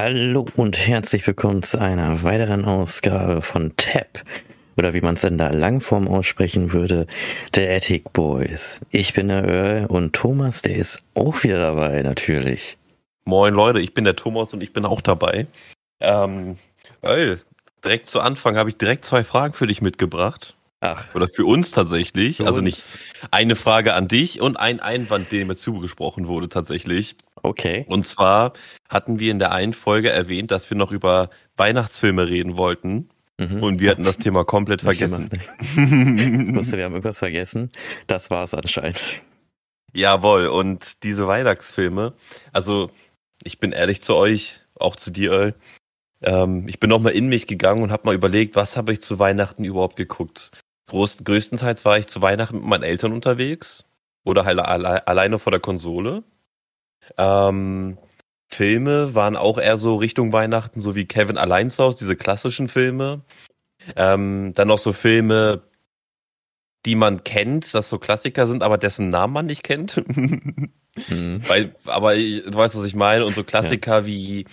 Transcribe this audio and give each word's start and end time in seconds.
Hallo 0.00 0.46
und 0.54 0.78
herzlich 0.78 1.26
willkommen 1.26 1.64
zu 1.64 1.80
einer 1.80 2.22
weiteren 2.22 2.64
Ausgabe 2.64 3.42
von 3.42 3.74
TAP 3.76 4.22
oder 4.76 4.94
wie 4.94 5.00
man 5.00 5.16
es 5.16 5.24
in 5.24 5.38
der 5.38 5.52
Langform 5.52 6.06
aussprechen 6.06 6.72
würde, 6.72 7.08
der 7.56 7.74
Attic 7.74 8.12
Boys. 8.12 8.80
Ich 8.92 9.12
bin 9.12 9.26
der 9.26 9.42
Earl 9.42 9.86
und 9.86 10.12
Thomas, 10.12 10.62
der 10.62 10.76
ist 10.76 11.04
auch 11.16 11.42
wieder 11.42 11.58
dabei 11.58 12.00
natürlich. 12.02 12.78
Moin 13.24 13.52
Leute, 13.52 13.80
ich 13.80 13.92
bin 13.92 14.04
der 14.04 14.14
Thomas 14.14 14.54
und 14.54 14.60
ich 14.60 14.72
bin 14.72 14.86
auch 14.86 15.00
dabei. 15.00 15.48
Ähm, 15.98 16.58
Earl, 17.02 17.40
direkt 17.84 18.06
zu 18.06 18.20
Anfang 18.20 18.56
habe 18.56 18.70
ich 18.70 18.76
direkt 18.76 19.04
zwei 19.04 19.24
Fragen 19.24 19.54
für 19.54 19.66
dich 19.66 19.82
mitgebracht. 19.82 20.54
Ach. 20.80 21.12
Oder 21.12 21.26
für 21.26 21.44
uns 21.44 21.72
tatsächlich. 21.72 22.36
Für 22.36 22.46
also 22.46 22.60
uns. 22.60 22.64
nicht 22.64 23.00
eine 23.32 23.56
Frage 23.56 23.94
an 23.94 24.06
dich 24.06 24.40
und 24.40 24.56
ein 24.56 24.78
Einwand, 24.78 25.32
dem 25.32 25.48
mir 25.48 25.56
zugesprochen 25.56 26.28
wurde 26.28 26.48
tatsächlich. 26.48 27.16
Okay. 27.48 27.86
Und 27.88 28.06
zwar 28.06 28.52
hatten 28.88 29.18
wir 29.18 29.30
in 29.30 29.38
der 29.38 29.52
einen 29.52 29.72
Folge 29.72 30.10
erwähnt, 30.10 30.50
dass 30.50 30.68
wir 30.68 30.76
noch 30.76 30.92
über 30.92 31.30
Weihnachtsfilme 31.56 32.28
reden 32.28 32.56
wollten. 32.56 33.08
Mhm. 33.38 33.62
Und 33.62 33.80
wir 33.80 33.90
hatten 33.90 34.04
das 34.04 34.18
Thema 34.18 34.44
komplett 34.44 34.82
vergessen. 34.82 35.30
Ich 35.30 36.54
wusste, 36.54 36.76
wir 36.76 36.84
haben 36.84 36.92
irgendwas 36.92 37.18
vergessen. 37.18 37.70
Das 38.06 38.30
war 38.30 38.44
es 38.44 38.52
anscheinend. 38.52 39.02
Jawohl, 39.94 40.48
und 40.48 41.02
diese 41.02 41.26
Weihnachtsfilme, 41.26 42.12
also 42.52 42.90
ich 43.42 43.58
bin 43.58 43.72
ehrlich 43.72 44.02
zu 44.02 44.14
euch, 44.14 44.60
auch 44.74 44.96
zu 44.96 45.10
dir, 45.10 45.32
Earl, 45.32 45.54
ähm, 46.20 46.68
ich 46.68 46.80
bin 46.80 46.90
nochmal 46.90 47.12
in 47.12 47.28
mich 47.28 47.46
gegangen 47.46 47.82
und 47.82 47.92
habe 47.92 48.02
mal 48.04 48.14
überlegt, 48.14 48.56
was 48.56 48.76
habe 48.76 48.92
ich 48.92 49.00
zu 49.00 49.18
Weihnachten 49.18 49.64
überhaupt 49.64 49.96
geguckt. 49.96 50.50
Groß, 50.88 51.24
größtenteils 51.24 51.84
war 51.84 51.98
ich 51.98 52.08
zu 52.08 52.20
Weihnachten 52.20 52.56
mit 52.56 52.66
meinen 52.66 52.82
Eltern 52.82 53.12
unterwegs 53.12 53.84
oder 54.24 54.44
halt 54.44 54.58
alle, 54.58 55.06
alleine 55.06 55.38
vor 55.38 55.52
der 55.52 55.60
Konsole. 55.60 56.22
Ähm, 57.16 57.98
Filme 58.48 59.14
waren 59.14 59.36
auch 59.36 59.58
eher 59.58 59.78
so 59.78 59.96
Richtung 59.96 60.32
Weihnachten, 60.32 60.80
so 60.80 60.94
wie 60.94 61.06
Kevin 61.06 61.38
allein 61.38 61.70
zu 61.70 61.84
Hause, 61.84 61.98
diese 61.98 62.16
klassischen 62.16 62.68
Filme. 62.68 63.22
Ähm, 63.96 64.52
dann 64.54 64.68
noch 64.68 64.78
so 64.78 64.92
Filme, 64.92 65.62
die 66.86 66.94
man 66.94 67.24
kennt, 67.24 67.74
das 67.74 67.88
so 67.90 67.98
Klassiker 67.98 68.46
sind, 68.46 68.62
aber 68.62 68.78
dessen 68.78 69.08
Namen 69.08 69.32
man 69.32 69.46
nicht 69.46 69.62
kennt. 69.64 70.02
Mhm. 71.08 71.42
Weil, 71.46 71.76
aber 71.84 72.16
ich- 72.16 72.42
du 72.44 72.54
weißt, 72.54 72.76
was 72.76 72.84
ich 72.84 72.94
meine. 72.96 73.24
Und 73.24 73.36
so 73.36 73.44
Klassiker 73.44 74.04
wie 74.04 74.46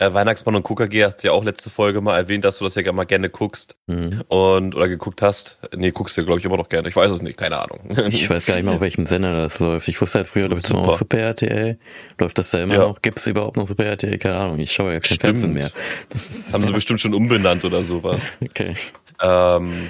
äh, 0.00 0.12
Weihnachtsmann 0.12 0.56
und 0.56 0.64
KKG 0.64 1.04
hast 1.04 1.18
du 1.22 1.28
ja 1.28 1.32
auch 1.32 1.44
letzte 1.44 1.70
Folge 1.70 2.00
mal 2.00 2.16
erwähnt, 2.16 2.44
dass 2.44 2.58
du 2.58 2.64
das 2.64 2.74
ja 2.74 2.82
immer 2.82 3.04
gerne 3.06 3.30
guckst 3.30 3.76
Mhm. 3.86 4.24
und 4.26 4.74
oder 4.74 4.88
geguckt 4.88 5.22
hast. 5.22 5.58
Nee, 5.76 5.92
guckst 5.92 6.16
du, 6.16 6.24
glaube 6.24 6.40
ich, 6.40 6.44
immer 6.44 6.56
noch 6.56 6.68
gerne. 6.68 6.88
Ich 6.88 6.96
weiß 6.96 7.10
es 7.12 7.22
nicht, 7.22 7.36
keine 7.36 7.58
Ahnung. 7.60 7.80
Ich 8.08 8.28
weiß 8.28 8.46
gar 8.46 8.54
nicht 8.56 8.64
mehr, 8.64 8.74
auf 8.74 8.80
welchem 8.80 9.06
Sender 9.06 9.32
das 9.42 9.60
läuft. 9.60 9.86
Ich 9.86 10.00
wusste 10.00 10.18
halt 10.20 10.26
früher, 10.28 10.48
läuft 10.48 10.64
es 10.64 10.70
immer 10.70 10.80
Super. 10.80 10.90
auf 10.90 10.96
Super 10.96 11.18
RTL. 11.18 11.78
Läuft 12.18 12.38
das 12.38 12.50
da 12.50 12.62
immer 12.62 12.74
Ja. 12.74 12.80
noch? 12.80 13.00
Gibt 13.02 13.18
es 13.20 13.26
überhaupt 13.28 13.56
noch 13.56 13.66
Super 13.68 13.84
RTL? 13.84 14.18
Keine 14.18 14.36
Ahnung. 14.38 14.58
Ich 14.58 14.72
schaue 14.72 14.88
ja 14.92 14.98
kein 14.98 15.04
Stimmt. 15.04 15.20
Fernsehen 15.20 15.52
mehr. 15.52 15.70
Das 16.08 16.28
ist 16.28 16.52
Haben 16.52 16.62
sie 16.62 16.66
ja, 16.68 16.72
bestimmt 16.74 17.00
schon 17.00 17.14
umbenannt 17.14 17.64
oder 17.64 17.84
sowas. 17.84 18.20
okay. 18.44 18.74
Ähm, 19.22 19.88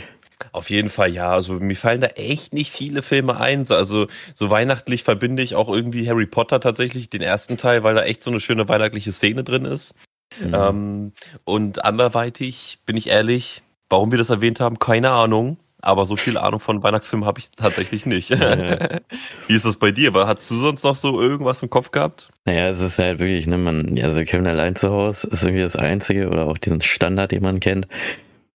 auf 0.53 0.71
jeden 0.71 0.89
Fall, 0.89 1.12
ja. 1.12 1.31
Also 1.31 1.55
mir 1.55 1.77
fallen 1.77 2.01
da 2.01 2.09
echt 2.09 2.53
nicht 2.53 2.73
viele 2.73 3.03
Filme 3.03 3.37
ein. 3.39 3.65
So- 3.65 3.77
Also 3.77 4.07
so 4.35 4.51
weihnachtlich 4.51 5.05
verbinde 5.05 5.43
ich 5.43 5.55
auch 5.55 5.69
irgendwie 5.69 6.09
Harry 6.09 6.27
Potter 6.27 6.61
tatsächlich, 6.61 7.09
den 7.11 7.23
ersten 7.23 7.57
Teil, 7.57 7.85
weil 7.85 7.95
da 7.95 8.03
echt 8.05 8.23
so 8.23 8.31
eine 8.31 8.41
schöne 8.41 8.69
weihnachtliche 8.69 9.13
Szene 9.13 9.45
drin 9.45 9.65
ist. 9.65 9.95
Mhm. 10.41 10.55
Ähm, 10.55 11.13
und 11.45 11.85
anderweitig, 11.85 12.79
bin 12.87 12.97
ich 12.97 13.09
ehrlich, 13.09 13.63
warum 13.89 14.11
wir 14.11 14.19
das 14.19 14.31
erwähnt 14.31 14.61
haben, 14.61 14.79
keine 14.79 15.11
Ahnung. 15.11 15.59
Aber 15.85 16.07
so 16.07 16.15
viel 16.15 16.39
Ahnung 16.39 16.61
von 16.61 16.81
Weihnachtsfilmen 16.85 17.27
habe 17.27 17.41
ich 17.41 17.51
tatsächlich 17.51 18.07
nicht. 18.07 18.31
Wie 19.48 19.55
ist 19.55 19.65
das 19.65 19.77
bei 19.77 19.91
dir? 19.91 20.09
Aber 20.11 20.29
Hast 20.29 20.48
du 20.48 20.55
sonst 20.57 20.85
noch 20.85 20.95
so 20.95 21.20
irgendwas 21.20 21.61
im 21.63 21.70
Kopf 21.70 21.91
gehabt? 21.91 22.31
Naja, 22.45 22.69
es 22.69 22.79
ist 22.81 23.01
halt 23.01 23.19
wirklich, 23.19 23.48
ne, 23.48 23.59
man, 23.59 23.98
also 24.01 24.23
Kevin 24.25 24.47
allein 24.47 24.77
zu 24.77 24.91
Hause 24.91 25.27
ist 25.29 25.43
irgendwie 25.43 25.63
das 25.65 25.75
Einzige 25.75 26.29
oder 26.29 26.47
auch 26.47 26.57
diesen 26.59 26.81
Standard, 26.83 27.33
den 27.33 27.43
man 27.43 27.59
kennt. 27.59 27.89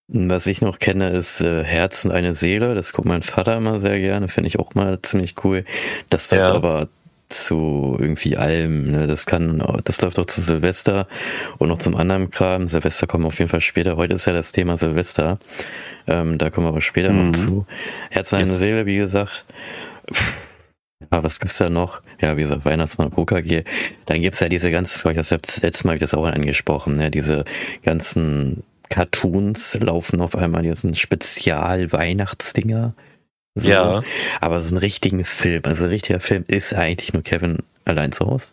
Was 0.10 0.48
ich 0.48 0.62
noch 0.62 0.80
kenne, 0.80 1.10
ist 1.10 1.42
äh, 1.42 1.64
Herz 1.66 2.06
und 2.06 2.12
eine 2.12 2.34
Seele. 2.34 2.76
Das 2.76 2.94
guckt 2.94 3.08
mein 3.08 3.24
Vater 3.24 3.58
immer 3.58 3.80
sehr 3.82 4.00
gerne, 4.00 4.30
finde 4.30 4.48
ich 4.48 4.58
auch 4.58 4.74
mal 4.74 5.02
ziemlich 5.02 5.36
cool. 5.44 5.66
Das 6.10 6.32
läuft 6.32 6.44
Ja. 6.44 6.54
aber 6.54 6.88
zu 7.30 7.98
irgendwie 8.00 8.38
allem, 8.38 8.90
ne? 8.90 9.06
Das 9.06 9.26
kann, 9.26 9.62
das 9.84 10.00
läuft 10.02 10.18
auch 10.18 10.26
zu 10.28 10.40
Silvester 10.40 11.08
und 11.58 11.68
noch 11.68 11.80
zum 11.80 11.98
anderen 11.98 12.30
Kram. 12.32 12.70
Silvester 12.70 13.06
kommen 13.06 13.26
auf 13.26 13.38
jeden 13.40 13.50
Fall 13.50 13.60
später. 13.60 13.98
Heute 13.98 14.14
ist 14.16 14.26
ja 14.28 14.32
das 14.32 14.54
Thema 14.54 14.78
Silvester. 14.78 15.40
Ähm, 16.08 16.38
da 16.38 16.50
kommen 16.50 16.68
wir 16.68 16.70
aber 16.70 16.80
später 16.82 17.12
Mhm. 17.12 17.26
noch 17.26 17.32
zu. 17.34 17.66
Herz 18.10 18.32
und 18.32 18.40
eine 18.40 18.50
Yes. 18.52 18.60
Seele, 18.60 18.86
wie 18.86 18.96
gesagt. 18.96 19.44
Ja, 21.12 21.22
was 21.22 21.42
gibt's 21.42 21.58
da 21.58 21.70
noch? 21.70 22.02
Ja, 22.22 22.38
wie 22.38 22.44
gesagt, 22.44 22.64
Weihnachtsmann, 22.64 23.12
KKG. 23.12 23.66
Dann 24.06 24.22
gibt's 24.22 24.40
ja 24.40 24.48
diese 24.48 24.72
ganzen, 24.72 24.96
ich 24.96 25.02
glaube, 25.04 25.42
letztes 25.62 25.84
Mal 25.84 25.92
habe 25.92 25.96
ich 25.98 26.02
das 26.02 26.14
auch 26.14 26.26
angesprochen, 26.26 26.96
ne? 26.96 27.12
diese 27.12 27.44
ganzen 27.84 28.64
Cartoons 28.90 29.78
laufen 29.80 30.22
auf 30.22 30.36
einmal, 30.36 30.64
diesen 30.64 30.96
Spezial-Weihnachtsdinger. 30.96 32.94
So. 33.56 33.72
Ja. 33.72 34.04
Aber 34.40 34.62
so 34.62 34.70
einen 34.70 34.78
richtigen 34.78 35.26
Film, 35.26 35.64
also 35.66 35.86
ein 35.86 35.90
richtiger 35.90 36.20
Film 36.20 36.46
ist 36.48 36.74
eigentlich 36.74 37.14
nur 37.14 37.24
Kevin 37.24 37.60
allein 37.86 38.12
zu 38.12 38.26
Hause. 38.28 38.52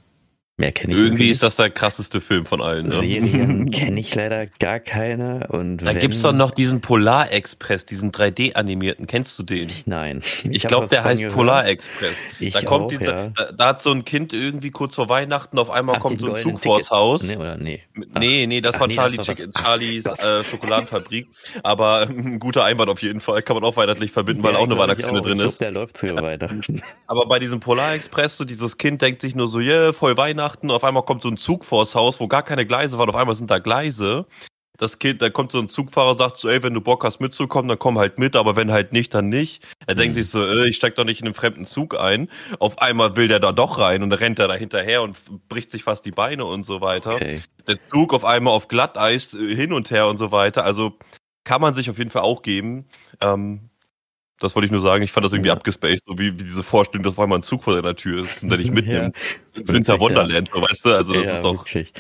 Mehr 0.57 0.71
kenne 0.71 0.93
ich 0.93 1.01
Irgendwie 1.01 1.31
ist 1.31 1.43
das 1.43 1.57
der 1.57 1.69
krasseste 1.69 2.21
Film 2.21 2.47
von 2.47 2.63
allen. 2.63 2.87
Ne? 2.87 2.93
Serien 2.93 3.71
kenne 3.73 3.99
ich 3.99 4.15
leider 4.15 4.47
gar 4.47 4.79
keine. 4.79 5.49
Und 5.49 5.79
Da 5.79 5.87
wenn, 5.87 5.99
gibt's 5.99 6.23
doch 6.23 6.33
noch 6.33 6.53
diesen 6.53 6.81
Polar 6.81 7.33
Express, 7.33 7.85
diesen 7.87 8.13
3D-animierten. 8.13 9.09
Kennst 9.09 9.37
du 9.37 9.43
den? 9.43 9.69
Nein. 9.87 10.23
Ich, 10.49 10.65
hab 10.65 10.69
glaube, 10.69 10.87
der 10.87 11.03
heißt 11.03 11.19
gehört. 11.19 11.35
Polar 11.35 11.67
Express. 11.67 12.19
Ich 12.39 12.53
da 12.53 12.63
kommt 12.63 12.85
auch, 12.85 12.89
dieser, 12.89 13.25
ja. 13.25 13.33
da, 13.35 13.51
da 13.51 13.67
hat 13.67 13.83
so 13.83 13.91
ein 13.91 14.05
Kind 14.05 14.33
irgendwie 14.33 14.71
kurz 14.71 14.95
vor 14.95 15.09
Weihnachten 15.09 15.59
auf 15.59 15.71
einmal 15.71 15.97
Ach, 15.97 16.03
kommt 16.03 16.21
so 16.21 16.33
ein 16.33 16.41
Zug 16.41 16.61
vors 16.61 16.85
Ticket. 16.85 16.91
Haus. 16.93 17.23
Nee, 17.25 17.37
oder 17.37 17.57
nee. 17.57 17.83
Ach. 18.15 18.21
Nee, 18.21 18.47
nee, 18.47 18.61
das 18.61 18.77
Ach 18.77 18.81
war 18.83 18.87
nee, 18.87 18.95
Charlie 18.95 19.17
das 19.17 19.27
war 19.27 19.37
Charlies 19.61 20.05
äh, 20.05 20.45
Schokoladenfabrik. 20.45 21.27
Aber 21.65 22.03
ein 22.03 22.39
guter 22.39 22.63
Einwand 22.65 22.91
auf 22.91 23.03
jeden 23.03 23.19
Fall. 23.19 23.43
Kann 23.43 23.57
man 23.57 23.65
auch 23.65 23.77
weihnachtlich 23.77 24.13
verbinden, 24.13 24.45
weil 24.45 24.53
Ja, 24.53 24.59
auch 24.61 24.63
eine 24.63 24.77
glaub 24.77 24.87
ich 24.87 25.05
Weihnachtsszene 25.05 25.21
drin 25.21 25.33
ich 25.33 25.39
glaub, 25.39 25.51
ist. 25.51 25.61
Der 25.61 25.73
läuft 25.73 25.97
zu 25.97 26.15
Weihnachten. 26.15 26.81
Aber 27.09 27.27
bei 27.27 27.41
diesem 27.41 27.59
Polar 27.59 27.95
Express, 27.95 28.37
so 28.37 28.45
dieses 28.45 28.79
Kind 28.79 29.03
denkt 29.03 29.21
sich 29.21 29.35
nur 29.35 29.49
so, 29.49 29.59
yeah, 29.59 29.93
voll 29.93 30.17
Weihnachten. 30.17 30.44
Auf 30.71 30.85
einmal 30.85 31.05
kommt 31.05 31.23
so 31.23 31.29
ein 31.29 31.37
Zug 31.37 31.65
vors 31.65 31.95
Haus, 31.95 32.21
wo 32.21 32.29
gar 32.29 32.43
keine 32.43 32.67
Gleise 32.67 32.99
waren. 32.99 33.09
Auf 33.09 33.17
einmal 33.17 33.35
sind 33.35 33.51
da 33.51 33.59
Gleise. 33.59 34.27
Das 34.77 34.99
Kind, 34.99 35.23
da 35.23 35.31
kommt 35.31 35.53
so 35.53 35.61
ein 35.61 35.69
Zugfahrer, 35.69 36.17
sagt 36.17 36.37
so, 36.37 36.49
ey, 36.49 36.61
wenn 36.65 36.75
du 36.75 36.81
Bock 36.81 37.05
hast 37.05 37.21
mitzukommen, 37.21 37.69
dann 37.69 37.79
komm 37.79 37.97
halt 37.97 38.19
mit, 38.19 38.35
aber 38.35 38.57
wenn 38.57 38.73
halt 38.73 38.93
nicht, 38.93 39.15
dann 39.15 39.29
nicht. 39.29 39.63
Er 39.87 39.95
denkt 39.95 40.17
Mhm. 40.17 40.21
sich 40.23 40.31
so, 40.31 40.45
äh, 40.45 40.69
ich 40.69 40.75
steig 40.77 40.97
doch 40.97 41.05
nicht 41.05 41.21
in 41.21 41.27
einen 41.27 41.35
fremden 41.35 41.65
Zug 41.65 41.97
ein. 41.97 42.29
Auf 42.59 42.81
einmal 42.81 43.15
will 43.15 43.29
der 43.29 43.39
da 43.39 43.53
doch 43.53 43.79
rein 43.79 44.03
und 44.03 44.13
rennt 44.13 44.41
er 44.41 44.49
da 44.49 44.55
hinterher 44.55 45.03
und 45.03 45.17
bricht 45.49 45.71
sich 45.71 45.85
fast 45.85 46.05
die 46.07 46.11
Beine 46.11 46.45
und 46.45 46.65
so 46.65 46.81
weiter. 46.81 47.15
Okay. 47.15 47.41
Der 47.69 47.79
Zug 47.89 48.13
auf 48.13 48.25
einmal 48.25 48.53
auf 48.53 48.67
Glatteis 48.67 49.33
äh, 49.33 49.55
hin 49.55 49.73
und 49.73 49.93
her 49.93 50.09
und 50.09 50.19
so 50.19 50.33
weiter. 50.33 50.65
Also 50.65 50.99
kann 51.45 51.61
man 51.61 51.73
sich 51.73 51.89
auf 51.89 51.99
jeden 51.99 52.11
Fall 52.11 52.23
auch 52.23 52.43
geben. 52.43 52.89
Ähm, 53.21 53.71
das 54.45 54.55
wollte 54.55 54.67
ich 54.67 54.73
nur 54.73 54.81
sagen. 54.81 55.03
Ich 55.03 55.11
fand 55.13 55.25
das 55.27 55.33
irgendwie 55.33 55.49
Ja. 55.49 55.55
abgespaced, 55.55 56.05
so 56.07 56.19
wie, 56.19 56.33
wie 56.39 56.45
diese 56.45 56.63
Vorstellung, 56.63 57.03
dass 57.05 57.15
auf 57.15 57.19
einmal 57.21 57.39
ein 57.39 57.43
Zug 57.43 57.65
vor 57.65 57.75
deiner 57.75 57.97
Tür 57.97 58.23
ist 58.25 58.43
und 58.43 58.51
der 58.51 58.59
dich 58.59 58.71
mitnimmt. 58.71 59.17
Ins 59.59 59.73
Winter 59.73 59.99
Wonderland, 59.99 60.51
so, 60.55 60.63
weißt 60.63 60.85
du? 60.87 60.95
Also 60.95 61.13
das 61.15 61.25
ja, 61.25 61.35
ist 61.37 61.43
doch, 61.45 61.59
Wirklich. 61.65 61.93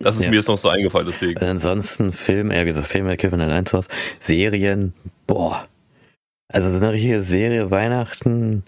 das 0.00 0.16
ist 0.16 0.24
Ja. 0.24 0.30
mir 0.30 0.36
jetzt 0.36 0.48
noch 0.48 0.58
so 0.58 0.68
eingefallen, 0.68 1.06
deswegen. 1.06 1.38
Ansonsten 1.40 2.12
Film, 2.12 2.50
eher 2.50 2.64
gesagt, 2.64 2.88
Filme, 2.88 3.16
Kevin 3.16 3.40
allein 3.40 3.64
Hause. 3.72 3.88
Serien, 4.20 4.92
boah. 5.26 5.66
Also 6.48 6.70
so 6.70 6.76
eine 6.76 6.92
richtige 6.92 7.22
Serie, 7.22 7.72
Weihnachten, 7.72 8.62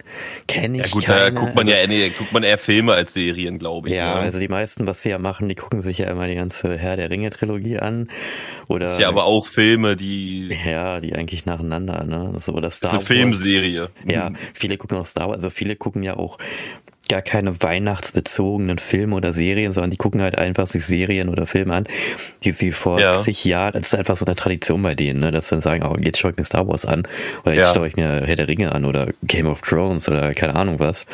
kenne 0.48 0.78
ich 0.78 0.86
Ja 0.86 0.90
gut, 0.90 1.04
keine. 1.04 1.20
da 1.20 1.30
guckt 1.30 1.54
man 1.54 1.68
also, 1.68 1.70
ja 1.70 1.88
eher, 1.88 2.10
guckt 2.10 2.32
man 2.32 2.42
eher 2.42 2.58
Filme 2.58 2.92
als 2.92 3.12
Serien, 3.12 3.58
glaube 3.58 3.88
ich. 3.88 3.94
Ja, 3.94 4.16
ne? 4.16 4.20
also 4.22 4.40
die 4.40 4.48
meisten, 4.48 4.88
was 4.88 5.02
sie 5.02 5.10
ja 5.10 5.18
machen, 5.18 5.48
die 5.48 5.54
gucken 5.54 5.80
sich 5.80 5.98
ja 5.98 6.10
immer 6.10 6.26
die 6.26 6.34
ganze 6.34 6.76
Herr 6.76 6.96
der 6.96 7.08
Ringe-Trilogie 7.08 7.78
an. 7.78 8.08
Oder 8.66 8.86
das 8.86 8.94
ist 8.94 9.00
ja 9.00 9.08
aber 9.08 9.24
auch 9.24 9.46
Filme, 9.46 9.96
die 9.96 10.48
ja, 10.66 10.98
die 10.98 11.14
eigentlich 11.14 11.46
nacheinander, 11.46 12.02
ne? 12.02 12.32
So, 12.36 12.52
oder 12.52 12.62
das 12.62 12.74
ist 12.74 12.78
Star 12.78 12.90
eine 12.90 12.98
Wars. 12.98 13.06
Filmserie. 13.06 13.90
Ja, 14.04 14.32
viele 14.54 14.76
gucken 14.76 14.98
auch 14.98 15.06
Star 15.06 15.28
Wars, 15.28 15.36
also 15.36 15.50
viele 15.50 15.76
gucken 15.76 16.02
ja 16.02 16.16
auch 16.16 16.38
gar 17.08 17.22
keine 17.22 17.60
weihnachtsbezogenen 17.62 18.78
Filme 18.78 19.16
oder 19.16 19.32
Serien, 19.32 19.72
sondern 19.72 19.90
die 19.90 19.96
gucken 19.96 20.22
halt 20.22 20.36
einfach 20.38 20.66
sich 20.66 20.84
Serien 20.84 21.28
oder 21.28 21.46
Filme 21.46 21.74
an, 21.74 21.84
die 22.44 22.52
sie 22.52 22.72
vor 22.72 23.00
Ja. 23.00 23.12
zig 23.12 23.44
Jahren, 23.44 23.72
das 23.72 23.88
ist 23.88 23.94
einfach 23.94 24.16
so 24.16 24.24
eine 24.26 24.36
Tradition 24.36 24.82
bei 24.82 24.94
denen, 24.94 25.20
ne, 25.20 25.30
dass 25.32 25.48
sie 25.48 25.56
dann 25.56 25.62
sagen, 25.62 25.82
oh, 25.84 25.96
jetzt 26.00 26.18
schaue 26.18 26.30
ich 26.32 26.36
mir 26.36 26.44
Star 26.44 26.68
Wars 26.68 26.84
an 26.84 27.02
oder 27.44 27.54
jetzt 27.54 27.68
Ja. 27.68 27.74
schaue 27.74 27.88
ich 27.88 27.96
mir 27.96 28.22
Herr 28.26 28.36
der 28.36 28.48
Ringe 28.48 28.72
an 28.72 28.84
oder 28.84 29.08
Game 29.22 29.46
of 29.46 29.62
Thrones 29.62 30.08
oder 30.08 30.34
keine 30.34 30.54
Ahnung 30.54 30.78
was. 30.80 31.06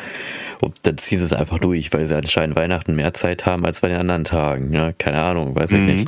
Und 0.61 0.75
dann 0.83 0.97
ziehen 0.97 1.19
sie 1.19 1.25
es 1.25 1.33
einfach 1.33 1.59
durch, 1.59 1.91
weil 1.93 2.07
sie 2.07 2.15
anscheinend 2.15 2.55
Weihnachten 2.55 2.95
mehr 2.95 3.13
Zeit 3.13 3.45
haben 3.45 3.65
als 3.65 3.81
bei 3.81 3.89
den 3.89 3.97
anderen 3.97 4.23
Tagen, 4.23 4.73
ja, 4.73 4.91
keine 4.93 5.21
Ahnung, 5.21 5.55
weiß 5.55 5.71
ich 5.71 5.79
Mhm. 5.79 5.85
nicht. 5.85 6.07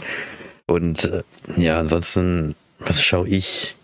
Und 0.68 1.06
äh, 1.06 1.24
ja, 1.56 1.80
ansonsten, 1.80 2.56
was 2.80 3.02
schaue 3.02 3.28
ich? 3.28 3.76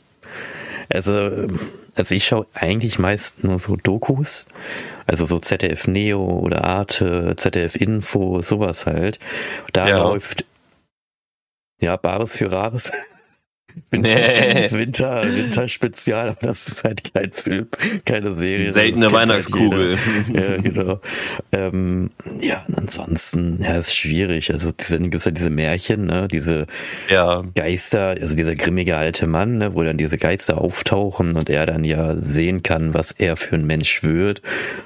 Also, 0.89 1.47
also 1.95 2.15
ich 2.15 2.25
schaue 2.25 2.45
eigentlich 2.53 2.99
meist 2.99 3.43
nur 3.43 3.57
so 3.59 3.75
Dokus, 3.75 4.47
also 5.07 5.25
so 5.25 5.39
ZDF 5.39 5.87
Neo 5.87 6.21
oder 6.23 6.63
Arte, 6.63 7.35
ZDF 7.37 7.75
Info, 7.75 8.41
sowas 8.41 8.85
halt. 8.85 9.19
Da 9.73 9.87
Ja. 9.89 9.97
läuft 9.97 10.45
ja 11.81 11.95
Bares 11.97 12.37
für 12.37 12.51
Rares. 12.51 12.91
Winter, 13.91 14.09
Nee. 14.09 14.71
Winter, 14.71 15.23
Winterspezial, 15.23 16.29
aber 16.29 16.47
das 16.47 16.67
ist 16.67 16.83
halt 16.83 17.13
kein 17.13 17.31
Film, 17.31 17.67
keine 18.05 18.35
Serie. 18.35 18.73
Seltene 18.73 19.05
halt 19.05 19.13
Weihnachtskugel. 19.13 19.97
jeder. 20.27 20.55
ja, 20.55 20.61
genau. 20.61 20.99
Ähm, 21.51 22.09
ja, 22.41 22.65
und 22.67 22.77
ansonsten, 22.77 23.59
ja, 23.61 23.77
ist 23.77 23.95
schwierig. 23.95 24.51
Also, 24.51 24.71
diese, 24.71 24.99
gibt's 24.99 25.25
ja 25.25 25.31
diese 25.31 25.49
Märchen, 25.49 26.05
ne, 26.07 26.27
diese 26.27 26.67
ja. 27.09 27.43
Geister, 27.55 28.15
also 28.19 28.35
dieser 28.35 28.55
grimmige 28.55 28.97
alte 28.97 29.27
Mann, 29.27 29.57
ne, 29.57 29.75
wo 29.75 29.83
dann 29.83 29.97
diese 29.97 30.17
Geister 30.17 30.59
auftauchen 30.59 31.35
und 31.35 31.49
er 31.49 31.65
dann 31.65 31.83
ja 31.83 32.15
sehen 32.15 32.63
kann, 32.63 32.93
was 32.93 33.11
er 33.11 33.37
für 33.37 33.55
ein 33.55 33.65
Mensch 33.65 34.03
wird 34.03 34.41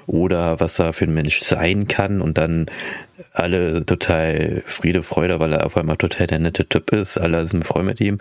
oder 0.05 0.59
was 0.59 0.79
er 0.79 0.93
für 0.93 1.05
ein 1.05 1.13
Mensch 1.13 1.41
sein 1.41 1.87
kann 1.87 2.21
und 2.21 2.37
dann 2.37 2.67
alle 3.33 3.85
total 3.85 4.61
Friede, 4.65 5.03
Freude, 5.03 5.39
weil 5.39 5.53
er 5.53 5.65
auf 5.65 5.77
einmal 5.77 5.97
total 5.97 6.27
der 6.27 6.39
nette 6.39 6.67
Typ 6.67 6.91
ist, 6.91 7.17
alle 7.17 7.47
sind 7.47 7.65
Freunde 7.65 7.89
mit 7.89 8.01
ihm. 8.01 8.19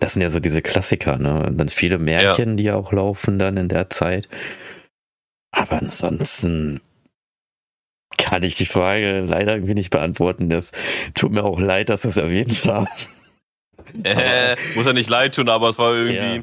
Das 0.00 0.14
sind 0.14 0.22
ja 0.22 0.30
so 0.30 0.40
diese 0.40 0.62
Klassiker, 0.62 1.18
ne? 1.18 1.44
Und 1.46 1.58
dann 1.58 1.68
viele 1.68 1.98
Märchen, 1.98 2.56
die 2.56 2.70
auch 2.70 2.92
laufen 2.92 3.38
dann 3.38 3.56
in 3.56 3.68
der 3.68 3.90
Zeit. 3.90 4.28
Aber 5.50 5.78
ansonsten 5.78 6.80
kann 8.16 8.42
ich 8.42 8.54
die 8.54 8.66
Frage 8.66 9.20
leider 9.20 9.54
irgendwie 9.54 9.74
nicht 9.74 9.90
beantworten. 9.90 10.48
Das 10.48 10.72
tut 11.14 11.32
mir 11.32 11.44
auch 11.44 11.60
leid, 11.60 11.88
dass 11.88 12.04
es 12.04 12.16
erwähnt 12.16 12.64
haben. 12.64 12.88
Äh, 14.02 14.56
muss 14.74 14.86
ja 14.86 14.92
nicht 14.92 15.10
leid 15.10 15.34
tun, 15.34 15.48
aber 15.48 15.68
es 15.68 15.78
war 15.78 15.94
irgendwie. 15.94 16.42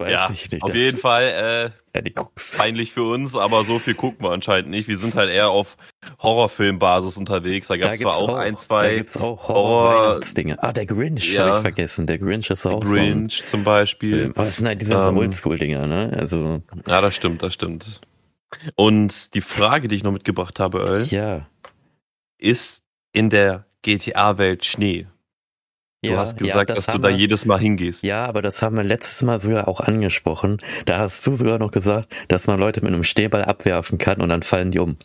Weiß 0.00 0.10
Ja, 0.10 0.30
ich 0.32 0.50
nicht. 0.50 0.62
auf 0.62 0.70
das- 0.70 0.80
jeden 0.80 0.98
Fall 0.98 1.72
Ja, 1.94 2.00
die 2.00 2.14
äh, 2.16 2.20
peinlich 2.56 2.90
für 2.92 3.02
uns, 3.02 3.36
aber 3.36 3.64
so 3.66 3.78
viel 3.78 3.94
gucken 3.94 4.24
wir 4.24 4.30
anscheinend 4.30 4.70
nicht. 4.70 4.88
Wir 4.88 4.96
sind 4.96 5.14
halt 5.14 5.30
eher 5.30 5.50
auf 5.50 5.76
Horrorfilmbasis 6.22 7.18
unterwegs. 7.18 7.66
Da 7.68 7.76
gab 7.76 7.92
es 7.92 8.00
zwar 8.00 8.16
auch, 8.16 8.34
ein, 8.34 8.54
Da 8.54 8.60
zwei 8.60 8.94
gibt's 8.94 9.16
auch 9.18 9.46
Horror- 9.48 9.90
Horror-Weihnachtsdinge. 9.90 10.62
Ah, 10.62 10.72
der 10.72 10.86
Grinch 10.86 11.30
Ja. 11.34 11.44
habe 11.46 11.56
ich 11.56 11.62
vergessen. 11.62 12.06
Der 12.06 12.16
Grinch 12.18 12.48
ist 12.48 12.64
auch 12.64 12.80
Grinch 12.82 13.42
zum 13.46 13.62
Beispiel. 13.62 14.32
Aber 14.34 14.46
es 14.46 14.56
sind 14.56 14.68
halt 14.68 14.80
diese 14.80 15.02
so 15.02 15.10
Ähm, 15.10 15.18
Oldschool-Dinger, 15.18 15.86
ne? 15.86 16.16
Also, 16.18 16.62
Ja, 16.86 17.02
das 17.02 17.14
stimmt, 17.14 17.42
das 17.42 17.52
stimmt. 17.52 18.00
Und 18.76 19.34
die 19.34 19.42
Frage, 19.42 19.86
die 19.88 19.96
ich 19.96 20.02
noch 20.02 20.12
mitgebracht 20.12 20.58
habe, 20.60 20.78
Earl, 20.80 21.04
ja. 21.10 21.46
ist 22.38 22.84
in 23.12 23.28
der 23.28 23.66
GTA-Welt 23.82 24.64
Schnee? 24.64 25.06
Du 26.02 26.12
ja, 26.12 26.16
hast 26.16 26.40
ja, 26.40 26.46
gesagt, 26.46 26.70
das 26.70 26.86
dass 26.86 26.94
du 26.94 26.98
da 27.00 27.08
wir- 27.08 27.16
jedes 27.16 27.44
Mal 27.44 27.58
hingehst. 27.60 28.02
Ja, 28.02 28.24
aber 28.24 28.40
das 28.40 28.62
haben 28.62 28.76
wir 28.76 28.84
letztes 28.84 29.22
Mal 29.22 29.38
sogar 29.38 29.68
auch 29.68 29.80
angesprochen. 29.80 30.56
Da 30.86 30.98
hast 30.98 31.26
du 31.26 31.36
sogar 31.36 31.58
noch 31.58 31.70
gesagt, 31.72 32.08
dass 32.28 32.46
man 32.46 32.58
Leute 32.58 32.80
mit 32.80 32.92
einem 32.92 33.04
Schneeball 33.04 33.44
abwerfen 33.44 33.98
kann 33.98 34.22
und 34.22 34.30
dann 34.30 34.42
fallen 34.42 34.70
die 34.70 34.78
um. 34.78 34.96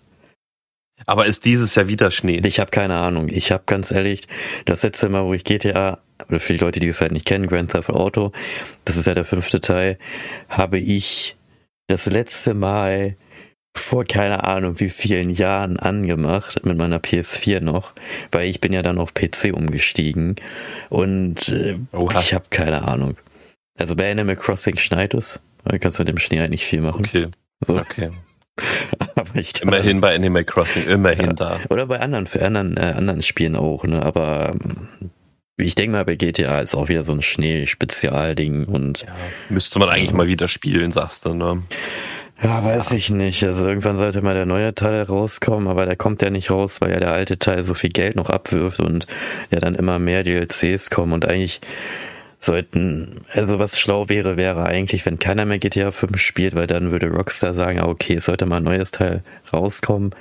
Aber 1.06 1.26
ist 1.26 1.44
dieses 1.44 1.76
Jahr 1.76 1.90
wieder 1.90 2.10
Schnee? 2.12 2.42
Ich 2.46 2.62
habe 2.62 2.72
keine 2.72 2.96
Ahnung. 2.96 3.28
Ich 3.28 3.52
habe 3.52 3.64
ganz 3.66 3.92
ehrlich, 3.92 4.28
das 4.64 4.84
letzte 4.84 5.10
Mal, 5.10 5.26
wo 5.26 5.34
ich 5.34 5.44
GTA, 5.44 6.00
oder 6.30 6.40
für 6.40 6.54
die 6.54 6.60
Leute, 6.60 6.80
die 6.80 6.88
es 6.88 7.02
halt 7.02 7.12
nicht 7.12 7.26
kennen, 7.26 7.48
Grand 7.48 7.72
Theft 7.72 7.90
Auto, 7.90 8.32
das 8.86 8.96
ist 8.96 9.06
ja 9.06 9.14
der 9.14 9.26
fünfte 9.26 9.60
Teil, 9.60 10.00
habe 10.48 10.80
ich 10.80 11.36
das 11.88 12.06
letzte 12.06 12.54
Mal 12.54 13.18
vor 13.80 14.06
keine 14.06 14.44
Ahnung 14.44 14.80
wie 14.80 14.90
vielen 14.90 15.30
Jahren 15.30 15.78
angemacht, 15.78 16.66
mit 16.66 16.78
meiner 16.78 17.00
PS4 17.00 17.60
noch, 17.62 17.94
weil 18.32 18.48
ich 18.50 18.62
bin 18.62 18.74
ja 18.74 18.82
dann 18.82 18.98
auf 18.98 19.14
PC 19.14 19.54
umgestiegen 19.54 20.36
und 20.90 21.50
äh, 21.50 21.78
ich 22.20 22.34
habe 22.34 22.46
keine 22.50 22.88
Ahnung. 22.88 23.16
Also 23.78 23.96
bei 23.96 24.10
Animal 24.12 24.36
Crossing 24.38 24.78
schneit 24.78 25.14
es, 25.14 25.40
da 25.66 25.78
kannst 25.78 26.00
du 26.00 26.02
mit 26.04 26.10
dem 26.10 26.20
Schnee 26.20 26.40
halt 26.40 26.52
nicht 26.52 26.66
viel 26.66 26.82
machen. 26.82 27.06
Okay, 27.06 27.28
So, 27.62 27.78
okay. 27.78 28.12
aber 29.16 29.36
ich 29.36 29.62
Immerhin 29.62 30.00
bei 30.00 30.16
Animal 30.16 30.46
Crossing, 30.46 30.86
immerhin 30.86 31.26
Ja. 31.28 31.34
da. 31.34 31.60
Oder 31.70 31.88
bei 31.88 32.00
anderen, 32.00 32.26
für 32.28 32.44
anderen, 32.46 32.78
äh, 32.78 32.94
anderen 32.96 33.22
Spielen 33.22 33.58
auch, 33.58 33.84
ne? 33.84 34.02
Aber 34.02 34.54
ich 35.58 35.76
denke 35.76 35.92
mal, 35.92 36.06
bei 36.06 36.16
GTA 36.16 36.60
ist 36.62 36.74
auch 36.76 36.88
wieder 36.88 37.04
so 37.04 37.12
ein 37.12 37.22
Schnee-Spezialding 37.22 38.66
und 38.66 39.02
Ja, 39.02 39.16
müsste 39.50 39.80
man 39.80 39.90
eigentlich 39.90 40.14
mal 40.14 40.28
wieder 40.28 40.48
spielen, 40.48 40.92
sagst 40.94 41.26
du, 41.26 41.34
ne? 41.34 41.64
Ja, 42.44 42.64
weiß 42.64 42.92
ich 42.94 43.10
nicht. 43.10 43.44
Also 43.44 43.66
irgendwann 43.66 43.98
sollte 43.98 44.22
mal 44.22 44.36
der 44.36 44.46
neue 44.46 44.76
Teil 44.76 45.04
rauskommen, 45.04 45.68
aber 45.68 45.86
der 45.86 45.96
kommt 45.96 46.22
ja 46.22 46.30
nicht 46.30 46.52
raus, 46.52 46.82
weil 46.82 46.92
ja 46.92 47.00
der 47.00 47.14
alte 47.14 47.40
Teil 47.40 47.64
so 47.64 47.74
viel 47.74 47.90
Geld 47.90 48.16
noch 48.16 48.30
abwirft 48.30 48.80
und 48.80 49.08
ja 49.52 49.60
dann 49.60 49.76
immer 49.76 50.00
mehr 50.00 50.24
DLCs 50.24 50.90
kommen 50.90 51.14
und 51.14 51.26
eigentlich 51.26 51.62
sollten, 52.46 53.22
also 53.32 53.60
was 53.60 53.80
schlau 53.80 54.10
wäre, 54.10 54.38
wäre 54.38 54.66
eigentlich, 54.66 55.06
wenn 55.06 55.20
keiner 55.20 55.46
mehr 55.46 55.58
GTA 55.58 55.92
5 55.92 56.18
spielt, 56.18 56.56
weil 56.56 56.68
dann 56.68 56.92
würde 56.92 57.10
Rockstar 57.10 57.54
sagen, 57.54 57.80
ah, 57.80 57.88
okay, 57.88 58.16
es 58.16 58.26
sollte 58.26 58.46
mal 58.46 58.58
ein 58.58 58.64
neues 58.64 58.92
Teil 58.92 59.24
rauskommen. 59.52 60.12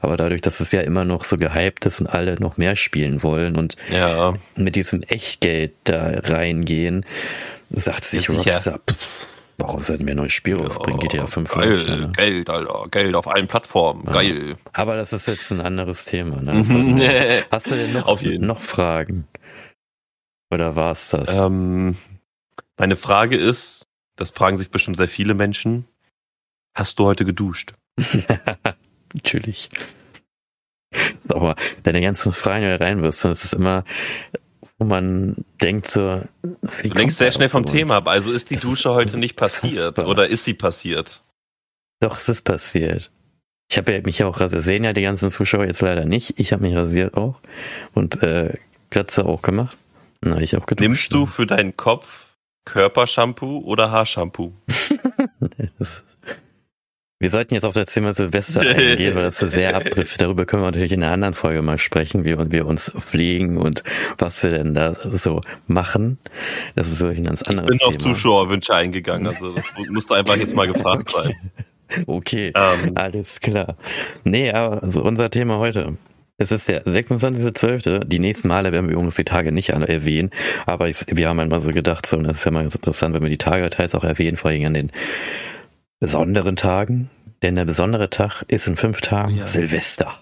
Aber 0.00 0.16
dadurch, 0.16 0.40
dass 0.40 0.60
es 0.60 0.72
ja 0.72 0.80
immer 0.80 1.04
noch 1.04 1.24
so 1.24 1.36
gehypt 1.36 1.86
ist 1.86 2.00
und 2.00 2.08
alle 2.08 2.34
noch 2.40 2.56
mehr 2.56 2.76
spielen 2.76 3.22
wollen 3.22 3.56
und 3.56 3.76
Ja, 3.90 4.34
mit 4.56 4.74
diesem 4.74 5.02
Echtgeld 5.02 5.72
da 5.84 6.10
reingehen, 6.24 7.06
sagt 7.70 8.04
sich. 8.04 8.28
Rockstar, 8.28 8.80
pff, 8.90 9.26
warum 9.58 9.82
sollten 9.82 10.06
wir 10.06 10.14
ein 10.14 10.16
neues 10.16 10.32
Spiel 10.32 10.56
rausbringen? 10.56 11.00
GTA 11.00 11.26
5 11.26 11.52
Geil, 11.52 11.84
ne? 11.84 12.12
Geld, 12.14 12.48
Alter. 12.48 12.86
Geld 12.90 13.14
auf 13.14 13.28
allen 13.28 13.48
Plattformen. 13.48 14.04
Ja. 14.06 14.12
Geil. 14.12 14.56
Aber 14.72 14.96
das 14.96 15.12
ist 15.12 15.26
jetzt 15.26 15.50
ein 15.50 15.60
anderes 15.60 16.04
Thema. 16.04 16.40
Ne? 16.40 16.62
Nee. 16.68 17.42
Hast 17.50 17.70
du 17.70 17.76
denn 17.76 17.92
noch, 17.92 18.22
noch 18.22 18.60
Fragen? 18.60 19.26
Oder 20.50 20.76
war's 20.76 21.10
das? 21.10 21.44
Ähm, 21.44 21.96
meine 22.78 22.96
Frage 22.96 23.36
ist, 23.36 23.86
das 24.16 24.30
fragen 24.30 24.58
sich 24.58 24.70
bestimmt 24.70 24.96
sehr 24.96 25.08
viele 25.08 25.34
Menschen. 25.34 25.86
Hast 26.74 26.98
du 26.98 27.04
heute 27.04 27.24
geduscht? 27.24 27.74
Natürlich. 29.14 29.68
Sag 31.20 31.40
mal, 31.40 31.56
deine 31.82 32.00
ganzen 32.00 32.32
Fragen, 32.32 32.64
die 32.64 32.70
du 32.70 32.80
reinwirfst, 32.80 33.24
das 33.24 33.44
ist 33.44 33.52
immer, 33.52 33.84
wo 34.78 34.84
man 34.84 35.44
denkt 35.60 35.90
so, 35.90 36.22
wie 36.82 36.88
Du 36.88 36.94
kommt 36.94 37.12
sehr 37.12 37.32
schnell 37.32 37.48
vom? 37.48 37.66
Thema 37.66 37.96
ab. 37.96 38.06
Also 38.08 38.32
ist 38.32 38.50
die 38.50 38.54
Das 38.54 38.62
Dusche 38.62 38.88
ist 38.88 38.94
heute 38.94 39.16
nicht 39.18 39.36
passiert? 39.36 39.74
unfassbar. 39.74 40.06
Oder 40.08 40.28
ist 40.28 40.44
sie 40.44 40.54
passiert? 40.54 41.22
Doch, 42.00 42.16
es 42.18 42.28
ist 42.28 42.42
passiert. 42.42 43.10
Ich 43.70 43.76
habe 43.76 43.92
ja 43.92 44.00
mich 44.04 44.22
auch 44.24 44.40
rasiert. 44.40 44.62
Sehen 44.62 44.84
ja 44.84 44.92
die 44.92 45.02
ganzen 45.02 45.30
Zuschauer 45.30 45.64
jetzt 45.66 45.82
leider 45.82 46.04
nicht. 46.04 46.34
Ich 46.38 46.52
habe 46.52 46.62
mich 46.62 46.74
rasiert 46.76 47.14
auch 47.16 47.40
und 47.92 48.22
äh, 48.22 48.54
Glatze 48.90 49.26
auch 49.26 49.42
gemacht. 49.42 49.76
Na, 50.22 50.40
ich 50.40 50.56
auch 50.56 50.66
geduscht. 50.66 50.88
Nimmst 50.88 51.12
du 51.12 51.26
für 51.26 51.46
deinen 51.46 51.76
Kopf 51.76 52.36
Körpershampoo 52.64 53.58
oder 53.64 53.90
Haarshampoo? 53.90 54.52
Das 55.78 56.00
ist, 56.06 56.18
wir 57.20 57.30
sollten 57.30 57.54
jetzt 57.54 57.64
auf 57.64 57.74
das 57.74 57.92
Thema 57.92 58.14
Silvester 58.14 58.60
eingehen, 58.68 59.14
weil 59.16 59.24
das 59.24 59.38
sehr 59.38 59.74
abtrifft. 59.74 60.20
Darüber 60.20 60.46
können 60.46 60.62
wir 60.62 60.66
natürlich 60.66 60.92
in 60.92 61.02
einer 61.02 61.12
anderen 61.12 61.34
Folge 61.34 61.62
mal 61.62 61.78
sprechen, 61.78 62.24
wie 62.24 62.36
wir 62.52 62.66
uns 62.66 62.92
pflegen 62.98 63.56
und 63.58 63.82
was 64.18 64.42
wir 64.42 64.50
denn 64.50 64.74
da 64.74 64.94
so 65.12 65.40
machen. 65.66 66.18
Das 66.76 66.88
ist 66.92 66.98
so 66.98 67.06
ein 67.06 67.24
ganz 67.24 67.42
Ich 67.42 67.48
anderes 67.48 67.70
bin 67.70 67.80
auf 67.86 67.96
Thema. 67.96 68.14
Zuschauerwünsche 68.14 68.74
eingegangen. 68.74 69.26
Also 69.26 69.52
das 69.52 69.64
musste 69.90 70.14
einfach 70.14 70.36
jetzt 70.36 70.54
mal 70.54 70.66
gefragt 70.68 71.10
sein. 71.10 71.34
Okay, 72.06 72.52
Ähm, 72.54 72.92
alles 72.96 73.40
klar. 73.40 73.76
Nee, 74.22 74.52
aber 74.52 74.82
also 74.82 75.02
unser 75.02 75.30
Thema 75.30 75.58
heute. 75.58 75.96
Es 76.40 76.52
ist 76.52 76.68
der 76.68 76.84
26.12. 76.86 78.04
Die 78.04 78.20
nächsten 78.20 78.46
Male 78.46 78.70
werden 78.70 78.86
wir 78.86 78.92
übrigens 78.92 79.16
die 79.16 79.24
Tage 79.24 79.50
nicht 79.50 79.74
alle 79.74 79.88
erwähnen, 79.88 80.30
aber 80.66 80.88
ich, 80.88 81.04
wir 81.08 81.28
haben 81.28 81.40
einmal 81.40 81.60
so 81.60 81.70
gedacht, 81.72 82.06
so, 82.06 82.16
das 82.18 82.38
ist 82.38 82.44
ja 82.44 82.52
mal 82.52 82.62
ganz 82.62 82.76
interessant, 82.76 83.12
wenn 83.14 83.22
wir 83.22 83.30
die 83.30 83.38
Tage 83.38 83.68
teils 83.70 83.96
auch 83.96 84.04
erwähnen, 84.04 84.36
vor 84.36 84.52
allem 84.52 84.64
an 84.66 84.74
den 84.74 84.92
besonderen 86.00 86.56
Tagen. 86.56 87.10
Denn 87.42 87.54
der 87.54 87.64
besondere 87.64 88.10
Tag 88.10 88.42
ist 88.48 88.66
in 88.66 88.76
fünf 88.76 89.00
Tagen 89.00 89.36
Ja. 89.36 89.46
Silvester. 89.46 90.18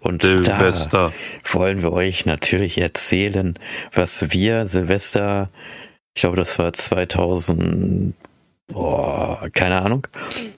Und 0.00 0.24
da 0.24 0.28
Silvester. 0.42 1.12
wollen 1.44 1.82
wir 1.82 1.92
euch 1.92 2.24
natürlich 2.26 2.78
erzählen, 2.78 3.54
was 3.92 4.32
wir 4.32 4.66
Silvester, 4.66 5.50
ich 6.14 6.22
glaube, 6.22 6.36
das 6.36 6.58
war 6.58 6.72
2000, 6.72 8.14
boah, 8.68 9.48
keine 9.52 9.82
Ahnung, 9.82 10.06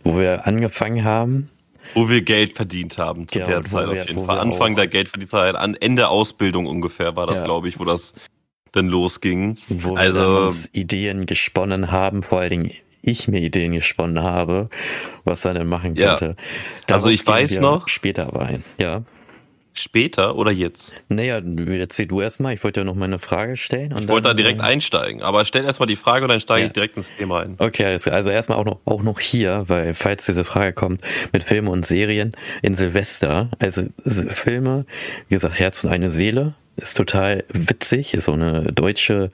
wo 0.04 0.16
wir 0.18 0.46
angefangen 0.46 1.04
haben. 1.04 1.50
Wo 1.94 2.08
wir 2.08 2.22
Geld 2.22 2.56
verdient 2.56 2.98
haben 2.98 3.28
zu 3.28 3.40
Ja, 3.40 3.46
der 3.46 3.64
Zeit 3.64 3.90
wir- 3.90 4.02
auf 4.02 4.08
jeden 4.08 4.24
Fall. 4.26 4.38
Anfang 4.38 4.74
der 4.76 4.86
Geldverdientzeit, 4.86 5.54
an 5.56 5.74
Ende 5.74 6.08
Ausbildung 6.08 6.66
ungefähr 6.66 7.14
war 7.16 7.26
das, 7.26 7.40
Ja. 7.40 7.44
glaube 7.44 7.68
ich, 7.68 7.78
wo 7.78 7.84
das 7.84 8.14
dann 8.72 8.86
losging. 8.86 9.56
wo 9.68 9.94
Also- 9.96 10.18
wir 10.20 10.40
uns 10.46 10.70
Ideen 10.72 11.26
gesponnen 11.26 11.90
haben, 11.92 12.22
vor 12.22 12.40
allen 12.40 12.50
Dingen 12.50 12.70
ich 13.04 13.28
mir 13.28 13.40
Ideen 13.40 13.72
gesponnen 13.72 14.22
habe, 14.22 14.68
was 15.24 15.44
er 15.44 15.54
denn 15.54 15.66
machen 15.68 15.96
Ja. 15.96 16.16
könnte. 16.16 16.36
Also 16.90 17.08
ich 17.08 17.26
weiß 17.26 17.60
noch- 17.60 17.88
Später 17.88 18.26
aber 18.26 18.42
ein. 18.46 18.64
Ja. 18.78 19.02
Später 19.76 20.36
oder 20.36 20.52
jetzt? 20.52 20.94
Naja, 21.08 21.40
erzähl 21.80 22.06
du 22.06 22.20
erstmal. 22.20 22.54
Ich 22.54 22.62
wollte 22.62 22.80
ja 22.80 22.84
noch 22.84 22.94
mal 22.94 23.06
eine 23.06 23.18
Frage 23.18 23.56
stellen. 23.56 23.92
Und 23.92 24.04
Ich 24.04 24.08
wollte 24.08 24.28
da 24.28 24.34
direkt 24.34 24.60
äh, 24.60 24.62
einsteigen. 24.62 25.20
Aber 25.22 25.44
stell 25.44 25.64
erstmal 25.64 25.88
die 25.88 25.96
Frage 25.96 26.24
und 26.24 26.28
dann 26.28 26.38
steige 26.38 26.60
Ja. 26.60 26.66
ich 26.68 26.72
direkt 26.72 26.96
ins 26.96 27.10
Thema 27.18 27.40
ein. 27.40 27.56
Okay. 27.58 27.84
Also 27.86 28.30
erstmal 28.30 28.56
auch 28.58 28.64
noch, 28.64 28.78
auch 28.84 29.02
noch 29.02 29.18
hier, 29.18 29.64
weil 29.66 29.94
falls 29.94 30.26
diese 30.26 30.44
Frage 30.44 30.74
kommt, 30.74 31.00
mit 31.32 31.42
Filmen 31.42 31.66
und 31.66 31.84
Serien 31.84 32.32
in 32.62 32.76
Silvester, 32.76 33.50
also 33.58 33.82
Filme, 34.06 34.86
wie 35.28 35.34
gesagt, 35.34 35.58
Herz 35.58 35.82
und 35.82 35.90
eine 35.90 36.12
Seele, 36.12 36.54
ist 36.76 36.96
total 36.96 37.42
witzig, 37.48 38.14
ist 38.14 38.26
so 38.26 38.32
eine 38.32 38.70
deutsche 38.72 39.32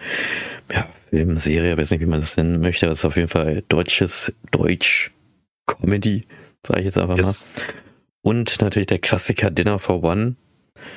ja, 0.73 0.87
Filmserie, 1.11 1.77
weiß 1.77 1.91
nicht, 1.91 2.01
wie 2.01 2.07
man 2.07 2.21
das 2.21 2.37
nennen 2.37 2.61
möchte, 2.61 2.87
das 2.87 3.01
ist 3.01 3.05
auf 3.05 3.17
jeden 3.17 3.29
Fall 3.29 3.63
deutsches, 3.69 4.33
Deutsch 4.51 5.11
Comedy, 5.67 6.25
sage 6.67 6.81
ich 6.81 6.87
jetzt 6.87 6.99
einfach 6.99 7.17
mal. 7.17 7.27
Yes. 7.27 7.47
Und 8.23 8.61
natürlich 8.61 8.87
der 8.87 8.99
Klassiker 8.99 9.51
Dinner 9.51 9.79
for 9.79 10.03
One, 10.05 10.37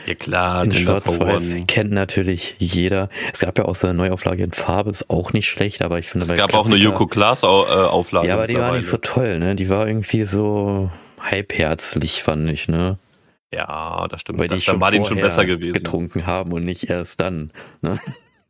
Ja 0.05 0.15
klar, 0.15 0.63
In 0.63 0.71
Schwarz-Weiß 0.71 1.55
kennt 1.67 1.91
natürlich 1.91 2.55
jeder. 2.59 3.09
Es 3.33 3.39
gab 3.41 3.57
ja 3.57 3.65
auch 3.65 3.75
so 3.75 3.87
eine 3.87 3.95
Neuauflage 3.97 4.43
in 4.43 4.51
Farbe, 4.51 4.89
ist 4.91 5.09
auch 5.09 5.33
nicht 5.33 5.47
schlecht, 5.47 5.81
aber 5.81 5.99
ich 5.99 6.07
finde 6.09 6.23
Es 6.25 6.35
gab 6.35 6.53
auch 6.53 6.65
eine 6.65 6.75
Klassiker- 6.75 6.83
Joko 6.91 7.07
Klaas 7.07 7.43
äh, 7.43 7.47
Auflage. 7.47 8.27
Ja, 8.27 8.35
aber 8.35 8.47
die 8.47 8.55
war 8.55 8.75
nicht 8.77 8.87
so 8.87 8.97
toll, 8.97 9.39
ne? 9.39 9.55
Die 9.55 9.69
war 9.69 9.87
irgendwie 9.87 10.25
so 10.25 10.89
halbherzlich, 11.19 12.21
fand 12.23 12.49
ich, 12.49 12.67
ne? 12.67 12.97
Ja, 13.51 14.07
das 14.09 14.21
stimmt. 14.21 14.39
Weil 14.39 14.47
die 14.47 14.55
da 14.55 14.61
schon 14.61 14.81
war 14.81 14.91
den 14.91 15.05
schon 15.05 15.19
besser 15.21 15.45
gewesen. 15.45 15.73
getrunken 15.73 16.25
haben 16.25 16.51
und 16.53 16.65
nicht 16.65 16.89
erst 16.89 17.19
dann, 17.21 17.51
ne? 17.81 17.99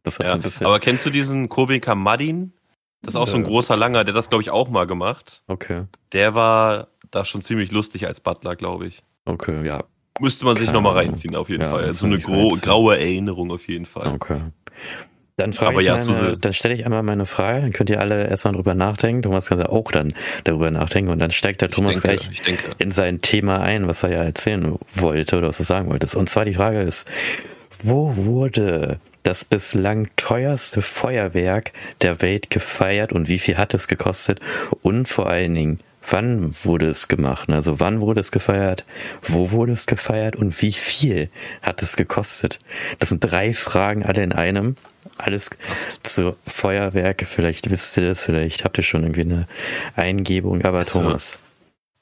Das 0.04 0.20
hat 0.20 0.28
so 0.28 0.32
Ja. 0.32 0.36
ein 0.36 0.42
bisschen. 0.42 0.68
Aber 0.68 0.80
kennst 0.80 1.06
du 1.06 1.10
diesen 1.10 1.50
Kobe 1.50 1.80
Kamadin? 1.80 2.54
Das 3.02 3.16
ist 3.16 3.20
auch 3.20 3.28
so 3.28 3.36
ein 3.36 3.44
großer 3.44 3.76
Langer, 3.76 4.04
der 4.06 4.14
das, 4.14 4.30
glaube 4.30 4.44
ich, 4.44 4.50
auch 4.50 4.70
mal 4.70 4.88
gemacht. 4.88 5.44
okay, 5.48 5.84
Der 6.14 6.36
war 6.36 6.88
da 7.12 7.26
schon 7.26 7.42
ziemlich 7.42 7.72
lustig 7.72 8.08
als 8.08 8.20
Butler, 8.22 8.56
glaube 8.56 8.88
ich. 8.88 9.04
okay, 9.26 9.66
ja, 9.66 9.84
Müsste 10.20 10.46
man 10.46 10.56
sich 10.58 10.72
nochmal 10.72 10.94
reinziehen, 10.94 11.36
auf 11.36 11.50
jeden 11.50 11.64
Ja, 11.64 11.72
Fall. 11.72 11.92
So 11.92 12.06
eine 12.06 12.20
graue 12.20 12.98
Erinnerung 13.00 13.52
auf 13.52 13.68
jeden 13.68 13.86
Fall. 13.88 14.08
okay. 14.14 14.40
Dann 15.38 15.52
frage 15.54 15.80
ich 15.80 15.88
ja, 15.88 15.94
meine, 15.94 16.06
so 16.06 16.14
eine- 16.14 16.38
dann 16.38 16.54
stelle 16.54 16.76
ich 16.76 16.86
einmal 16.86 17.02
meine 17.02 17.26
Frage, 17.26 17.62
dann 17.62 17.74
könnt 17.74 17.90
ihr 17.90 18.00
alle 18.00 18.28
erstmal 18.28 18.54
drüber 18.54 18.76
nachdenken. 18.76 19.24
Thomas 19.24 19.48
kann 19.50 19.58
ja 19.58 19.70
auch 19.70 19.92
dann 19.92 20.14
darüber 20.44 20.70
nachdenken 20.70 21.10
und 21.10 21.18
dann 21.18 21.32
steigt 21.32 21.62
der 21.62 21.70
Ich 21.70 21.76
Thomas 21.76 22.00
denke, 22.00 22.24
gleich 22.28 22.42
in 22.78 22.92
sein 22.92 23.22
Thema 23.22 23.60
ein, 23.62 23.88
was 23.88 24.04
er 24.04 24.12
ja 24.12 24.24
erzählen 24.24 24.78
wollte 24.94 25.40
oder 25.40 25.48
was 25.48 25.58
du 25.58 25.64
sagen 25.64 25.90
wolltest. 25.90 26.16
Und 26.16 26.30
zwar 26.30 26.46
die 26.46 26.54
Frage 26.54 26.82
ist, 26.82 27.10
wo 27.82 28.16
wurde 28.16 29.00
das 29.24 29.46
bislang 29.46 30.10
teuerste 30.16 30.82
Feuerwerk 30.82 31.72
der 32.02 32.22
Welt 32.22 32.50
gefeiert 32.50 33.14
und 33.14 33.28
wie 33.28 33.40
viel 33.40 33.58
hat 33.58 33.74
es 33.74 33.88
gekostet? 33.88 34.40
Und 34.82 35.08
vor 35.08 35.28
allen 35.30 35.56
Dingen, 35.56 35.80
wann 36.10 36.54
wurde 36.64 36.88
es 36.88 37.08
gemacht? 37.08 37.50
Also 37.50 37.80
wann 37.80 38.02
wurde 38.02 38.20
es 38.20 38.32
gefeiert? 38.32 38.84
Wo 39.22 39.52
wurde 39.52 39.72
es 39.72 39.86
gefeiert? 39.86 40.36
Und 40.36 40.62
wie 40.62 40.74
viel 40.74 41.30
hat 41.62 41.82
es 41.82 41.96
gekostet? 41.96 42.60
Das 43.00 43.10
sind 43.10 43.20
drei 43.20 43.54
Fragen 43.54 44.04
alle 44.04 44.24
in 44.24 44.34
einem. 44.34 44.76
Alles 45.18 45.52
zu 46.02 46.36
Feuerwerke. 46.48 47.26
Vielleicht 47.26 47.70
wisst 47.70 47.98
ihr 47.98 48.08
das, 48.08 48.24
vielleicht 48.24 48.64
habt 48.64 48.78
ihr 48.78 48.84
schon 48.84 49.04
irgendwie 49.04 49.22
eine 49.22 49.48
Eingebung. 49.96 50.64
Aber 50.64 50.80
Also, 50.80 51.00
Thomas, 51.00 51.38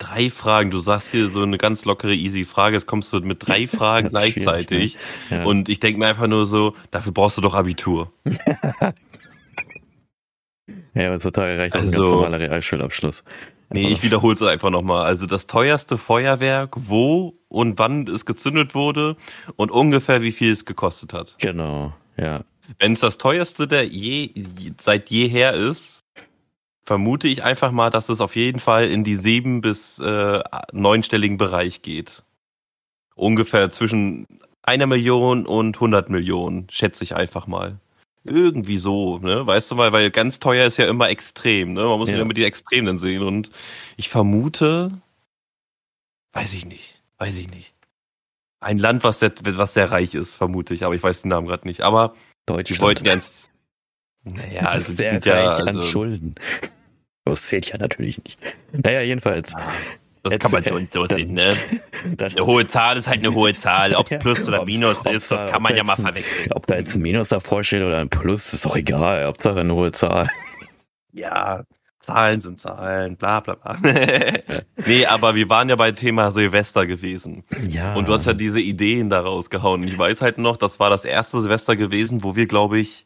Drei 0.02 0.30
Fragen. 0.30 0.72
Du 0.72 0.80
sagst 0.80 1.12
hier 1.12 1.30
so 1.30 1.44
eine 1.44 1.58
ganz 1.60 1.86
lockere, 1.86 2.14
easy 2.16 2.44
Frage. 2.44 2.76
Jetzt 2.76 2.88
kommst 2.88 3.14
du 3.14 3.20
mit 3.20 3.48
drei 3.48 3.68
Fragen 3.78 4.10
gleichzeitig. 4.10 4.98
ne? 5.30 5.38
Ja. 5.40 5.46
Und 5.46 5.70
ich 5.70 5.80
denke 5.80 6.00
mir 6.00 6.08
einfach 6.08 6.28
nur 6.28 6.46
so, 6.48 6.76
dafür 6.90 7.12
brauchst 7.12 7.38
du 7.38 7.42
doch 7.42 7.54
Abitur. 7.54 8.12
Ja, 10.94 11.10
heutzutage 11.10 11.58
reicht 11.58 11.74
auch 11.76 11.80
ein 11.80 11.86
Also- 11.86 12.02
ganz 12.02 12.12
normaler 12.12 12.40
Realschulabschluss. 12.40 13.24
Nee, 13.70 13.84
Also, 13.86 13.96
ich 13.96 14.04
wiederhole 14.04 14.34
es 14.36 14.42
einfach 14.42 14.70
nochmal. 14.70 15.06
Also 15.06 15.26
das 15.26 15.48
teuerste 15.48 15.98
Feuerwerk, 15.98 16.76
wo 16.78 17.38
und 17.48 17.80
wann 17.80 18.08
es 18.08 18.26
gezündet 18.26 18.76
wurde 18.76 19.16
und 19.56 19.72
ungefähr 19.72 20.22
wie 20.22 20.34
viel 20.34 20.52
es 20.52 20.66
gekostet 20.66 21.14
hat. 21.14 21.36
Genau, 21.40 21.94
ja. 22.18 22.42
Wenn 22.80 22.92
es 22.94 23.00
das 23.00 23.18
teuerste 23.18 23.68
der 23.68 23.86
je, 23.88 24.32
seit 24.80 25.10
jeher 25.10 25.54
ist, 25.54 26.02
vermute 26.84 27.28
ich 27.28 27.44
einfach 27.44 27.72
mal, 27.72 27.90
dass 27.90 28.10
es 28.10 28.22
auf 28.22 28.36
jeden 28.36 28.60
Fall 28.60 28.90
in 28.90 29.04
die 29.04 29.16
sieben 29.16 29.62
bis 29.62 30.00
äh, 30.00 30.42
neunstelligen 30.72 31.38
Bereich 31.38 31.82
geht. 31.82 32.24
Ungefähr 33.16 33.70
zwischen 33.72 34.28
einer 34.64 34.88
Million 34.88 35.46
und 35.46 35.76
100 35.76 36.10
Millionen, 36.10 36.68
schätze 36.70 37.04
ich 37.04 37.16
einfach 37.16 37.48
mal. 37.48 37.80
Irgendwie 38.24 38.78
so, 38.78 39.18
ne? 39.18 39.46
Weißt 39.48 39.72
du 39.72 39.76
mal, 39.76 39.92
weil 39.94 40.12
ganz 40.12 40.40
teuer 40.40 40.68
ist 40.68 40.78
ja 40.78 40.88
immer 40.88 41.10
extrem, 41.10 41.74
ne? 41.74 41.84
Man 41.86 41.98
muss 41.98 42.10
ja, 42.10 42.18
Ja. 42.18 42.22
immer 42.22 42.34
die 42.36 42.46
Extremen 42.46 43.00
sehen. 43.00 43.24
Und 43.24 43.50
ich 43.98 44.10
vermute, 44.10 44.92
weiß 46.34 46.54
ich 46.54 46.66
nicht, 46.66 47.02
weiß 47.18 47.36
ich 47.38 47.50
nicht. 47.50 47.74
Ein 48.60 48.78
Land, 48.78 49.04
was 49.04 49.18
sehr, 49.20 49.34
was 49.42 49.74
sehr 49.74 49.90
reich 49.92 50.14
ist, 50.14 50.36
vermute 50.36 50.76
ich, 50.76 50.84
aber 50.86 50.94
ich 50.94 51.02
weiß 51.02 51.24
den 51.24 51.30
Namen 51.30 51.48
gerade 51.48 51.68
nicht. 51.68 51.82
Aber 51.82 52.14
die 52.48 52.54
Deutschland. 52.54 52.82
wollten 52.82 53.06
ja 53.06 53.14
ins. 53.14 53.50
Naja, 54.24 54.62
also 54.64 54.94
sehr 54.94 55.12
sind 55.12 55.26
ja. 55.26 55.48
reich 55.50 55.60
an 55.60 55.68
Also, 55.70 55.82
Schulden. 55.82 56.36
Das 57.26 57.44
zählt 57.44 57.68
ja 57.70 57.78
natürlich 57.78 58.24
nicht. 58.24 58.40
Naja, 58.72 59.02
jedenfalls. 59.02 59.54
das 60.24 60.34
Jetzt, 60.34 60.42
kann 60.42 60.52
man 60.52 60.64
äh, 60.64 60.70
so 60.70 60.76
und 60.76 60.94
so 60.94 61.06
dann- 61.06 61.18
sehen, 61.20 61.34
ne? 61.34 61.52
Eine 62.20 62.46
hohe 62.46 62.68
Zahl 62.68 62.98
ist 62.98 63.08
halt 63.08 63.20
eine 63.20 63.34
hohe 63.34 63.56
Zahl. 63.56 63.94
Ob 63.96 64.12
es 64.12 64.20
Plus 64.20 64.48
oder 64.48 64.66
Minus 64.66 65.06
ist, 65.06 65.32
da- 65.32 65.38
das 65.44 65.52
kann 65.52 65.62
man 65.62 65.76
ja 65.76 65.84
mal 65.84 65.96
verwechseln. 65.96 66.52
ob 66.52 66.66
da 66.68 66.76
jetzt 66.78 66.96
ein 66.96 67.02
Minus 67.02 67.30
davor 67.30 67.64
steht 67.64 67.84
oder 67.84 68.00
ein 68.00 68.10
Plus, 68.10 68.54
ist 68.54 68.66
doch 68.66 68.76
egal. 68.76 69.26
Hauptsache 69.26 69.60
eine 69.62 69.74
hohe 69.74 69.92
Zahl. 69.92 70.30
Ja, 71.14 71.64
Zahlen 72.00 72.42
sind 72.42 72.58
Zahlen, 72.60 73.18
bla 73.18 73.40
bla 73.42 73.54
bla. 73.56 73.78
nee, 74.88 75.06
aber 75.06 75.36
wir 75.36 75.48
waren 75.50 75.70
ja 75.70 75.76
bei 75.76 75.92
Thema 75.92 76.32
Silvester 76.32 76.88
gewesen. 76.88 77.44
Ja. 77.70 77.94
Und 77.94 78.08
du 78.08 78.14
hast 78.14 78.26
ja 78.26 78.34
diese 78.34 78.60
Ideen 78.60 79.10
da 79.12 79.20
rausgehauen. 79.20 79.84
Ich 79.88 79.98
weiß 79.98 80.22
halt 80.22 80.38
noch, 80.40 80.58
das 80.58 80.80
war 80.80 80.90
das 80.90 81.06
erste 81.06 81.40
Silvester 81.42 81.76
gewesen, 81.76 82.24
wo 82.24 82.36
wir, 82.36 82.48
glaube 82.48 82.80
ich, 82.80 83.06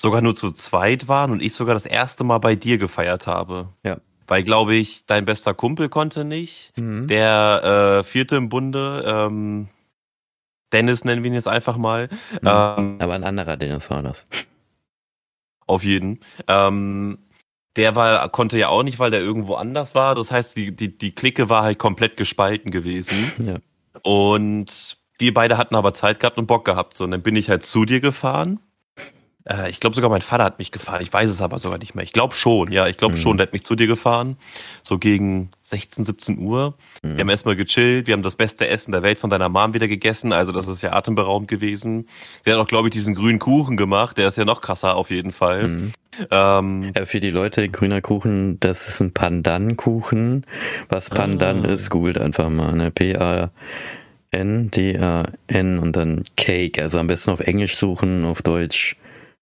sogar 0.00 0.22
nur 0.22 0.36
zu 0.36 0.52
zweit 0.52 1.08
waren 1.08 1.32
und 1.32 1.42
ich 1.42 1.54
sogar 1.54 1.74
das 1.74 1.86
erste 1.86 2.24
Mal 2.24 2.38
bei 2.38 2.54
dir 2.54 2.78
gefeiert 2.78 3.26
habe. 3.26 3.68
Ja. 3.84 3.98
Weil, 4.26 4.42
glaube 4.42 4.74
ich, 4.74 5.06
dein 5.06 5.24
bester 5.24 5.54
Kumpel 5.54 5.88
konnte 5.88 6.24
nicht. 6.24 6.72
Mhm. 6.76 7.08
Der 7.08 8.00
äh, 8.00 8.04
vierte 8.04 8.36
im 8.36 8.48
Bunde, 8.48 9.02
ähm, 9.06 9.68
Dennis 10.72 11.04
nennen 11.04 11.22
wir 11.22 11.30
ihn 11.30 11.34
jetzt 11.34 11.48
einfach 11.48 11.78
mal. 11.78 12.08
Mhm. 12.32 12.38
Ähm, 12.42 12.96
Aber 13.00 13.14
ein 13.14 13.24
anderer 13.24 13.56
Dennis 13.56 13.90
war 13.90 14.02
das. 14.02 14.28
auf 15.66 15.84
jeden. 15.84 16.20
Ähm, 16.46 17.18
der 17.76 17.94
war, 17.94 18.28
konnte 18.30 18.58
ja 18.58 18.68
auch 18.68 18.82
nicht, 18.82 18.98
weil 18.98 19.10
der 19.10 19.20
irgendwo 19.20 19.54
anders 19.54 19.94
war. 19.94 20.14
Das 20.14 20.30
heißt, 20.30 20.56
die, 20.56 20.74
die, 20.74 20.96
die 20.96 21.12
Clique 21.12 21.48
war 21.48 21.62
halt 21.62 21.78
komplett 21.78 22.16
gespalten 22.16 22.70
gewesen. 22.70 23.32
Ja. 23.46 23.56
Und 24.02 24.96
wir 25.18 25.34
beide 25.34 25.58
hatten 25.58 25.74
aber 25.74 25.92
Zeit 25.92 26.20
gehabt 26.20 26.38
und 26.38 26.46
Bock 26.46 26.64
gehabt. 26.64 26.94
So, 26.94 27.04
und 27.04 27.10
dann 27.10 27.22
bin 27.22 27.34
ich 27.34 27.50
halt 27.50 27.64
zu 27.64 27.84
dir 27.84 28.00
gefahren. 28.00 28.60
Äh, 29.48 29.70
ich 29.70 29.80
glaube 29.80 29.94
sogar 29.96 30.10
mein 30.10 30.20
Vater 30.22 30.44
hat 30.44 30.58
mich 30.58 30.70
gefahren. 30.72 31.00
Ich 31.02 31.12
weiß 31.12 31.30
es 31.30 31.40
aber 31.40 31.58
sogar 31.58 31.78
nicht 31.78 31.94
mehr. 31.94 32.04
Ich 32.04 32.12
glaube 32.12 32.34
schon, 32.34 32.70
ja, 32.70 32.86
ich 32.86 32.96
glaube 32.96 33.14
Mhm. 33.14 33.18
schon, 33.20 33.36
der 33.38 33.46
hat 33.46 33.52
mich 33.52 33.64
zu 33.64 33.74
dir 33.74 33.86
gefahren. 33.86 34.36
So 34.82 34.98
gegen 34.98 35.50
16, 35.62 36.04
17 36.04 36.38
Uhr. 36.38 36.74
Mhm. 37.02 37.14
Wir 37.14 37.20
haben 37.20 37.28
erstmal 37.30 37.56
gechillt, 37.56 38.06
wir 38.06 38.14
haben 38.14 38.22
das 38.22 38.36
beste 38.36 38.68
Essen 38.68 38.92
der 38.92 39.02
Welt 39.02 39.18
von 39.18 39.30
deiner 39.30 39.48
Mom 39.48 39.74
wieder 39.74 39.88
gegessen, 39.88 40.32
also 40.32 40.52
das 40.52 40.68
ist 40.68 40.82
ja 40.82 40.92
atemberaubend 40.92 41.48
gewesen. 41.48 42.06
Wir 42.44 42.54
haben 42.54 42.60
auch, 42.60 42.66
glaube 42.66 42.88
ich, 42.88 42.92
diesen 42.92 43.14
grünen 43.14 43.38
Kuchen 43.38 43.76
gemacht, 43.76 44.18
der 44.18 44.28
ist 44.28 44.36
ja 44.38 44.44
noch 44.44 44.60
krasser 44.60 44.96
auf 44.96 45.10
jeden 45.10 45.32
Fall. 45.32 45.68
Mhm. 45.68 45.92
Ähm, 46.30 46.92
Ja, 46.96 47.06
für 47.06 47.20
die 47.20 47.30
Leute, 47.30 47.68
grüner 47.68 48.00
Kuchen, 48.00 48.58
das 48.60 48.88
ist 48.88 49.00
ein 49.00 49.12
Pandan-Kuchen. 49.12 50.44
Was 50.88 51.10
Pandan 51.10 51.64
Ah. 51.64 51.68
ist, 51.68 51.90
googelt 51.90 52.18
einfach 52.20 52.48
mal, 52.50 52.72
ne? 52.74 52.90
P-A-N, 52.90 54.70
D-A-N 54.70 55.78
und 55.78 55.96
dann 55.96 56.24
Cake. 56.36 56.82
Also 56.82 56.98
am 56.98 57.06
besten 57.06 57.30
auf 57.30 57.40
Englisch 57.40 57.76
suchen, 57.76 58.24
auf 58.24 58.42
Deutsch. 58.42 58.96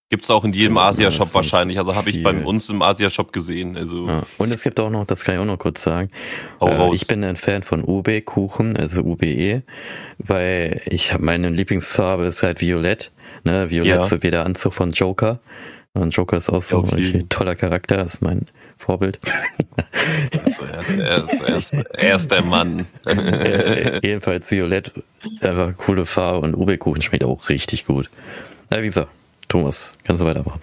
Gibt's 0.09 0.31
auch 0.31 0.45
in 0.45 0.53
jedem 0.53 0.79
Asia-Shop 0.79 1.35
wahrscheinlich, 1.35 1.79
also 1.79 1.95
habe 1.97 2.11
ich 2.11 2.23
bei 2.23 2.33
uns 2.33 2.69
im 2.69 2.81
Asia-Shop 2.83 3.33
gesehen. 3.33 3.77
Also 3.77 4.07
Ja. 4.07 4.23
Und 4.39 4.53
es 4.53 4.63
gibt 4.63 4.79
auch 4.79 4.91
noch, 4.91 5.05
das 5.05 5.25
kann 5.25 5.35
ich 5.35 5.41
auch 5.41 5.45
noch 5.47 5.59
kurz 5.59 5.83
sagen, 5.83 6.11
äh, 6.61 6.95
ich 6.95 7.07
bin 7.07 7.25
ein 7.25 7.37
Fan 7.37 7.63
von 7.63 7.83
UB-Kuchen, 7.85 8.77
also 8.77 9.03
UBE, 9.03 9.63
weil 10.19 10.81
ich 10.87 11.13
habe 11.13 11.25
meine 11.25 11.51
Lieblingsfarbe 11.51 12.27
ist 12.27 12.43
halt 12.43 12.61
Violett. 12.61 13.11
Ne? 13.45 13.71
Violett, 13.71 14.03
Ja. 14.03 14.03
so 14.03 14.23
wie 14.23 14.31
der 14.31 14.47
Anzug 14.47 14.75
von 14.75 14.93
Joker. 14.93 15.41
Und 15.93 16.11
Joker 16.11 16.37
ist 16.37 16.51
auch 16.51 16.63
so 16.63 16.79
Auf 16.79 16.93
ein 16.93 17.29
toller 17.31 17.57
Charakter, 17.57 18.05
ist 18.05 18.21
mein 18.21 18.45
Vorbild. 18.77 19.19
Also 20.45 20.63
er, 20.71 20.81
ist, 20.81 20.99
er, 20.99 21.17
ist, 21.19 21.41
er, 21.43 21.57
ist, 21.57 21.73
er 21.73 22.17
ist 22.17 22.31
der 22.31 22.43
Mann. 22.45 22.87
äh, 23.07 24.01
jedenfalls 24.07 24.51
Violett, 24.51 24.93
einfach 25.41 25.77
coole 25.79 26.05
Farbe 26.07 26.47
und 26.47 26.55
UB-Kuchen 26.55 27.01
schmeckt 27.03 27.25
auch 27.25 27.49
richtig 27.49 27.87
gut. 27.87 28.11
Na, 28.71 28.83
wie 28.83 28.87
gesagt, 28.87 29.09
Thomas, 29.49 29.97
kannst 30.05 30.23
du 30.23 30.27
weitermachen. 30.27 30.61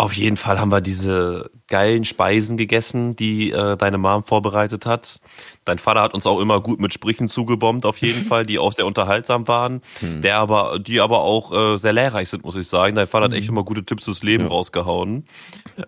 Auf 0.00 0.12
jeden 0.12 0.36
Fall 0.36 0.60
haben 0.60 0.70
wir 0.70 0.80
diese 0.80 1.50
geilen 1.66 2.04
Speisen 2.04 2.56
gegessen, 2.56 3.16
die 3.16 3.50
äh, 3.50 3.76
deine 3.76 3.98
Mom 3.98 4.22
vorbereitet 4.22 4.86
hat. 4.86 5.18
Dein 5.64 5.78
Vater 5.80 6.02
hat 6.02 6.14
uns 6.14 6.24
auch 6.24 6.38
immer 6.38 6.60
gut 6.60 6.78
mit 6.78 6.94
Sprüchen 6.94 7.28
zugebombt, 7.28 7.84
auf 7.84 7.98
jeden 7.98 8.24
Fall, 8.28 8.46
die 8.46 8.60
auch 8.60 8.72
sehr 8.72 8.86
unterhaltsam 8.86 9.48
waren, 9.48 9.82
Hm. 9.98 10.22
der 10.22 10.38
aber, 10.38 10.78
die 10.78 11.00
aber 11.00 11.18
auch 11.22 11.52
äh, 11.52 11.78
sehr 11.78 11.92
lehrreich 11.92 12.28
sind, 12.28 12.44
muss 12.44 12.54
ich 12.54 12.68
sagen. 12.68 12.94
Dein 12.94 13.08
Vater 13.08 13.24
hat 13.24 13.32
echt 13.32 13.48
immer 13.48 13.64
gute 13.64 13.84
Tipps 13.84 14.04
fürs 14.04 14.22
Leben 14.22 14.44
Mhm. 14.44 14.50
Ja. 14.50 14.54
rausgehauen. 14.56 15.24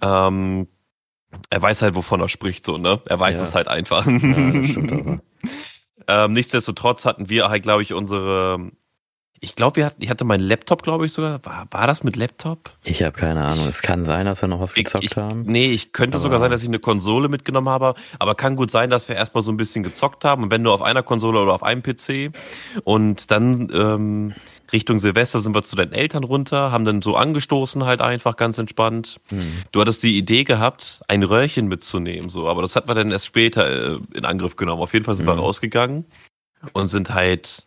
Ähm, 0.02 0.66
er 1.48 1.62
weiß 1.62 1.82
halt, 1.82 1.94
wovon 1.94 2.20
er 2.20 2.28
spricht, 2.28 2.64
so, 2.64 2.78
ne? 2.78 3.00
Er 3.06 3.20
weiß 3.20 3.36
Ja. 3.36 3.44
es 3.44 3.54
halt 3.54 3.68
einfach. 3.68 4.04
Ja, 4.06 4.50
das 4.50 4.66
stimmt 4.70 4.90
aber. 4.92 5.20
ähm, 6.08 6.32
nichtsdestotrotz 6.32 7.04
hatten 7.04 7.28
wir 7.30 7.48
halt, 7.48 7.62
glaube 7.62 7.82
ich, 7.84 7.92
unsere. 7.92 8.72
Ich 9.42 9.56
glaube, 9.56 9.76
wir 9.76 9.86
hatten, 9.86 10.02
ich 10.02 10.10
hatte 10.10 10.24
meinen 10.24 10.42
Laptop, 10.42 10.82
glaube 10.82 11.06
ich, 11.06 11.12
sogar. 11.12 11.42
War, 11.46 11.66
war 11.70 11.86
das 11.86 12.04
mit 12.04 12.16
Laptop? 12.16 12.72
Ich 12.84 13.02
habe 13.02 13.12
keine 13.18 13.42
Ahnung. 13.42 13.68
Es 13.68 13.80
kann 13.80 14.04
sein, 14.04 14.26
dass 14.26 14.42
wir 14.42 14.48
noch 14.48 14.60
was 14.60 14.76
Ich- 14.76 14.84
gezockt 14.84 15.04
ich, 15.04 15.16
haben. 15.16 15.44
Nee, 15.46 15.72
ich 15.72 15.92
könnte 15.94 16.16
Aber- 16.16 16.22
sogar 16.22 16.40
sein, 16.40 16.50
dass 16.50 16.60
ich 16.62 16.68
eine 16.68 16.78
Konsole 16.78 17.28
mitgenommen 17.30 17.70
habe, 17.70 17.94
aber 18.18 18.34
kann 18.34 18.54
gut 18.54 18.70
sein, 18.70 18.90
dass 18.90 19.08
wir 19.08 19.16
erstmal 19.16 19.42
so 19.42 19.50
ein 19.50 19.56
bisschen 19.56 19.82
gezockt 19.82 20.26
haben 20.26 20.42
und 20.42 20.50
wenn 20.50 20.60
nur 20.60 20.74
auf 20.74 20.82
einer 20.82 21.02
Konsole 21.02 21.40
oder 21.40 21.54
auf 21.54 21.62
einem 21.62 21.82
PC 21.82 22.32
und 22.84 23.30
dann 23.30 23.70
ähm, 23.72 24.34
Richtung 24.74 24.98
Silvester 24.98 25.40
sind 25.40 25.54
wir 25.54 25.64
zu 25.64 25.74
deinen 25.74 25.92
Eltern 25.92 26.22
runter, 26.22 26.70
haben 26.70 26.84
dann 26.84 27.00
so 27.00 27.16
angestoßen 27.16 27.84
halt 27.86 28.02
einfach 28.02 28.36
ganz 28.36 28.58
entspannt. 28.58 29.20
Hm. 29.30 29.40
Du 29.72 29.80
hattest 29.80 30.02
die 30.02 30.18
Idee 30.18 30.44
gehabt, 30.44 31.00
ein 31.08 31.22
Röhrchen 31.22 31.66
mitzunehmen, 31.66 32.28
so, 32.28 32.46
aber 32.46 32.60
das 32.60 32.76
hat 32.76 32.86
man 32.88 32.94
dann 32.96 33.10
erst 33.10 33.24
später 33.26 33.94
äh, 33.94 33.98
in 34.12 34.26
Angriff 34.26 34.56
genommen. 34.56 34.82
Auf 34.82 34.92
jeden 34.92 35.06
Fall 35.06 35.14
sind 35.14 35.26
wir 35.26 35.32
Mhm. 35.34 35.40
rausgegangen. 35.40 36.04
und 36.74 36.88
sind 36.90 37.14
halt 37.14 37.66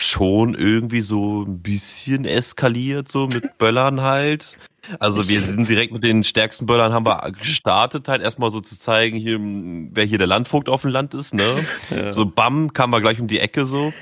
schon 0.00 0.54
irgendwie 0.54 1.00
so 1.00 1.42
ein 1.42 1.60
bisschen 1.60 2.24
eskaliert, 2.24 3.10
so 3.10 3.26
mit 3.26 3.58
Böllern 3.58 4.00
halt. 4.02 4.56
Also 5.00 5.28
wir 5.28 5.40
sind 5.40 5.68
direkt 5.68 5.92
mit 5.92 6.04
den 6.04 6.22
stärksten 6.22 6.66
Böllern 6.66 6.92
haben 6.92 7.04
wir 7.04 7.32
gestartet, 7.32 8.06
halt 8.06 8.22
erstmal 8.22 8.52
so 8.52 8.60
zu 8.60 8.78
zeigen, 8.78 9.18
hier, 9.18 9.38
wer 9.40 10.04
hier 10.04 10.18
der 10.18 10.28
Landvogt 10.28 10.68
auf 10.68 10.82
dem 10.82 10.92
Land 10.92 11.14
ist, 11.14 11.34
ne? 11.34 11.66
Ja. 11.90 12.12
So 12.12 12.26
bam, 12.26 12.72
kamen 12.72 12.92
wir 12.92 13.00
gleich 13.00 13.20
um 13.20 13.26
die 13.26 13.40
Ecke 13.40 13.66
so. 13.66 13.92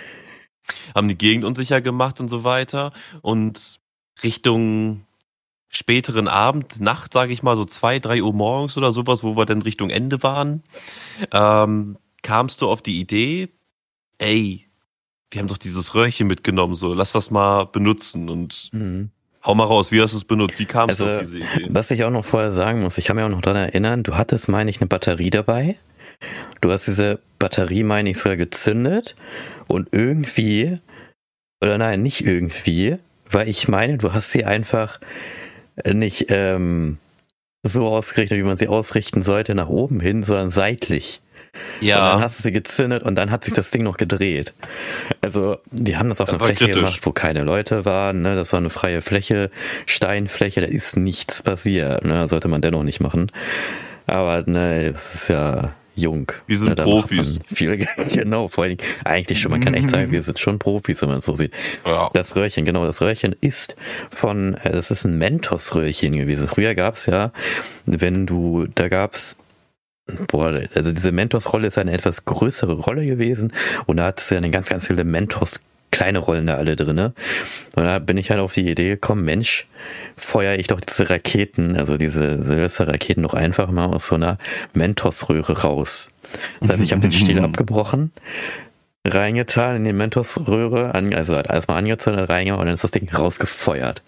Haben 0.95 1.09
die 1.09 1.17
Gegend 1.17 1.47
unsicher 1.47 1.81
gemacht 1.81 2.21
und 2.21 2.29
so 2.29 2.45
weiter. 2.45 2.93
Und 3.23 3.81
Richtung 4.23 5.07
späteren 5.71 6.29
Abend, 6.29 6.79
Nacht, 6.79 7.15
sage 7.15 7.33
ich 7.33 7.43
mal, 7.43 7.57
so 7.57 7.65
zwei, 7.65 8.01
drei 8.01 8.23
Uhr 8.23 8.35
morgens 8.35 8.77
oder 8.77 8.93
sowas, 8.93 9.23
wo 9.23 9.35
wir 9.35 9.47
dann 9.47 9.63
Richtung 9.63 9.89
Ende 9.89 10.23
waren, 10.23 10.63
ähm, 11.33 11.97
kamst 12.23 12.61
du 12.61 12.69
auf 12.69 12.83
die 12.83 13.01
Idee, 13.01 13.49
ey, 14.19 14.66
wir 15.31 15.41
haben 15.41 15.49
doch 15.49 15.59
dieses 15.59 15.95
Röhrchen 15.95 16.27
mitgenommen, 16.27 16.75
so, 16.75 16.95
lass 16.95 17.13
das 17.13 17.31
mal 17.31 17.65
benutzen 17.65 18.29
und 18.29 18.71
mhm. 18.73 19.11
hau 19.45 19.55
mal 19.55 19.65
raus, 19.65 19.93
wie 19.93 20.01
hast 20.01 20.13
du 20.13 20.19
es 20.19 20.25
benutzt, 20.25 20.59
wie 20.59 20.67
kam 20.67 20.89
es 20.89 21.01
also, 21.01 21.13
auf 21.13 21.21
diese 21.21 21.39
Idee? 21.39 21.67
Was 21.69 21.91
ich 21.91 22.05
auch 22.05 22.11
noch 22.11 22.25
vorher 22.25 22.53
sagen 22.53 22.81
muss, 22.81 22.99
ich 22.99 23.07
kann 23.07 23.17
mich 23.17 23.25
auch 23.25 23.31
noch 23.31 23.43
daran 23.43 23.63
erinnern, 23.63 24.03
du 24.03 24.17
hattest, 24.17 24.49
meine 24.49 24.71
ich, 24.71 24.81
eine 24.81 24.89
Batterie 24.89 25.31
dabei. 25.31 25.77
Du 26.61 26.71
hast 26.71 26.87
diese 26.87 27.21
Batterie, 27.39 27.83
meine 27.83 28.09
ich, 28.11 28.19
sogar 28.19 28.37
gezündet 28.37 29.15
und 29.69 29.89
irgendwie, 29.93 30.79
oder 31.61 31.77
nein, 31.77 32.03
nicht 32.03 32.25
irgendwie, 32.25 32.97
weil 33.31 33.49
ich 33.49 33.69
meine, 33.69 33.99
du 33.99 34.13
hast 34.13 34.31
sie 34.31 34.45
einfach 34.45 34.99
nicht 35.85 36.27
ähm, 36.31 36.99
so 37.63 37.87
ausgerichtet, 37.87 38.39
wie 38.39 38.45
man 38.45 38.57
sie 38.57 38.69
ausrichten 38.69 39.23
sollte, 39.23 39.55
nach 39.55 39.69
oben 39.69 40.01
hin, 40.01 40.23
sondern 40.23 40.51
seitlich. 40.51 41.21
Ja. 41.81 41.97
Und 41.97 42.13
dann 42.15 42.23
hast 42.23 42.39
du 42.39 42.43
sie 42.43 42.53
gezündet 42.53 43.03
und 43.03 43.17
dann 43.17 43.31
hat 43.31 43.45
sich 43.45 43.55
das 43.55 43.71
Ding 43.71 43.83
noch 43.83 43.97
gedreht. 43.97 44.55
Also, 45.21 45.59
wir 45.71 45.99
haben 45.99 46.09
das 46.09 46.21
auf 46.21 46.29
das 46.29 46.37
einer 46.37 46.47
Fläche 46.47 46.67
kritisch. 46.67 46.83
gemacht, 46.83 47.01
wo 47.03 47.13
keine 47.13 47.43
Leute 47.43 47.85
waren, 47.85 48.23
ne? 48.23 48.37
Das 48.37 48.53
war 48.53 48.61
eine 48.61 48.71
freie 48.71 49.03
Fläche, 49.03 49.51
Steinfläche, 49.87 50.61
da 50.61 50.67
ist 50.67 50.97
nichts 50.97 51.43
passiert, 51.43 52.05
ne? 52.05 52.29
Sollte 52.29 52.49
man 52.49 52.63
dennoch 52.63 52.83
nicht 52.83 53.01
machen. 53.01 53.31
Aber 54.07 54.43
ne, 54.47 54.87
es 54.87 55.15
ist 55.15 55.29
ja 55.29 55.75
jung. 55.97 56.31
Wir 56.47 56.59
sind 56.59 56.69
ne, 56.69 56.77
Profis. 56.77 57.39
Viel, 57.53 57.87
genau, 58.13 58.49
vor 58.49 58.65
allen 58.65 58.77
Dingen, 58.77 58.91
eigentlich 59.05 59.41
schon, 59.41 59.51
man 59.51 59.61
kann 59.61 59.75
echt 59.75 59.91
sagen, 59.91 60.13
wir 60.13 60.23
sind 60.23 60.39
schon 60.39 60.59
Profis, 60.59 61.03
wenn 61.03 61.09
man 61.09 61.19
es 61.19 61.25
so 61.25 61.35
sieht. 61.35 61.53
Ja. 61.85 62.11
Das 62.13 62.37
Röhrchen, 62.37 62.65
genau, 62.65 62.87
das 62.87 63.01
Röhrchen 63.01 63.35
ist 63.41 63.77
von, 64.11 64.55
äh, 64.55 64.71
das 64.73 64.91
ist 64.91 65.05
ein 65.05 65.19
Mentos-Röhrchen 65.19 66.13
gewesen. 66.13 66.47
Früher 66.47 66.75
gab 66.75 66.95
es 66.95 67.07
ja, 67.07 67.33
wenn 67.87 68.27
du, 68.27 68.67
da 68.75 68.89
gab 68.89 69.15
es 69.15 69.39
Boah, 70.29 70.61
also 70.75 70.93
diese 70.93 71.11
Mentos-Rolle 71.11 71.67
ist 71.67 71.79
eine 71.79 71.93
etwas 71.93 72.25
größere 72.25 72.75
Rolle 72.75 73.07
gewesen 73.07 73.53
und 73.87 73.97
da 73.97 74.07
hattest 74.07 74.31
du 74.31 74.37
ja 74.37 74.39
eine 74.39 74.51
ganz, 74.51 74.69
ganz 74.69 74.87
viele 74.87 75.05
Mentos 75.05 75.61
kleine 75.91 76.19
Rollen 76.19 76.47
da 76.47 76.55
alle 76.55 76.77
drinne. 76.77 77.15
Und 77.75 77.85
da 77.85 77.99
bin 77.99 78.19
ich 78.19 78.31
halt 78.31 78.41
auf 78.41 78.53
die 78.53 78.69
Idee 78.69 78.91
gekommen, 78.91 79.25
Mensch, 79.25 79.67
feuere 80.17 80.59
ich 80.59 80.67
doch 80.67 80.81
diese 80.81 81.09
Raketen, 81.09 81.77
also 81.77 81.97
diese 81.97 82.43
Silvester-Raketen 82.43 83.23
noch 83.23 83.35
einfach 83.35 83.71
mal 83.71 83.87
aus 83.87 84.09
so 84.09 84.17
einer 84.17 84.39
Mentos-Röhre 84.75 85.63
raus. 85.63 86.11
Das 86.61 86.71
heißt, 86.71 86.83
ich 86.83 86.93
habe 86.93 87.01
den 87.01 87.13
Stiel 87.13 87.41
abgebrochen, 87.43 88.13
reingetan 89.07 89.77
in 89.77 89.85
die 89.85 89.93
Mentos-Röhre, 89.93 90.95
also 90.95 91.35
halt 91.35 91.47
erstmal 91.47 91.79
angezündet, 91.79 92.29
reingehauen 92.29 92.61
und 92.61 92.67
dann 92.67 92.75
ist 92.75 92.85
das 92.85 92.91
Ding 92.91 93.09
rausgefeuert. 93.09 94.03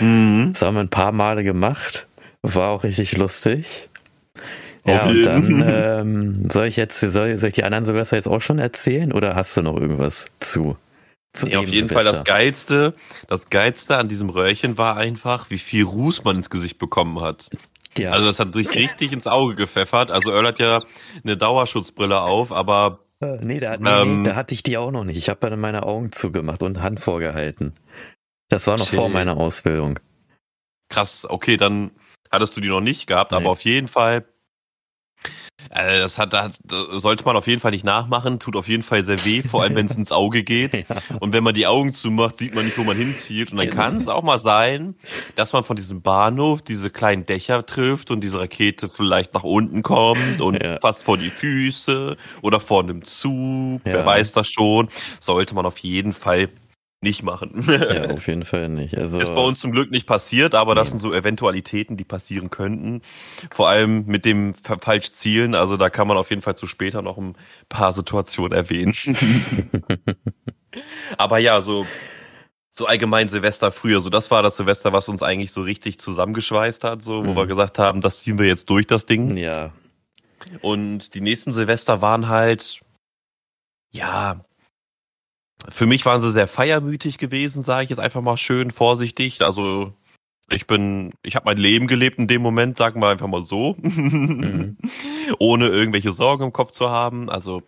Mhm. 0.00 0.50
Das 0.52 0.62
haben 0.62 0.74
wir 0.74 0.80
ein 0.80 0.88
paar 0.88 1.12
Male 1.12 1.44
gemacht, 1.44 2.06
war 2.42 2.70
auch 2.70 2.84
richtig 2.84 3.16
lustig. 3.16 3.88
Ja, 4.86 5.06
und 5.06 5.22
dann 5.22 5.64
ähm, 5.66 6.50
soll 6.50 6.66
ich 6.66 6.76
jetzt, 6.76 7.00
soll, 7.00 7.38
soll 7.38 7.48
ich 7.48 7.54
die 7.54 7.64
anderen 7.64 7.84
Silvester 7.84 8.16
jetzt 8.16 8.28
auch 8.28 8.40
schon 8.40 8.58
erzählen 8.58 9.12
oder 9.12 9.34
hast 9.34 9.56
du 9.56 9.62
noch 9.62 9.76
irgendwas 9.76 10.26
zu? 10.38 10.76
zu 11.32 11.46
nee, 11.46 11.56
auf 11.56 11.66
jeden 11.66 11.88
Silvester? 11.88 12.10
Fall 12.10 12.18
das 12.18 12.24
Geilste, 12.24 12.94
das 13.28 13.50
Geilste 13.50 13.96
an 13.96 14.08
diesem 14.08 14.30
Röhrchen 14.30 14.78
war 14.78 14.96
einfach, 14.96 15.50
wie 15.50 15.58
viel 15.58 15.84
Ruß 15.84 16.24
man 16.24 16.36
ins 16.36 16.50
Gesicht 16.50 16.78
bekommen 16.78 17.20
hat. 17.20 17.50
Ja. 17.98 18.10
Also 18.10 18.26
das 18.26 18.38
hat 18.38 18.54
sich 18.54 18.74
richtig 18.74 19.12
ins 19.12 19.26
Auge 19.26 19.54
gepfeffert. 19.54 20.10
Also 20.10 20.30
Earl 20.30 20.46
hat 20.46 20.58
ja 20.58 20.82
eine 21.24 21.36
Dauerschutzbrille 21.36 22.20
auf, 22.20 22.52
aber 22.52 23.00
äh, 23.20 23.38
nee, 23.40 23.60
da, 23.60 23.76
nee, 23.78 23.88
ähm, 23.88 24.24
da 24.24 24.34
hatte 24.34 24.52
ich 24.52 24.62
die 24.62 24.76
auch 24.76 24.90
noch 24.90 25.04
nicht. 25.04 25.16
Ich 25.16 25.28
habe 25.28 25.48
dann 25.48 25.58
meine 25.58 25.84
Augen 25.84 26.12
zugemacht 26.12 26.62
und 26.62 26.82
Hand 26.82 27.00
vorgehalten. 27.00 27.72
Das 28.48 28.66
war 28.66 28.76
noch 28.76 28.86
chill. 28.86 28.98
vor 28.98 29.08
meiner 29.08 29.36
Ausbildung. 29.36 29.98
Krass, 30.88 31.26
okay, 31.28 31.56
dann 31.56 31.90
hattest 32.30 32.56
du 32.56 32.60
die 32.60 32.68
noch 32.68 32.80
nicht 32.80 33.06
gehabt, 33.06 33.32
nee. 33.32 33.38
aber 33.38 33.50
auf 33.50 33.62
jeden 33.62 33.88
Fall 33.88 34.24
äh, 35.70 35.98
das 35.98 36.18
hat, 36.18 36.32
das 36.32 36.52
sollte 36.90 37.24
man 37.24 37.36
auf 37.36 37.46
jeden 37.46 37.60
Fall 37.60 37.70
nicht 37.70 37.84
nachmachen, 37.84 38.38
tut 38.38 38.56
auf 38.56 38.68
jeden 38.68 38.82
Fall 38.82 39.04
sehr 39.04 39.24
weh, 39.24 39.42
vor 39.42 39.62
allem 39.62 39.74
wenn 39.74 39.86
es 39.86 39.96
ins 39.96 40.12
Auge 40.12 40.42
geht. 40.42 40.74
Ja. 40.74 40.84
Und 41.20 41.32
wenn 41.32 41.44
man 41.44 41.54
die 41.54 41.66
Augen 41.66 41.92
zumacht, 41.92 42.38
sieht 42.38 42.54
man 42.54 42.66
nicht, 42.66 42.78
wo 42.78 42.84
man 42.84 42.96
hinzielt. 42.96 43.52
Und 43.52 43.58
dann 43.58 43.70
genau. 43.70 43.82
kann 43.82 43.96
es 43.98 44.08
auch 44.08 44.22
mal 44.22 44.38
sein, 44.38 44.94
dass 45.34 45.52
man 45.52 45.64
von 45.64 45.76
diesem 45.76 46.02
Bahnhof 46.02 46.62
diese 46.62 46.90
kleinen 46.90 47.26
Dächer 47.26 47.64
trifft 47.66 48.10
und 48.10 48.22
diese 48.22 48.40
Rakete 48.40 48.88
vielleicht 48.88 49.34
nach 49.34 49.44
unten 49.44 49.82
kommt 49.82 50.40
und 50.40 50.62
ja. 50.62 50.78
fast 50.80 51.02
vor 51.02 51.18
die 51.18 51.30
Füße 51.30 52.16
oder 52.42 52.60
vor 52.60 52.82
einem 52.82 53.04
Zug, 53.04 53.80
ja. 53.84 53.92
wer 53.92 54.06
weiß 54.06 54.32
das 54.32 54.48
schon. 54.48 54.88
Sollte 55.20 55.54
man 55.54 55.66
auf 55.66 55.78
jeden 55.78 56.12
Fall 56.12 56.48
nicht 57.00 57.22
machen. 57.22 57.64
Ja, 57.68 58.10
auf 58.10 58.26
jeden 58.26 58.44
Fall 58.44 58.68
nicht. 58.68 58.96
Also 58.96 59.18
ist 59.18 59.34
bei 59.34 59.42
uns 59.42 59.60
zum 59.60 59.72
Glück 59.72 59.90
nicht 59.90 60.06
passiert, 60.06 60.54
aber 60.54 60.74
nee. 60.74 60.80
das 60.80 60.90
sind 60.90 61.00
so 61.00 61.12
Eventualitäten, 61.12 61.96
die 61.96 62.04
passieren 62.04 62.50
könnten. 62.50 63.02
Vor 63.50 63.68
allem 63.68 64.06
mit 64.06 64.24
dem 64.24 64.54
falsch 64.54 65.12
Zielen. 65.12 65.54
Also 65.54 65.76
da 65.76 65.90
kann 65.90 66.08
man 66.08 66.16
auf 66.16 66.30
jeden 66.30 66.42
Fall 66.42 66.56
zu 66.56 66.66
später 66.66 67.02
noch 67.02 67.18
ein 67.18 67.36
paar 67.68 67.92
Situationen 67.92 68.52
erwähnen. 68.52 68.94
aber 71.18 71.38
ja, 71.38 71.60
so 71.60 71.86
so 72.70 72.84
allgemein 72.84 73.30
Silvester 73.30 73.72
früher, 73.72 74.02
so 74.02 74.10
das 74.10 74.30
war 74.30 74.42
das 74.42 74.58
Silvester, 74.58 74.92
was 74.92 75.08
uns 75.08 75.22
eigentlich 75.22 75.50
so 75.50 75.62
richtig 75.62 75.98
zusammengeschweißt 75.98 76.84
hat, 76.84 77.02
so 77.02 77.24
wo 77.24 77.30
mhm. 77.30 77.36
wir 77.36 77.46
gesagt 77.46 77.78
haben, 77.78 78.02
das 78.02 78.22
ziehen 78.22 78.38
wir 78.38 78.46
jetzt 78.46 78.68
durch 78.68 78.86
das 78.86 79.06
Ding. 79.06 79.38
Ja. 79.38 79.72
Und 80.60 81.14
die 81.14 81.22
nächsten 81.22 81.54
Silvester 81.54 82.02
waren 82.02 82.28
halt 82.28 82.80
ja, 83.92 84.44
für 85.68 85.86
mich 85.86 86.04
waren 86.06 86.20
sie 86.20 86.32
sehr 86.32 86.48
feiermütig 86.48 87.18
gewesen, 87.18 87.62
sage 87.62 87.84
ich 87.84 87.90
jetzt 87.90 87.98
einfach 87.98 88.20
mal 88.20 88.36
schön 88.36 88.70
vorsichtig. 88.70 89.42
Also 89.42 89.92
ich 90.48 90.66
bin, 90.66 91.12
ich 91.22 91.34
habe 91.34 91.46
mein 91.46 91.58
Leben 91.58 91.86
gelebt 91.86 92.18
in 92.18 92.28
dem 92.28 92.42
Moment, 92.42 92.78
sagen 92.78 93.00
wir 93.00 93.08
einfach 93.08 93.26
mal 93.26 93.42
so, 93.42 93.74
mhm. 93.78 94.76
ohne 95.38 95.68
irgendwelche 95.68 96.12
Sorgen 96.12 96.44
im 96.44 96.52
Kopf 96.52 96.72
zu 96.72 96.90
haben. 96.90 97.28
Also 97.28 97.62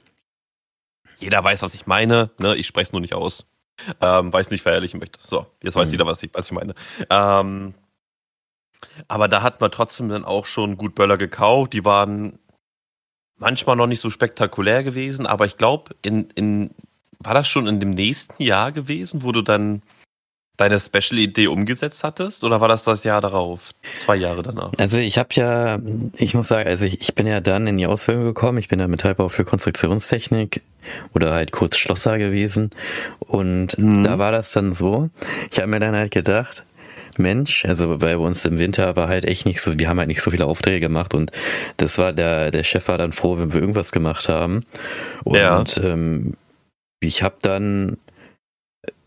jeder 1.18 1.42
weiß, 1.42 1.62
was 1.62 1.74
ich 1.74 1.86
meine. 1.86 2.30
Ne? 2.38 2.56
Ich 2.56 2.66
spreche 2.66 2.88
es 2.88 2.92
nur 2.92 3.00
nicht 3.00 3.14
aus. 3.14 3.46
Ähm, 4.00 4.32
weiß 4.32 4.50
nicht, 4.50 4.62
verherrlichen 4.62 5.00
möchte. 5.00 5.18
So, 5.24 5.46
jetzt 5.62 5.76
weiß 5.76 5.88
mhm. 5.88 5.92
jeder, 5.92 6.06
was 6.06 6.22
ich, 6.22 6.30
was 6.32 6.46
ich 6.46 6.52
meine. 6.52 6.74
Ähm, 7.10 7.74
aber 9.08 9.28
da 9.28 9.42
hat 9.42 9.60
man 9.60 9.70
trotzdem 9.70 10.08
dann 10.08 10.24
auch 10.24 10.46
schon 10.46 10.76
gut 10.76 10.94
Böller 10.94 11.16
gekauft. 11.16 11.72
Die 11.72 11.84
waren 11.84 12.38
manchmal 13.36 13.76
noch 13.76 13.86
nicht 13.86 14.00
so 14.00 14.10
spektakulär 14.10 14.82
gewesen, 14.82 15.26
aber 15.26 15.46
ich 15.46 15.56
glaube, 15.56 15.94
in, 16.02 16.30
in 16.30 16.74
war 17.20 17.34
das 17.34 17.48
schon 17.48 17.66
in 17.66 17.80
dem 17.80 17.90
nächsten 17.90 18.42
Jahr 18.42 18.72
gewesen, 18.72 19.22
wo 19.22 19.32
du 19.32 19.42
dann 19.42 19.82
deine 20.56 20.78
Special-Idee 20.80 21.46
umgesetzt 21.46 22.04
hattest? 22.04 22.44
Oder 22.44 22.60
war 22.60 22.68
das 22.68 22.82
das 22.84 23.04
Jahr 23.04 23.20
darauf? 23.20 23.70
Zwei 24.00 24.16
Jahre 24.16 24.42
danach? 24.42 24.72
Also 24.76 24.98
ich 24.98 25.16
habe 25.16 25.28
ja, 25.32 25.78
ich 26.16 26.34
muss 26.34 26.48
sagen, 26.48 26.68
also 26.68 26.84
ich, 26.84 27.00
ich 27.00 27.14
bin 27.14 27.26
ja 27.26 27.40
dann 27.40 27.66
in 27.66 27.78
die 27.78 27.86
Ausbildung 27.86 28.24
gekommen. 28.24 28.58
Ich 28.58 28.68
bin 28.68 28.80
ja 28.80 28.88
Metallbau 28.88 29.28
für 29.28 29.44
Konstruktionstechnik 29.44 30.62
oder 31.14 31.32
halt 31.32 31.52
kurz 31.52 31.76
Schlosser 31.76 32.18
gewesen. 32.18 32.70
Und 33.20 33.78
mhm. 33.78 34.02
da 34.02 34.18
war 34.18 34.32
das 34.32 34.52
dann 34.52 34.72
so, 34.72 35.10
ich 35.50 35.58
habe 35.58 35.68
mir 35.68 35.80
dann 35.80 35.94
halt 35.94 36.10
gedacht, 36.10 36.64
Mensch, 37.16 37.64
also 37.64 37.98
bei 37.98 38.16
uns 38.16 38.44
im 38.44 38.58
Winter 38.58 38.96
war 38.96 39.08
halt 39.08 39.24
echt 39.24 39.46
nicht 39.46 39.60
so, 39.60 39.78
wir 39.78 39.88
haben 39.88 39.98
halt 39.98 40.08
nicht 40.08 40.22
so 40.22 40.30
viele 40.30 40.46
Aufträge 40.46 40.80
gemacht 40.80 41.14
und 41.14 41.32
das 41.76 41.98
war 41.98 42.12
der, 42.12 42.52
der 42.52 42.62
Chef 42.62 42.86
war 42.86 42.98
dann 42.98 43.12
froh, 43.12 43.38
wenn 43.38 43.52
wir 43.52 43.60
irgendwas 43.60 43.90
gemacht 43.90 44.28
haben. 44.28 44.64
Und 45.24 45.36
ja. 45.36 45.64
ähm, 45.82 46.34
ich 47.00 47.22
habe 47.22 47.36
dann 47.40 47.98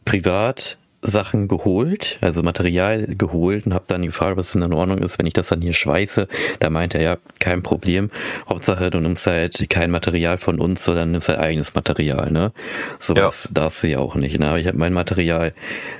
privat 0.05 0.77
Sachen 1.03 1.47
geholt, 1.47 2.19
also 2.21 2.43
Material 2.43 3.07
geholt 3.07 3.65
und 3.65 3.73
habe 3.73 3.85
dann 3.87 4.03
gefragt, 4.03 4.37
was 4.37 4.51
denn 4.51 4.61
in 4.61 4.73
Ordnung 4.73 4.99
ist, 4.99 5.17
wenn 5.17 5.25
ich 5.25 5.33
das 5.33 5.47
dann 5.47 5.61
hier 5.61 5.73
schweiße. 5.73 6.27
Da 6.59 6.69
meinte 6.69 6.99
er, 6.99 7.03
ja, 7.03 7.17
kein 7.39 7.63
Problem. 7.63 8.11
Hauptsache, 8.47 8.91
du 8.91 8.99
nimmst 8.99 9.25
halt 9.25 9.67
kein 9.69 9.89
Material 9.89 10.37
von 10.37 10.59
uns, 10.59 10.85
sondern 10.85 11.11
nimmst 11.11 11.29
halt 11.29 11.39
eigenes 11.39 11.73
Material, 11.73 12.31
ne? 12.31 12.51
Sowas 12.99 13.45
ja. 13.45 13.61
darfst 13.61 13.83
du 13.83 13.87
ja 13.87 13.99
auch 13.99 14.13
nicht. 14.15 14.37
Ne? 14.39 14.59
Ich 14.59 14.67
habe 14.67 14.77
mein 14.77 14.93
Material 14.93 15.53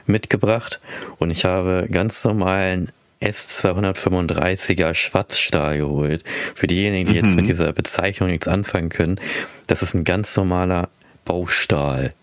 mitgebracht 0.06 0.80
und 1.17 1.32
ich 1.32 1.45
habe 1.45 1.88
ganz 1.91 2.23
normalen 2.23 2.91
S235er 3.21 4.93
Schwarzstahl 4.93 5.77
geholt. 5.77 6.23
Für 6.54 6.67
diejenigen, 6.67 7.08
die 7.08 7.19
mhm. 7.19 7.25
jetzt 7.25 7.36
mit 7.36 7.47
dieser 7.47 7.73
Bezeichnung 7.73 8.30
nichts 8.30 8.47
anfangen 8.47 8.89
können, 8.89 9.19
das 9.65 9.82
ist 9.82 9.95
ein 9.95 10.04
ganz 10.04 10.36
normaler 10.36 10.89
Baustahl. 11.32 12.13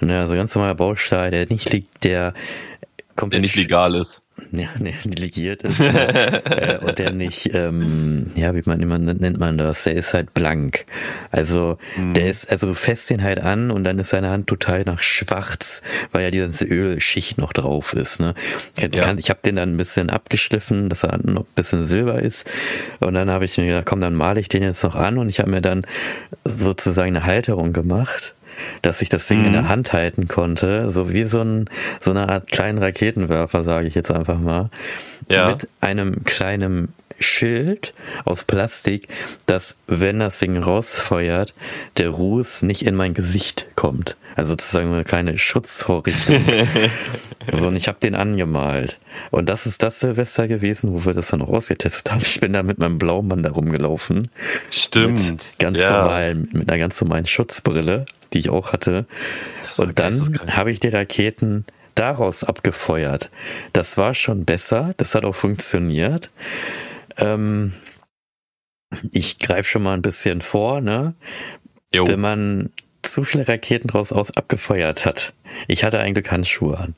Ne, 0.00 0.20
also 0.20 0.34
ganz 0.34 0.54
normaler 0.54 0.74
Baustahl, 0.74 1.30
der 1.30 1.46
nicht 1.48 1.72
liegt, 1.72 2.04
der 2.04 2.34
komplett 3.16 3.38
Der 3.38 3.40
nicht 3.40 3.56
legal 3.56 3.94
ist. 3.94 4.20
Ja, 4.52 4.68
der 4.78 4.92
delegiert 5.04 5.62
ist 5.62 5.80
äh, 5.80 6.78
und 6.82 6.98
der 6.98 7.12
nicht, 7.12 7.54
ähm, 7.54 8.32
ja, 8.34 8.54
wie 8.54 8.62
man 8.66 8.80
immer 8.80 8.98
nennt 8.98 9.38
man 9.38 9.56
das, 9.56 9.84
der 9.84 9.94
ist 9.94 10.12
halt 10.12 10.34
blank. 10.34 10.84
Also 11.30 11.78
mhm. 11.96 12.12
der 12.12 12.26
ist, 12.26 12.50
also 12.50 12.66
du 12.66 12.74
fässt 12.74 13.10
ihn 13.10 13.22
halt 13.22 13.40
an 13.40 13.70
und 13.70 13.84
dann 13.84 13.98
ist 13.98 14.10
seine 14.10 14.28
Hand 14.28 14.46
total 14.46 14.82
nach 14.84 15.00
schwarz, 15.00 15.82
weil 16.12 16.24
ja 16.24 16.30
die 16.30 16.38
ganze 16.38 16.66
Ölschicht 16.66 17.38
noch 17.38 17.54
drauf 17.54 17.94
ist. 17.94 18.20
Ne? 18.20 18.34
Ich, 18.76 18.94
ja. 18.94 19.14
ich 19.16 19.30
habe 19.30 19.40
den 19.42 19.56
dann 19.56 19.74
ein 19.74 19.76
bisschen 19.78 20.10
abgeschliffen, 20.10 20.90
dass 20.90 21.04
er 21.04 21.18
noch 21.18 21.42
ein 21.42 21.54
bisschen 21.54 21.84
silber 21.84 22.20
ist 22.20 22.50
und 22.98 23.14
dann 23.14 23.30
habe 23.30 23.46
ich 23.46 23.56
mir 23.56 23.66
gedacht, 23.66 23.86
komm, 23.86 24.02
dann 24.02 24.14
male 24.14 24.40
ich 24.40 24.48
den 24.48 24.62
jetzt 24.62 24.84
noch 24.84 24.96
an 24.96 25.16
und 25.16 25.30
ich 25.30 25.40
habe 25.40 25.50
mir 25.50 25.62
dann 25.62 25.86
sozusagen 26.44 27.16
eine 27.16 27.24
Halterung 27.24 27.72
gemacht 27.72 28.34
dass 28.82 29.02
ich 29.02 29.08
das 29.08 29.26
Ding 29.26 29.40
mhm. 29.40 29.46
in 29.46 29.52
der 29.52 29.62
mhm. 29.62 29.68
Hand 29.68 29.92
halten 29.92 30.28
konnte, 30.28 30.90
so 30.92 31.10
wie 31.10 31.24
so, 31.24 31.40
ein, 31.40 31.68
so 32.02 32.10
eine 32.10 32.28
Art 32.28 32.50
kleinen 32.50 32.78
Raketenwerfer, 32.78 33.64
sage 33.64 33.86
ich 33.86 33.94
jetzt 33.94 34.10
einfach 34.10 34.38
mal, 34.38 34.70
ja. 35.30 35.48
mit 35.48 35.68
einem 35.80 36.24
kleinen 36.24 36.92
Schild 37.18 37.92
aus 38.24 38.44
Plastik, 38.44 39.08
dass 39.46 39.82
wenn 39.86 40.20
das 40.20 40.38
Ding 40.38 40.56
rausfeuert, 40.56 41.54
der 41.96 42.10
Ruß 42.10 42.62
nicht 42.62 42.82
in 42.82 42.94
mein 42.94 43.14
Gesicht 43.14 43.66
kommt. 43.76 44.16
Also 44.36 44.50
sozusagen 44.50 44.92
eine 44.92 45.04
kleine 45.04 45.36
Schutzvorrichtung. 45.36 46.44
so, 47.52 47.66
und 47.66 47.76
ich 47.76 47.88
habe 47.88 47.98
den 48.00 48.14
angemalt. 48.14 48.96
Und 49.30 49.48
das 49.48 49.66
ist 49.66 49.82
das 49.82 50.00
Silvester 50.00 50.48
gewesen, 50.48 50.92
wo 50.94 51.04
wir 51.04 51.14
das 51.14 51.28
dann 51.28 51.42
auch 51.42 51.48
ausgetestet 51.48 52.10
haben. 52.10 52.22
Ich 52.22 52.40
bin 52.40 52.52
da 52.52 52.62
mit 52.62 52.78
meinem 52.78 52.98
Blaumann 52.98 53.42
da 53.42 53.50
rumgelaufen. 53.50 54.28
Stimmt. 54.70 55.30
Mit 55.30 55.58
ganz 55.58 55.78
ja. 55.78 55.90
normal, 55.90 56.34
mit 56.52 56.70
einer 56.70 56.78
ganz 56.78 57.00
normalen 57.00 57.26
Schutzbrille 57.26 58.06
die 58.32 58.38
ich 58.38 58.50
auch 58.50 58.72
hatte. 58.72 59.06
Und 59.76 59.98
dann 59.98 60.40
habe 60.48 60.70
ich 60.70 60.80
die 60.80 60.88
Raketen 60.88 61.64
daraus 61.94 62.44
abgefeuert. 62.44 63.30
Das 63.72 63.96
war 63.96 64.14
schon 64.14 64.44
besser, 64.44 64.94
das 64.96 65.14
hat 65.14 65.24
auch 65.24 65.34
funktioniert. 65.34 66.30
Ähm, 67.20 67.72
ich 69.12 69.38
greife 69.38 69.68
schon 69.68 69.82
mal 69.82 69.94
ein 69.94 70.02
bisschen 70.02 70.40
vor, 70.40 70.80
ne? 70.80 71.14
Jo. 71.92 72.06
Wenn 72.06 72.20
man 72.20 72.70
zu 73.02 73.24
viele 73.24 73.48
Raketen 73.48 73.88
draus 73.88 74.12
aus 74.12 74.36
abgefeuert 74.36 75.04
hat. 75.06 75.32
Ich 75.66 75.84
hatte 75.84 75.98
eigentlich 75.98 76.30
Handschuhe 76.30 76.78
an. 76.78 76.94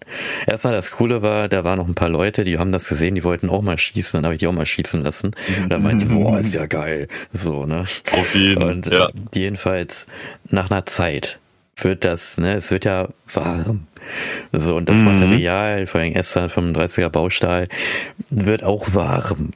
Erstmal 0.46 0.74
das 0.74 0.90
Coole 0.90 1.22
war, 1.22 1.48
da 1.48 1.64
waren 1.64 1.78
noch 1.78 1.88
ein 1.88 1.94
paar 1.94 2.08
Leute, 2.08 2.44
die 2.44 2.58
haben 2.58 2.72
das 2.72 2.88
gesehen, 2.88 3.14
die 3.14 3.24
wollten 3.24 3.48
auch 3.48 3.62
mal 3.62 3.78
schießen, 3.78 4.18
dann 4.18 4.24
habe 4.24 4.34
ich 4.34 4.40
die 4.40 4.46
auch 4.46 4.52
mal 4.52 4.66
schießen 4.66 5.02
lassen. 5.02 5.34
Und 5.62 5.68
dann 5.70 5.82
meinte 5.82 6.06
ich, 6.06 6.12
boah, 6.12 6.38
ist 6.38 6.54
ja 6.54 6.66
geil. 6.66 7.08
So, 7.32 7.64
ne? 7.66 7.86
Auf 8.12 8.34
jeden 8.34 8.62
Und 8.62 8.86
ja. 8.86 9.06
Äh, 9.06 9.12
jedenfalls 9.34 10.06
nach 10.50 10.70
einer 10.70 10.84
Zeit 10.86 11.38
wird 11.76 12.04
das, 12.04 12.38
ne, 12.38 12.54
es 12.54 12.70
wird 12.70 12.84
ja 12.84 13.08
warm. 13.32 13.86
So, 14.52 14.76
und 14.76 14.88
das 14.88 15.00
mhm. 15.00 15.06
Material, 15.06 15.86
vor 15.86 16.00
allem 16.00 16.14
S235er 16.14 17.08
Baustahl, 17.08 17.68
wird 18.30 18.62
auch 18.62 18.94
warm. 18.94 19.52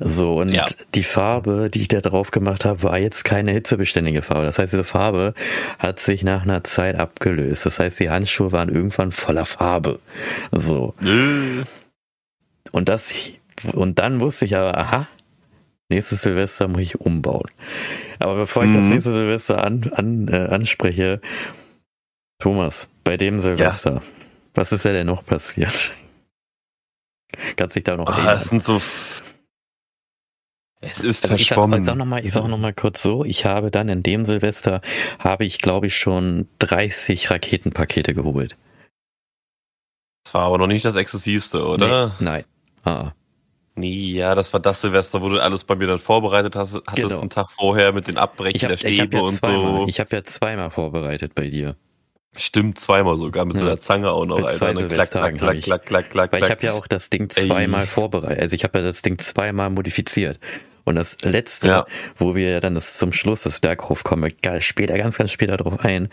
So, 0.00 0.40
und 0.40 0.52
ja. 0.52 0.66
die 0.94 1.02
Farbe, 1.02 1.70
die 1.72 1.82
ich 1.82 1.88
da 1.88 2.00
drauf 2.00 2.30
gemacht 2.30 2.64
habe, 2.64 2.82
war 2.82 2.98
jetzt 2.98 3.24
keine 3.24 3.52
hitzebeständige 3.52 4.22
Farbe. 4.22 4.46
Das 4.46 4.58
heißt, 4.58 4.72
diese 4.72 4.84
Farbe 4.84 5.34
hat 5.78 6.00
sich 6.00 6.22
nach 6.22 6.42
einer 6.42 6.64
Zeit 6.64 6.96
abgelöst. 6.96 7.66
Das 7.66 7.78
heißt, 7.78 8.00
die 8.00 8.10
Handschuhe 8.10 8.52
waren 8.52 8.68
irgendwann 8.68 9.12
voller 9.12 9.44
Farbe. 9.44 10.00
So. 10.52 10.94
Äh. 11.02 11.64
Und 12.72 12.88
das, 12.88 13.12
und 13.72 13.98
dann 13.98 14.20
wusste 14.20 14.44
ich 14.44 14.56
aber, 14.56 14.76
aha, 14.76 15.08
nächstes 15.88 16.22
Silvester 16.22 16.68
muss 16.68 16.80
ich 16.80 17.00
umbauen. 17.00 17.48
Aber 18.18 18.34
bevor 18.36 18.64
ich 18.64 18.70
mhm. 18.70 18.76
das 18.76 18.90
nächste 18.90 19.12
Silvester 19.12 19.64
an, 19.64 19.90
an, 19.94 20.28
äh, 20.28 20.48
anspreche, 20.48 21.20
Thomas, 22.40 22.90
bei 23.04 23.16
dem 23.16 23.40
Silvester, 23.40 23.94
ja. 23.94 24.02
was 24.54 24.72
ist 24.72 24.84
ja 24.84 24.92
denn 24.92 25.06
noch 25.06 25.24
passiert? 25.24 25.92
Kannst 27.56 27.76
dich 27.76 27.84
da 27.84 27.96
noch 27.96 28.08
oh? 28.08 28.22
Das 28.22 28.46
sind 28.46 28.64
so. 28.64 28.80
Es 30.80 31.00
ist 31.00 31.24
also 31.24 31.36
verschwommen. 31.36 31.80
Ich 31.80 31.84
sag, 31.84 31.84
ich 31.84 31.84
sag 31.84 31.96
noch 31.96 32.04
mal, 32.06 32.26
ich 32.26 32.32
sag 32.32 32.48
noch 32.48 32.58
mal 32.58 32.72
kurz 32.72 33.02
so, 33.02 33.24
ich 33.24 33.44
habe 33.44 33.70
dann 33.70 33.88
in 33.88 34.02
dem 34.02 34.24
Silvester 34.24 34.80
habe 35.18 35.44
ich 35.44 35.58
glaube 35.58 35.88
ich 35.88 35.96
schon 35.96 36.48
30 36.58 37.30
Raketenpakete 37.30 38.14
geholt. 38.14 38.56
Das 40.24 40.34
war 40.34 40.44
aber 40.44 40.58
noch 40.58 40.66
nicht 40.66 40.84
das 40.84 40.96
exzessivste, 40.96 41.64
oder? 41.66 42.14
Nee, 42.18 42.24
nein. 42.24 42.44
Ah. 42.84 43.12
Nee, 43.74 44.12
ja, 44.12 44.34
das 44.34 44.52
war 44.52 44.60
das 44.60 44.80
Silvester, 44.80 45.22
wo 45.22 45.28
du 45.28 45.38
alles 45.38 45.64
bei 45.64 45.74
mir 45.74 45.86
dann 45.86 45.98
vorbereitet 45.98 46.56
hast, 46.56 46.74
hattest 46.74 46.96
genau. 46.96 47.20
einen 47.20 47.30
Tag 47.30 47.50
vorher 47.50 47.92
mit 47.92 48.08
den 48.08 48.18
Abbrechen 48.18 48.60
hab, 48.62 48.68
der 48.68 48.76
Stäbe 48.76 49.22
und 49.22 49.32
zweimal, 49.32 49.76
so. 49.76 49.86
Ich 49.86 50.00
habe 50.00 50.16
ja 50.16 50.24
zweimal 50.24 50.70
vorbereitet 50.70 51.34
bei 51.34 51.48
dir. 51.48 51.76
Stimmt, 52.36 52.78
zweimal 52.78 53.18
sogar, 53.18 53.44
mit 53.44 53.54
ja. 53.54 53.60
so 53.60 53.66
einer 53.66 53.80
Zange 53.80 54.10
auch 54.10 54.24
noch. 54.24 54.38
Mit 54.38 54.50
zwei 54.50 54.68
Alter. 54.68 54.86
Klack, 54.86 55.10
klack, 55.10 55.36
klack, 55.36 55.62
klack, 55.62 55.84
klack, 55.86 56.10
klack, 56.10 56.32
Weil 56.32 56.44
ich 56.44 56.50
habe 56.50 56.64
ja 56.64 56.72
auch 56.72 56.86
das 56.86 57.10
Ding 57.10 57.28
zweimal 57.28 57.86
vorbereitet. 57.86 58.40
Also 58.40 58.54
ich 58.54 58.64
habe 58.64 58.78
ja 58.78 58.84
das 58.84 59.02
Ding 59.02 59.18
zweimal 59.18 59.70
modifiziert. 59.70 60.38
Und 60.84 60.96
das 60.96 61.22
letzte, 61.22 61.68
ja. 61.68 61.86
wo 62.16 62.34
wir 62.34 62.60
dann 62.60 62.74
das 62.74 62.96
zum 62.98 63.12
Schluss 63.12 63.42
des 63.42 63.60
Berghof 63.60 64.02
kommen, 64.02 64.32
später, 64.60 64.96
ganz, 64.96 65.18
ganz 65.18 65.30
später 65.30 65.56
drauf 65.56 65.84
ein, 65.84 66.08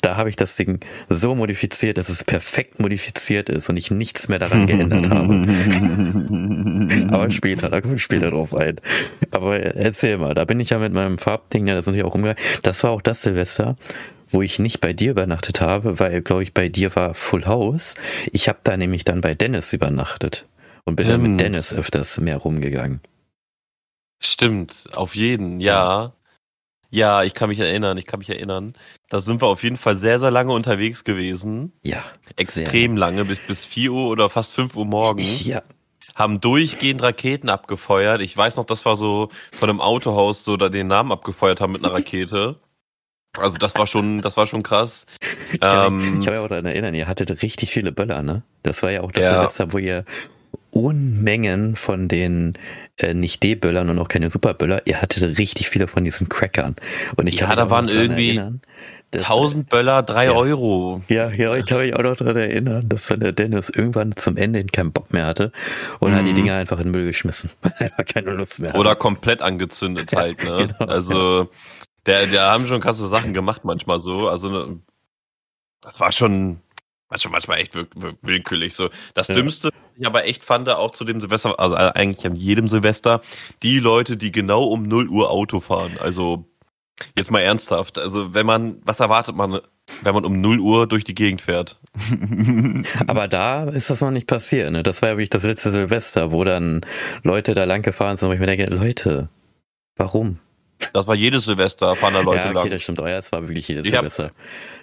da 0.00 0.16
habe 0.16 0.28
ich 0.28 0.36
das 0.36 0.56
Ding 0.56 0.80
so 1.08 1.34
modifiziert, 1.34 1.98
dass 1.98 2.08
es 2.08 2.24
perfekt 2.24 2.80
modifiziert 2.80 3.48
ist 3.48 3.68
und 3.68 3.76
ich 3.76 3.90
nichts 3.90 4.28
mehr 4.28 4.38
daran 4.38 4.66
geändert 4.66 5.08
habe. 5.08 5.46
Aber 7.14 7.30
später, 7.30 7.70
da 7.70 7.80
kommen 7.80 7.94
wir 7.94 7.98
später 7.98 8.30
drauf 8.30 8.54
ein. 8.54 8.80
Aber 9.30 9.58
erzähl 9.60 10.18
mal, 10.18 10.34
da 10.34 10.44
bin 10.44 10.60
ich 10.60 10.70
ja 10.70 10.78
mit 10.78 10.92
meinem 10.92 11.18
Farbding, 11.18 11.66
ja, 11.66 11.74
das 11.74 11.84
sind 11.84 11.94
ja 11.94 12.04
auch 12.04 12.14
rumgegangen. 12.14 12.42
Das 12.62 12.82
war 12.84 12.90
auch 12.90 13.02
das 13.02 13.22
Silvester, 13.22 13.76
wo 14.30 14.42
ich 14.42 14.58
nicht 14.58 14.80
bei 14.80 14.92
dir 14.92 15.12
übernachtet 15.12 15.60
habe, 15.60 15.98
weil, 15.98 16.22
glaube 16.22 16.42
ich, 16.42 16.54
bei 16.54 16.68
dir 16.68 16.94
war 16.94 17.14
Full 17.14 17.46
House. 17.46 17.94
Ich 18.32 18.48
habe 18.48 18.58
da 18.64 18.76
nämlich 18.76 19.04
dann 19.04 19.20
bei 19.20 19.34
Dennis 19.34 19.72
übernachtet 19.72 20.46
und 20.84 20.96
bin 20.96 21.08
dann 21.08 21.22
mit. 21.22 21.40
Dennis 21.40 21.74
öfters 21.74 22.20
mehr 22.20 22.38
rumgegangen. 22.38 23.00
Stimmt, 24.20 24.88
auf 24.92 25.14
jeden, 25.14 25.60
ja. 25.60 26.12
Ja, 26.90 27.22
ich 27.22 27.34
kann 27.34 27.50
mich 27.50 27.58
erinnern, 27.58 27.98
ich 27.98 28.06
kann 28.06 28.18
mich 28.18 28.30
erinnern. 28.30 28.74
Da 29.10 29.20
sind 29.20 29.42
wir 29.42 29.48
auf 29.48 29.62
jeden 29.62 29.76
Fall 29.76 29.96
sehr, 29.96 30.18
sehr 30.18 30.30
lange 30.30 30.52
unterwegs 30.52 31.04
gewesen. 31.04 31.72
Ja. 31.82 32.02
Extrem 32.36 32.96
lange, 32.96 33.26
bis, 33.26 33.38
bis 33.40 33.64
4 33.64 33.92
Uhr 33.92 34.08
oder 34.08 34.30
fast 34.30 34.54
5 34.54 34.74
Uhr 34.74 34.86
morgens. 34.86 35.44
Ja. 35.44 35.62
Haben 36.14 36.40
durchgehend 36.40 37.02
Raketen 37.02 37.50
abgefeuert. 37.50 38.22
Ich 38.22 38.34
weiß 38.34 38.56
noch, 38.56 38.64
das 38.64 38.84
war 38.86 38.96
so 38.96 39.28
von 39.52 39.68
einem 39.68 39.80
Autohaus 39.80 40.44
so 40.44 40.56
da 40.56 40.70
den 40.70 40.86
Namen 40.86 41.12
abgefeuert 41.12 41.60
haben 41.60 41.72
mit 41.72 41.84
einer 41.84 41.92
Rakete. 41.94 42.58
Also 43.36 43.58
das 43.58 43.74
war 43.74 43.86
schon, 43.86 44.20
das 44.22 44.36
war 44.36 44.46
schon 44.46 44.62
krass. 44.62 45.06
Ich 45.52 45.60
kann, 45.60 45.92
ähm, 45.92 46.18
ich 46.20 46.28
auch 46.28 46.48
daran 46.48 46.66
erinnern, 46.66 46.94
ihr 46.94 47.06
hattet 47.06 47.42
richtig 47.42 47.70
viele 47.70 47.92
Böller, 47.92 48.22
ne? 48.22 48.42
Das 48.62 48.82
war 48.82 48.90
ja 48.90 49.02
auch 49.02 49.12
das 49.12 49.24
ja. 49.24 49.30
Silvester, 49.32 49.72
wo 49.72 49.78
ihr 49.78 50.04
Unmengen 50.70 51.76
von 51.76 52.08
den 52.08 52.54
äh, 52.96 53.14
nicht 53.14 53.42
D-Böllern 53.42 53.90
und 53.90 53.98
auch 53.98 54.08
keine 54.08 54.30
Superböller, 54.30 54.82
ihr 54.86 55.00
hattet 55.00 55.38
richtig 55.38 55.68
viele 55.68 55.88
von 55.88 56.04
diesen 56.04 56.28
Crackern. 56.28 56.76
Und 57.16 57.26
ich 57.26 57.40
ja, 57.40 57.54
da 57.54 57.70
waren 57.70 57.88
irgendwie 57.88 58.36
erinnern, 58.36 58.60
dass, 59.10 59.22
1000 59.22 59.70
Böller, 59.70 60.02
3 60.02 60.26
ja, 60.26 60.32
Euro. 60.32 61.02
Ja, 61.08 61.30
ja, 61.30 61.54
ich 61.54 61.64
kann 61.64 61.78
mich 61.78 61.94
auch 61.94 62.02
noch 62.02 62.16
daran 62.16 62.36
erinnern, 62.36 62.88
dass 62.88 63.06
dann 63.06 63.20
der 63.20 63.32
Dennis 63.32 63.70
irgendwann 63.70 64.14
zum 64.16 64.36
Ende 64.36 64.62
keinen 64.64 64.92
Bock 64.92 65.12
mehr 65.12 65.26
hatte 65.26 65.52
und 65.98 66.10
mhm. 66.10 66.16
hat 66.16 66.26
die 66.26 66.32
mhm. 66.32 66.36
Dinger 66.36 66.54
einfach 66.56 66.78
in 66.78 66.84
den 66.84 66.92
Müll 66.92 67.06
geschmissen, 67.06 67.50
weil 67.62 67.72
er 67.96 68.04
keine 68.04 68.32
Lust 68.32 68.60
mehr 68.60 68.70
hatte. 68.70 68.78
Oder 68.78 68.96
komplett 68.96 69.40
angezündet 69.40 70.12
halt, 70.12 70.44
ne? 70.44 70.68
Genau, 70.78 70.90
also 70.90 71.48
der, 72.06 72.26
der 72.26 72.46
haben 72.50 72.66
schon 72.66 72.80
krasse 72.80 73.08
Sachen 73.08 73.34
gemacht 73.34 73.64
manchmal 73.64 74.00
so. 74.00 74.28
Also 74.28 74.48
ne, 74.48 74.80
das 75.80 76.00
war 76.00 76.12
schon 76.12 76.60
manchmal, 77.08 77.32
manchmal 77.32 77.58
echt 77.58 77.74
willkürlich 78.22 78.74
so. 78.74 78.90
Das 79.14 79.28
ja. 79.28 79.34
Dümmste, 79.34 79.70
ich 79.96 80.06
aber 80.06 80.24
echt 80.24 80.44
fand, 80.44 80.68
auch 80.68 80.92
zu 80.92 81.04
dem 81.04 81.20
Silvester, 81.20 81.58
also 81.58 81.74
eigentlich 81.76 82.24
an 82.26 82.36
jedem 82.36 82.68
Silvester, 82.68 83.22
die 83.62 83.78
Leute, 83.78 84.16
die 84.16 84.32
genau 84.32 84.64
um 84.64 84.84
0 84.84 85.08
Uhr 85.08 85.30
Auto 85.30 85.60
fahren. 85.60 85.96
Also 86.00 86.46
jetzt 87.16 87.30
mal 87.30 87.40
ernsthaft. 87.40 87.98
Also 87.98 88.34
wenn 88.34 88.46
man, 88.46 88.80
was 88.84 89.00
erwartet 89.00 89.34
man, 89.34 89.60
wenn 90.02 90.14
man 90.14 90.24
um 90.24 90.40
0 90.40 90.60
Uhr 90.60 90.86
durch 90.86 91.04
die 91.04 91.14
Gegend 91.14 91.42
fährt? 91.42 91.80
aber 93.06 93.28
da 93.28 93.64
ist 93.64 93.90
das 93.90 94.00
noch 94.00 94.10
nicht 94.10 94.26
passiert. 94.26 94.70
Ne? 94.70 94.82
Das 94.82 95.02
war 95.02 95.10
ja 95.10 95.14
wirklich 95.16 95.30
das 95.30 95.44
letzte 95.44 95.70
Silvester, 95.70 96.32
wo 96.32 96.44
dann 96.44 96.82
Leute 97.22 97.54
da 97.54 97.64
lang 97.64 97.82
gefahren 97.82 98.16
sind, 98.16 98.28
wo 98.28 98.32
ich 98.32 98.40
mir 98.40 98.46
denke, 98.46 98.66
Leute, 98.66 99.28
warum? 99.96 100.38
Das 100.92 101.06
war 101.06 101.14
jedes 101.14 101.44
Silvester, 101.44 101.96
fahren 101.96 102.14
da 102.14 102.20
Leute 102.20 102.38
ja, 102.38 102.44
okay, 102.46 102.54
lang. 102.54 102.70
das 102.70 102.82
stimmt. 102.82 103.00
Euer, 103.00 103.18
es 103.18 103.32
war 103.32 103.42
wirklich 103.42 103.68
jedes 103.68 103.86
ich 103.86 103.90
Silvester. 103.90 104.30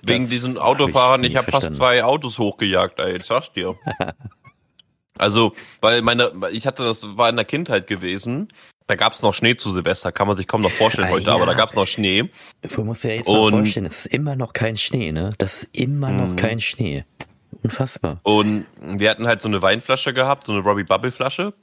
wegen 0.02 0.22
das 0.22 0.30
diesen 0.30 0.58
Autofahrern, 0.58 1.22
hab 1.22 1.26
ich, 1.26 1.32
ich 1.32 1.38
habe 1.38 1.52
fast 1.52 1.74
zwei 1.74 2.04
Autos 2.04 2.38
hochgejagt, 2.38 3.00
ey, 3.00 3.14
jetzt 3.14 3.28
sagst 3.28 3.56
dir. 3.56 3.76
also, 5.18 5.54
weil 5.82 6.02
meine, 6.02 6.32
ich 6.52 6.68
hatte, 6.68 6.84
das 6.84 7.04
war 7.18 7.30
in 7.30 7.36
der 7.36 7.46
Kindheit 7.46 7.88
gewesen, 7.88 8.50
da 8.88 8.96
gab's 8.96 9.22
noch 9.22 9.34
Schnee 9.34 9.56
zu 9.56 9.72
Silvester, 9.72 10.12
kann 10.12 10.28
man 10.28 10.38
sich 10.38 10.48
kaum 10.48 10.62
noch 10.62 10.72
vorstellen 10.72 11.08
ah, 11.08 11.12
heute, 11.12 11.28
ja. 11.28 11.36
aber 11.36 11.46
da 11.46 11.54
gab's 11.54 11.74
noch 11.74 11.88
Schnee. 11.88 12.30
Du 12.62 12.84
musst 12.84 13.04
dir 13.04 13.10
ja 13.10 13.16
jetzt 13.16 13.28
und, 13.28 13.52
mal 13.52 13.60
vorstellen, 13.62 13.86
es 13.86 14.06
ist 14.06 14.14
immer 14.14 14.36
noch 14.36 14.54
kein 14.54 14.78
Schnee, 14.78 15.12
ne? 15.12 15.32
Das 15.38 15.64
ist 15.64 15.76
immer 15.76 16.12
noch 16.12 16.30
mhm. 16.30 16.36
kein 16.36 16.62
Schnee. 16.62 17.04
Unfassbar. 17.64 18.20
Und 18.24 18.66
wir 18.80 19.10
hatten 19.10 19.28
halt 19.28 19.42
so 19.42 19.48
eine 19.48 19.62
Weinflasche 19.62 20.14
gehabt, 20.14 20.46
so 20.46 20.54
eine 20.54 20.62
Robbie 20.62 20.84
Bubble 20.84 21.12
Flasche. 21.12 21.54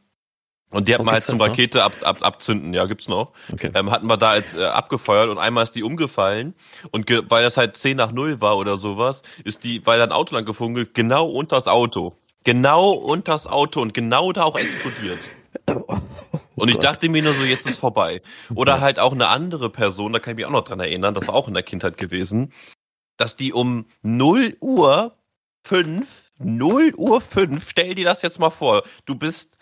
Und 0.73 0.89
die 0.89 0.95
hatten 0.95 1.03
oh, 1.03 1.07
wir 1.07 1.13
halt 1.13 1.25
zum 1.25 1.41
Rakete 1.41 1.85
ab, 1.85 1.95
ab, 2.03 2.19
abzünden, 2.23 2.75
ja, 2.75 2.87
gibt's 2.87 3.07
noch. 3.07 3.33
Okay. 3.53 3.71
Ähm, 3.75 3.91
hatten 3.91 4.09
wir 4.09 4.17
da 4.17 4.35
jetzt 4.35 4.59
äh, 4.59 4.65
abgefeuert 4.65 5.29
und 5.29 5.39
einmal 5.39 5.65
ist 5.65 5.75
die 5.75 5.83
umgefallen 5.83 6.55
und 6.91 7.09
weil 7.31 7.45
das 7.45 7.57
halt 7.57 7.77
10 7.77 7.97
nach 7.97 8.13
0 8.13 8.41
war 8.41 8.57
oder 8.57 8.79
sowas, 8.79 9.23
ist 9.45 9.65
die, 9.65 9.87
weil 9.87 9.99
da 9.99 10.05
ein 10.05 10.13
Auto 10.13 10.35
lang 10.35 10.45
gefungelt, 10.45 10.95
genau 10.95 11.29
unter 11.29 11.57
das 11.57 11.69
Auto. 11.69 12.17
genau 12.45 12.91
unter 12.91 13.33
das 13.33 13.47
Auto 13.47 13.81
und 13.81 13.95
genau 13.95 14.33
da 14.33 14.45
auch 14.45 14.59
explodiert. 14.59 15.31
Oh, 15.67 15.85
Und 16.55 16.69
ich 16.69 16.79
dachte 16.79 17.09
mir 17.09 17.23
nur 17.23 17.35
so, 17.35 17.43
jetzt 17.43 17.67
ist 17.67 17.79
vorbei. 17.79 18.23
Oder 18.55 18.81
halt 18.81 18.99
auch 18.99 19.13
eine 19.13 19.29
andere 19.29 19.71
Person, 19.71 20.13
da 20.13 20.19
kann 20.19 20.33
ich 20.33 20.37
mich 20.37 20.47
auch 20.47 20.51
noch 20.51 20.65
dran 20.65 20.81
erinnern, 20.81 21.15
das 21.15 21.29
war 21.29 21.35
auch 21.35 21.49
in 21.49 21.55
der 21.55 21.63
Kindheit 21.63 21.97
gewesen, 21.97 22.53
dass 23.17 23.37
die 23.37 23.53
um 23.53 23.87
0 24.03 24.57
Uhr 24.61 25.17
5, 25.65 26.33
0 26.39 26.95
Uhr 26.97 27.21
5, 27.21 27.69
stell 27.69 27.95
dir 27.95 28.05
das 28.05 28.23
jetzt 28.23 28.39
mal 28.39 28.51
vor, 28.51 28.83
du 29.07 29.15
bist, 29.15 29.59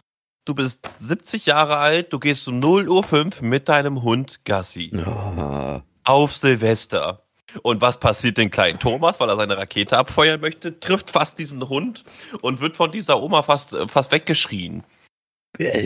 du 0.50 0.54
bist 0.54 0.90
70 0.98 1.46
Jahre 1.46 1.76
alt, 1.76 2.12
du 2.12 2.18
gehst 2.18 2.48
um 2.48 2.58
0 2.58 2.88
Uhr 2.88 3.04
5 3.04 3.40
mit 3.42 3.68
deinem 3.68 4.02
Hund 4.02 4.44
Gassi 4.44 4.90
Ah, 5.06 5.82
auf 6.04 6.34
Silvester. 6.34 7.22
Und 7.62 7.80
was 7.80 7.98
passiert 7.98 8.36
den 8.36 8.50
kleinen 8.50 8.78
Thomas, 8.78 9.18
weil 9.20 9.28
er 9.28 9.36
seine 9.36 9.56
Rakete 9.56 9.96
abfeuern 9.96 10.40
möchte, 10.40 10.78
trifft 10.80 11.10
fast 11.10 11.38
diesen 11.38 11.68
Hund 11.68 12.04
und 12.42 12.60
wird 12.60 12.76
von 12.76 12.90
dieser 12.92 13.20
Oma 13.22 13.42
fast, 13.42 13.72
äh, 13.72 13.86
fast 13.88 14.10
weggeschrien. 14.12 14.82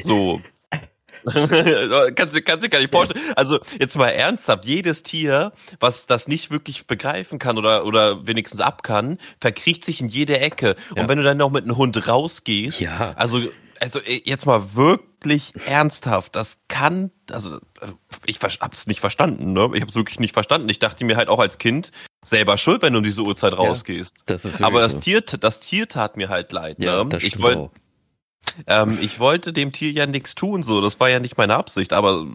So. 0.04 0.40
kannst, 1.24 2.36
du, 2.36 2.42
kannst 2.42 2.64
du 2.64 2.68
gar 2.68 2.80
nicht 2.80 2.90
vorstellen. 2.90 3.24
Also 3.34 3.58
jetzt 3.78 3.96
mal 3.96 4.08
ernsthaft, 4.10 4.66
jedes 4.66 5.02
Tier, 5.02 5.52
was 5.80 6.04
das 6.06 6.28
nicht 6.28 6.50
wirklich 6.50 6.86
begreifen 6.86 7.38
kann 7.38 7.56
oder, 7.56 7.86
oder 7.86 8.26
wenigstens 8.26 8.60
ab 8.60 8.82
kann, 8.82 9.18
verkriecht 9.40 9.84
sich 9.86 10.02
in 10.02 10.08
jede 10.08 10.38
Ecke. 10.38 10.76
Ja. 10.94 11.02
Und 11.02 11.08
wenn 11.08 11.16
du 11.18 11.24
dann 11.24 11.38
noch 11.38 11.50
mit 11.50 11.64
einem 11.64 11.76
Hund 11.78 12.08
rausgehst, 12.08 12.80
Ja. 12.80 13.14
also, 13.16 13.40
also 13.80 14.00
äh, 14.00 14.20
jetzt 14.24 14.46
mal 14.46 14.74
wirklich 14.74 15.52
ernsthaft, 15.66 16.36
das 16.36 16.58
kann, 16.68 17.10
also 17.30 17.56
äh, 17.80 17.88
ich 18.26 18.38
hab's 18.40 18.86
nicht 18.86 19.00
verstanden, 19.00 19.52
ne? 19.52 19.70
Ich 19.74 19.82
hab's 19.82 19.94
wirklich 19.94 20.20
nicht 20.20 20.34
verstanden. 20.34 20.68
Ich 20.68 20.78
dachte 20.78 21.04
mir 21.04 21.16
halt 21.16 21.28
auch 21.28 21.38
als 21.38 21.58
Kind, 21.58 21.92
selber 22.24 22.58
schuld, 22.58 22.82
wenn 22.82 22.92
du 22.92 22.98
um 22.98 23.04
diese 23.04 23.22
Uhrzeit 23.22 23.52
rausgehst. 23.52 24.14
Das 24.26 24.44
ist 24.44 24.62
Aber 24.62 24.80
das 24.80 24.98
Tier, 25.00 25.20
das 25.20 25.60
Tier 25.60 25.88
tat 25.88 26.16
mir 26.16 26.28
halt 26.28 26.52
leid. 26.52 26.76
so. 26.78 26.84
ja, 26.84 27.02
ne? 27.04 27.08
das 27.10 27.22
ich 27.22 27.40
wollte 27.40 27.70
ähm, 28.66 28.98
ich 29.00 29.18
wollte 29.20 29.52
dem 29.52 29.72
Tier 29.72 29.90
ja 29.92 30.06
nichts 30.06 30.34
tun, 30.34 30.62
so. 30.62 30.80
Das 30.80 31.00
war 31.00 31.08
ja 31.08 31.20
nicht 31.20 31.36
meine 31.36 31.56
Absicht, 31.56 31.92
aber 31.92 32.26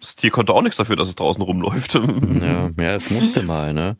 das 0.00 0.16
Tier 0.16 0.30
konnte 0.30 0.52
auch 0.52 0.62
nichts 0.62 0.76
dafür, 0.76 0.96
dass 0.96 1.08
es 1.08 1.14
draußen 1.16 1.42
rumläuft. 1.42 1.94
Ja, 1.94 2.70
ja, 2.78 2.94
es 2.94 3.10
musste 3.10 3.42
mal, 3.42 3.72
ne? 3.72 3.96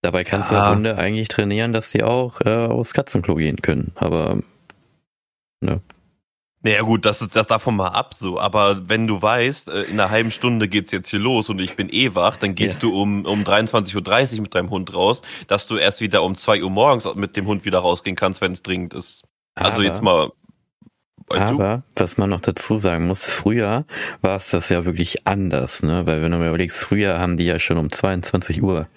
Dabei 0.00 0.22
kannst 0.22 0.52
Ja. 0.52 0.68
du 0.70 0.76
Hunde 0.76 0.96
eigentlich 0.96 1.28
trainieren, 1.28 1.72
dass 1.72 1.90
die 1.90 2.04
auch 2.04 2.40
äh, 2.42 2.66
aufs 2.66 2.94
Katzenklo 2.94 3.34
gehen 3.34 3.56
können. 3.62 3.92
Aber 3.96 4.38
Naja 6.62 6.82
gut, 6.82 7.04
das 7.04 7.22
ist 7.22 7.36
das 7.36 7.46
davon 7.46 7.76
mal 7.76 7.88
ab 7.88 8.14
so, 8.14 8.40
aber 8.40 8.88
wenn 8.88 9.06
du 9.06 9.22
weißt, 9.22 9.68
äh, 9.68 9.82
in 9.82 10.00
einer 10.00 10.10
halben 10.10 10.32
Stunde 10.32 10.68
geht's 10.68 10.90
jetzt 10.90 11.08
hier 11.08 11.20
los 11.20 11.48
und 11.50 11.60
ich 11.60 11.76
bin 11.76 11.88
eh 11.88 12.16
wach, 12.16 12.36
dann 12.36 12.56
gehst 12.56 12.74
Ja. 12.76 12.80
du 12.80 13.00
um, 13.00 13.24
um 13.26 13.44
23.30 13.44 14.36
Uhr 14.36 14.42
mit 14.42 14.54
deinem 14.56 14.70
Hund 14.70 14.92
raus, 14.92 15.22
dass 15.46 15.68
du 15.68 15.76
erst 15.76 16.00
wieder 16.00 16.22
um 16.24 16.34
2 16.34 16.62
Uhr 16.64 16.70
morgens 16.70 17.08
mit 17.14 17.36
dem 17.36 17.46
Hund 17.46 17.64
wieder 17.64 17.78
rausgehen 17.78 18.16
kannst, 18.16 18.40
wenn 18.40 18.52
es 18.52 18.62
dringend 18.62 18.92
ist. 18.92 19.22
Also 19.54 19.76
aber, 19.76 19.84
jetzt 19.84 20.02
mal. 20.02 20.32
Weißt 21.28 21.50
du? 21.50 21.54
Aber, 21.54 21.82
was 21.94 22.18
man 22.18 22.30
noch 22.30 22.40
dazu 22.40 22.74
sagen 22.76 23.06
muss, 23.06 23.30
früher 23.30 23.84
war 24.20 24.34
es 24.36 24.50
das 24.50 24.68
ja 24.68 24.84
wirklich 24.84 25.26
anders, 25.28 25.82
ne? 25.84 26.06
Weil 26.06 26.22
wenn 26.22 26.32
du 26.32 26.38
mir 26.38 26.48
überlegst, 26.48 26.82
früher 26.82 27.20
haben 27.20 27.36
die 27.36 27.44
ja 27.46 27.60
schon 27.60 27.78
um 27.78 27.92
22 27.92 28.62
Uhr 28.62 28.88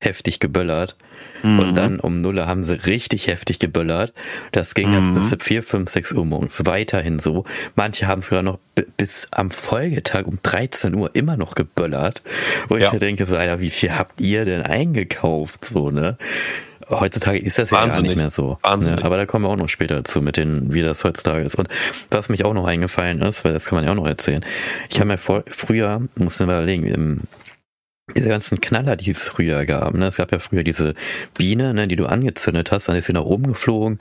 heftig 0.00 0.38
geböllert 0.38 0.96
und 1.42 1.70
Mhm. 1.70 1.74
dann 1.74 2.00
um 2.00 2.20
Null 2.20 2.44
haben 2.46 2.64
sie 2.64 2.74
richtig 2.86 3.26
heftig 3.28 3.58
geböllert. 3.58 4.12
Das 4.52 4.74
ging 4.74 4.90
Mhm. 4.90 4.96
jetzt 4.96 5.14
bis 5.14 5.36
4, 5.46 5.62
5, 5.62 5.90
6 5.90 6.12
Uhr 6.12 6.24
morgens 6.24 6.64
weiterhin 6.66 7.18
so. 7.18 7.44
Manche 7.76 8.06
haben 8.06 8.22
sogar 8.22 8.42
noch 8.42 8.58
bi- 8.74 8.86
bis 8.96 9.28
am 9.30 9.50
Folgetag 9.50 10.24
um 10.26 10.38
13 10.42 10.94
Uhr 10.94 11.10
immer 11.14 11.36
noch 11.36 11.54
geböllert. 11.54 12.22
Wo 12.68 12.76
ich 12.76 12.82
Ja. 12.82 12.92
mir 12.92 12.98
denke, 12.98 13.26
so, 13.26 13.36
Alter, 13.36 13.60
wie 13.60 13.70
viel 13.70 13.92
habt 13.96 14.20
ihr 14.20 14.44
denn 14.44 14.62
eingekauft? 14.62 15.64
So, 15.64 15.90
ne? 15.90 16.16
Heutzutage 16.90 17.38
ist 17.38 17.58
das 17.58 17.70
ja 17.70 17.80
gar 17.80 17.88
Wahnsinnig. 17.88 18.08
nicht 18.10 18.16
mehr 18.16 18.30
so. 18.30 18.58
Wahnsinnig. 18.62 19.00
Ne? 19.00 19.04
Aber 19.04 19.18
da 19.18 19.26
kommen 19.26 19.44
wir 19.44 19.50
auch 19.50 19.56
noch 19.56 19.68
später 19.68 20.04
zu, 20.04 20.22
mit 20.22 20.38
den, 20.38 20.72
wie 20.72 20.80
das 20.80 21.04
heutzutage 21.04 21.44
ist. 21.44 21.54
Und 21.54 21.68
was 22.10 22.30
mich 22.30 22.46
auch 22.46 22.54
noch 22.54 22.66
eingefallen 22.66 23.20
ist, 23.20 23.44
weil 23.44 23.52
das 23.52 23.66
kann 23.66 23.76
man 23.76 23.84
ja 23.84 23.90
auch 23.90 23.96
noch 23.96 24.06
erzählen. 24.06 24.42
Ich 24.88 24.98
habe 24.98 25.08
mir 25.08 25.18
vor, 25.18 25.44
früher, 25.48 26.00
muss 26.16 26.40
man 26.40 26.48
überlegen, 26.48 26.86
im, 26.86 27.20
diese 28.16 28.28
ganzen 28.28 28.60
Knaller, 28.60 28.96
die 28.96 29.10
es 29.10 29.28
früher 29.28 29.64
gab. 29.66 29.94
Ne? 29.94 30.06
Es 30.06 30.16
gab 30.16 30.32
ja 30.32 30.38
früher 30.38 30.62
diese 30.64 30.94
Biene, 31.36 31.74
ne, 31.74 31.86
die 31.88 31.96
du 31.96 32.06
angezündet 32.06 32.70
hast, 32.72 32.88
dann 32.88 32.96
ist 32.96 33.06
sie 33.06 33.12
nach 33.12 33.24
oben 33.24 33.48
geflogen. 33.48 33.98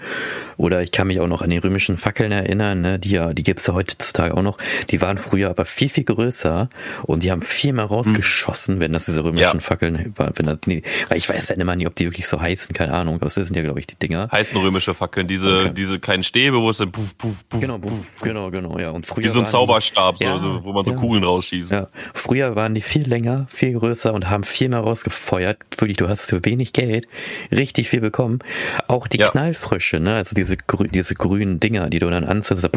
Oder 0.58 0.82
ich 0.82 0.92
kann 0.92 1.08
mich 1.08 1.20
auch 1.20 1.28
noch 1.28 1.42
an 1.42 1.50
die 1.50 1.58
römischen 1.58 1.98
Fackeln 1.98 2.32
erinnern, 2.32 2.82
ne? 2.82 3.00
die 3.00 3.12
ja, 3.12 3.34
die 3.34 3.44
gibt's 3.44 3.68
ja 3.68 3.74
heutzutage 3.74 4.36
auch 4.36 4.42
noch. 4.42 4.58
Die 4.90 5.02
waren 5.02 5.18
früher 5.18 5.50
aber 5.50 5.66
viel, 5.66 5.90
viel 5.90 6.04
größer 6.06 6.70
und 7.04 7.24
die 7.24 7.32
haben 7.32 7.42
viel 7.42 7.74
mehr 7.74 7.86
rausgeschossen, 7.86 8.80
wenn 8.80 8.94
das 8.94 9.06
diese 9.06 9.24
römischen 9.24 9.56
Ja. 9.58 9.60
Fackeln 9.60 10.14
waren. 10.16 10.32
Wenn 10.36 10.46
das, 10.48 10.60
nee, 10.66 10.84
weil 11.10 11.18
ich 11.18 11.28
weiß 11.30 11.50
ja 11.50 11.56
immer 11.56 11.76
nicht, 11.76 11.88
ob 11.88 11.96
die 11.96 12.06
wirklich 12.06 12.28
so 12.28 12.42
heißen, 12.42 12.74
keine 12.74 12.94
Ahnung. 12.94 13.20
Das 13.20 13.36
sind 13.36 13.56
ja, 13.56 13.62
glaube 13.62 13.80
ich, 13.80 13.88
die 13.88 13.96
Dinger. 13.96 14.30
Heißen 14.32 14.56
römische 14.58 14.94
Fackeln, 14.94 15.28
diese, 15.28 15.48
Okay. 15.58 15.72
diese 15.76 16.00
kleinen 16.00 16.24
Stäbe, 16.24 16.58
wo 16.62 16.70
es 16.70 16.78
dann 16.78 16.92
puff, 16.92 17.18
puff, 17.18 17.34
puff, 17.50 17.60
Genau, 17.60 17.80
genau, 18.22 18.52
genau, 18.52 18.80
ja. 18.80 18.92
Und 18.92 19.06
früher 19.06 19.26
wie 19.26 19.28
so 19.30 19.36
ein 19.36 19.38
waren 19.42 19.46
die- 19.46 19.52
Zauberstab, 19.52 20.18
so, 20.18 20.24
Ja, 20.24 20.64
wo 20.64 20.72
man 20.74 20.86
so 20.86 20.92
ja. 20.92 20.98
Kugeln 20.98 21.24
rausschießt. 21.24 21.72
Ja, 21.72 21.88
früher 22.14 22.56
waren 22.56 22.74
die 22.74 22.82
viel 22.82 23.08
länger, 23.08 23.46
viel 23.50 23.74
größer 23.74 23.97
und 24.06 24.30
haben 24.30 24.44
viel 24.44 24.70
mehr 24.70 24.80
rausgefeuert. 24.80 25.58
Wirklich, 25.78 25.98
du 25.98 26.08
hast 26.08 26.30
für 26.30 26.44
wenig 26.46 26.74
Geld 26.74 27.08
richtig 27.52 27.90
viel 27.90 28.02
bekommen. 28.02 28.40
Auch 28.88 29.08
die 29.08 29.18
Ja. 29.18 29.30
Knallfrösche, 29.30 30.00
ne, 30.00 30.16
also 30.16 30.36
diese, 30.36 30.58
grü 30.58 30.88
diese 30.88 31.16
grünen 31.16 31.60
Dinger, 31.60 31.90
die 31.90 32.00
du 32.00 32.10
dann 32.10 32.24
anzündest, 32.24 32.70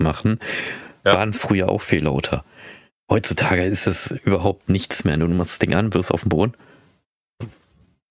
machen, 0.00 0.38
Ja. 1.04 1.14
waren 1.14 1.32
früher 1.32 1.68
auch 1.68 1.80
viel 1.80 2.04
lauter. 2.04 2.44
Heutzutage 3.10 3.64
ist 3.64 3.86
es 3.86 4.10
überhaupt 4.24 4.68
nichts 4.68 5.04
mehr. 5.04 5.16
Du 5.16 5.28
machst 5.28 5.52
das 5.52 5.58
Ding 5.58 5.74
an, 5.74 5.92
wirst 5.94 6.12
auf 6.12 6.22
den 6.22 6.28
Boden. 6.30 6.52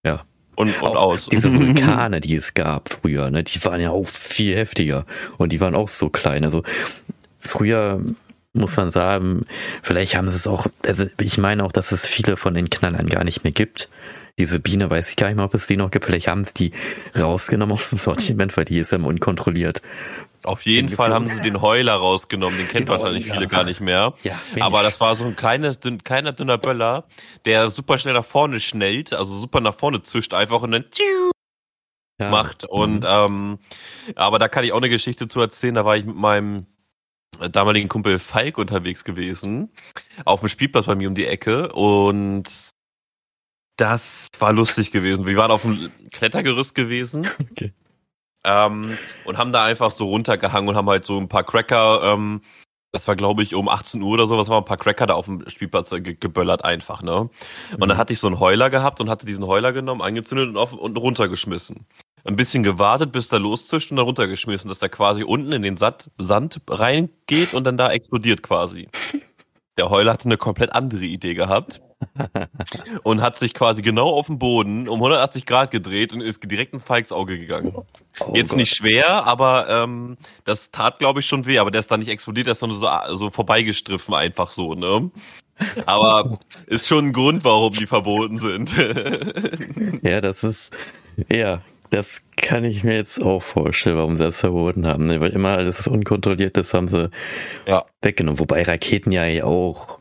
Ja. 0.05 0.21
Und, 0.55 0.69
und 0.81 0.89
Auch 0.89 0.95
aus. 0.95 1.27
Diese 1.31 1.51
Vulkane, 1.55 2.21
die 2.21 2.35
es 2.35 2.53
gab 2.53 2.89
früher, 2.89 3.29
ne, 3.31 3.43
die 3.43 3.63
waren 3.63 3.81
ja 3.81 3.91
auch 3.91 4.07
viel 4.07 4.55
heftiger 4.55 5.05
und 5.37 5.51
die 5.51 5.59
waren 5.61 5.75
auch 5.75 5.89
so 5.89 6.09
klein. 6.09 6.43
Also 6.43 6.63
früher 7.39 8.01
muss 8.53 8.75
man 8.77 8.91
sagen, 8.91 9.45
vielleicht 9.83 10.15
haben 10.15 10.29
sie 10.29 10.35
es 10.35 10.47
auch, 10.47 10.67
also 10.85 11.05
ich 11.19 11.37
meine 11.37 11.63
auch, 11.63 11.71
dass 11.71 11.91
es 11.91 12.05
viele 12.05 12.37
von 12.37 12.53
den 12.53 12.69
Knallern 12.69 13.07
gar 13.07 13.23
nicht 13.23 13.43
mehr 13.43 13.53
gibt. 13.53 13.89
Diese 14.37 14.59
Biene 14.59 14.89
weiß 14.89 15.09
ich 15.09 15.15
gar 15.17 15.27
nicht 15.27 15.35
mehr, 15.37 15.45
ob 15.45 15.53
es 15.53 15.67
die 15.67 15.77
noch 15.77 15.91
gibt. 15.91 16.05
Vielleicht 16.05 16.27
haben 16.27 16.43
sie 16.43 16.53
die 16.53 16.71
rausgenommen 17.19 17.73
aus 17.75 17.89
dem 17.89 17.97
Sortiment, 17.97 18.55
weil 18.57 18.65
die 18.65 18.79
ist 18.79 18.91
ja 18.91 18.97
immer 18.97 19.07
unkontrolliert. 19.09 19.81
Auf 20.43 20.63
jeden 20.63 20.89
Fall 20.89 21.13
haben 21.13 21.25
geflogen. 21.25 21.43
sie 21.43 21.49
den 21.51 21.61
Heuler 21.61 21.93
rausgenommen, 21.93 22.57
den 22.57 22.67
kennt 22.67 22.87
Den 22.89 22.93
wahrscheinlich 22.97 23.25
Heuler. 23.25 23.33
viele 23.35 23.47
gar 23.47 23.63
nicht 23.63 23.79
mehr. 23.79 24.15
Ja, 24.23 24.41
Mensch. 24.51 24.63
Aber 24.65 24.81
das 24.81 24.99
war 24.99 25.15
so 25.15 25.23
ein 25.25 25.35
kleines, 25.35 25.79
dünn, 25.79 26.03
kleiner, 26.03 26.33
dünner 26.33 26.57
Böller, 26.57 27.05
der 27.45 27.69
super 27.69 27.99
schnell 27.99 28.15
nach 28.15 28.25
vorne 28.25 28.59
schnellt, 28.59 29.13
also 29.13 29.35
super 29.35 29.61
nach 29.61 29.75
vorne 29.77 30.01
zischt 30.01 30.33
einfach 30.33 30.61
und 30.63 30.71
dann 30.71 30.85
ja. 32.19 32.29
macht. 32.31 32.65
Und 32.65 33.01
Mhm. 33.01 33.05
ähm, 33.07 33.59
aber 34.15 34.39
da 34.39 34.47
kann 34.47 34.63
ich 34.63 34.71
auch 34.73 34.77
eine 34.77 34.89
Geschichte 34.89 35.27
zu 35.27 35.39
erzählen. 35.41 35.75
Da 35.75 35.85
war 35.85 35.95
ich 35.97 36.05
mit 36.05 36.15
meinem 36.15 36.65
damaligen 37.51 37.89
Kumpel 37.89 38.19
Falk 38.19 38.57
unterwegs 38.57 39.03
gewesen, 39.03 39.71
auf 40.25 40.41
dem 40.41 40.49
Spielplatz 40.49 40.85
bei 40.85 40.95
mir 40.95 41.07
um 41.07 41.15
die 41.15 41.25
Ecke 41.27 41.71
und 41.73 42.71
das 43.77 44.27
war 44.39 44.53
lustig 44.53 44.91
gewesen. 44.91 45.25
Wir 45.25 45.37
waren 45.37 45.51
auf 45.51 45.63
dem 45.63 45.91
Klettergerüst 46.11 46.75
gewesen 46.75 47.27
Okay. 47.51 47.73
ähm, 48.43 48.97
und 49.25 49.37
haben 49.37 49.53
da 49.53 49.65
einfach 49.65 49.91
so 49.91 50.05
runtergehangen 50.07 50.69
und 50.69 50.75
haben 50.75 50.89
halt 50.89 51.05
so 51.05 51.17
ein 51.19 51.29
paar 51.29 51.43
Cracker, 51.43 52.01
ähm, 52.13 52.41
das 52.93 53.07
war 53.07 53.15
glaube 53.15 53.43
ich 53.43 53.55
um 53.55 53.69
18 53.69 54.01
Uhr 54.01 54.13
oder 54.13 54.27
sowas, 54.27 54.47
haben 54.49 54.55
wir 54.55 54.59
ein 54.59 54.65
paar 54.65 54.77
Cracker 54.77 55.07
da 55.07 55.15
auf 55.15 55.25
dem 55.25 55.47
Spielplatz 55.49 55.91
äh, 55.93 56.01
ge 56.01 56.15
geböllert 56.19 56.65
einfach, 56.65 57.01
ne? 57.01 57.21
Und 57.21 57.31
dann 57.79 57.89
Mhm. 57.89 57.97
hatte 57.97 58.13
ich 58.13 58.19
so 58.19 58.27
einen 58.27 58.39
Heuler 58.39 58.69
gehabt 58.69 58.99
und 59.01 59.09
hatte 59.09 59.25
diesen 59.25 59.45
Heuler 59.47 59.73
genommen, 59.73 60.01
angezündet 60.01 60.49
und, 60.49 60.57
auf, 60.57 60.73
und 60.73 60.97
runtergeschmissen. 60.97 61.87
Ein 62.23 62.35
bisschen 62.35 62.63
gewartet, 62.63 63.11
bis 63.11 63.29
der 63.29 63.39
loszischt 63.39 63.91
und 63.91 63.97
dann 63.97 64.05
runtergeschmissen, 64.05 64.69
dass 64.69 64.79
der 64.79 64.89
quasi 64.89 65.23
unten 65.23 65.51
in 65.51 65.61
den 65.61 65.77
Sand, 65.77 66.11
Sand 66.17 66.61
reingeht 66.67 67.53
und 67.53 67.63
dann 67.63 67.77
da 67.77 67.91
explodiert 67.91 68.43
quasi. 68.43 68.89
Der 69.77 69.89
Heuler 69.89 70.13
hatte 70.13 70.25
eine 70.25 70.37
komplett 70.37 70.73
andere 70.73 71.05
Idee 71.05 71.33
gehabt 71.33 71.81
und 73.03 73.21
hat 73.21 73.39
sich 73.39 73.53
quasi 73.53 73.81
genau 73.81 74.09
auf 74.09 74.27
dem 74.27 74.37
Boden 74.37 74.89
um 74.89 74.95
180 74.95 75.45
Grad 75.45 75.71
gedreht 75.71 76.11
und 76.11 76.19
ist 76.19 76.43
direkt 76.43 76.73
ins 76.73 76.83
Falks 76.83 77.11
Auge 77.11 77.39
gegangen. 77.39 77.73
Oh 77.73 78.33
Jetzt 78.35 78.49
Gott. 78.49 78.57
nicht 78.57 78.75
schwer, 78.75 79.25
aber 79.25 79.69
ähm, 79.69 80.17
das 80.43 80.71
tat, 80.71 80.99
glaube 80.99 81.21
ich, 81.21 81.25
schon 81.25 81.45
weh. 81.45 81.57
Aber 81.57 81.71
der 81.71 81.79
ist 81.79 81.89
dann 81.89 82.01
nicht 82.01 82.09
explodiert, 82.09 82.47
der 82.47 82.51
ist 82.51 82.61
dann 82.61 82.73
so, 82.73 82.87
so 83.15 83.29
vorbeigestriffen, 83.29 84.13
einfach 84.13 84.51
so, 84.51 84.75
ne? 84.75 85.09
Aber 85.85 86.37
ist 86.67 86.87
schon 86.87 87.07
ein 87.07 87.13
Grund, 87.13 87.43
warum 87.45 87.71
die 87.71 87.87
verboten 87.87 88.39
sind. 88.39 88.75
Ja, 90.01 90.19
das 90.19 90.43
ist, 90.43 90.75
ja, 91.29 91.61
das 91.91 92.25
kann 92.37 92.63
ich 92.63 92.83
mir 92.83 92.95
jetzt 92.95 93.21
auch 93.21 93.43
vorstellen, 93.43 93.97
warum 93.97 94.17
sie 94.17 94.23
das 94.23 94.39
verboten 94.39 94.87
haben. 94.87 95.05
Ne? 95.05 95.21
Weil 95.21 95.31
immer 95.31 95.49
alles 95.51 95.79
ist 95.79 95.87
unkontrolliert, 95.87 96.57
das 96.57 96.73
haben 96.73 96.87
sie 96.87 97.11
Ja. 97.67 97.85
weggenommen. 98.01 98.39
Wobei 98.39 98.63
Raketen 98.63 99.11
ja 99.11 99.25
eh 99.25 99.43
auch, 99.43 99.99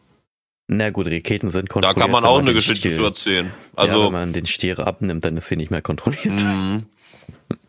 na 0.68 0.90
gut, 0.90 1.06
Raketen 1.08 1.50
sind 1.50 1.68
da 1.68 1.72
kontrolliert. 1.72 1.98
kann 2.00 2.10
man 2.10 2.24
auch 2.24 2.38
eine 2.38 2.50
den 2.50 2.54
Geschichte 2.54 2.94
zu 2.96 3.04
erzählen. 3.04 3.46
ja, 3.46 3.52
wenn 3.84 3.90
Also, 3.90 4.10
man 4.10 4.32
den 4.32 4.46
Stier 4.46 4.78
abnimmt, 4.78 5.24
dann 5.24 5.36
ist 5.36 5.48
sie 5.48 5.56
nicht 5.56 5.70
mehr 5.70 5.82
kontrolliert. 5.82 6.42
mhm. 6.44 6.86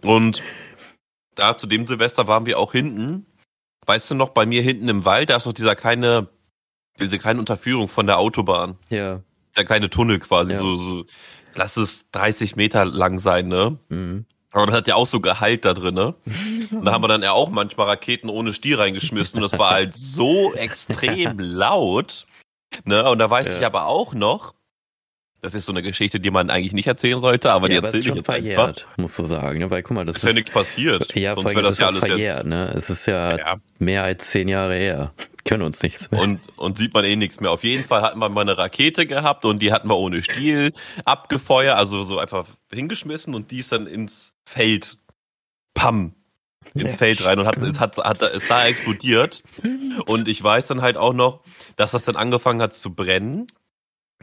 und 0.04 0.42
da 1.36 1.58
zu 1.58 1.66
dem 1.68 1.88
Silvester 1.88 2.28
waren 2.28 2.46
wir 2.46 2.60
auch 2.60 2.72
hinten. 2.74 3.26
Weißt 3.88 4.12
du 4.12 4.16
noch, 4.16 4.30
bei 4.30 4.46
mir 4.46 4.62
hinten 4.62 4.88
im 4.90 5.06
Wald, 5.06 5.32
da 5.32 5.38
ist 5.38 5.46
noch 5.48 5.54
dieser 5.54 5.76
kleine, 5.76 6.28
diese 7.00 7.18
kleine 7.18 7.40
Unterführung 7.40 7.88
von 7.88 8.06
der 8.06 8.20
Autobahn. 8.20 8.78
Ja. 8.90 9.22
Der 9.56 9.66
kleine 9.66 9.90
Tunnel 9.90 10.20
quasi, 10.20 10.54
Ja. 10.54 10.60
so, 10.60 10.76
so, 10.76 11.06
lass 11.56 11.78
es 11.78 12.10
30 12.12 12.56
Meter 12.56 12.86
lang 12.86 13.20
sein, 13.20 13.48
ne? 13.48 13.78
Mhm. 13.90 14.26
Aber 14.52 14.66
das 14.66 14.76
hat 14.76 14.88
ja 14.88 14.96
auch 14.96 15.08
so 15.08 15.22
Gehalt 15.22 15.64
da 15.64 15.74
drin, 15.74 15.96
ne? 15.96 16.14
Und 16.72 16.86
da 16.86 16.92
haben 16.92 17.04
wir 17.04 17.08
dann 17.08 17.24
ja 17.24 17.32
auch 17.32 17.50
manchmal 17.50 17.88
Raketen 17.88 18.30
ohne 18.30 18.54
Stiel 18.54 18.76
reingeschmissen 18.76 19.42
und 19.42 19.50
das 19.50 19.58
war 19.58 19.72
halt 19.72 19.96
so 19.96 20.54
extrem 20.54 21.40
laut. 21.40 22.26
Ne? 22.86 23.10
Und 23.10 23.20
da 23.20 23.30
weiß 23.30 23.50
ja. 23.50 23.58
ich 23.58 23.66
aber 23.66 23.86
auch 23.86 24.14
noch, 24.14 24.54
das 25.42 25.56
ist 25.56 25.66
so 25.66 25.72
eine 25.72 25.82
Geschichte, 25.82 26.20
die 26.20 26.30
man 26.30 26.50
eigentlich 26.50 26.74
nicht 26.74 26.88
erzählen 26.88 27.20
sollte, 27.20 27.52
aber 27.52 27.70
ja, 27.70 27.80
die 27.80 27.86
erzähle 27.86 28.04
ich 28.04 28.16
jetzt 28.16 28.26
verjährt, 28.26 28.60
einfach. 28.60 28.98
musst 28.98 29.20
du 29.20 29.26
sagen, 29.26 29.60
ne? 29.60 29.70
weil 29.70 29.84
guck 29.84 29.96
mal, 29.96 30.06
das 30.06 30.18
ist, 30.18 30.24
ja 30.24 30.34
nichts 30.34 30.52
passiert. 30.52 31.16
Ja, 31.16 31.36
vor 31.36 31.46
allem 31.48 31.64
das 31.64 31.80
ja 31.80 31.88
alles 31.88 32.06
verjährt, 32.06 32.46
ne? 32.46 32.72
Es 32.76 32.90
ist 32.90 33.06
ja, 33.08 33.38
ja, 33.38 33.56
mehr 33.80 34.04
als 34.04 34.30
zehn 34.30 34.48
Jahre 34.48 34.76
her. 34.76 35.14
Können 35.46 35.64
uns 35.64 35.82
nichts 35.82 36.12
mehr. 36.12 36.22
Und, 36.22 36.40
und 36.58 36.78
sieht 36.78 36.94
man 36.94 37.06
eh 37.06 37.16
nichts 37.16 37.40
mehr. 37.40 37.52
Auf 37.52 37.64
jeden 37.64 37.84
Fall 37.84 38.02
hatten 38.02 38.20
wir 38.20 38.30
mal 38.30 38.42
eine 38.42 38.58
Rakete 38.58 39.06
gehabt 39.06 39.46
und 39.46 39.60
die 39.62 39.72
hatten 39.72 39.90
wir 39.90 39.98
ohne 39.98 40.24
Stiel 40.24 40.74
abgefeuert, 41.06 41.78
also 41.78 42.04
so 42.04 42.20
einfach 42.20 42.48
hingeschmissen 42.72 43.34
und 43.34 43.52
die 43.52 43.60
ist 43.60 43.72
dann 43.72 43.88
ins 43.88 44.34
Feld, 44.46 44.98
pam, 45.74 46.14
ins 46.74 46.96
Feld 46.96 47.26
rein 47.26 47.40
und 47.40 47.48
hat, 47.48 47.58
es 47.58 47.80
hat, 47.80 47.98
hat, 47.98 48.22
ist 48.22 48.50
da 48.50 48.66
explodiert. 48.66 49.44
Und 50.08 50.28
ich 50.28 50.44
weiß 50.44 50.68
dann 50.68 50.82
halt 50.82 50.98
auch 50.98 51.14
noch, 51.14 51.44
dass 51.76 51.92
das 51.92 52.04
dann 52.04 52.16
angefangen 52.16 52.62
hat 52.62 52.76
zu 52.76 52.94
brennen 52.94 53.48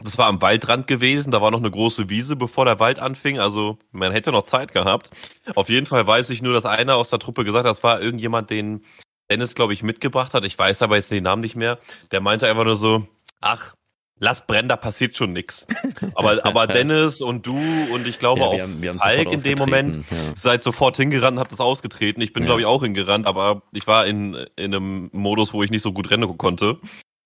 das 0.03 0.17
war 0.17 0.27
am 0.27 0.41
Waldrand 0.41 0.87
gewesen, 0.87 1.31
da 1.31 1.41
war 1.41 1.51
noch 1.51 1.59
eine 1.59 1.71
große 1.71 2.09
Wiese, 2.09 2.35
bevor 2.35 2.65
der 2.65 2.79
Wald 2.79 2.99
anfing, 2.99 3.39
also 3.39 3.77
man 3.91 4.11
hätte 4.11 4.31
noch 4.31 4.43
Zeit 4.43 4.71
gehabt. 4.71 5.09
Auf 5.55 5.69
jeden 5.69 5.85
Fall 5.85 6.05
weiß 6.05 6.29
ich 6.29 6.41
nur, 6.41 6.53
dass 6.53 6.65
einer 6.65 6.95
aus 6.95 7.09
der 7.09 7.19
Truppe 7.19 7.43
gesagt 7.43 7.65
hat, 7.65 7.71
das 7.71 7.83
war 7.83 8.01
irgendjemand, 8.01 8.49
den 8.49 8.85
Dennis, 9.29 9.55
glaube 9.55 9.73
ich, 9.73 9.83
mitgebracht 9.83 10.33
hat. 10.33 10.45
Ich 10.45 10.57
weiß 10.57 10.81
aber 10.81 10.95
jetzt 10.95 11.11
den 11.11 11.23
Namen 11.23 11.41
nicht 11.41 11.55
mehr. 11.55 11.79
Der 12.11 12.21
meinte 12.21 12.47
einfach 12.47 12.63
nur 12.63 12.75
so, 12.75 13.07
ach, 13.41 13.75
lass 14.19 14.45
brennen, 14.45 14.69
da 14.69 14.75
passiert 14.75 15.15
schon 15.15 15.33
nix. 15.33 15.65
Aber, 16.15 16.45
aber 16.45 16.67
Dennis 16.67 17.21
und 17.21 17.45
du 17.45 17.57
und 17.93 18.07
ich 18.07 18.19
glaube 18.19 18.41
ja, 18.41 18.47
auch 18.47 18.59
haben, 18.59 18.99
Falk 18.99 19.31
in 19.31 19.41
dem 19.41 19.57
Moment 19.57 20.05
ja. 20.11 20.35
seid 20.35 20.63
sofort 20.63 20.97
hingerannt 20.97 21.37
und 21.37 21.39
habt 21.39 21.51
das 21.51 21.59
ausgetreten. 21.59 22.21
Ich 22.21 22.33
bin, 22.33 22.43
ja. 22.43 22.47
glaube 22.47 22.61
ich, 22.61 22.67
auch 22.67 22.83
hingerannt, 22.83 23.27
aber 23.27 23.63
ich 23.71 23.87
war 23.87 24.05
in, 24.05 24.33
in 24.55 24.73
einem 24.73 25.09
Modus, 25.13 25.53
wo 25.53 25.63
ich 25.63 25.71
nicht 25.71 25.81
so 25.81 25.91
gut 25.91 26.09
rennen 26.09 26.37
konnte. 26.37 26.77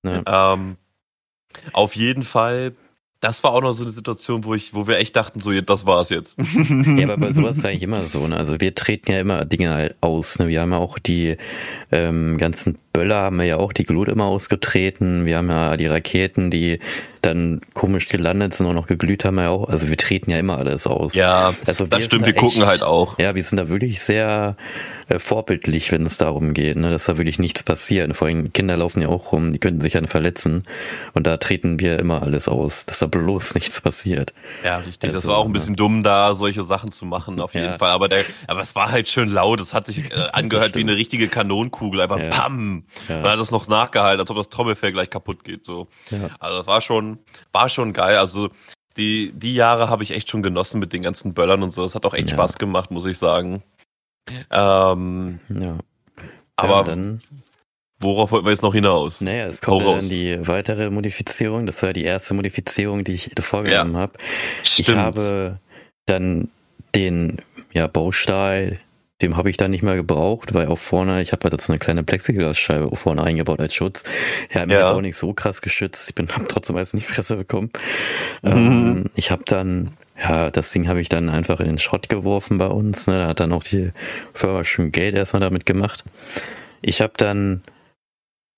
Ja. 0.05 0.53
Ähm, 0.53 0.77
auf 1.71 1.95
jeden 1.95 2.23
Fall, 2.23 2.75
das 3.23 3.41
war 3.41 3.53
auch 3.53 3.61
noch 3.61 3.71
so 3.71 3.83
eine 3.83 3.91
Situation, 3.91 4.43
wo 4.43 4.53
ich, 4.53 4.73
wo 4.73 4.85
wir 4.85 4.97
echt 4.97 5.15
dachten, 5.15 5.39
so, 5.39 5.49
das 5.61 5.85
war's 5.85 6.09
jetzt. 6.09 6.35
Ja, 6.83 7.05
aber 7.05 7.17
bei 7.17 7.31
sowas 7.31 7.57
ist 7.57 7.65
eigentlich 7.65 7.83
immer 7.83 8.03
so, 8.03 8.27
ne? 8.27 8.35
Also 8.35 8.59
wir 8.59 8.75
treten 8.75 9.11
ja 9.11 9.19
immer 9.19 9.45
Dinge 9.45 9.73
halt 9.73 9.95
aus, 10.01 10.39
ne? 10.39 10.49
Wir 10.49 10.61
haben 10.61 10.71
ja 10.71 10.77
auch 10.77 10.99
die 10.99 11.37
ähm, 11.91 12.37
ganzen 12.37 12.77
Böller 12.93 13.15
haben 13.15 13.37
wir 13.37 13.45
ja 13.45 13.57
auch 13.57 13.73
die 13.73 13.85
Glut 13.85 14.07
immer 14.07 14.25
ausgetreten. 14.25 15.25
Wir 15.25 15.37
haben 15.37 15.49
ja 15.49 15.75
die 15.77 15.87
Raketen, 15.87 16.51
die 16.51 16.79
dann 17.23 17.61
komisch 17.73 18.07
gelandet 18.07 18.53
sind 18.53 18.67
und 18.67 18.75
noch 18.75 18.85
geglüht 18.85 19.25
haben 19.25 19.35
wir 19.35 19.43
ja 19.43 19.49
auch. 19.49 19.67
Also 19.69 19.89
wir 19.89 19.97
treten 19.97 20.29
ja 20.29 20.37
immer 20.37 20.57
alles 20.57 20.85
aus. 20.87 21.15
Ja, 21.15 21.53
also 21.65 21.87
das 21.87 22.05
stimmt, 22.05 22.25
wir 22.25 22.33
echt, 22.33 22.39
gucken 22.39 22.65
halt 22.65 22.83
auch. 22.83 23.17
Ja, 23.17 23.33
wir 23.33 23.43
sind 23.43 23.57
da 23.57 23.69
wirklich 23.69 24.03
sehr 24.03 24.57
äh, 25.07 25.19
vorbildlich, 25.19 25.91
wenn 25.91 26.05
es 26.05 26.17
darum 26.17 26.53
geht, 26.53 26.75
ne, 26.77 26.91
dass 26.91 27.05
da 27.05 27.17
wirklich 27.17 27.39
nichts 27.39 27.63
passiert. 27.63 28.15
Vor 28.15 28.27
allem 28.27 28.51
Kinder 28.51 28.75
laufen 28.75 29.01
ja 29.01 29.07
auch 29.07 29.31
rum, 29.31 29.53
die 29.53 29.59
könnten 29.59 29.81
sich 29.81 29.93
dann 29.93 30.07
verletzen. 30.07 30.63
Und 31.13 31.25
da 31.25 31.37
treten 31.37 31.79
wir 31.79 31.97
immer 31.97 32.23
alles 32.23 32.47
aus, 32.47 32.85
dass 32.85 32.99
da 32.99 33.05
bloß 33.05 33.55
nichts 33.55 33.79
passiert. 33.81 34.33
Ja, 34.63 34.77
richtig. 34.79 35.09
Also, 35.09 35.17
das 35.17 35.27
war 35.27 35.37
auch 35.37 35.45
ein 35.45 35.53
bisschen 35.53 35.75
ja. 35.75 35.77
dumm, 35.77 36.03
da 36.03 36.35
solche 36.35 36.63
Sachen 36.63 36.91
zu 36.91 37.05
machen, 37.05 37.39
auf 37.39 37.53
jeden 37.53 37.67
ja. 37.67 37.77
Fall. 37.77 37.91
Aber 37.91 38.09
der, 38.09 38.25
aber 38.47 38.61
es 38.61 38.75
war 38.75 38.91
halt 38.91 39.07
schön 39.07 39.29
laut. 39.29 39.61
Es 39.61 39.73
hat 39.73 39.85
sich 39.85 40.11
äh, 40.11 40.13
angehört 40.33 40.75
wie 40.75 40.81
eine 40.81 40.95
richtige 40.95 41.29
Kanonenkugel. 41.29 42.01
Einfach 42.01 42.19
ja. 42.19 42.29
pam. 42.29 42.82
Ja. 43.07 43.21
Man 43.21 43.31
hat 43.31 43.39
es 43.39 43.51
noch 43.51 43.67
nachgehalten, 43.67 44.21
als 44.21 44.29
ob 44.29 44.37
das 44.37 44.49
Trommelfell 44.49 44.91
gleich 44.91 45.09
kaputt 45.09 45.43
geht. 45.43 45.65
So. 45.65 45.87
Ja. 46.09 46.29
Also 46.39 46.57
das 46.59 46.67
war 46.67 46.81
schon, 46.81 47.19
war 47.51 47.69
schon 47.69 47.93
geil. 47.93 48.17
Also 48.17 48.49
die, 48.97 49.31
die 49.33 49.53
Jahre 49.53 49.89
habe 49.89 50.03
ich 50.03 50.11
echt 50.11 50.29
schon 50.29 50.43
genossen 50.43 50.79
mit 50.79 50.93
den 50.93 51.01
ganzen 51.01 51.33
Böllern 51.33 51.63
und 51.63 51.71
so. 51.71 51.83
Das 51.83 51.95
hat 51.95 52.05
auch 52.05 52.13
echt 52.13 52.29
ja. 52.29 52.35
Spaß 52.35 52.57
gemacht, 52.57 52.91
muss 52.91 53.05
ich 53.05 53.17
sagen. 53.17 53.63
Ähm, 54.51 55.39
ja. 55.49 55.77
Aber 56.55 56.75
ja, 56.77 56.83
dann, 56.83 57.21
worauf 57.99 58.31
wollten 58.31 58.45
wir 58.45 58.51
jetzt 58.51 58.61
noch 58.61 58.73
hinaus? 58.73 59.21
Naja, 59.21 59.47
es 59.47 59.61
kommt 59.61 59.85
dann 59.85 60.07
die 60.07 60.47
weitere 60.47 60.89
Modifizierung. 60.89 61.65
Das 61.65 61.81
war 61.81 61.93
die 61.93 62.03
erste 62.03 62.33
Modifizierung, 62.33 63.03
die 63.03 63.13
ich 63.13 63.31
vorgenommen 63.39 63.95
ja. 63.95 63.99
habe. 64.01 64.13
Ich 64.77 64.89
habe 64.89 65.59
dann 66.05 66.49
den 66.93 67.37
ja, 67.71 67.87
Baustahl, 67.87 68.79
dem 69.23 69.37
habe 69.37 69.49
ich 69.49 69.57
dann 69.57 69.71
nicht 69.71 69.81
mehr 69.81 69.95
gebraucht, 69.95 70.53
weil 70.53 70.67
auch 70.67 70.77
vorne, 70.77 71.21
ich 71.21 71.31
habe 71.31 71.49
halt 71.49 71.59
so 71.59 71.71
eine 71.71 71.79
kleine 71.79 72.03
Plexiglasscheibe 72.03 72.95
vorne 72.95 73.23
eingebaut 73.23 73.59
als 73.59 73.73
Schutz. 73.73 74.03
Ja, 74.51 74.61
hat 74.61 74.67
mir 74.67 74.75
ja. 74.75 74.79
jetzt 74.81 74.89
auch 74.89 75.01
nicht 75.01 75.17
so 75.17 75.33
krass 75.33 75.61
geschützt. 75.61 76.09
Ich 76.09 76.15
bin 76.15 76.27
hab 76.35 76.47
trotzdem 76.49 76.75
alles 76.75 76.93
in 76.93 76.99
die 76.99 77.05
Fresse 77.05 77.37
bekommen. 77.37 77.71
Mhm. 78.41 78.51
Ähm, 78.51 79.05
ich 79.15 79.31
habe 79.31 79.43
dann, 79.45 79.93
ja, 80.21 80.51
das 80.51 80.71
Ding 80.71 80.87
habe 80.87 81.01
ich 81.01 81.09
dann 81.09 81.29
einfach 81.29 81.59
in 81.59 81.67
den 81.67 81.77
Schrott 81.79 82.09
geworfen 82.09 82.57
bei 82.57 82.67
uns. 82.67 83.07
Ne? 83.07 83.19
Da 83.19 83.27
hat 83.27 83.39
dann 83.39 83.53
auch 83.53 83.63
die 83.63 83.91
Firma 84.33 84.63
schön 84.63 84.91
Geld 84.91 85.15
erstmal 85.15 85.39
damit 85.39 85.65
gemacht. 85.65 86.03
Ich 86.81 87.01
habe 87.01 87.13
dann 87.17 87.63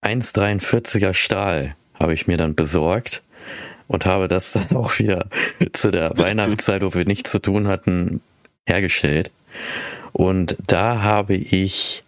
1,43er 0.04 1.14
Stahl 1.14 1.76
habe 1.94 2.14
ich 2.14 2.28
mir 2.28 2.38
dann 2.38 2.56
besorgt 2.56 3.22
und 3.88 4.06
habe 4.06 4.28
das 4.28 4.54
dann 4.54 4.76
auch 4.76 4.98
wieder 5.00 5.28
zu 5.74 5.92
der 5.92 6.18
Weihnachtszeit, 6.18 6.82
wo 6.82 6.94
wir 6.94 7.06
nichts 7.06 7.32
zu 7.32 7.40
tun 7.40 7.68
hatten, 7.68 8.22
hergestellt. 8.68 9.32
Und 10.16 10.56
da 10.66 11.02
habe 11.02 11.36
ich 11.36 12.06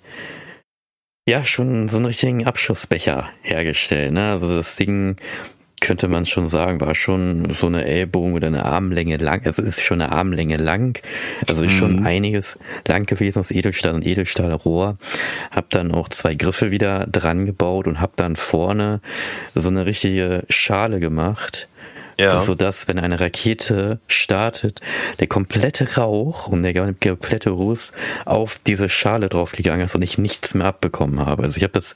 ja 1.27 1.43
schon 1.43 1.89
so 1.89 1.97
einen 1.97 2.05
richtigen 2.05 2.47
Abschussbecher 2.47 3.29
hergestellt. 3.41 4.13
Ne? 4.13 4.31
Also 4.31 4.55
das 4.55 4.77
Ding 4.77 5.17
könnte 5.81 6.07
man 6.07 6.25
schon 6.25 6.47
sagen, 6.47 6.79
war 6.79 6.95
schon 6.95 7.51
so 7.53 7.67
eine 7.67 7.83
Ellbogen 7.83 8.33
oder 8.33 8.47
eine 8.47 8.65
Armlänge 8.65 9.17
lang. 9.17 9.45
Also 9.45 9.61
es 9.61 9.79
ist 9.79 9.83
schon 9.83 10.01
eine 10.01 10.13
Armlänge 10.13 10.55
lang. 10.55 10.97
Also 11.49 11.65
ist 11.65 11.73
schon 11.73 11.97
mhm. 11.97 12.07
einiges 12.07 12.57
lang 12.87 13.05
gewesen 13.05 13.39
aus 13.39 13.51
Edelstahl 13.51 13.93
und 13.93 14.07
Edelstahlrohr. 14.07 14.97
Hab 15.51 15.69
dann 15.71 15.91
auch 15.91 16.07
zwei 16.07 16.33
Griffe 16.33 16.71
wieder 16.71 17.07
dran 17.07 17.45
gebaut 17.45 17.87
und 17.87 17.99
hab 17.99 18.15
dann 18.15 18.37
vorne 18.37 19.01
so 19.53 19.67
eine 19.67 19.85
richtige 19.85 20.45
Schale 20.47 21.01
gemacht 21.01 21.67
ja. 22.19 22.39
So 22.41 22.55
dass, 22.55 22.87
wenn 22.87 22.99
eine 22.99 23.19
Rakete 23.19 23.99
startet, 24.07 24.81
der 25.19 25.27
komplette 25.27 25.95
Rauch 25.97 26.47
und 26.47 26.63
der 26.63 26.73
komplette 26.73 27.51
Ruß 27.51 27.93
auf 28.25 28.59
diese 28.65 28.89
Schale 28.89 29.29
draufgegangen 29.29 29.85
ist 29.85 29.95
und 29.95 30.01
ich 30.01 30.17
nichts 30.17 30.55
mehr 30.55 30.67
abbekommen 30.67 31.25
habe. 31.25 31.43
Also 31.43 31.57
ich 31.57 31.63
habe 31.63 31.73
das 31.73 31.95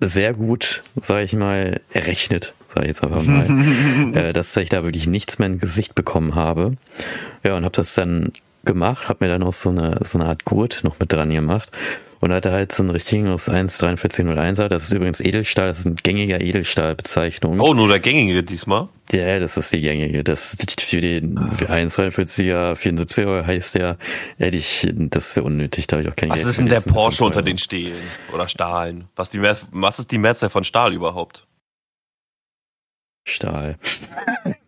sehr 0.00 0.34
gut, 0.34 0.82
sage 0.96 1.24
ich 1.24 1.32
mal, 1.32 1.80
errechnet, 1.92 2.52
sage 2.68 2.82
ich 2.82 2.88
jetzt 2.88 3.02
einfach 3.02 3.22
mal, 3.22 4.14
äh, 4.14 4.32
dass 4.32 4.54
ich 4.56 4.68
da 4.68 4.84
wirklich 4.84 5.06
nichts 5.06 5.38
mehr 5.38 5.48
ins 5.48 5.60
Gesicht 5.60 5.94
bekommen 5.94 6.34
habe. 6.34 6.76
Ja, 7.42 7.56
und 7.56 7.64
habe 7.64 7.74
das 7.74 7.94
dann 7.94 8.32
gemacht, 8.64 9.08
habe 9.08 9.24
mir 9.24 9.30
dann 9.30 9.42
auch 9.42 9.52
so 9.52 9.70
eine, 9.70 9.98
so 10.04 10.18
eine 10.18 10.28
Art 10.28 10.44
Gurt 10.44 10.80
noch 10.84 10.98
mit 10.98 11.12
dran 11.12 11.30
gemacht 11.30 11.70
und 12.24 12.32
hatte 12.32 12.52
halt 12.52 12.72
so 12.72 12.82
einen 12.82 12.90
richtigen 12.90 13.28
aus 13.28 13.50
1,4301er. 13.50 14.68
Das 14.68 14.84
ist 14.84 14.94
übrigens 14.94 15.20
Edelstahl, 15.20 15.66
das 15.66 15.80
ist 15.80 15.84
ein 15.84 15.96
gängiger 15.96 16.40
Edelstahlbezeichnung. 16.40 17.60
Oh, 17.60 17.74
nur 17.74 17.86
der 17.86 18.00
gängige 18.00 18.42
diesmal? 18.42 18.88
Ja, 19.12 19.38
das 19.38 19.58
ist 19.58 19.74
die 19.74 19.82
gängige. 19.82 20.24
Das 20.24 20.56
für 20.80 21.02
den 21.02 21.38
1,43er, 21.38 22.76
74er 22.76 23.44
heißt 23.44 23.74
der, 23.74 23.98
hätte 24.38 24.56
ich, 24.56 24.88
das 24.94 25.36
wäre 25.36 25.44
unnötig, 25.44 25.86
da 25.86 25.96
habe 25.96 26.04
ich 26.04 26.10
auch 26.10 26.16
kein 26.16 26.30
Was 26.30 26.38
Geld 26.38 26.48
ist 26.48 26.58
denn 26.60 26.68
der 26.70 26.80
Porsche 26.80 27.26
unter 27.26 27.42
den 27.42 27.58
Stehlen 27.58 28.00
oder 28.32 28.48
Stahlen? 28.48 29.04
Was, 29.16 29.28
die, 29.28 29.42
was 29.42 29.98
ist 29.98 30.10
die 30.10 30.18
Mehrzahl 30.18 30.48
von 30.48 30.64
Stahl 30.64 30.94
überhaupt? 30.94 31.46
Stahl. 33.26 33.76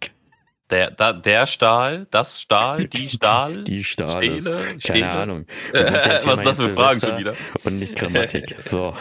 Der, 0.70 0.90
da, 0.90 1.12
der 1.12 1.46
Stahl, 1.46 2.07
das 2.11 2.40
Stahl, 2.40 2.88
die 2.88 3.09
Stahl, 3.09 3.62
die 3.64 3.85
Stahl, 3.85 4.22
Stähle, 4.22 4.40
keine 4.40 4.81
Stähle. 4.81 5.11
Ahnung. 5.11 5.46
Was 5.72 6.38
ist 6.38 6.46
das 6.46 6.57
für 6.61 6.70
Fragen 6.70 7.00
schon 7.00 7.18
wieder? 7.18 7.35
Und 7.64 7.79
nicht 7.79 7.94
Grammatik. 7.96 8.57
So. 8.59 8.96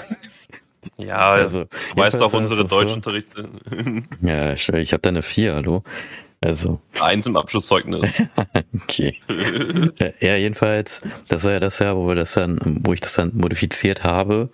Ja, 0.97 1.32
also, 1.32 1.65
weißt 1.95 2.21
doch 2.21 2.32
unsere 2.34 2.63
Deutschunterrichte. 2.63 3.49
So. 3.69 4.28
Ja, 4.28 4.54
ich, 4.54 4.69
ich 4.69 4.93
habe 4.93 5.01
da 5.01 5.10
eine 5.10 5.23
4, 5.23 5.56
hallo. 5.56 5.84
Also. 6.41 6.80
Eins 7.00 7.26
im 7.26 7.38
Abschlusszeugnis. 7.38 8.12
okay. 8.84 9.19
ja, 10.19 10.36
jedenfalls, 10.36 11.02
das 11.28 11.43
war 11.43 11.54
ja 11.54 11.60
das 11.60 11.80
Jahr, 11.80 11.98
wo 11.98 12.08
wir 12.08 12.15
das 12.15 12.34
dann, 12.34 12.60
wo 12.84 12.93
ich 12.93 13.02
das 13.02 13.15
dann 13.15 13.32
modifiziert 13.34 14.04
habe. 14.04 14.50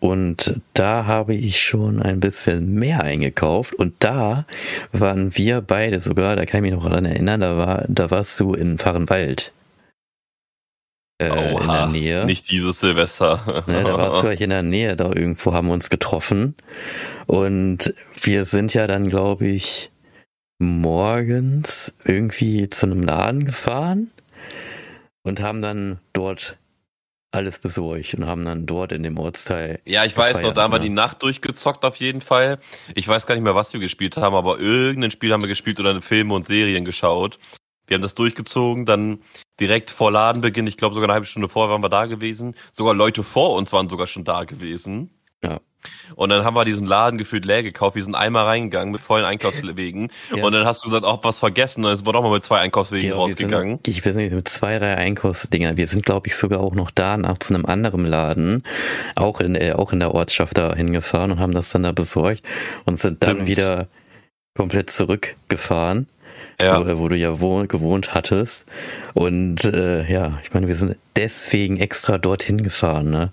Und 0.00 0.60
da 0.74 1.06
habe 1.06 1.34
ich 1.34 1.60
schon 1.60 2.00
ein 2.00 2.20
bisschen 2.20 2.74
mehr 2.74 3.02
eingekauft. 3.02 3.74
Und 3.74 3.94
da 3.98 4.46
waren 4.92 5.36
wir 5.36 5.60
beide 5.60 6.00
sogar, 6.00 6.36
da 6.36 6.46
kann 6.46 6.64
ich 6.64 6.70
mich 6.70 6.80
noch 6.80 6.88
daran 6.88 7.04
erinnern, 7.04 7.40
da 7.40 7.56
war, 7.56 7.84
da 7.88 8.10
warst 8.10 8.38
du 8.40 8.54
in 8.54 8.78
Fahrenwald. 8.78 9.52
Äh, 11.20 11.30
Oha, 11.30 11.60
in 11.60 11.68
der 11.68 11.86
Nähe. 11.88 12.24
Nicht 12.26 12.48
dieses 12.50 12.78
Silvester. 12.78 13.64
ne, 13.66 13.82
da 13.82 13.98
warst 13.98 14.22
du 14.22 14.28
in 14.28 14.50
der 14.50 14.62
Nähe, 14.62 14.96
da 14.96 15.06
irgendwo 15.06 15.52
haben 15.52 15.66
wir 15.66 15.74
uns 15.74 15.90
getroffen. 15.90 16.54
Und 17.26 17.92
wir 18.22 18.44
sind 18.44 18.72
ja 18.72 18.86
dann, 18.86 19.10
glaube 19.10 19.48
ich, 19.48 19.90
morgens 20.58 21.96
irgendwie 22.04 22.68
zu 22.68 22.86
einem 22.86 23.02
Laden 23.02 23.44
gefahren 23.44 24.10
und 25.22 25.40
haben 25.40 25.62
dann 25.62 25.98
dort 26.12 26.56
alles 27.30 27.58
besorgt 27.58 28.14
und 28.14 28.26
haben 28.26 28.44
dann 28.44 28.66
dort 28.66 28.92
in 28.92 29.02
dem 29.02 29.18
Ortsteil. 29.18 29.80
Ja, 29.84 30.04
ich 30.04 30.16
weiß 30.16 30.40
noch, 30.40 30.54
da 30.54 30.62
haben 30.62 30.72
wir 30.72 30.78
ne? 30.78 30.84
die 30.84 30.90
Nacht 30.90 31.22
durchgezockt 31.22 31.84
auf 31.84 31.96
jeden 31.96 32.22
Fall. 32.22 32.58
Ich 32.94 33.06
weiß 33.06 33.26
gar 33.26 33.34
nicht 33.34 33.44
mehr, 33.44 33.54
was 33.54 33.72
wir 33.72 33.80
gespielt 33.80 34.16
haben, 34.16 34.34
aber 34.34 34.58
irgendein 34.58 35.10
Spiel 35.10 35.32
haben 35.32 35.42
wir 35.42 35.48
gespielt 35.48 35.78
oder 35.78 36.00
Filme 36.00 36.34
und 36.34 36.46
Serien 36.46 36.84
geschaut. 36.84 37.38
Wir 37.86 37.94
haben 37.94 38.02
das 38.02 38.14
durchgezogen, 38.14 38.86
dann 38.86 39.20
direkt 39.60 39.90
vor 39.90 40.10
Ladenbeginn, 40.10 40.66
ich 40.66 40.76
glaube 40.76 40.94
sogar 40.94 41.08
eine 41.08 41.14
halbe 41.14 41.26
Stunde 41.26 41.48
vorher 41.48 41.72
waren 41.72 41.82
wir 41.82 41.88
da 41.88 42.06
gewesen. 42.06 42.54
Sogar 42.72 42.94
Leute 42.94 43.22
vor 43.22 43.54
uns 43.54 43.72
waren 43.72 43.88
sogar 43.88 44.06
schon 44.06 44.24
da 44.24 44.44
gewesen. 44.44 45.10
Ja. 45.42 45.60
Und 46.16 46.30
dann 46.30 46.44
haben 46.44 46.54
wir 46.54 46.64
diesen 46.64 46.86
Laden 46.86 47.18
gefühlt 47.18 47.44
leer 47.44 47.62
gekauft. 47.62 47.94
Wir 47.94 48.02
sind 48.02 48.14
einmal 48.14 48.44
reingegangen 48.44 48.90
mit 48.92 49.00
vollen 49.00 49.24
Einkaufswegen. 49.24 50.10
Ja. 50.34 50.44
Und 50.44 50.52
dann 50.52 50.66
hast 50.66 50.84
du 50.84 50.88
gesagt, 50.88 51.04
auch 51.04 51.22
was 51.22 51.38
vergessen. 51.38 51.84
Und 51.84 51.92
jetzt 51.92 52.06
wurde 52.06 52.18
auch 52.18 52.22
mal 52.22 52.32
mit 52.32 52.44
zwei 52.44 52.58
Einkaufswegen 52.58 53.10
ja, 53.10 53.14
rausgegangen. 53.14 53.80
Sind, 53.84 53.88
ich 53.88 54.04
weiß 54.04 54.16
nicht, 54.16 54.32
mit 54.32 54.48
zwei, 54.48 54.78
drei 54.78 54.96
Einkaufsdinger. 54.96 55.76
Wir 55.76 55.86
sind, 55.86 56.04
glaube 56.04 56.26
ich, 56.26 56.36
sogar 56.36 56.60
auch 56.60 56.74
noch 56.74 56.90
danach 56.90 57.38
zu 57.38 57.54
einem 57.54 57.66
anderen 57.66 58.04
Laden, 58.04 58.64
auch 59.14 59.40
in, 59.40 59.54
äh, 59.54 59.72
auch 59.72 59.92
in 59.92 60.00
der 60.00 60.14
Ortschaft 60.14 60.58
da 60.58 60.74
hingefahren 60.74 61.30
und 61.30 61.40
haben 61.40 61.52
das 61.52 61.70
dann 61.70 61.84
da 61.84 61.92
besorgt 61.92 62.42
und 62.84 62.98
sind 62.98 63.22
dann 63.22 63.36
Stimmt. 63.36 63.48
wieder 63.48 63.88
komplett 64.56 64.90
zurückgefahren 64.90 66.08
ja. 66.60 66.98
wo, 66.98 67.08
du 67.08 67.16
ja 67.16 67.40
wohn, 67.40 67.68
gewohnt 67.68 68.14
hattest. 68.14 68.68
Und 69.14 69.64
äh, 69.64 70.10
ja, 70.10 70.40
ich 70.42 70.52
meine, 70.52 70.66
wir 70.66 70.74
sind 70.74 70.96
deswegen 71.16 71.76
extra 71.78 72.18
dorthin 72.18 72.62
gefahren, 72.62 73.10
ne? 73.10 73.32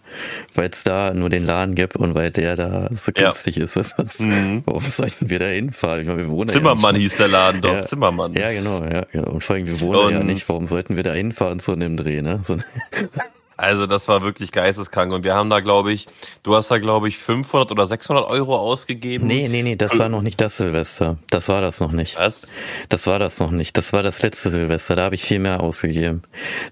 Weil 0.53 0.69
es 0.69 0.83
da 0.83 1.13
nur 1.13 1.29
den 1.29 1.43
Laden 1.43 1.75
gibt 1.75 1.95
und 1.95 2.15
weil 2.15 2.31
der 2.31 2.55
da 2.55 2.89
so 2.93 3.11
günstig 3.11 3.57
ja. 3.57 3.63
ist. 3.63 3.75
Was, 3.75 3.97
was, 3.97 4.19
mhm. 4.19 4.63
Warum 4.65 4.83
sollten 4.83 5.29
wir 5.29 5.39
da 5.39 5.45
hinfahren? 5.45 6.01
Ich 6.01 6.07
meine, 6.07 6.19
wir 6.19 6.29
wohnen 6.29 6.49
Zimmermann 6.49 6.95
ja 6.95 7.01
hieß 7.01 7.17
der 7.17 7.27
Laden 7.27 7.61
doch, 7.61 7.73
ja, 7.73 7.81
Zimmermann. 7.81 8.33
Ja, 8.33 8.51
genau, 8.51 8.83
ja, 8.83 9.01
genau. 9.11 9.31
Und 9.31 9.43
vor 9.43 9.55
allem, 9.55 9.67
wir 9.67 9.81
wohnen 9.81 10.05
und 10.05 10.13
ja 10.13 10.23
nicht. 10.23 10.47
Warum 10.47 10.67
sollten 10.67 10.95
wir 10.95 11.03
da 11.03 11.13
hinfahren 11.13 11.59
zu 11.59 11.71
einem 11.71 11.97
Dreh, 11.97 12.21
ne? 12.21 12.39
So, 12.43 12.57
also 13.57 13.85
das 13.85 14.07
war 14.07 14.21
wirklich 14.21 14.51
geisteskrank 14.51 15.13
und 15.13 15.23
wir 15.23 15.33
haben 15.33 15.49
da, 15.49 15.61
glaube 15.61 15.93
ich, 15.93 16.07
du 16.43 16.55
hast 16.55 16.71
da, 16.71 16.77
glaube 16.77 17.07
ich, 17.07 17.17
500 17.17 17.71
oder 17.71 17.85
600 17.85 18.29
Euro 18.29 18.57
ausgegeben. 18.57 19.27
Nee, 19.27 19.47
nee, 19.47 19.63
nee, 19.63 19.75
das 19.75 19.97
war 19.97 20.09
noch 20.09 20.21
nicht 20.21 20.41
das 20.41 20.57
Silvester. 20.57 21.17
Das 21.29 21.47
war 21.47 21.61
das 21.61 21.79
noch 21.79 21.91
nicht. 21.91 22.17
Was? 22.17 22.57
Das 22.89 23.07
war 23.07 23.17
das 23.17 23.39
noch 23.39 23.51
nicht. 23.51 23.77
Das 23.77 23.93
war 23.93 24.03
das 24.03 24.21
letzte 24.21 24.49
Silvester. 24.49 24.95
Da 24.95 25.03
habe 25.03 25.15
ich 25.15 25.23
viel 25.23 25.39
mehr 25.39 25.61
ausgegeben. 25.61 26.23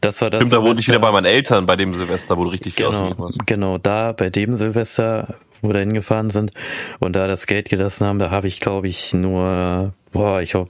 Das 0.02 0.22
war 0.22 0.30
das 0.30 0.40
Stimmt, 0.40 0.54
da 0.54 0.62
wurde 0.62 0.80
ich 0.82 0.88
wieder 0.88 1.00
bei 1.00 1.12
meinen 1.12 1.26
Eltern 1.26 1.66
bei 1.66 1.76
dem 1.76 1.94
Silvester, 1.96 2.38
wo 2.38 2.44
du 2.44 2.50
richtig 2.50 2.76
viel 2.76 2.86
genau, 2.88 2.98
ausgegeben 2.98 3.28
hast. 3.28 3.48
Genau, 3.48 3.78
da 3.78 4.12
bei 4.12 4.30
dem 4.30 4.58
Silvester, 4.58 5.36
wo 5.62 5.70
wir 5.70 5.74
da 5.74 5.80
hingefahren 5.80 6.32
sind 6.32 6.52
und 7.00 7.16
da 7.16 7.28
das 7.28 7.48
Geld 7.48 7.70
gelassen 7.70 8.08
haben, 8.08 8.20
da 8.20 8.30
habe 8.30 8.48
ich, 8.48 8.60
glaube 8.60 8.90
ich, 8.90 9.14
nur, 9.14 9.94
boah, 10.12 10.42
ich 10.42 10.56
habe 10.56 10.70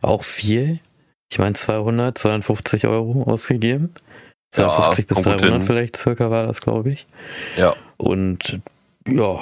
auch 0.00 0.24
viel. 0.24 0.80
Ich 1.30 1.38
meine 1.38 1.54
200, 1.54 2.16
250 2.16 2.86
Euro 2.86 3.22
ausgegeben. 3.22 3.94
250 4.52 5.06
ja, 5.08 5.14
bis 5.14 5.22
300 5.22 5.64
vielleicht 5.64 5.96
circa 5.96 6.30
war 6.30 6.46
das, 6.46 6.60
glaube 6.60 6.90
ich. 6.90 7.06
Ja. 7.56 7.74
Und 7.96 8.60
ja, 9.08 9.38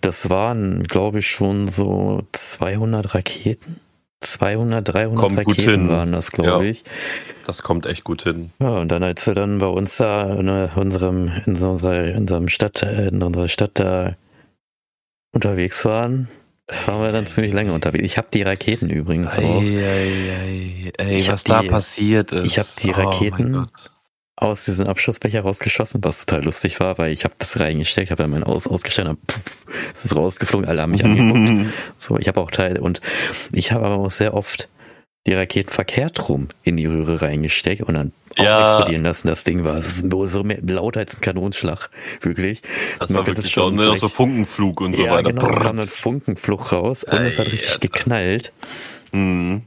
das 0.00 0.30
waren, 0.30 0.84
glaube 0.84 1.18
ich, 1.18 1.26
schon 1.26 1.68
so 1.68 2.22
200 2.32 3.14
Raketen. 3.14 3.80
200, 4.20 4.88
300 4.88 5.20
kommt 5.20 5.38
Raketen 5.38 5.88
waren 5.90 6.12
das, 6.12 6.32
glaube 6.32 6.64
ja, 6.64 6.70
ich. 6.70 6.84
Das 7.46 7.62
kommt 7.62 7.86
echt 7.86 8.04
gut 8.04 8.22
hin. 8.22 8.50
Ja, 8.60 8.70
und 8.70 8.88
dann, 8.88 9.02
als 9.02 9.26
wir 9.26 9.34
dann 9.34 9.58
bei 9.58 9.66
uns 9.66 9.96
da 9.98 10.34
in 10.34 10.48
unserem, 10.48 11.30
in 11.44 11.56
unserer, 11.56 12.04
in 12.04 12.16
unserem 12.16 12.48
Stadt, 12.48 12.82
in 12.82 13.22
unserer 13.22 13.48
Stadt 13.48 13.72
da 13.74 14.16
unterwegs 15.32 15.84
waren, 15.84 16.28
waren 16.86 17.02
wir 17.02 17.12
dann 17.12 17.26
ziemlich 17.26 17.52
lange 17.52 17.72
unterwegs. 17.72 18.04
Ich 18.04 18.18
habe 18.18 18.28
die 18.32 18.42
Raketen 18.42 18.88
übrigens 18.88 19.38
auch. 19.38 19.60
Ei, 19.60 19.84
ei, 19.84 20.32
ei. 20.32 20.92
Ey, 20.96 21.28
was 21.28 21.44
da 21.44 21.62
passiert 21.62 22.32
ist. 22.32 22.46
Ich 22.46 22.58
habe 22.58 22.68
die 22.82 22.90
oh 22.90 22.94
Raketen 22.94 23.68
aus 24.36 24.66
diesem 24.66 24.86
Abschussbecher 24.86 25.40
rausgeschossen, 25.40 26.04
was 26.04 26.26
total 26.26 26.44
lustig 26.44 26.78
war, 26.78 26.98
weil 26.98 27.12
ich 27.12 27.24
habe 27.24 27.34
das 27.38 27.58
reingesteckt, 27.58 28.10
habe 28.10 28.24
ja 28.24 28.28
mein 28.28 28.44
Aus 28.44 28.66
ausgestellt, 28.66 29.08
und 29.08 29.18
pff, 29.30 29.40
es 29.94 30.04
ist 30.04 30.14
rausgeflogen, 30.14 30.68
alle 30.68 30.82
haben 30.82 30.92
mich 30.92 31.04
angeguckt. 31.06 31.74
So, 31.96 32.18
ich 32.18 32.28
habe 32.28 32.40
auch 32.40 32.50
Teile 32.50 32.80
und 32.80 33.00
ich 33.52 33.72
habe 33.72 33.86
aber 33.86 33.98
auch 33.98 34.10
sehr 34.10 34.34
oft 34.34 34.68
die 35.26 35.34
Raketen 35.34 35.70
verkehrt 35.70 36.28
rum 36.28 36.48
in 36.62 36.76
die 36.76 36.86
Röhre 36.86 37.20
reingesteckt 37.20 37.82
und 37.82 37.94
dann 37.94 38.12
ja. 38.36 38.76
explodieren 38.76 39.02
lassen. 39.02 39.26
Das 39.26 39.42
Ding 39.42 39.64
war 39.64 39.82
so 39.82 40.24
lauter 40.62 41.00
als 41.00 41.16
ein 41.16 41.20
Kanonenschlag, 41.20 41.90
wirklich. 42.20 42.62
Das 43.00 43.12
war 43.12 43.26
wirklich 43.26 43.50
schon, 43.50 43.74
ne, 43.74 43.90
auch 43.90 43.96
so 43.96 44.08
Funkenflug 44.08 44.80
und 44.80 44.94
so 44.94 45.04
ja, 45.04 45.12
weiter. 45.12 45.32
Genau, 45.32 45.50
es 45.50 45.60
kam 45.60 45.78
dann 45.78 45.86
Funkenflug 45.86 46.72
raus 46.72 47.04
und 47.04 47.18
Ei, 47.18 47.26
es 47.26 47.38
hat 47.38 47.46
richtig 47.46 47.72
Alter. 47.72 47.80
geknallt. 47.80 48.52
Mhm. 49.12 49.62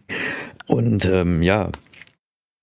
Und 0.68 1.06
ähm, 1.06 1.44
ja, 1.44 1.70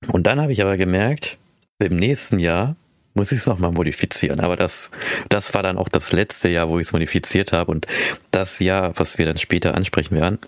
und 0.09 0.27
dann 0.27 0.41
habe 0.41 0.53
ich 0.53 0.63
aber 0.63 0.77
gemerkt, 0.77 1.37
im 1.79 1.97
nächsten 1.97 2.39
Jahr 2.39 2.77
muss 3.15 3.33
ich 3.33 3.39
es 3.39 3.47
nochmal 3.47 3.73
modifizieren. 3.73 4.41
Aber 4.41 4.57
das, 4.57 4.91
das 5.29 5.55
war 5.55 5.63
dann 5.63 5.79
auch 5.79 5.89
das 5.89 6.13
letzte 6.13 6.49
Jahr, 6.49 6.69
wo 6.69 6.79
ich 6.79 6.87
es 6.87 6.93
modifiziert 6.93 7.53
habe. 7.53 7.71
Und 7.71 7.87
das 8.31 8.59
Jahr, 8.61 8.93
was 8.97 9.19
wir 9.19 9.25
dann 9.25 9.39
später 9.39 9.75
ansprechen 9.75 10.17
werden, 10.17 10.39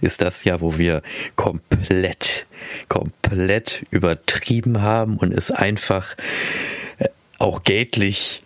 ist 0.00 0.22
das 0.22 0.44
Jahr, 0.44 0.60
wo 0.60 0.78
wir 0.78 1.02
komplett, 1.36 2.46
komplett 2.88 3.84
übertrieben 3.90 4.80
haben 4.80 5.18
und 5.18 5.32
es 5.32 5.50
einfach 5.50 6.16
äh, 6.98 7.08
auch 7.38 7.64
geldlich 7.64 8.42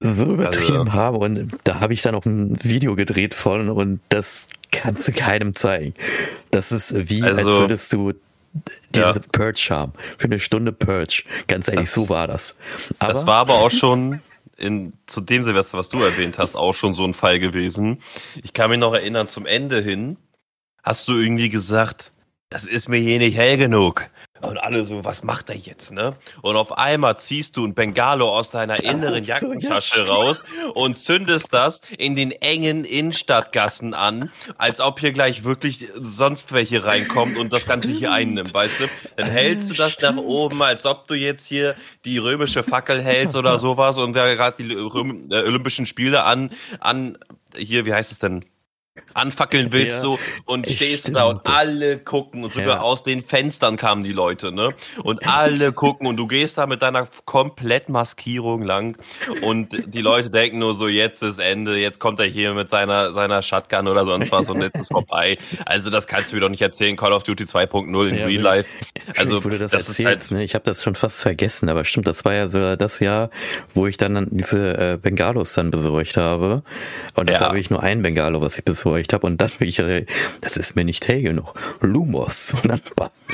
so 0.00 0.24
übertrieben 0.24 0.88
also, 0.88 0.92
haben. 0.94 1.16
Und 1.18 1.52
da 1.64 1.80
habe 1.80 1.92
ich 1.92 2.02
dann 2.02 2.14
auch 2.14 2.24
ein 2.24 2.58
Video 2.62 2.94
gedreht 2.94 3.34
von 3.34 3.68
und 3.68 4.00
das 4.08 4.48
kannst 4.72 5.08
du 5.08 5.12
keinem 5.12 5.54
zeigen. 5.54 5.94
Das 6.50 6.72
ist 6.72 7.10
wie, 7.10 7.22
also, 7.22 7.48
als 7.48 7.58
würdest 7.58 7.92
du 7.92 8.12
ja. 8.94 9.12
Purge 9.32 9.66
haben. 9.70 9.92
Für 10.18 10.26
eine 10.26 10.40
Stunde 10.40 10.72
Purge. 10.72 11.24
Ganz 11.46 11.68
ehrlich, 11.68 11.86
das, 11.86 11.94
so 11.94 12.08
war 12.08 12.26
das. 12.26 12.56
Aber, 12.98 13.12
das 13.12 13.26
war 13.26 13.36
aber 13.36 13.54
auch 13.54 13.70
schon 13.70 14.20
in, 14.56 14.92
zu 15.06 15.20
dem 15.20 15.42
Silvester, 15.42 15.78
was 15.78 15.88
du 15.88 16.02
erwähnt 16.02 16.38
hast, 16.38 16.54
auch 16.54 16.74
schon 16.74 16.94
so 16.94 17.04
ein 17.04 17.14
Fall 17.14 17.38
gewesen. 17.38 18.00
Ich 18.42 18.52
kann 18.52 18.70
mich 18.70 18.78
noch 18.78 18.94
erinnern, 18.94 19.28
zum 19.28 19.46
Ende 19.46 19.80
hin 19.80 20.16
hast 20.82 21.08
du 21.08 21.14
irgendwie 21.14 21.48
gesagt, 21.48 22.12
das 22.50 22.64
ist 22.64 22.88
mir 22.88 22.98
hier 22.98 23.18
nicht 23.18 23.36
hell 23.36 23.56
genug. 23.56 24.08
Und 24.44 24.58
alle 24.58 24.84
so, 24.84 25.04
was 25.04 25.22
macht 25.22 25.50
er 25.50 25.56
jetzt, 25.56 25.92
ne? 25.92 26.14
Und 26.42 26.56
auf 26.56 26.76
einmal 26.76 27.16
ziehst 27.16 27.56
du 27.56 27.66
ein 27.66 27.74
Bengalo 27.74 28.28
aus 28.28 28.50
deiner 28.50 28.82
inneren 28.82 29.24
Jackentasche 29.24 30.06
raus 30.08 30.44
und 30.74 30.98
zündest 30.98 31.48
das 31.52 31.80
in 31.98 32.16
den 32.16 32.30
engen 32.30 32.84
Innenstadtgassen 32.84 33.94
an, 33.94 34.30
als 34.58 34.80
ob 34.80 35.00
hier 35.00 35.12
gleich 35.12 35.44
wirklich 35.44 35.88
sonst 35.94 36.52
welche 36.52 36.84
reinkommt 36.84 37.36
und 37.36 37.52
das 37.52 37.66
Ganze 37.66 37.90
hier 37.90 38.12
einnimmt, 38.12 38.54
weißt 38.54 38.80
du? 38.80 38.88
Dann 39.16 39.30
hältst 39.30 39.70
du 39.70 39.74
das 39.74 40.00
nach 40.00 40.16
oben, 40.16 40.62
als 40.62 40.86
ob 40.86 41.06
du 41.06 41.14
jetzt 41.14 41.46
hier 41.46 41.74
die 42.04 42.18
römische 42.18 42.62
Fackel 42.62 43.02
hältst 43.02 43.36
oder 43.36 43.58
sowas 43.64 43.98
und 43.98 44.14
da 44.14 44.34
gerade 44.34 44.62
die 44.62 44.72
äh, 44.72 45.42
Olympischen 45.46 45.86
Spiele 45.86 46.24
an, 46.24 46.50
an, 46.80 47.18
hier, 47.56 47.86
wie 47.86 47.92
heißt 47.92 48.12
es 48.12 48.18
denn? 48.18 48.44
Anfackeln 49.12 49.72
willst 49.72 49.96
ja, 49.96 50.00
so 50.00 50.18
und 50.44 50.70
stehst 50.70 51.14
da 51.14 51.24
und 51.24 51.48
alle 51.48 51.98
gucken 51.98 52.44
und 52.44 52.52
sogar 52.52 52.76
ja. 52.76 52.80
aus 52.80 53.02
den 53.02 53.22
Fenstern 53.24 53.76
kamen 53.76 54.04
die 54.04 54.12
Leute, 54.12 54.52
ne? 54.52 54.72
Und 55.02 55.26
alle 55.26 55.72
gucken 55.72 56.06
und 56.06 56.16
du 56.16 56.28
gehst 56.28 56.58
da 56.58 56.66
mit 56.66 56.80
deiner 56.82 57.08
komplett 57.24 57.88
Maskierung 57.88 58.62
lang 58.62 58.96
und 59.42 59.74
die 59.86 60.00
Leute 60.00 60.30
denken 60.30 60.58
nur 60.58 60.76
so, 60.76 60.86
jetzt 60.86 61.22
ist 61.22 61.40
Ende, 61.40 61.76
jetzt 61.78 61.98
kommt 61.98 62.20
er 62.20 62.26
hier 62.26 62.54
mit 62.54 62.70
seiner 62.70 63.12
seiner 63.12 63.42
Shotgun 63.42 63.88
oder 63.88 64.04
sonst 64.04 64.30
was 64.30 64.48
und 64.48 64.62
jetzt 64.62 64.78
ist 64.78 64.88
vorbei. 64.92 65.38
Also 65.66 65.90
das 65.90 66.06
kannst 66.06 66.30
du 66.30 66.36
mir 66.36 66.42
doch 66.42 66.48
nicht 66.48 66.62
erzählen, 66.62 66.96
Call 66.96 67.12
of 67.12 67.24
Duty 67.24 67.44
2.0 67.44 68.08
in 68.08 68.16
ja, 68.16 68.26
Real 68.26 68.42
Life. 68.42 68.68
Also 69.16 69.44
wo 69.44 69.48
du 69.48 69.58
das, 69.58 69.72
das 69.72 69.88
erzählst, 69.88 70.30
halt, 70.30 70.38
ne? 70.38 70.44
Ich 70.44 70.54
habe 70.54 70.64
das 70.64 70.84
schon 70.84 70.94
fast 70.94 71.20
vergessen, 71.20 71.68
aber 71.68 71.84
stimmt, 71.84 72.06
das 72.06 72.24
war 72.24 72.34
ja 72.34 72.48
so 72.48 72.76
das 72.76 73.00
Jahr, 73.00 73.30
wo 73.74 73.88
ich 73.88 73.96
dann 73.96 74.28
diese 74.30 74.92
äh, 74.92 74.98
Bengalos 75.00 75.54
dann 75.54 75.72
besorgt 75.72 76.16
habe 76.16 76.62
und 77.14 77.28
das 77.28 77.40
ja. 77.40 77.46
habe 77.46 77.58
ich 77.58 77.70
nur 77.70 77.82
ein 77.82 78.00
Bengalo, 78.02 78.40
was 78.40 78.56
ich 78.56 78.64
besorgt 78.64 78.83
erzeugt 78.84 79.12
habe 79.12 79.26
und 79.26 79.40
dann 79.40 79.50
ich, 79.60 79.76
das 80.40 80.56
ist 80.56 80.76
mir 80.76 80.84
nicht 80.84 81.06
hell 81.08 81.22
genug. 81.22 81.54
Lumos. 81.80 82.54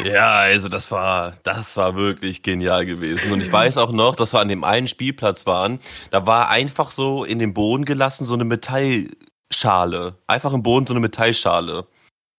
Ja, 0.05 0.37
also 0.37 0.71
das 0.71 0.91
war, 0.91 1.35
das 1.43 1.77
war 1.77 1.95
wirklich 1.95 2.43
genial 2.43 2.87
gewesen. 2.87 3.33
Und 3.33 3.43
ich 3.43 3.53
weiß 3.53 3.77
auch 3.77 3.93
noch, 3.93 4.17
dass 4.17 4.33
wir 4.33 4.41
an 4.41 4.49
dem 4.49 4.65
einen 4.65 4.89
Spielplatz 4.89 5.45
waren, 5.45 5.79
da 6.11 6.27
war 6.27 6.49
einfach 6.49 6.91
so 6.91 7.25
in 7.25 7.39
den 7.39 7.53
Boden 7.53 7.85
gelassen 7.85 8.25
so 8.25 8.33
eine 8.33 8.45
Metallschale. 8.45 10.15
Einfach 10.27 10.55
im 10.55 10.63
Boden 10.63 10.87
so 10.87 10.95
eine 10.95 11.01
Metallschale. 11.01 11.87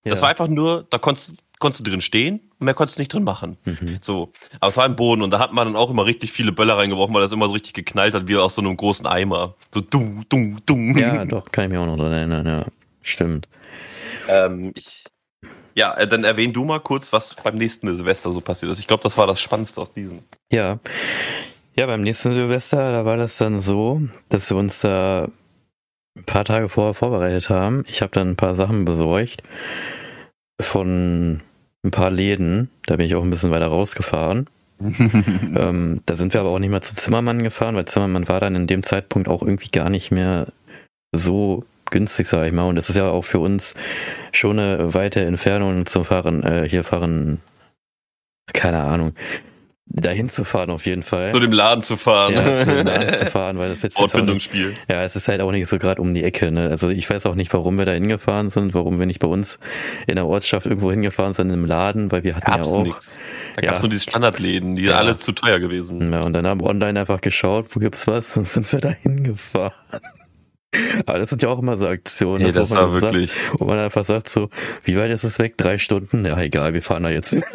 Das 0.03 0.19
ja. 0.19 0.21
war 0.23 0.29
einfach 0.29 0.47
nur, 0.47 0.87
da 0.89 0.97
konntest, 0.97 1.35
konntest 1.59 1.85
du 1.85 1.91
drin 1.91 2.01
stehen 2.01 2.39
und 2.57 2.65
mehr 2.65 2.73
konntest 2.73 2.97
du 2.97 3.01
nicht 3.01 3.13
drin 3.13 3.25
machen. 3.25 3.57
Mhm. 3.65 3.99
So. 4.01 4.31
Aber 4.59 4.69
es 4.69 4.77
war 4.77 4.87
im 4.87 4.95
Boden 4.95 5.21
und 5.21 5.29
da 5.29 5.37
hat 5.37 5.53
man 5.53 5.67
dann 5.67 5.75
auch 5.75 5.91
immer 5.91 6.05
richtig 6.05 6.31
viele 6.31 6.51
Böller 6.51 6.77
reingeworfen, 6.77 7.13
weil 7.13 7.21
das 7.21 7.31
immer 7.31 7.47
so 7.47 7.53
richtig 7.53 7.73
geknallt 7.73 8.15
hat, 8.15 8.27
wie 8.27 8.37
aus 8.37 8.55
so 8.55 8.61
einem 8.61 8.75
großen 8.75 9.05
Eimer. 9.05 9.55
So 9.71 9.81
dumm, 9.81 10.25
dumm, 10.29 10.61
dumm. 10.65 10.97
Ja, 10.97 11.25
doch, 11.25 11.43
kann 11.51 11.65
ich 11.65 11.71
mich 11.71 11.79
auch 11.79 11.85
noch 11.85 11.97
dran 11.97 12.13
erinnern, 12.13 12.45
ja. 12.47 12.65
Stimmt. 13.01 13.47
Ähm, 14.27 14.71
ich, 14.75 15.05
ja, 15.73 15.95
äh, 15.95 16.07
dann 16.07 16.23
erwähn 16.23 16.53
du 16.53 16.63
mal 16.63 16.79
kurz, 16.79 17.13
was 17.13 17.35
beim 17.35 17.55
nächsten 17.55 17.93
Silvester 17.95 18.31
so 18.31 18.41
passiert 18.41 18.71
ist. 18.71 18.79
Ich 18.79 18.87
glaube, 18.87 19.03
das 19.03 19.17
war 19.17 19.27
das 19.27 19.39
Spannendste 19.39 19.81
aus 19.81 19.93
diesem. 19.93 20.19
Ja. 20.51 20.79
Ja, 21.75 21.85
beim 21.85 22.01
nächsten 22.01 22.33
Silvester, 22.33 22.91
da 22.91 23.05
war 23.05 23.17
das 23.17 23.37
dann 23.37 23.61
so, 23.61 24.01
dass 24.29 24.49
wir 24.49 24.57
uns 24.57 24.81
da 24.81 25.29
ein 26.17 26.25
paar 26.25 26.43
Tage 26.43 26.67
vorher 26.67 26.93
vorbereitet 26.93 27.49
haben. 27.49 27.83
Ich 27.87 28.01
habe 28.01 28.11
dann 28.11 28.31
ein 28.31 28.35
paar 28.35 28.55
Sachen 28.55 28.83
besorgt 28.83 29.43
von 30.59 31.41
ein 31.83 31.91
paar 31.91 32.11
Läden. 32.11 32.69
Da 32.85 32.97
bin 32.97 33.05
ich 33.05 33.15
auch 33.15 33.23
ein 33.23 33.29
bisschen 33.29 33.51
weiter 33.51 33.67
rausgefahren. 33.67 34.47
ähm, 34.81 36.01
da 36.05 36.15
sind 36.15 36.33
wir 36.33 36.41
aber 36.41 36.49
auch 36.49 36.59
nicht 36.59 36.71
mehr 36.71 36.81
zu 36.81 36.95
Zimmermann 36.95 37.43
gefahren, 37.43 37.75
weil 37.75 37.85
Zimmermann 37.85 38.27
war 38.27 38.39
dann 38.39 38.55
in 38.55 38.67
dem 38.67 38.83
Zeitpunkt 38.83 39.27
auch 39.27 39.41
irgendwie 39.41 39.69
gar 39.69 39.89
nicht 39.89 40.11
mehr 40.11 40.47
so 41.13 41.63
günstig, 41.91 42.27
sage 42.27 42.47
ich 42.47 42.53
mal. 42.53 42.63
Und 42.67 42.75
das 42.75 42.89
ist 42.89 42.95
ja 42.95 43.09
auch 43.09 43.23
für 43.23 43.39
uns 43.39 43.75
schon 44.31 44.57
eine 44.59 44.93
weite 44.93 45.21
Entfernung 45.23 45.85
zum 45.85 46.05
Fahren, 46.05 46.43
äh, 46.43 46.67
hier 46.67 46.83
fahren 46.83 47.39
keine 48.53 48.79
Ahnung, 48.79 49.13
dahin 49.93 50.29
zu 50.29 50.43
fahren 50.45 50.69
auf 50.69 50.85
jeden 50.85 51.03
Fall. 51.03 51.31
Zu 51.31 51.39
dem 51.39 51.51
Laden 51.51 51.83
zu 51.83 51.97
fahren. 51.97 52.33
Ja, 52.33 52.57
zu 52.63 52.73
dem 52.75 52.87
Laden 52.87 53.13
zu 53.13 53.25
fahren, 53.27 53.57
weil 53.57 53.69
das 53.69 53.81
jetzt, 53.81 53.97
jetzt 53.97 54.03
Outfindungsspiel. 54.03 54.73
Ja, 54.89 55.03
es 55.03 55.15
ist 55.17 55.27
halt 55.27 55.41
auch 55.41 55.51
nicht 55.51 55.67
so 55.67 55.77
gerade 55.79 56.01
um 56.01 56.13
die 56.13 56.23
Ecke. 56.23 56.49
Ne? 56.51 56.69
Also 56.69 56.89
ich 56.89 57.09
weiß 57.09 57.25
auch 57.25 57.35
nicht, 57.35 57.53
warum 57.53 57.77
wir 57.77 57.85
da 57.85 57.91
hingefahren 57.91 58.49
sind, 58.49 58.73
warum 58.73 58.99
wir 58.99 59.05
nicht 59.05 59.19
bei 59.19 59.27
uns 59.27 59.59
in 60.07 60.15
der 60.15 60.27
Ortschaft 60.27 60.65
irgendwo 60.65 60.91
hingefahren 60.91 61.33
sind 61.33 61.49
im 61.49 61.65
Laden, 61.65 62.11
weil 62.11 62.23
wir 62.23 62.35
hatten 62.35 62.49
Gab's 62.51 62.69
ja 62.71 62.77
auch. 62.77 62.83
nix. 62.83 63.17
Da 63.57 63.61
Ja. 63.63 63.71
gab's 63.71 63.81
nur 63.83 63.89
diese 63.89 64.03
Standardläden, 64.03 64.75
die 64.75 64.83
Ja. 64.83 64.91
sind 64.91 64.97
alle 64.99 65.17
zu 65.17 65.31
teuer 65.33 65.59
gewesen. 65.59 66.11
Ja, 66.13 66.21
und 66.21 66.33
dann 66.33 66.47
haben 66.47 66.61
wir 66.61 66.67
online 66.67 66.97
einfach 66.99 67.19
geschaut, 67.19 67.67
wo 67.75 67.79
gibt's 67.81 68.07
was, 68.07 68.35
und 68.37 68.47
sind 68.47 68.71
wir 68.71 68.79
da 68.79 68.89
hingefahren. 68.89 69.73
Aber 71.05 71.19
das 71.19 71.29
sind 71.29 71.41
ja 71.43 71.49
auch 71.49 71.59
immer 71.59 71.77
so 71.77 71.87
Aktionen, 71.87 72.45
wo 72.47 72.51
das 72.51 72.69
man 72.69 72.79
war 72.79 72.87
dann 72.91 72.99
sagt, 72.99 73.13
wirklich. 73.13 73.31
wo 73.57 73.65
man 73.65 73.79
einfach 73.79 74.05
sagt 74.05 74.29
so, 74.29 74.49
wie 74.83 74.97
weit 74.97 75.11
ist 75.11 75.23
es 75.23 75.37
weg? 75.39 75.57
Drei 75.57 75.77
Stunden? 75.77 76.25
Ja, 76.25 76.39
egal, 76.39 76.73
wir 76.73 76.81
fahren 76.83 77.03
da 77.03 77.09
jetzt 77.09 77.29
hin. 77.31 77.43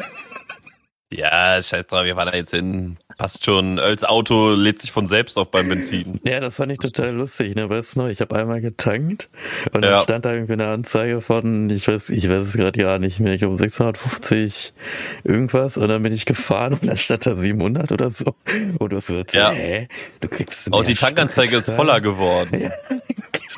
Ja, 1.12 1.62
scheiß 1.62 1.86
drauf, 1.86 2.04
wir 2.04 2.16
fahren 2.16 2.30
da 2.32 2.36
jetzt 2.36 2.50
hin. 2.50 2.96
Passt 3.16 3.44
schon. 3.44 3.78
Als 3.78 4.02
Auto 4.02 4.50
lädt 4.50 4.82
sich 4.82 4.90
von 4.90 5.06
selbst 5.06 5.38
auf 5.38 5.52
beim 5.52 5.68
Benzin. 5.68 6.20
Ja, 6.26 6.40
das 6.40 6.56
fand 6.56 6.72
ich 6.72 6.78
total 6.80 7.14
lustig, 7.14 7.54
ne? 7.54 7.70
Weißt 7.70 7.94
du 7.94 8.00
noch, 8.00 8.08
ich 8.08 8.20
habe 8.20 8.34
einmal 8.34 8.60
getankt 8.60 9.28
und 9.72 9.84
Ja. 9.84 9.92
dann 9.92 10.02
stand 10.02 10.24
da 10.24 10.32
irgendwie 10.32 10.54
eine 10.54 10.66
Anzeige 10.66 11.20
von, 11.20 11.70
ich 11.70 11.86
weiß, 11.86 12.10
ich 12.10 12.28
weiß 12.28 12.48
es 12.48 12.56
gerade 12.56 12.80
ja 12.82 12.98
nicht 12.98 13.20
mehr, 13.20 13.34
ich 13.34 13.38
glaube 13.38 13.56
650 13.56 14.74
irgendwas 15.22 15.76
und 15.76 15.86
dann 15.86 16.02
bin 16.02 16.12
ich 16.12 16.26
gefahren 16.26 16.72
und 16.74 16.84
dann 16.88 16.96
stand 16.96 17.24
da 17.24 17.36
700 17.36 17.92
oder 17.92 18.10
so. 18.10 18.34
Und 18.78 18.92
du 18.92 18.96
hast 18.96 19.06
gesagt, 19.06 19.32
Ja. 19.32 19.50
hä? 19.52 19.86
Du 20.18 20.26
kriegst 20.26 20.72
Auch 20.72 20.80
mehr 20.80 20.88
die 20.88 20.94
Tankanzeige 20.94 21.58
ist 21.58 21.62
Stück 21.66 21.76
voller 21.76 21.94
rein. 21.94 22.02
geworden. 22.02 22.60
Ja. 22.62 22.70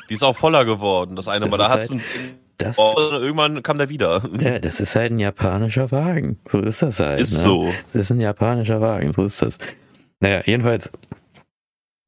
Die 0.09 0.13
ist 0.15 0.23
auch 0.23 0.35
voller 0.35 0.65
geworden. 0.65 1.15
Das 1.15 1.27
eine 1.27 1.45
Das 1.45 1.51
Mal, 1.51 1.57
da 1.57 1.69
hat's 1.69 1.89
halt- 1.89 2.01
ein, 2.01 2.39
Das, 2.57 2.77
oh, 2.77 2.93
irgendwann 2.97 3.63
kam 3.63 3.77
der 3.77 3.89
wieder. 3.89 4.23
ja, 4.39 4.59
das 4.59 4.79
ist 4.79 4.95
halt 4.95 5.11
ein 5.11 5.17
japanischer 5.17 5.91
Wagen. 5.91 6.37
So 6.45 6.59
ist 6.59 6.81
das 6.81 6.99
halt. 6.99 7.19
Ist 7.21 7.33
ne? 7.33 7.39
so. 7.39 7.73
Das 7.87 7.95
ist 7.95 8.11
ein 8.11 8.19
japanischer 8.21 8.81
Wagen, 8.81 9.13
so 9.13 9.23
ist 9.23 9.41
das. 9.41 9.57
Naja, 10.19 10.41
jedenfalls, 10.45 10.91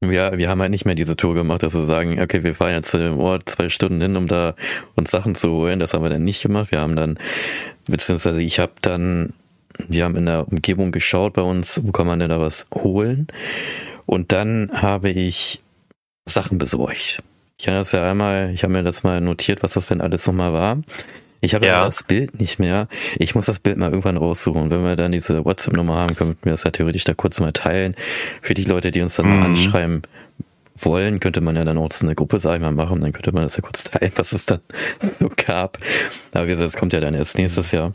wir, 0.00 0.32
wir 0.36 0.48
haben 0.50 0.60
halt 0.60 0.70
nicht 0.72 0.84
mehr 0.84 0.94
diese 0.96 1.16
Tour 1.16 1.34
gemacht, 1.34 1.62
dass 1.62 1.74
wir 1.74 1.84
sagen, 1.84 2.20
okay, 2.20 2.42
wir 2.42 2.54
fahren 2.54 2.72
jetzt 2.72 2.90
zu 2.90 2.98
dem 2.98 3.18
Ort 3.20 3.48
zwei 3.48 3.68
Stunden 3.68 4.00
hin, 4.00 4.16
um 4.16 4.26
da 4.28 4.54
uns 4.96 5.10
Sachen 5.10 5.34
zu 5.34 5.50
holen. 5.50 5.78
Das 5.80 5.94
haben 5.94 6.02
wir 6.02 6.10
dann 6.10 6.24
nicht 6.24 6.42
gemacht. 6.42 6.72
Wir 6.72 6.80
haben 6.80 6.96
dann, 6.96 7.18
beziehungsweise 7.86 8.42
ich 8.42 8.58
habe 8.58 8.72
dann, 8.82 9.32
wir 9.88 10.04
haben 10.04 10.16
in 10.16 10.26
der 10.26 10.48
Umgebung 10.48 10.90
geschaut 10.92 11.34
bei 11.34 11.42
uns, 11.42 11.80
wo 11.86 11.92
kann 11.92 12.06
man 12.06 12.18
denn 12.18 12.30
da 12.30 12.40
was 12.40 12.68
holen? 12.74 13.28
Und 14.04 14.32
dann 14.32 14.70
habe 14.74 15.08
ich 15.08 15.60
Sachen 16.26 16.58
besorgt. 16.58 17.22
Ich 17.62 17.66
kann 17.66 17.74
das 17.76 17.92
ja 17.92 18.10
einmal, 18.10 18.50
ich 18.52 18.64
habe 18.64 18.72
mir 18.72 18.82
das 18.82 19.04
mal 19.04 19.20
notiert, 19.20 19.62
was 19.62 19.74
das 19.74 19.86
denn 19.86 20.00
alles 20.00 20.26
nochmal 20.26 20.52
war. 20.52 20.78
Ich 21.40 21.54
habe 21.54 21.64
Ja. 21.64 21.84
das 21.84 22.02
Bild 22.02 22.40
nicht 22.40 22.58
mehr. 22.58 22.88
Ich 23.20 23.36
muss 23.36 23.46
das 23.46 23.60
Bild 23.60 23.76
mal 23.76 23.90
irgendwann 23.90 24.16
raussuchen. 24.16 24.68
Wenn 24.68 24.82
wir 24.82 24.96
dann 24.96 25.12
diese 25.12 25.44
WhatsApp-Nummer 25.44 25.94
haben, 25.94 26.16
können 26.16 26.36
wir 26.42 26.50
das 26.50 26.64
ja 26.64 26.72
theoretisch 26.72 27.04
da 27.04 27.14
kurz 27.14 27.38
mal 27.38 27.52
teilen. 27.52 27.94
Für 28.40 28.54
die 28.54 28.64
Leute, 28.64 28.90
die 28.90 29.00
uns 29.00 29.14
dann 29.14 29.26
Mhm. 29.26 29.38
mal 29.38 29.44
anschreiben 29.46 30.02
wollen, 30.74 31.20
könnte 31.20 31.40
man 31.40 31.54
ja 31.54 31.64
dann 31.64 31.78
auch 31.78 31.92
so 31.92 32.04
eine 32.04 32.16
Gruppe, 32.16 32.40
sag 32.40 32.56
ich 32.56 32.60
mal, 32.62 32.72
machen. 32.72 33.00
Dann 33.00 33.12
könnte 33.12 33.30
man 33.30 33.44
das 33.44 33.54
ja 33.56 33.62
kurz 33.62 33.84
teilen, 33.84 34.10
was 34.16 34.32
es 34.32 34.44
dann 34.44 34.58
so 35.20 35.30
gab. 35.46 35.78
Aber 36.32 36.46
wie 36.46 36.50
gesagt, 36.50 36.66
das 36.66 36.76
kommt 36.76 36.92
ja 36.92 36.98
dann 36.98 37.14
erst 37.14 37.38
nächstes 37.38 37.70
Jahr. 37.70 37.92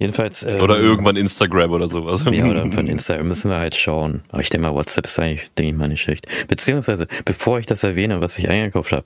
Jedenfalls. 0.00 0.44
ähm, 0.44 0.62
Oder 0.62 0.78
irgendwann 0.78 1.16
Instagram 1.16 1.70
oder 1.72 1.86
sowas. 1.86 2.24
ja, 2.32 2.46
oder 2.46 2.72
von 2.72 2.86
Instagram 2.86 3.28
müssen 3.28 3.50
wir 3.50 3.58
halt 3.58 3.76
schauen. 3.76 4.22
Aber 4.30 4.40
ich 4.40 4.48
denke 4.48 4.66
mal, 4.66 4.74
WhatsApp 4.74 5.04
ist 5.04 5.18
eigentlich, 5.18 5.50
denke 5.58 5.72
ich 5.72 5.76
mal, 5.78 5.88
nicht 5.88 6.00
schlecht. 6.00 6.26
Beziehungsweise, 6.48 7.06
bevor 7.26 7.58
ich 7.58 7.66
das 7.66 7.84
erwähne, 7.84 8.22
was 8.22 8.38
ich 8.38 8.48
eingekauft 8.48 8.92
habe, 8.92 9.04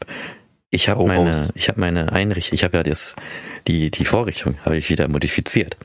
ich 0.70 0.88
habe 0.88 1.00
Hau 1.00 1.06
meine, 1.08 1.36
raus. 1.36 1.48
ich 1.54 1.68
habe 1.68 1.80
meine 1.80 2.12
Einrichtung, 2.12 2.54
ich 2.54 2.62
habe 2.62 2.76
ja 2.76 2.82
das, 2.84 3.16
die, 3.66 3.90
die 3.90 4.04
Vorrichtung 4.04 4.56
habe 4.64 4.76
ich 4.76 4.88
wieder 4.88 5.08
modifiziert. 5.08 5.76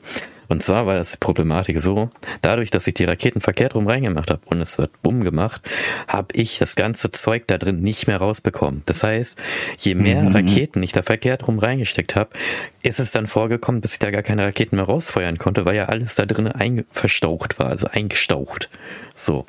Und 0.50 0.64
zwar 0.64 0.84
war 0.84 0.96
das 0.96 1.12
die 1.12 1.18
Problematik 1.18 1.80
so, 1.80 2.10
dadurch, 2.42 2.72
dass 2.72 2.84
ich 2.88 2.94
die 2.94 3.04
Raketen 3.04 3.40
verkehrt 3.40 3.76
rum 3.76 3.86
reingemacht 3.86 4.32
habe 4.32 4.40
und 4.46 4.60
es 4.60 4.78
wird 4.78 4.90
bumm 5.00 5.22
gemacht, 5.22 5.62
habe 6.08 6.34
ich 6.34 6.58
das 6.58 6.74
ganze 6.74 7.12
Zeug 7.12 7.44
da 7.46 7.56
drin 7.56 7.82
nicht 7.82 8.08
mehr 8.08 8.16
rausbekommen. 8.16 8.82
Das 8.86 9.04
heißt, 9.04 9.38
je 9.78 9.94
mehr 9.94 10.22
Mhm. 10.22 10.32
Raketen 10.32 10.82
ich 10.82 10.90
da 10.90 11.02
verkehrt 11.02 11.46
rum 11.46 11.60
reingesteckt 11.60 12.16
habe, 12.16 12.30
ist 12.82 12.98
es 12.98 13.12
dann 13.12 13.28
vorgekommen, 13.28 13.80
dass 13.80 13.92
ich 13.92 14.00
da 14.00 14.10
gar 14.10 14.24
keine 14.24 14.44
Raketen 14.44 14.74
mehr 14.74 14.86
rausfeuern 14.86 15.38
konnte, 15.38 15.64
weil 15.66 15.76
ja 15.76 15.84
alles 15.84 16.16
da 16.16 16.26
drin 16.26 16.52
verstaucht 16.90 17.60
war, 17.60 17.68
also 17.68 17.86
eingestaucht. 17.86 18.70
So. 19.14 19.46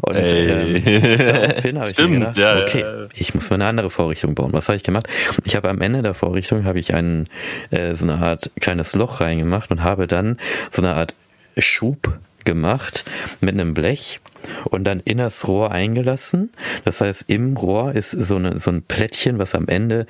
Und 0.00 0.16
ähm, 0.16 0.76
Ey. 0.84 1.26
daraufhin 1.26 1.78
habe 1.78 1.90
ich 1.90 1.98
mir 1.98 2.04
Stimmt, 2.04 2.18
gedacht, 2.20 2.36
ja, 2.36 2.62
okay, 2.62 2.80
ja. 2.80 3.06
ich 3.14 3.34
muss 3.34 3.50
mal 3.50 3.54
eine 3.56 3.66
andere 3.66 3.90
Vorrichtung 3.90 4.34
bauen. 4.34 4.52
Was 4.52 4.68
habe 4.68 4.76
ich 4.76 4.82
gemacht? 4.82 5.08
Ich 5.44 5.56
habe 5.56 5.68
am 5.68 5.80
Ende 5.80 6.02
der 6.02 6.14
Vorrichtung 6.14 6.64
habe 6.64 6.78
ich 6.78 6.94
einen 6.94 7.24
äh, 7.70 7.94
so 7.94 8.06
eine 8.06 8.18
Art 8.18 8.50
kleines 8.60 8.94
Loch 8.94 9.20
reingemacht 9.20 9.70
und 9.70 9.82
habe 9.82 10.06
dann 10.06 10.38
so 10.70 10.82
eine 10.82 10.94
Art 10.94 11.14
Schub 11.56 12.18
gemacht 12.44 13.04
mit 13.40 13.54
einem 13.54 13.74
Blech 13.74 14.20
und 14.64 14.84
dann 14.84 15.00
in 15.00 15.18
das 15.18 15.46
Rohr 15.48 15.72
eingelassen. 15.72 16.50
Das 16.84 17.00
heißt, 17.00 17.28
im 17.28 17.56
Rohr 17.56 17.92
ist 17.94 18.12
so, 18.12 18.36
eine, 18.36 18.58
so 18.58 18.70
ein 18.70 18.82
Plättchen, 18.82 19.38
was 19.38 19.54
am 19.54 19.68
Ende 19.68 20.06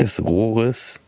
des 0.00 0.22
Rohres 0.22 1.00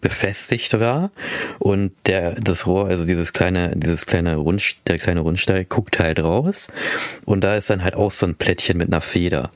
befestigt 0.00 0.78
war. 0.80 1.10
Und 1.58 1.92
der 2.06 2.32
das 2.40 2.66
Rohr 2.66 2.88
also 2.88 3.04
dieses 3.04 3.32
kleine 3.32 3.72
dieses 3.76 4.06
kleine 4.06 4.36
Rund 4.36 4.76
der 4.88 4.98
kleine 4.98 5.20
Rundsteig 5.20 5.68
guckt 5.68 5.98
halt 5.98 6.20
raus. 6.20 6.68
Und 7.24 7.42
da 7.42 7.56
ist 7.56 7.70
dann 7.70 7.84
halt 7.84 7.94
auch 7.94 8.10
so 8.10 8.26
ein 8.26 8.34
Plättchen 8.34 8.78
mit 8.78 8.88
einer 8.88 9.00
Feder. 9.00 9.50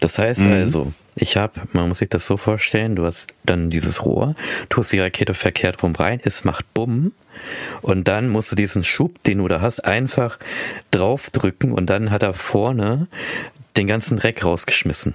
Das 0.00 0.18
heißt 0.18 0.40
Mhm. 0.40 0.52
also 0.52 0.92
ich 1.14 1.36
habe 1.36 1.60
man 1.72 1.88
muss 1.88 1.98
sich 1.98 2.08
das 2.08 2.26
so 2.26 2.36
vorstellen 2.36 2.96
du 2.96 3.04
hast 3.04 3.32
dann 3.44 3.70
dieses 3.70 4.04
Rohr 4.04 4.34
tust 4.68 4.92
die 4.92 5.00
Rakete 5.00 5.34
verkehrt 5.34 5.82
rum 5.82 5.94
rein 5.94 6.20
es 6.24 6.44
macht 6.44 6.72
Bumm. 6.74 7.12
Und 7.80 8.06
dann 8.08 8.28
musst 8.28 8.52
du 8.52 8.56
diesen 8.56 8.84
Schub 8.84 9.22
den 9.22 9.38
du 9.38 9.48
da 9.48 9.60
hast 9.60 9.80
einfach 9.80 10.38
draufdrücken 10.90 11.72
und 11.72 11.86
dann 11.88 12.10
hat 12.10 12.22
er 12.22 12.34
vorne 12.34 13.06
den 13.76 13.86
ganzen 13.86 14.18
Dreck 14.18 14.44
rausgeschmissen 14.44 15.14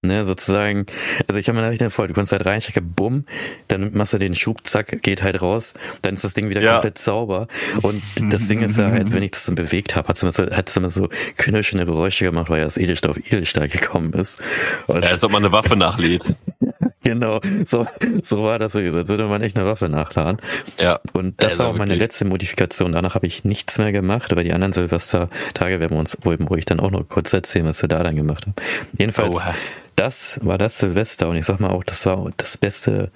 Ne, 0.00 0.24
sozusagen, 0.24 0.86
also 1.26 1.40
ich 1.40 1.48
habe 1.48 1.58
mir 1.58 1.64
Nachrichten 1.64 1.90
voll, 1.90 2.06
du 2.06 2.14
kannst 2.14 2.30
halt 2.30 2.46
reinstecken, 2.46 2.92
bumm, 2.94 3.24
dann 3.66 3.92
machst 3.94 4.12
du 4.12 4.18
den 4.18 4.32
Schub, 4.36 4.64
zack, 4.64 5.02
geht 5.02 5.22
halt 5.24 5.42
raus, 5.42 5.74
dann 6.02 6.14
ist 6.14 6.22
das 6.22 6.34
Ding 6.34 6.50
wieder 6.50 6.62
Ja. 6.62 6.74
komplett 6.74 6.98
sauber. 6.98 7.48
Und 7.82 8.00
das 8.30 8.46
Ding 8.46 8.62
ist 8.62 8.78
ja 8.78 8.92
halt, 8.92 9.12
wenn 9.12 9.24
ich 9.24 9.32
das 9.32 9.46
dann 9.46 9.56
bewegt 9.56 9.96
habe, 9.96 10.06
hat 10.06 10.14
es 10.16 10.22
immer 10.22 10.30
so, 10.30 10.44
hat 10.48 10.68
es 10.68 10.76
immer 10.76 10.90
so 10.90 11.08
knirschende 11.36 11.84
Geräusche 11.84 12.26
gemacht, 12.26 12.48
weil 12.48 12.58
ja 12.60 12.64
das 12.66 12.76
Edelstahl 12.78 13.10
auf 13.10 13.18
Edelstahl 13.18 13.66
gekommen 13.68 14.12
ist. 14.12 14.40
Und 14.86 15.04
Ja, 15.04 15.10
als 15.10 15.24
ob 15.24 15.32
man 15.32 15.42
eine 15.44 15.50
Waffe 15.50 15.74
nachlädt. 15.74 16.24
genau, 17.04 17.40
so, 17.64 17.86
so 18.22 18.42
war 18.42 18.58
das 18.58 18.72
so 18.72 18.78
als 18.78 19.08
würde 19.08 19.26
man 19.26 19.42
echt 19.42 19.56
eine 19.56 19.66
Waffe 19.66 19.88
nachladen. 19.88 20.40
Ja. 20.78 21.00
Und 21.12 21.42
das 21.42 21.54
Ja, 21.54 21.58
war 21.60 21.66
auch 21.68 21.72
meine 21.72 21.90
wirklich. 21.90 22.00
letzte 22.00 22.24
Modifikation. 22.24 22.92
Danach 22.92 23.14
habe 23.14 23.26
ich 23.26 23.44
nichts 23.44 23.78
mehr 23.78 23.92
gemacht, 23.92 24.32
aber 24.32 24.44
die 24.44 24.52
anderen 24.52 24.72
Silvestertage 24.72 25.80
werden 25.80 25.92
wir 25.92 25.98
uns, 25.98 26.18
wo 26.22 26.34
wo 26.38 26.54
ich 26.56 26.64
dann 26.64 26.80
auch 26.80 26.90
noch 26.90 27.08
kurz 27.08 27.32
erzählen, 27.32 27.66
was 27.66 27.82
wir 27.82 27.88
da 27.88 28.02
dann 28.02 28.16
gemacht 28.16 28.44
haben. 28.46 28.54
Jedenfalls, 28.98 29.36
Oha. 29.36 29.54
das 29.96 30.40
war 30.42 30.58
das 30.58 30.78
Silvester 30.78 31.28
und 31.28 31.36
ich 31.36 31.46
sag 31.46 31.60
mal 31.60 31.70
auch, 31.70 31.84
das 31.84 32.04
war 32.06 32.30
das 32.36 32.56
beste 32.56 33.10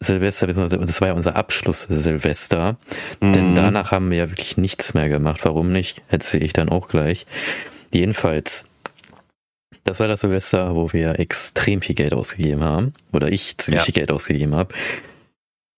Silvester, 0.00 0.46
das 0.46 1.00
war 1.00 1.08
ja 1.08 1.14
unser 1.14 1.34
Abschluss 1.34 1.82
Silvester, 1.82 2.76
denn 3.20 3.50
Mhm. 3.50 3.54
danach 3.56 3.90
haben 3.90 4.10
wir 4.10 4.18
ja 4.18 4.30
wirklich 4.30 4.56
nichts 4.56 4.94
mehr 4.94 5.08
gemacht. 5.08 5.40
Warum 5.44 5.72
nicht, 5.72 6.02
erzähle 6.08 6.44
ich 6.44 6.52
dann 6.52 6.68
auch 6.68 6.86
gleich. 6.88 7.26
Jedenfalls, 7.90 8.67
das 9.84 10.00
war 10.00 10.08
das 10.08 10.20
Silvester, 10.22 10.74
wo 10.74 10.92
wir 10.92 11.18
extrem 11.20 11.80
viel 11.82 11.94
Geld 11.94 12.14
ausgegeben 12.14 12.62
haben, 12.64 12.92
oder 13.12 13.30
ich 13.30 13.56
ziemlich 13.58 13.80
Ja. 13.82 13.84
viel 13.84 13.94
Geld 13.94 14.10
ausgegeben 14.10 14.54
habe. 14.54 14.74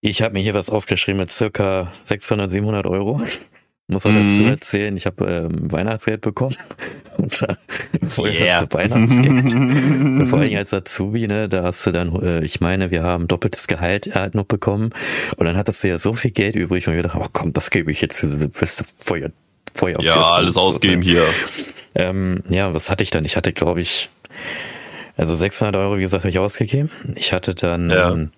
Ich 0.01 0.21
habe 0.21 0.33
mir 0.33 0.41
hier 0.41 0.53
was 0.53 0.69
aufgeschrieben 0.69 1.19
mit 1.19 1.31
circa 1.31 1.91
600, 2.03 2.49
700 2.49 2.85
Euro. 2.87 3.21
Muss 3.87 4.05
auch 4.05 4.11
Mhm. 4.11 4.25
dazu 4.27 4.43
erzählen, 4.45 4.95
ich 4.95 5.05
habe 5.05 5.49
ähm, 5.51 5.71
Weihnachtsgeld 5.71 6.21
bekommen. 6.21 6.55
Und 7.17 7.41
da, 7.41 7.57
Yeah. 8.23 8.61
so 8.61 8.67
Weihnachtsgeld. 8.71 10.29
Vor 10.29 10.39
allem 10.39 10.55
als 10.55 10.73
Azubi, 10.73 11.27
ne, 11.27 11.49
da 11.49 11.63
hast 11.63 11.85
du 11.85 11.91
dann, 11.91 12.15
äh, 12.23 12.41
ich 12.43 12.61
meine, 12.61 12.89
wir 12.89 13.03
haben 13.03 13.27
doppeltes 13.27 13.67
Gehalt 13.67 14.15
halt 14.15 14.33
noch 14.33 14.45
bekommen. 14.45 14.91
Und 15.35 15.45
dann 15.45 15.57
hattest 15.57 15.83
du 15.83 15.89
ja 15.89 15.97
so 15.99 16.13
viel 16.13 16.31
Geld 16.31 16.55
übrig 16.55 16.87
und 16.87 16.93
ich 16.93 17.01
gedacht, 17.01 17.17
oh 17.21 17.27
komm, 17.33 17.51
das 17.51 17.69
gebe 17.69 17.91
ich 17.91 17.99
jetzt 18.01 18.17
für 18.17 18.27
diese 18.27 18.47
beste 18.47 18.85
Feuer, 18.85 19.29
Feuer. 19.73 20.01
Ja, 20.01 20.23
alles 20.31 20.57
ausgeben 20.57 21.01
hier. 21.01 21.25
Ähm, 21.95 22.43
ja, 22.49 22.73
was 22.73 22.89
hatte 22.89 23.03
ich 23.03 23.09
dann? 23.09 23.25
Ich 23.25 23.35
hatte, 23.35 23.51
glaube 23.51 23.81
ich, 23.81 24.09
also 25.17 25.35
600 25.35 25.75
Euro, 25.75 25.97
wie 25.97 26.01
gesagt, 26.01 26.23
habe 26.23 26.29
ich 26.29 26.39
ausgegeben. 26.39 26.89
Ich 27.15 27.33
hatte 27.33 27.53
dann 27.55 27.89
Ja. 27.89 28.11
ähm, 28.11 28.31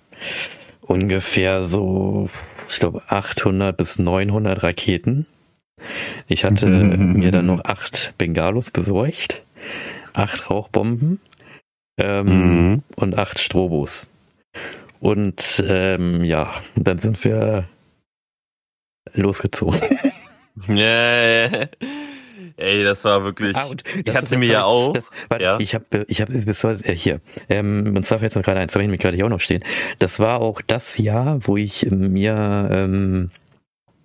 ungefähr 0.82 1.66
so, 1.66 2.30
ich 2.70 2.80
glaube, 2.80 3.04
800 3.08 3.76
bis 3.78 4.00
900 4.00 4.64
Raketen. 4.64 5.26
Ich 6.28 6.44
hatte 6.46 6.66
mir 6.68 7.32
dann 7.32 7.46
noch 7.46 7.64
acht 7.66 8.14
Bengalos 8.18 8.72
besorgt, 8.72 9.42
acht 10.14 10.50
Rauchbomben 10.50 11.20
ähm, 12.00 12.70
Mhm. 12.72 12.84
und 12.96 13.18
acht 13.18 13.40
Strobos. 13.40 14.08
Und 15.00 15.64
ähm, 15.68 16.24
ja, 16.24 16.54
dann 16.76 16.98
sind 17.00 17.24
wir 17.24 17.68
losgezogen. 19.14 19.80
Yeah. 20.70 21.68
Ey, 22.58 22.84
das 22.84 23.04
war 23.04 23.24
wirklich. 23.24 23.56
Ah, 23.56 23.66
und 23.66 23.84
ich 23.96 24.04
das- 24.06 24.16
hatte 24.16 24.30
das 24.32 24.40
mir 24.40 24.48
war- 24.50 24.54
ja 24.54 24.64
auch. 24.66 24.94
Das, 24.94 25.10
warte, 25.30 25.44
Ja. 25.44 25.60
Ich 25.60 25.74
habe, 25.74 26.06
ich 26.08 26.22
habe 26.22 26.34
bis 26.34 26.64
heute, 26.64 26.86
äh, 26.86 26.96
hier, 26.96 27.22
ähm, 27.50 27.94
und 27.96 28.06
zwar 28.06 28.20
fällt 28.20 28.36
mir 28.36 28.42
gerade 28.44 28.60
eins, 28.60 28.74
da 28.74 28.78
habe 28.78 28.84
ich 28.86 28.92
mir 28.92 28.98
gerade 28.98 29.16
hier 29.16 29.26
auch 29.26 29.30
noch 29.30 29.40
stehen. 29.42 29.64
Das 30.00 30.20
war 30.20 30.42
auch 30.42 30.62
das 30.62 30.98
Jahr, 30.98 31.40
wo 31.48 31.58
ich 31.58 31.90
mir 31.90 32.70
ähm, 32.72 33.32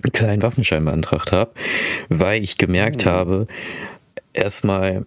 einen 0.03 0.13
kleinen 0.13 0.43
Waffenschein 0.43 0.85
beantragt 0.85 1.33
habe, 1.33 1.53
weil 2.09 2.43
ich 2.43 2.57
gemerkt 2.57 3.05
Mhm. 3.05 3.11
habe, 3.11 3.47
erstmal, 4.33 5.05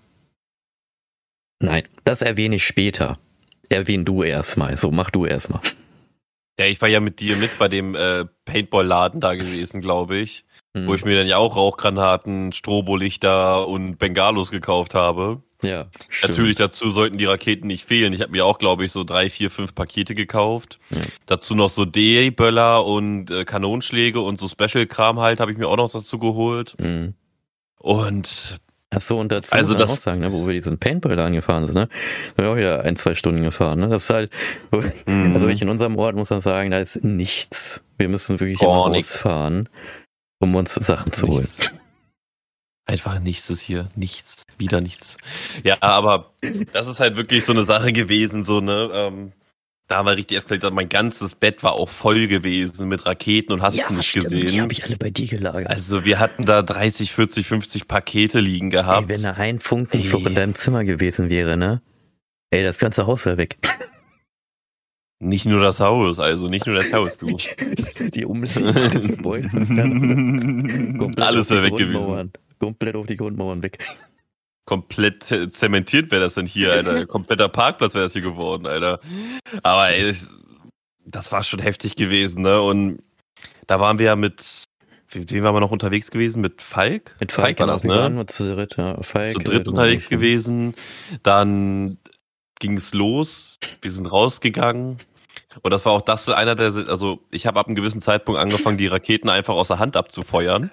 nein, 1.60 1.84
das 2.04 2.22
erwähne 2.22 2.58
ich 2.58 2.66
später. 2.66 3.18
Erwähn 3.70 4.04
du 4.06 4.22
erstmal. 4.24 4.78
So, 4.78 4.92
mach 4.92 5.10
du 5.10 5.26
erstmal. 5.26 5.62
Ja, 6.60 6.66
ich 6.66 6.82
war 6.82 6.90
ja 6.90 7.00
mit 7.00 7.20
dir 7.22 7.38
mit 7.38 7.58
bei 7.58 7.70
dem 7.70 7.96
äh, 7.96 8.26
Paintball-Laden 8.46 9.22
da 9.22 9.34
gewesen, 9.36 9.82
glaube 9.82 10.18
ich. 10.18 10.44
Hm. 10.76 10.88
Wo 10.88 10.96
ich 10.96 11.04
mir 11.04 11.18
dann 11.18 11.28
ja 11.28 11.38
auch 11.38 11.56
Rauchgranaten, 11.58 12.54
Strobolichter 12.54 13.68
und 13.68 13.98
Bengalos 14.00 14.52
gekauft 14.52 14.96
habe. 14.96 15.42
ja, 15.62 15.88
stimmt. 16.10 16.32
Natürlich 16.32 16.58
dazu 16.58 16.90
sollten 16.92 17.18
die 17.18 17.26
Raketen 17.26 17.68
nicht 17.68 17.86
fehlen. 17.86 18.14
Ich 18.14 18.22
habe 18.22 18.32
mir 18.32 18.46
auch, 18.46 18.58
glaube 18.58 18.86
ich, 18.86 18.92
so 18.94 19.04
drei, 19.04 19.30
vier, 19.30 19.52
fünf 19.52 19.76
Pakete 19.76 20.14
gekauft. 20.14 20.80
Ja. 20.90 21.02
Dazu 21.26 21.56
noch 21.56 21.70
so 21.70 21.84
D-Böller 21.86 22.86
und 22.86 23.30
äh, 23.32 23.44
Kanonschläge 23.46 24.22
und 24.22 24.40
so 24.40 24.48
Special-Kram 24.48 25.20
halt 25.20 25.40
habe 25.42 25.52
ich 25.52 25.58
mir 25.58 25.68
auch 25.68 25.76
noch 25.78 25.92
dazu 25.92 26.18
geholt. 26.20 26.76
Hm. 26.80 27.16
Und 27.80 28.60
Ach 28.94 29.00
so, 29.00 29.20
und 29.20 29.32
dazu 29.32 29.54
Also 29.56 29.70
muss 29.74 29.80
man 29.80 29.88
das- 29.88 29.98
auch 29.98 30.02
sagen, 30.02 30.20
ne, 30.20 30.34
wo 30.34 30.46
wir 30.48 30.54
diesen 30.54 30.78
Paintball 30.78 31.16
da 31.16 31.26
angefahren 31.26 31.66
sind, 31.66 31.76
ne? 31.76 31.88
Sind 32.36 32.38
wir 32.46 32.50
auch 32.52 32.58
wieder 32.58 32.82
ein, 32.84 32.98
zwei 32.98 33.16
Stunden 33.16 33.42
gefahren, 33.44 33.80
ne? 33.80 33.88
Das 33.88 34.04
ist 34.04 34.10
halt, 34.10 34.32
Mhm. 35.06 35.34
also 35.34 35.48
ich 35.48 35.62
in 35.62 35.70
unserem 35.70 35.96
Ort 35.98 36.16
muss 36.18 36.30
man 36.30 36.42
sagen, 36.42 36.72
da 36.72 36.80
ist 36.80 37.02
nichts. 37.04 37.86
Wir 37.98 38.10
müssen 38.10 38.40
wirklich 38.42 38.62
immer 38.62 38.90
nichts. 38.90 39.24
Um 40.42 40.56
uns 40.56 40.74
Sachen 40.76 41.14
zu 41.14 41.28
holen. 41.28 41.48
Einfach 42.86 43.20
nichts 43.20 43.50
ist 43.50 43.62
hier. 43.62 43.88
Nichts. 43.96 44.44
Wieder 44.58 44.82
nichts. 44.82 45.16
Ja, 45.64 45.78
aber 45.80 46.34
das 46.74 46.88
ist 46.88 47.00
halt 47.00 47.16
wirklich 47.16 47.46
so 47.46 47.54
eine 47.54 47.64
Sache 47.64 47.94
gewesen, 47.94 48.44
so, 48.44 48.60
ne? 48.60 48.90
Ähm, 48.94 49.32
da 49.88 49.98
haben 49.98 50.06
wir 50.06 50.16
richtig 50.16 50.38
eskaliert. 50.38 50.74
Mein 50.74 50.90
ganzes 50.90 51.36
Bett 51.36 51.64
war 51.64 51.74
auch 51.74 51.90
voll 51.90 52.28
gewesen 52.28 52.88
mit 52.88 53.06
Raketen 53.06 53.54
und 53.54 53.62
hast 53.62 53.78
du 53.78 53.94
nicht 53.94 54.14
gesehen. 54.14 54.46
die 54.46 54.62
habe 54.62 54.72
ich 54.72 54.84
alle 54.86 54.98
bei 54.98 55.10
dir 55.10 55.28
gelagert. 55.28 55.70
Also 55.70 56.06
wir 56.06 56.18
hatten 56.18 56.44
da 56.44 56.62
30, 56.62 57.14
40, 57.14 57.46
50 57.46 57.88
Pakete 57.88 58.40
liegen 58.40 58.70
gehabt. 58.70 59.04
Ey, 59.04 59.10
wenn 59.10 59.24
da 59.24 59.34
ein 59.34 59.60
Funkenflug 59.60 60.26
in 60.28 60.36
deinem 60.36 60.56
Zimmer 60.56 60.84
gewesen 60.84 61.30
wäre, 61.30 61.58
ne? 61.58 61.82
Ey, 62.52 62.64
das 62.64 62.80
ganze 62.80 63.06
Haus 63.06 63.26
wäre 63.26 63.38
weg. 63.38 63.58
Nicht 65.24 65.46
nur 65.46 65.62
das 65.62 65.80
Haus, 65.80 66.18
also 66.18 66.48
nicht 66.48 66.66
nur 66.66 66.76
das 66.76 66.92
Haus, 66.94 67.18
du. 67.20 67.38
Die 68.10 68.26
umliegenden 68.26 69.08
Gebäude. 69.08 69.50
Alles 71.22 71.52
wäre 71.52 71.64
weg 71.64 71.78
gewesen. 71.78 72.32
Komplett 72.58 72.96
auf 72.96 73.06
die 73.06 73.18
Grundmauern 73.18 73.62
weg. 73.62 73.78
Komplett 74.66 75.24
ze- 75.24 75.50
zementiert 75.50 76.10
wäre 76.10 76.24
das 76.24 76.34
denn 76.34 76.48
hier, 76.48 76.72
Alter. 76.72 77.06
Kompletter 77.08 77.50
Parkplatz 77.50 77.94
wäre 77.94 78.06
das 78.06 78.14
hier 78.14 78.24
geworden, 78.24 78.66
Alter. 78.66 79.00
Aber 79.62 79.90
ey, 79.90 80.16
das, 81.06 81.32
war 81.32 81.44
schon 81.44 81.60
heftig 81.60 81.96
gewesen, 81.96 82.42
ne? 82.42 82.60
Und 82.60 83.04
da 83.68 83.80
waren 83.80 84.00
wir 84.00 84.08
ja 84.08 84.16
mit, 84.16 84.64
wem 85.12 85.44
waren 85.44 85.54
wir 85.54 85.60
noch 85.60 85.72
unterwegs 85.72 86.10
gewesen? 86.10 86.42
Mit 86.42 86.64
Falk? 86.64 87.16
Mit 87.20 87.32
Falk, 87.32 87.60
war 87.60 87.78
genau, 87.80 88.00
das, 88.08 88.10
ne? 88.10 88.26
zu 88.26 88.56
dritt, 88.56 88.76
ja. 88.78 89.00
Falk, 89.04 89.34
Zu 89.34 89.40
dritt 89.40 89.68
du 89.68 89.72
unterwegs 89.72 90.10
gewesen. 90.10 90.74
Dann 91.22 92.00
ging 92.60 92.78
es 92.78 92.96
los. 92.96 93.60
Wir 93.84 93.92
sind 93.92 94.08
rausgegangen. 94.08 94.98
Und 95.62 95.72
das 95.72 95.86
war 95.86 95.94
auch 95.94 96.02
das 96.02 96.30
einer 96.30 96.56
der, 96.56 96.74
also 96.88 97.20
ich 97.30 97.46
habe 97.46 97.60
ab 97.60 97.68
einem 97.68 97.76
gewissen 97.76 98.02
Zeitpunkt 98.02 98.40
angefangen, 98.40 98.78
die 98.78 98.88
Raketen 98.88 99.30
einfach 99.30 99.54
aus 99.54 99.68
der 99.68 99.80
Hand 99.80 99.98
abzufeuern. 99.98 100.72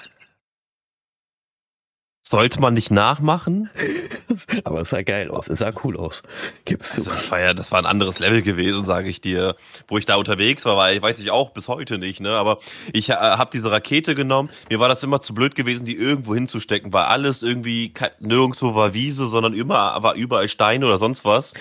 Sollte 2.30 2.60
man 2.60 2.74
nicht 2.74 2.90
nachmachen. 2.90 3.70
Aber 4.64 4.82
es 4.82 4.90
sah 4.90 5.00
geil 5.00 5.30
aus, 5.30 5.48
es 5.48 5.60
sah 5.60 5.72
cool 5.82 5.96
aus. 5.96 6.22
Gibst 6.66 6.94
du. 6.94 7.00
Also 7.00 7.12
das 7.12 7.30
war 7.30 7.40
ja, 7.40 7.54
das 7.54 7.72
war 7.72 7.78
ein 7.78 7.86
anderes 7.86 8.18
Level 8.18 8.42
gewesen, 8.42 8.84
sage 8.84 9.08
ich 9.08 9.22
dir. 9.22 9.56
Wo 9.86 9.96
ich 9.96 10.04
da 10.04 10.16
unterwegs 10.16 10.66
war, 10.66 10.76
weil 10.76 11.00
weiß 11.00 11.20
ich 11.20 11.30
auch 11.30 11.52
bis 11.52 11.68
heute 11.68 11.96
nicht, 11.96 12.20
ne? 12.20 12.32
Aber 12.32 12.58
ich 12.92 13.08
äh, 13.08 13.14
habe 13.14 13.48
diese 13.50 13.70
Rakete 13.70 14.14
genommen. 14.14 14.50
Mir 14.68 14.78
war 14.78 14.90
das 14.90 15.02
immer 15.02 15.22
zu 15.22 15.32
blöd 15.32 15.54
gewesen, 15.54 15.86
die 15.86 15.96
irgendwo 15.96 16.34
hinzustecken, 16.34 16.92
weil 16.92 17.04
alles 17.04 17.42
irgendwie 17.42 17.94
nirgendwo 18.20 18.74
war 18.74 18.92
Wiese, 18.92 19.26
sondern 19.26 19.54
immer 19.54 20.02
war 20.02 20.12
überall 20.12 20.50
Steine 20.50 20.84
oder 20.84 20.98
sonst 20.98 21.24
was. 21.24 21.54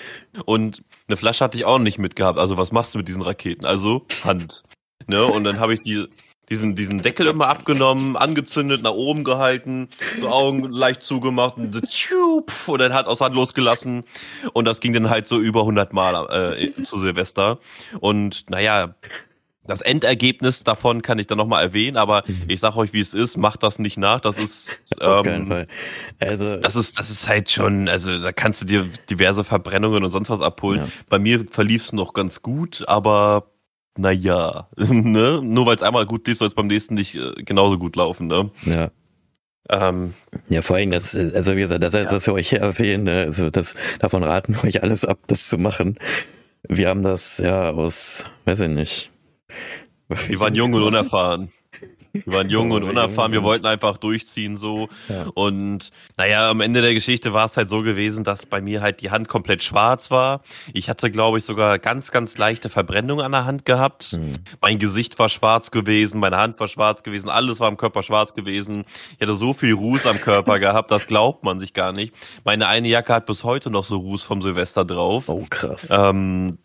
Und 0.44 0.82
eine 1.08 1.16
Flasche 1.16 1.44
hatte 1.44 1.56
ich 1.56 1.64
auch 1.64 1.78
nicht 1.78 1.98
mitgehabt. 1.98 2.38
Also 2.38 2.58
was 2.58 2.72
machst 2.72 2.92
du 2.92 2.98
mit 2.98 3.08
diesen 3.08 3.22
Raketen? 3.22 3.64
Also 3.64 4.04
Hand, 4.22 4.64
ne? 5.06 5.24
Und 5.24 5.44
dann 5.44 5.60
habe 5.60 5.72
ich 5.72 5.80
die 5.80 6.08
diesen, 6.50 6.74
diesen 6.74 7.02
Deckel 7.02 7.26
immer 7.26 7.48
abgenommen, 7.48 8.16
angezündet, 8.16 8.82
nach 8.82 8.92
oben 8.92 9.24
gehalten, 9.24 9.88
so 10.20 10.28
Augen 10.28 10.64
leicht 10.64 11.02
zugemacht 11.02 11.56
und, 11.56 11.74
so 11.74 12.72
und 12.72 12.78
dann 12.80 12.94
halt 12.94 13.06
aus 13.06 13.20
Hand 13.20 13.34
losgelassen. 13.34 14.04
Und 14.52 14.66
das 14.66 14.80
ging 14.80 14.92
dann 14.92 15.10
halt 15.10 15.28
so 15.28 15.38
über 15.38 15.60
100 15.60 15.92
Mal 15.92 16.54
äh, 16.56 16.82
zu 16.82 16.98
Silvester. 16.98 17.58
Und 18.00 18.48
naja, 18.50 18.94
das 19.66 19.82
Endergebnis 19.82 20.64
davon 20.64 21.02
kann 21.02 21.18
ich 21.18 21.26
dann 21.26 21.36
nochmal 21.36 21.62
erwähnen, 21.62 21.98
aber 21.98 22.24
Mhm. 22.26 22.44
ich 22.48 22.58
sag 22.58 22.74
euch, 22.76 22.94
wie 22.94 23.00
es 23.00 23.12
ist, 23.12 23.36
macht 23.36 23.62
das 23.62 23.78
nicht 23.78 23.98
nach. 23.98 24.20
Das 24.20 24.38
ist, 24.38 24.80
Auf 25.00 25.24
keinen 25.26 25.42
ähm, 25.42 25.46
Fall. 25.48 25.66
Also, 26.20 26.56
das 26.56 26.74
ist, 26.74 26.98
das 26.98 27.10
ist 27.10 27.28
halt 27.28 27.50
schon, 27.50 27.86
also 27.86 28.18
da 28.18 28.32
kannst 28.32 28.62
du 28.62 28.66
dir 28.66 28.88
diverse 29.10 29.44
Verbrennungen 29.44 30.04
und 30.04 30.10
sonst 30.10 30.30
was 30.30 30.40
abholen. 30.40 30.80
Ja. 30.80 30.88
Bei 31.10 31.18
mir 31.18 31.44
verlief 31.50 31.84
es 31.86 31.92
noch 31.92 32.14
ganz 32.14 32.40
gut, 32.40 32.82
aber 32.88 33.50
naja, 33.98 34.68
ne? 34.76 35.40
Nur 35.42 35.66
weil 35.66 35.76
es 35.76 35.82
einmal 35.82 36.06
gut 36.06 36.26
lief, 36.26 36.38
soll 36.38 36.48
es 36.48 36.54
beim 36.54 36.66
nächsten 36.68 36.94
nicht 36.94 37.14
äh, 37.16 37.42
genauso 37.42 37.78
gut 37.78 37.96
laufen, 37.96 38.26
ne? 38.26 38.50
ja. 38.64 38.90
Ähm, 39.70 40.14
Ja, 40.48 40.62
vor 40.62 40.76
allem, 40.76 40.90
das, 40.92 41.14
also 41.14 41.54
wie 41.54 41.60
gesagt, 41.60 41.82
das 41.82 41.92
heißt, 41.92 42.10
Ja. 42.10 42.16
dass 42.16 42.26
wir 42.26 42.32
euch 42.34 42.48
hier 42.48 42.60
erwähnen, 42.60 43.04
ne, 43.04 43.24
also 43.26 43.50
das, 43.50 43.76
davon 43.98 44.22
raten 44.22 44.54
wir 44.54 44.64
euch 44.64 44.82
alles 44.82 45.04
ab, 45.04 45.18
das 45.26 45.46
zu 45.48 45.58
machen. 45.58 45.98
Wir 46.66 46.88
haben 46.88 47.02
das 47.02 47.36
ja 47.38 47.70
aus, 47.70 48.24
weiß 48.46 48.60
ich 48.60 48.68
nicht. 48.70 49.10
wir 50.08 50.40
waren 50.40 50.54
jung 50.54 50.72
und 50.72 50.82
unerfahren. 50.82 51.52
Wir 52.24 52.32
waren 52.32 52.50
jung 52.50 52.70
Ja, 52.70 52.76
und 52.78 52.82
unerfahren, 52.84 53.32
wir 53.32 53.42
wollten 53.42 53.66
einfach 53.66 53.96
durchziehen 53.98 54.56
so. 54.56 54.88
Ja. 55.08 55.26
Und 55.34 55.90
naja, 56.16 56.50
am 56.50 56.60
Ende 56.60 56.82
der 56.82 56.94
Geschichte 56.94 57.32
war 57.32 57.46
es 57.46 57.56
halt 57.56 57.70
so 57.70 57.82
gewesen, 57.82 58.24
dass 58.24 58.46
bei 58.46 58.60
mir 58.60 58.80
halt 58.80 59.00
die 59.00 59.10
Hand 59.10 59.28
komplett 59.28 59.62
schwarz 59.62 60.10
war. 60.10 60.42
Ich 60.72 60.88
hatte, 60.88 61.10
glaube 61.10 61.38
ich, 61.38 61.44
sogar 61.44 61.78
ganz, 61.78 62.10
ganz 62.10 62.36
leichte 62.38 62.68
Verbrennung 62.68 63.20
an 63.20 63.32
der 63.32 63.44
Hand 63.44 63.64
gehabt. 63.64 64.04
Hm. 64.04 64.34
Mein 64.60 64.78
Gesicht 64.78 65.18
war 65.18 65.28
schwarz 65.28 65.70
gewesen, 65.70 66.20
meine 66.20 66.36
Hand 66.36 66.58
war 66.60 66.68
schwarz 66.68 67.02
gewesen, 67.02 67.28
alles 67.28 67.60
war 67.60 67.68
am 67.68 67.76
Körper 67.76 68.02
schwarz 68.02 68.34
gewesen. 68.34 68.84
Ich 69.16 69.22
hatte 69.22 69.36
so 69.36 69.52
viel 69.52 69.74
Ruß 69.74 70.06
am 70.06 70.20
Körper 70.20 70.58
gehabt, 70.58 70.90
das 70.90 71.06
glaubt 71.06 71.44
man 71.44 71.60
sich 71.60 71.74
gar 71.74 71.92
nicht. 71.92 72.14
Meine 72.44 72.68
eine 72.68 72.88
Jacke 72.88 73.14
hat 73.14 73.26
bis 73.26 73.44
heute 73.44 73.70
noch 73.70 73.84
so 73.84 73.96
Ruß 73.96 74.22
vom 74.22 74.42
Silvester 74.42 74.84
drauf. 74.84 75.28
Oh, 75.28 75.46
krass. 75.48 75.90
Ähm, 75.90 76.58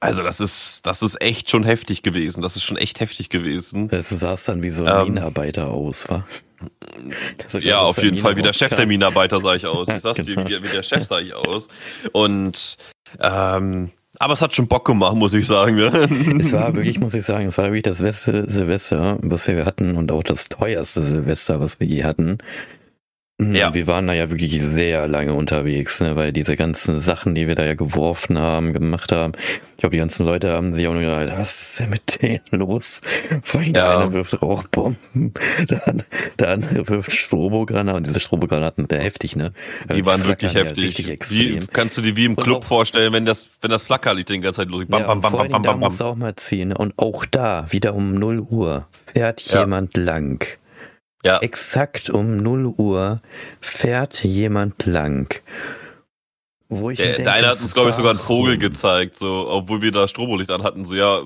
also 0.00 0.22
das 0.22 0.40
ist, 0.40 0.86
das 0.86 1.02
ist 1.02 1.20
echt 1.20 1.50
schon 1.50 1.64
heftig 1.64 2.02
gewesen. 2.02 2.42
Das 2.42 2.56
ist 2.56 2.64
schon 2.64 2.76
echt 2.76 3.00
heftig 3.00 3.28
gewesen. 3.28 3.88
Das 3.88 4.08
sah 4.08 4.36
dann 4.46 4.62
wie 4.62 4.70
so 4.70 4.84
ein 4.84 5.00
ähm, 5.00 5.04
Minenarbeiter 5.14 5.68
aus, 5.68 6.08
wa? 6.08 6.24
Ja, 7.60 7.80
auf 7.80 8.02
jeden 8.02 8.16
Fall 8.16 8.36
wie 8.36 8.42
der. 8.42 8.54
Chef 8.54 8.74
der 8.74 8.86
Minenarbeiter 8.86 9.40
sah 9.40 9.54
ich 9.54 9.66
aus. 9.66 9.88
Ich 9.88 10.00
sag's 10.00 10.18
dir, 10.22 10.36
Genau. 10.36 10.48
wie, 10.48 10.62
wie 10.62 10.68
der 10.68 10.82
Chef 10.82 11.04
sah 11.04 11.18
ich 11.18 11.34
aus. 11.34 11.68
Und 12.12 12.78
ähm, 13.20 13.90
aber 14.18 14.32
es 14.32 14.40
hat 14.40 14.54
schon 14.54 14.68
Bock 14.68 14.86
gemacht, 14.86 15.14
muss 15.14 15.34
ich 15.34 15.46
sagen. 15.46 15.76
Ne? 15.76 16.36
Es 16.40 16.52
war 16.52 16.74
wirklich, 16.74 16.98
muss 16.98 17.14
ich 17.14 17.24
sagen, 17.24 17.48
es 17.48 17.58
war 17.58 17.66
wirklich 17.66 17.82
das 17.82 18.00
beste 18.00 18.48
Silvester, 18.48 19.18
was 19.20 19.46
wir 19.46 19.66
hatten 19.66 19.96
und 19.96 20.10
auch 20.10 20.22
das 20.22 20.48
teuerste 20.48 21.02
Silvester, 21.02 21.60
was 21.60 21.80
wir 21.80 21.86
je 21.86 22.04
hatten. 22.04 22.38
Ja. 23.38 23.74
Wir 23.74 23.86
waren 23.86 24.06
da 24.06 24.14
ja 24.14 24.30
wirklich 24.30 24.62
sehr 24.62 25.06
lange 25.08 25.34
unterwegs, 25.34 26.00
ne, 26.00 26.16
weil 26.16 26.32
diese 26.32 26.56
ganzen 26.56 26.98
Sachen, 26.98 27.34
die 27.34 27.46
wir 27.46 27.54
da 27.54 27.66
ja 27.66 27.74
geworfen 27.74 28.38
haben, 28.38 28.72
gemacht 28.72 29.12
haben, 29.12 29.32
ich 29.72 29.76
glaube, 29.80 29.92
die 29.94 29.98
ganzen 29.98 30.24
Leute 30.24 30.52
haben 30.52 30.74
sich 30.74 30.86
auch 30.88 30.94
nur 30.94 31.02
gedacht, 31.02 31.34
was 31.36 31.60
ist 31.60 31.80
denn 31.80 31.90
mit 31.90 32.22
denen 32.22 32.40
los? 32.52 33.02
Der 33.54 33.62
Ja. 33.74 33.98
eine 33.98 34.12
wirft 34.14 34.40
Rauchbomben, 34.40 35.34
der, 35.68 35.86
an- 35.86 36.02
der 36.38 36.48
andere 36.48 36.88
wirft 36.88 37.12
Strobogranaten, 37.12 37.98
und 37.98 38.06
diese 38.06 38.20
Strobogranaten 38.20 38.84
sind 38.84 38.92
ja 38.92 39.04
heftig, 39.04 39.36
ne? 39.36 39.52
Die 39.94 40.06
waren 40.06 40.24
wirklich 40.26 40.52
flackern 40.52 40.56
ja 40.56 40.70
heftig. 40.70 40.84
Richtig 40.86 41.08
Wie, 41.08 41.12
extrem. 41.12 41.66
kannst 41.74 41.98
du 41.98 42.00
dir 42.00 42.16
wie 42.16 42.24
im 42.24 42.36
Club 42.36 42.62
auch- 42.62 42.66
vorstellen, 42.66 43.12
wenn 43.12 43.26
das, 43.26 43.50
wenn 43.60 43.70
das 43.70 43.82
Flackerlied 43.82 44.30
die 44.30 44.40
ganze 44.40 44.62
Zeit 44.62 44.68
los 44.70 44.84
bam, 44.88 45.00
ja, 45.00 45.06
bam, 45.08 45.18
und 45.18 45.22
bam, 45.22 45.32
bam, 45.32 45.48
bam, 45.50 45.62
bam, 45.62 45.80
bam. 45.80 46.00
auch 46.06 46.14
mal 46.16 46.34
ziehen. 46.36 46.72
Und 46.72 46.94
auch 46.96 47.26
da, 47.26 47.66
wieder 47.70 47.94
um 47.94 48.14
0 48.14 48.40
Uhr, 48.40 48.86
fährt 49.12 49.42
Ja. 49.52 49.60
jemand 49.60 49.94
lang. 49.98 50.42
Ja, 51.26 51.38
Exakt 51.38 52.08
um 52.08 52.36
0 52.36 52.66
Uhr 52.76 53.20
fährt 53.60 54.22
jemand 54.22 54.86
lang. 54.86 55.42
Wo 56.68 56.90
ich 56.90 56.98
der, 56.98 57.06
denke, 57.06 57.22
der 57.24 57.32
eine 57.32 57.48
hat 57.48 57.60
uns, 57.60 57.74
glaube 57.74 57.90
ich, 57.90 57.96
sogar 57.96 58.12
einen 58.12 58.20
Vogel 58.20 58.58
gezeigt, 58.58 59.16
so, 59.16 59.48
obwohl 59.48 59.82
wir 59.82 59.90
da 59.90 60.06
Strobolicht 60.06 60.52
an 60.52 60.62
hatten. 60.62 60.84
So, 60.84 60.94
ja, 60.94 61.22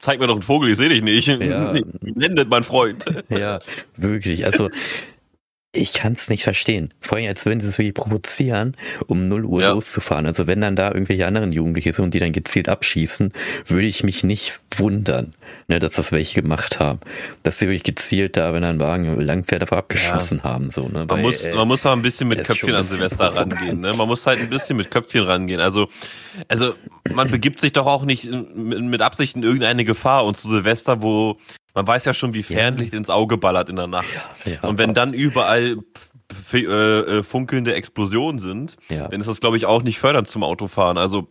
zeig 0.00 0.20
mir 0.20 0.26
doch 0.26 0.34
einen 0.34 0.42
Vogel, 0.42 0.70
ich 0.70 0.76
sehe 0.76 0.90
dich 0.90 1.02
nicht. 1.02 1.28
Ja. 1.28 1.72
Blendet, 2.00 2.50
mein 2.50 2.62
Freund. 2.62 3.06
Ja, 3.30 3.60
wirklich. 3.96 4.44
Also, 4.44 4.68
ich 5.74 5.94
kann 5.94 6.12
es 6.12 6.28
nicht 6.28 6.44
verstehen. 6.44 6.92
Vor 7.00 7.16
allem, 7.16 7.28
als 7.28 7.46
würden 7.46 7.60
sie 7.60 7.68
es 7.68 7.78
wirklich 7.78 7.94
provozieren, 7.94 8.76
um 9.06 9.28
0 9.28 9.46
Uhr 9.46 9.62
Ja. 9.62 9.72
loszufahren. 9.72 10.26
Also, 10.26 10.46
wenn 10.46 10.60
dann 10.60 10.76
da 10.76 10.92
irgendwelche 10.92 11.26
anderen 11.26 11.50
Jugendliche 11.52 11.94
sind 11.94 12.04
und 12.04 12.14
die 12.14 12.18
dann 12.18 12.32
gezielt 12.32 12.68
abschießen, 12.68 13.32
würde 13.66 13.86
ich 13.86 14.04
mich 14.04 14.22
nicht 14.22 14.60
wundern, 14.76 15.32
ne, 15.68 15.78
dass 15.78 15.92
das 15.92 16.12
welche 16.12 16.42
gemacht 16.42 16.78
haben. 16.78 17.00
Dass 17.42 17.58
sie 17.58 17.66
wirklich 17.68 17.84
gezielt 17.84 18.36
da, 18.36 18.52
wenn 18.52 18.64
ein 18.64 18.80
Wagen 18.80 19.18
langfährt, 19.18 19.62
davor 19.62 19.78
abgeschossen 19.78 20.42
haben. 20.44 20.68
So, 20.68 20.88
ne? 20.88 21.00
Man 21.00 21.08
Weil, 21.08 21.22
muss, 21.22 21.40
äh, 21.42 21.54
man 21.54 21.66
muss 21.68 21.80
da 21.82 21.92
ein 21.94 22.02
bisschen 22.02 22.28
mit 22.28 22.44
Köpfchen 22.44 22.68
ein 22.68 22.74
an 22.74 22.80
bisschen 22.82 22.96
Silvester 22.96 23.28
provokant. 23.30 23.54
rangehen. 23.54 23.80
Ne? 23.80 23.92
Man 23.96 24.08
muss 24.08 24.26
halt 24.26 24.40
ein 24.40 24.50
bisschen 24.50 24.76
mit 24.76 24.90
Köpfchen 24.90 25.22
rangehen. 25.24 25.60
Also, 25.60 25.88
also 26.48 26.74
man 27.14 27.30
begibt 27.30 27.62
sich 27.62 27.72
doch 27.72 27.86
auch 27.86 28.04
nicht 28.04 28.24
mit, 28.30 28.78
mit 28.82 29.00
Absicht 29.00 29.36
in 29.36 29.42
irgendeine 29.42 29.84
Gefahr. 29.86 30.26
Und 30.26 30.36
zu 30.36 30.48
Silvester, 30.50 31.00
wo 31.00 31.38
man 31.74 31.86
weiß 31.86 32.04
ja 32.04 32.14
schon, 32.14 32.34
wie 32.34 32.42
Fernlicht 32.42 32.92
ja. 32.92 32.98
ins 32.98 33.10
Auge 33.10 33.36
ballert 33.36 33.68
in 33.68 33.76
der 33.76 33.86
Nacht. 33.86 34.06
Ja, 34.44 34.52
ja. 34.52 34.68
Und 34.68 34.78
wenn 34.78 34.94
dann 34.94 35.14
überall 35.14 35.78
äh, 36.52 36.58
äh, 36.58 37.22
funkelnde 37.22 37.74
Explosionen 37.74 38.38
sind, 38.38 38.76
dann 38.88 39.20
ist 39.20 39.26
das, 39.26 39.40
glaube 39.40 39.56
ich, 39.56 39.66
auch 39.66 39.82
nicht 39.82 39.98
fördernd 39.98 40.28
zum 40.28 40.42
Autofahren. 40.42 40.98
Also 40.98 41.28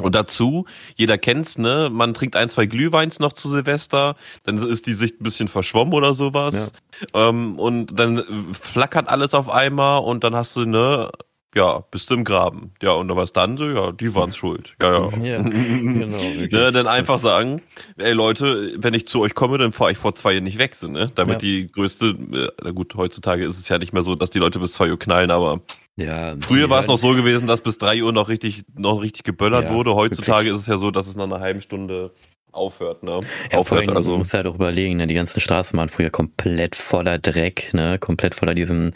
und 0.00 0.14
dazu, 0.14 0.64
jeder 0.94 1.18
kennt's, 1.18 1.58
ne? 1.58 1.90
Man 1.92 2.14
trinkt 2.14 2.36
ein, 2.36 2.48
zwei 2.48 2.66
Glühweins 2.66 3.18
noch 3.18 3.32
zu 3.32 3.48
Silvester, 3.48 4.14
dann 4.44 4.58
ist 4.58 4.86
die 4.86 4.92
Sicht 4.92 5.20
ein 5.20 5.24
bisschen 5.24 5.48
verschwommen 5.48 5.92
oder 5.92 6.14
sowas. 6.14 6.72
Ja. 7.12 7.28
Ähm, 7.28 7.58
und 7.58 7.98
dann 7.98 8.54
flackert 8.54 9.08
alles 9.08 9.34
auf 9.34 9.48
einmal 9.48 10.02
und 10.04 10.22
dann 10.22 10.36
hast 10.36 10.54
du, 10.54 10.64
ne, 10.66 11.10
ja, 11.54 11.84
bist 11.90 12.10
du 12.10 12.14
im 12.14 12.24
Graben. 12.24 12.72
Ja, 12.82 12.92
und 12.92 13.14
was 13.16 13.32
dann 13.32 13.56
so? 13.56 13.64
Ja, 13.64 13.92
die 13.92 14.14
waren's 14.14 14.36
schuld. 14.36 14.74
Ja, 14.80 15.08
ja. 15.08 15.18
ja 15.18 15.42
genau. 15.42 16.18
ne, 16.18 16.72
dann 16.72 16.86
einfach 16.86 17.18
sagen, 17.18 17.62
ey 17.96 18.12
Leute, 18.12 18.74
wenn 18.76 18.94
ich 18.94 19.08
zu 19.08 19.20
euch 19.20 19.34
komme, 19.34 19.58
dann 19.58 19.72
fahre 19.72 19.92
ich 19.92 19.98
vor 19.98 20.14
zwei 20.14 20.34
Uhr 20.34 20.40
nicht 20.40 20.58
weg, 20.58 20.74
so, 20.74 20.88
ne? 20.88 21.10
Damit 21.14 21.42
ja. 21.42 21.48
die 21.48 21.72
größte, 21.72 22.08
äh, 22.08 22.48
na 22.62 22.70
gut, 22.72 22.94
heutzutage 22.96 23.44
ist 23.44 23.58
es 23.58 23.68
ja 23.68 23.78
nicht 23.78 23.92
mehr 23.92 24.02
so, 24.02 24.14
dass 24.14 24.30
die 24.30 24.38
Leute 24.38 24.58
bis 24.58 24.74
zwei 24.74 24.90
Uhr 24.90 24.98
knallen, 24.98 25.30
aber 25.30 25.60
ja, 25.96 26.36
früher 26.40 26.70
war 26.70 26.80
es 26.80 26.86
noch 26.86 26.98
so 26.98 27.14
gewesen, 27.14 27.48
dass 27.48 27.60
bis 27.60 27.78
drei 27.78 28.02
Uhr 28.02 28.12
noch 28.12 28.28
richtig, 28.28 28.64
noch 28.76 29.02
richtig 29.02 29.24
geböllert 29.24 29.64
ja, 29.64 29.74
wurde. 29.74 29.96
Heutzutage 29.96 30.44
wirklich. 30.44 30.54
ist 30.54 30.60
es 30.60 30.66
ja 30.68 30.76
so, 30.76 30.92
dass 30.92 31.08
es 31.08 31.16
nach 31.16 31.24
einer 31.24 31.40
halben 31.40 31.60
Stunde 31.60 32.12
aufhört, 32.52 33.02
ne? 33.02 33.18
Ja, 33.50 33.58
aufhört, 33.58 33.88
allem, 33.88 33.96
also. 33.96 34.12
Du 34.12 34.18
musst 34.18 34.32
halt 34.32 34.46
auch 34.46 34.54
überlegen, 34.54 34.96
ne? 34.96 35.08
Die 35.08 35.14
ganzen 35.14 35.40
Straßen 35.40 35.76
waren 35.76 35.88
früher 35.88 36.10
komplett 36.10 36.76
voller 36.76 37.18
Dreck, 37.18 37.70
ne? 37.72 37.98
Komplett 37.98 38.36
voller 38.36 38.54
diesen 38.54 38.94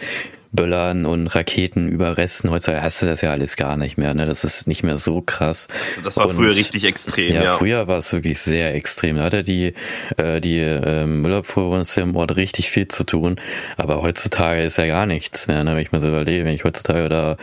Böllern 0.53 1.07
und 1.07 1.29
Raketenüberresten. 1.29 2.51
Heutzutage 2.51 2.83
hast 2.83 3.01
du 3.01 3.07
das 3.07 3.23
ja 3.23 3.31
alles 3.31 3.57
gar 3.57 3.79
nicht 3.79 3.97
mehr. 3.97 4.13
Ne? 4.13 4.27
Das 4.27 4.45
ist 4.45 4.67
nicht 4.67 4.83
mehr 4.83 4.99
so 4.99 5.23
krass. 5.23 5.69
Also 5.89 6.03
das 6.03 6.17
war 6.19 6.29
und, 6.29 6.37
früher 6.37 6.55
richtig 6.55 6.85
extrem. 6.85 7.35
Ja, 7.35 7.43
ja, 7.43 7.57
früher 7.57 7.89
war 7.89 7.99
es 7.99 8.13
wirklich 8.13 8.39
sehr 8.39 8.75
extrem. 8.75 9.17
Da 9.17 9.25
hatte 9.25 9.43
die, 9.43 9.73
äh, 10.19 10.41
die 10.41 10.59
äh, 10.59 11.07
Müllabfuhr 11.07 11.71
bei 11.71 11.79
uns 11.79 11.97
im 11.97 12.15
Ort 12.17 12.37
richtig 12.37 12.71
viel 12.71 12.87
zu 12.87 13.05
tun. 13.05 13.37
Aber 13.79 14.03
heutzutage 14.03 14.63
ist 14.63 14.77
ja 14.77 14.87
gar 14.87 15.07
nichts 15.07 15.49
mehr. 15.49 15.65
Ne? 15.65 15.75
Wenn 15.75 15.83
ich 15.83 15.93
mir 15.93 16.01
so 16.01 16.09
überlege, 16.09 16.45
wenn 16.45 16.55
ich 16.55 16.65
heutzutage 16.65 17.09
da 17.09 17.37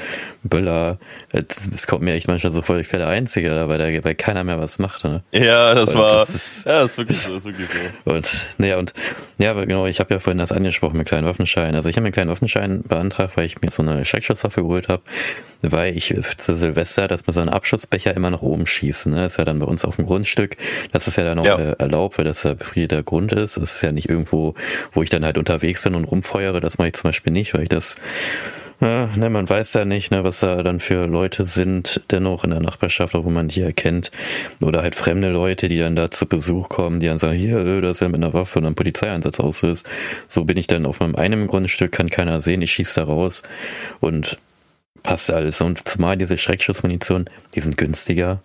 Böller, 0.44 1.00
es 1.32 1.88
kommt 1.88 2.04
mir 2.04 2.14
echt 2.14 2.28
manchmal 2.28 2.54
so 2.54 2.62
vor, 2.62 2.78
ich 2.78 2.92
wäre 2.94 3.04
der 3.04 3.10
Einzige 3.10 3.50
da, 3.50 3.68
weil, 3.68 3.80
da, 3.80 4.04
weil 4.06 4.16
keiner 4.16 4.44
mehr 4.44 4.60
was 4.60 4.78
macht. 4.78 5.04
Ne? 5.04 5.24
Ja, 5.32 5.74
das 5.74 5.90
und 5.90 5.98
war, 5.98 6.14
das 6.14 6.30
ist, 6.30 6.66
ja, 6.68 6.82
das 6.82 6.92
ist 6.92 6.98
wirklich 6.98 7.18
so, 7.18 7.34
das 7.34 7.40
ist 7.40 7.46
wirklich 7.46 7.68
so. 8.06 8.12
Und, 8.12 8.48
naja, 8.60 8.78
und, 8.78 8.94
ja, 9.40 9.54
genau, 9.54 9.88
ich 9.88 10.00
habe 10.00 10.14
ja 10.14 10.20
vorhin 10.20 10.38
das 10.38 10.52
angesprochen 10.52 10.98
mit 10.98 11.08
kleinen 11.08 11.26
Waffenschein. 11.26 11.74
Also 11.74 11.90
ich 11.90 11.96
habe 11.98 12.06
einen 12.06 12.14
kleinen 12.14 12.30
Waffenschein 12.30 12.84
bei 12.88 12.99
beantragt, 13.00 13.38
weil 13.38 13.46
ich 13.46 13.62
mir 13.62 13.72
so 13.72 13.82
eine 13.82 14.04
Schreckschusswaffe 14.06 14.62
geholt 14.62 14.90
habe, 14.90 15.02
weil 15.62 15.96
ich 15.96 16.14
zu 16.38 16.56
Silvester, 16.56 17.08
dass 17.08 17.26
man 17.26 17.34
so 17.34 17.42
einen 17.42 17.50
Abschussbecher 17.50 18.16
immer 18.16 18.30
nach 18.30 18.42
oben 18.42 18.68
schießt. 18.68 19.08
Ne? 19.08 19.26
Ist 19.26 19.38
ja 19.38 19.46
dann 19.46 19.60
bei 19.60 19.66
uns 19.66 19.86
auf 19.86 19.96
dem 19.96 20.06
Grundstück. 20.06 20.58
Das 20.92 21.08
ist 21.08 21.18
ja 21.18 21.24
dann 21.24 21.40
auch 21.40 21.46
ja. 21.46 21.58
Äh, 21.58 21.76
erlaubt, 21.80 22.18
weil 22.18 22.26
das 22.26 22.44
ja 22.44 22.54
befriedeter 22.54 23.04
Grund 23.04 23.32
ist. 23.32 23.58
Es 23.58 23.76
ist 23.76 23.82
ja 23.82 23.92
nicht 23.92 24.10
irgendwo, 24.10 24.56
wo 24.92 25.02
ich 25.02 25.10
dann 25.10 25.26
halt 25.26 25.38
unterwegs 25.38 25.84
bin 25.84 25.96
und 25.96 26.06
rumfeuere. 26.06 26.60
Das 26.60 26.78
mache 26.78 26.90
ich 26.90 26.94
zum 26.96 27.10
Beispiel 27.10 27.34
nicht, 27.34 27.54
weil 27.54 27.64
ich 27.64 27.70
das 27.70 27.96
ja, 28.82 29.10
ne, 29.16 29.30
man 29.30 29.50
weiß 29.50 29.74
ja 29.74 29.84
nicht, 29.84 30.12
ne, 30.12 30.24
was 30.24 30.40
da 30.40 30.64
dann 30.64 30.80
für 30.80 31.06
Leute 31.06 31.44
sind, 31.44 32.02
dennoch 32.12 32.46
in 32.46 32.52
der 32.52 32.62
Nachbarschaft, 32.62 33.14
wo 33.14 33.30
man 33.30 33.50
die 33.50 33.62
erkennt. 33.62 34.12
Oder 34.62 34.82
halt 34.82 34.96
fremde 34.96 35.30
Leute, 35.30 35.68
die 35.68 35.78
dann 35.78 35.98
da 35.98 36.12
zu 36.12 36.28
Besuch 36.28 36.70
kommen, 36.70 37.00
die 37.00 37.08
dann 37.08 37.18
sagen, 37.18 37.38
hier, 37.38 37.58
äh, 37.58 37.82
das 37.82 37.98
ist 37.98 38.02
ja 38.02 38.08
mit 38.08 38.24
einer 38.24 38.34
Waffe 38.34 38.60
und 38.60 38.66
einem 38.66 38.76
Polizeieinsatz 38.76 39.40
auslöst. 39.40 39.88
So 40.28 40.46
bin 40.46 40.58
ich 40.58 40.68
dann 40.68 40.86
auf 40.86 41.02
meinem 41.02 41.16
einem 41.16 41.48
Grundstück, 41.48 41.92
kann 41.92 42.10
keiner 42.10 42.40
sehen, 42.40 42.62
ich 42.62 42.72
schieße 42.72 43.02
da 43.02 43.08
raus 43.08 43.44
und 44.00 44.38
passt 45.04 45.30
alles. 45.30 45.60
Und 45.60 45.88
zumal 45.88 46.18
diese 46.18 46.38
Schreckschussmunition, 46.38 47.26
die 47.56 47.62
sind 47.62 47.78
günstiger 47.78 48.42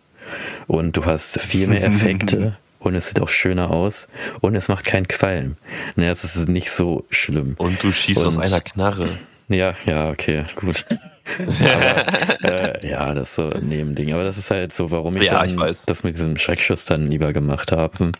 und 0.66 0.96
du 0.96 1.04
hast 1.04 1.40
viel 1.40 1.68
mehr 1.68 1.84
Effekte. 1.84 2.56
und 2.80 2.96
es 2.96 3.08
sieht 3.08 3.20
auch 3.20 3.28
schöner 3.28 3.70
aus 3.70 4.08
und 4.40 4.56
es 4.56 4.68
macht 4.68 4.84
keinen 4.84 5.06
Qualm. 5.06 5.56
Ne, 5.94 6.10
es 6.10 6.24
ist 6.24 6.48
nicht 6.48 6.70
so 6.70 7.04
schlimm. 7.10 7.54
Und 7.58 7.82
du 7.84 7.92
schießt 7.92 8.20
und, 8.20 8.26
aus 8.26 8.38
einer 8.38 8.60
Knarre. 8.60 9.08
Ja, 9.48 9.74
ja, 9.84 10.10
okay, 10.10 10.44
gut. 10.56 10.86
Aber, 11.60 12.82
äh, 12.82 12.88
ja, 12.88 13.14
das 13.14 13.30
ist 13.30 13.34
so 13.36 13.50
ein 13.50 13.68
Nebending. 13.68 14.12
Aber 14.12 14.24
das 14.24 14.38
ist 14.38 14.50
halt 14.50 14.72
so, 14.72 14.90
warum 14.90 15.16
ich, 15.16 15.24
ja, 15.24 15.44
dann 15.44 15.68
ich 15.68 15.78
das 15.86 16.04
mit 16.04 16.14
diesem 16.14 16.36
Schreckschuss 16.38 16.84
dann 16.84 17.06
lieber 17.06 17.32
gemacht 17.32 17.72
habe. 17.72 18.12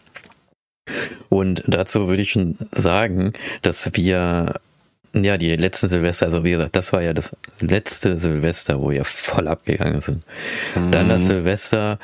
Und 1.29 1.64
dazu 1.66 2.09
würde 2.09 2.22
ich 2.22 2.33
schon 2.33 2.57
sagen, 2.72 3.33
dass 3.62 3.91
wir 3.95 4.55
ja, 5.14 5.39
die 5.39 5.55
letzten 5.55 5.89
Silvester, 5.89 6.27
also 6.27 6.43
wie 6.43 6.51
gesagt, 6.51 6.75
das 6.75 6.93
war 6.93 7.01
ja 7.01 7.12
das 7.12 7.37
letzte 7.61 8.18
Silvester, 8.18 8.81
wo 8.81 8.91
wir 8.91 9.05
voll 9.05 9.47
abgegangen 9.47 10.01
sind. 10.01 10.25
Mhm. 10.75 10.91
Dann 10.91 11.09
das 11.09 11.27
Silvester, 11.27 12.01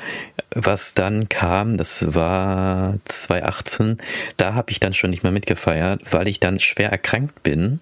was 0.55 0.93
dann 0.93 1.27
kam, 1.27 1.75
das 1.75 2.15
war 2.15 2.97
2018, 3.05 3.97
da 4.37 4.53
habe 4.53 4.71
ich 4.71 4.79
dann 4.79 4.93
schon 4.93 5.09
nicht 5.09 5.23
mehr 5.23 5.33
mitgefeiert, 5.33 6.01
weil 6.11 6.29
ich 6.29 6.39
dann 6.39 6.59
schwer 6.61 6.89
erkrankt 6.89 7.43
bin. 7.43 7.81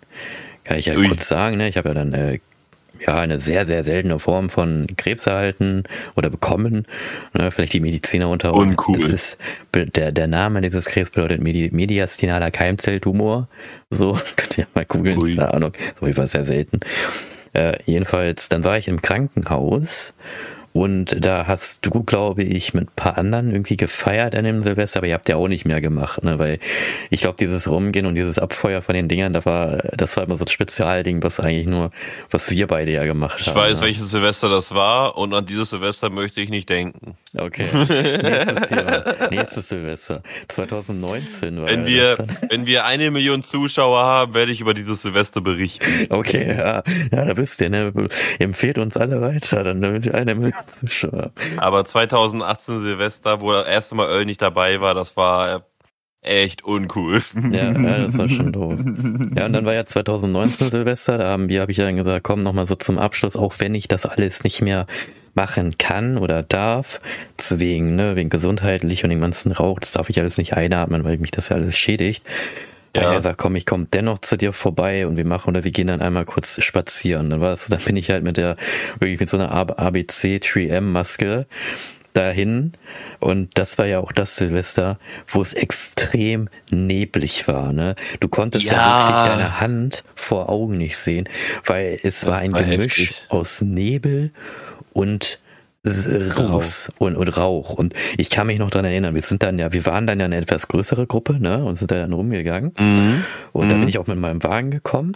Kann 0.69 0.77
ich 0.77 0.85
ja 0.85 0.95
Ui. 0.95 1.07
kurz 1.07 1.27
sagen, 1.27 1.57
ne? 1.57 1.67
Ich 1.67 1.77
habe 1.77 1.89
ja 1.89 1.95
dann 1.95 2.13
äh, 2.13 2.37
ja 2.99 3.17
eine 3.17 3.39
sehr, 3.39 3.65
sehr 3.65 3.83
seltene 3.83 4.19
Form 4.19 4.51
von 4.51 4.85
Krebs 4.97 5.25
erhalten 5.25 5.81
oder 6.15 6.29
bekommen. 6.29 6.85
Ne? 7.33 7.49
Vielleicht 7.49 7.73
die 7.73 7.79
Mediziner 7.79 8.29
unter 8.29 8.53
uns. 8.53 8.77
Uncool. 8.77 8.99
Das 8.99 9.09
ist 9.09 9.39
der, 9.73 10.11
der 10.11 10.27
Name 10.27 10.61
dieses 10.61 10.85
Krebs 10.85 11.09
bedeutet 11.09 11.41
Medi 11.41 11.71
mediastinaler 11.71 12.51
Keimzelltumor. 12.51 13.47
So, 13.89 14.19
könnt 14.35 14.59
ihr 14.59 14.67
mal 14.75 14.85
googeln, 14.85 15.37
keine 15.37 15.51
Ahnung. 15.55 15.71
So, 15.99 16.05
ich 16.05 16.15
war 16.15 16.27
sehr 16.27 16.45
selten. 16.45 16.81
Äh, 17.53 17.79
jedenfalls, 17.85 18.47
dann 18.49 18.63
war 18.63 18.77
ich 18.77 18.87
im 18.87 19.01
Krankenhaus 19.01 20.13
und 20.79 21.25
da 21.25 21.45
hast 21.45 21.85
du, 21.85 22.03
glaube 22.03 22.41
ich, 22.41 22.73
mit 22.73 22.85
ein 22.85 22.95
paar 22.95 23.17
anderen 23.17 23.51
irgendwie 23.51 23.75
gefeiert 23.75 24.33
an 24.33 24.45
dem 24.45 24.61
Silvester, 24.61 25.01
aber 25.01 25.07
ihr 25.07 25.13
habt 25.13 25.27
ja 25.27 25.35
auch 25.35 25.49
nicht 25.49 25.65
mehr 25.65 25.81
gemacht, 25.81 26.23
ne? 26.23 26.39
Weil 26.39 26.59
ich 27.09 27.19
glaube, 27.19 27.35
dieses 27.37 27.69
Rumgehen 27.69 28.05
und 28.05 28.15
dieses 28.15 28.39
Abfeuer 28.39 28.81
von 28.81 28.95
den 28.95 29.09
Dingern, 29.09 29.33
da 29.33 29.43
war, 29.43 29.79
das 29.97 30.15
war 30.15 30.23
immer 30.23 30.37
so 30.37 30.45
ein 30.45 30.47
Spezialding, 30.47 31.21
was 31.21 31.41
eigentlich 31.41 31.67
nur, 31.67 31.91
was 32.31 32.49
wir 32.49 32.67
beide 32.67 32.93
ja 32.93 33.03
gemacht 33.03 33.41
ich 33.41 33.47
haben. 33.47 33.57
Ich 33.57 33.61
weiß, 33.61 33.81
ne? 33.81 33.87
welches 33.87 34.09
Silvester 34.09 34.47
das 34.47 34.73
war 34.73 35.17
und 35.17 35.33
an 35.33 35.45
dieses 35.45 35.71
Silvester 35.71 36.09
möchte 36.09 36.39
ich 36.39 36.49
nicht 36.49 36.69
denken. 36.69 37.17
Okay. 37.37 37.67
nächstes 38.23 38.69
Jahr. 38.69 39.29
Nächstes 39.29 39.69
Silvester. 39.69 40.23
2019 40.47 41.57
war 41.57 41.67
wenn 41.67 41.85
wir, 41.85 42.17
wenn 42.49 42.65
wir 42.65 42.85
eine 42.85 43.11
Million 43.11 43.43
Zuschauer 43.43 44.03
haben, 44.03 44.33
werde 44.33 44.51
ich 44.51 44.61
über 44.61 44.73
dieses 44.73 45.01
Silvester 45.01 45.41
berichten. 45.41 46.07
Okay, 46.09 46.55
ja. 46.57 46.83
Ja, 47.11 47.25
da 47.25 47.37
wisst 47.37 47.61
ihr, 47.61 47.69
ne? 47.69 47.93
Empfehlt 48.39 48.77
uns 48.77 48.97
alle 48.97 49.21
weiter, 49.21 49.63
dann 49.63 49.83
eine 49.83 50.35
Million 50.35 50.53
aber 51.57 51.85
2018 51.85 52.81
Silvester, 52.81 53.41
wo 53.41 53.51
das 53.51 53.67
erste 53.67 53.95
Mal 53.95 54.09
Earl 54.09 54.25
nicht 54.25 54.41
dabei 54.41 54.81
war, 54.81 54.93
das 54.93 55.15
war 55.15 55.65
echt 56.21 56.65
uncool. 56.65 57.21
Ja, 57.51 57.71
ja, 57.71 57.97
das 57.99 58.17
war 58.17 58.29
schon 58.29 58.51
doof. 58.51 58.75
Ja, 59.35 59.45
und 59.45 59.53
dann 59.53 59.65
war 59.65 59.73
ja 59.73 59.85
2019 59.85 60.69
Silvester, 60.69 61.17
da 61.17 61.27
haben 61.27 61.49
wir, 61.49 61.61
habe 61.61 61.71
ich 61.71 61.77
dann 61.77 61.95
gesagt, 61.95 62.23
komm 62.23 62.43
nochmal 62.43 62.65
so 62.65 62.75
zum 62.75 62.97
Abschluss, 62.97 63.35
auch 63.35 63.55
wenn 63.59 63.75
ich 63.75 63.87
das 63.87 64.05
alles 64.05 64.43
nicht 64.43 64.61
mehr 64.61 64.85
machen 65.33 65.77
kann 65.77 66.17
oder 66.17 66.43
darf, 66.43 67.01
wegen, 67.49 67.95
ne, 67.95 68.15
wegen 68.15 68.29
gesundheitlich 68.29 69.03
und 69.03 69.09
dem 69.09 69.21
ganzen 69.21 69.51
Rauch, 69.51 69.79
das 69.79 69.91
darf 69.91 70.09
ich 70.09 70.19
alles 70.19 70.37
nicht 70.37 70.53
einatmen, 70.53 71.03
weil 71.03 71.17
mich 71.17 71.31
das 71.31 71.49
ja 71.49 71.55
alles 71.55 71.77
schädigt. 71.77 72.23
Ja. 72.95 73.13
Er 73.13 73.21
sagt, 73.21 73.37
komm, 73.37 73.55
ich 73.55 73.65
komme 73.65 73.87
dennoch 73.91 74.19
zu 74.19 74.35
dir 74.35 74.51
vorbei 74.51 75.05
und 75.05 75.15
wir 75.15 75.25
machen 75.25 75.49
oder 75.49 75.63
wir 75.63 75.71
gehen 75.71 75.87
dann 75.87 76.01
einmal 76.01 76.25
kurz 76.25 76.61
spazieren. 76.63 77.29
Dann 77.29 77.39
war 77.39 77.53
es 77.53 77.67
dann 77.67 77.79
bin 77.79 77.95
ich 77.95 78.09
halt 78.09 78.23
mit 78.23 78.37
der, 78.37 78.57
wirklich 78.99 79.19
mit 79.19 79.29
so 79.29 79.37
einer 79.37 79.51
ABC 79.51 80.37
3M 80.37 80.81
Maske 80.81 81.45
dahin 82.13 82.73
und 83.19 83.57
das 83.57 83.77
war 83.77 83.85
ja 83.85 83.99
auch 83.99 84.11
das 84.11 84.35
Silvester, 84.35 84.97
wo 85.27 85.41
es 85.41 85.53
extrem 85.53 86.49
neblig 86.71 87.47
war. 87.47 87.73
Ne? 87.73 87.95
Du 88.19 88.27
konntest 88.27 88.65
ja. 88.65 88.73
ja 88.73 89.07
wirklich 89.07 89.27
deine 89.27 89.61
Hand 89.61 90.03
vor 90.15 90.49
Augen 90.49 90.77
nicht 90.77 90.97
sehen, 90.97 91.29
weil 91.65 91.99
es 92.03 92.25
war 92.25 92.39
ein 92.39 92.53
war 92.53 92.63
Gemisch 92.63 92.99
heftig. 92.99 93.21
aus 93.29 93.61
Nebel 93.61 94.31
und 94.99 95.39
Ruß 95.85 96.91
und, 96.97 97.15
und 97.15 97.37
Rauch. 97.37 97.69
Und 97.69 97.93
ich 98.17 98.29
kann 98.29 98.47
mich 98.47 98.59
noch 98.59 98.69
dran 98.69 98.83
erinnern, 98.83 99.15
wir 99.15 99.21
sind 99.21 99.43
dann 99.43 99.57
ja, 99.57 99.71
wir 99.71 99.85
waren 99.85 100.05
dann 100.05 100.19
ja 100.19 100.25
eine 100.25 100.35
etwas 100.35 100.67
größere 100.67 101.07
Gruppe, 101.07 101.39
ne, 101.39 101.63
und 101.63 101.77
sind 101.77 101.89
dann 101.91 102.11
rumgegangen. 102.11 102.73
Mhm. 102.77 103.23
Und 103.53 103.67
mhm. 103.67 103.69
da 103.69 103.75
bin 103.77 103.87
ich 103.87 103.97
auch 103.97 104.07
mit 104.07 104.19
meinem 104.19 104.43
Wagen 104.43 104.71
gekommen. 104.71 105.15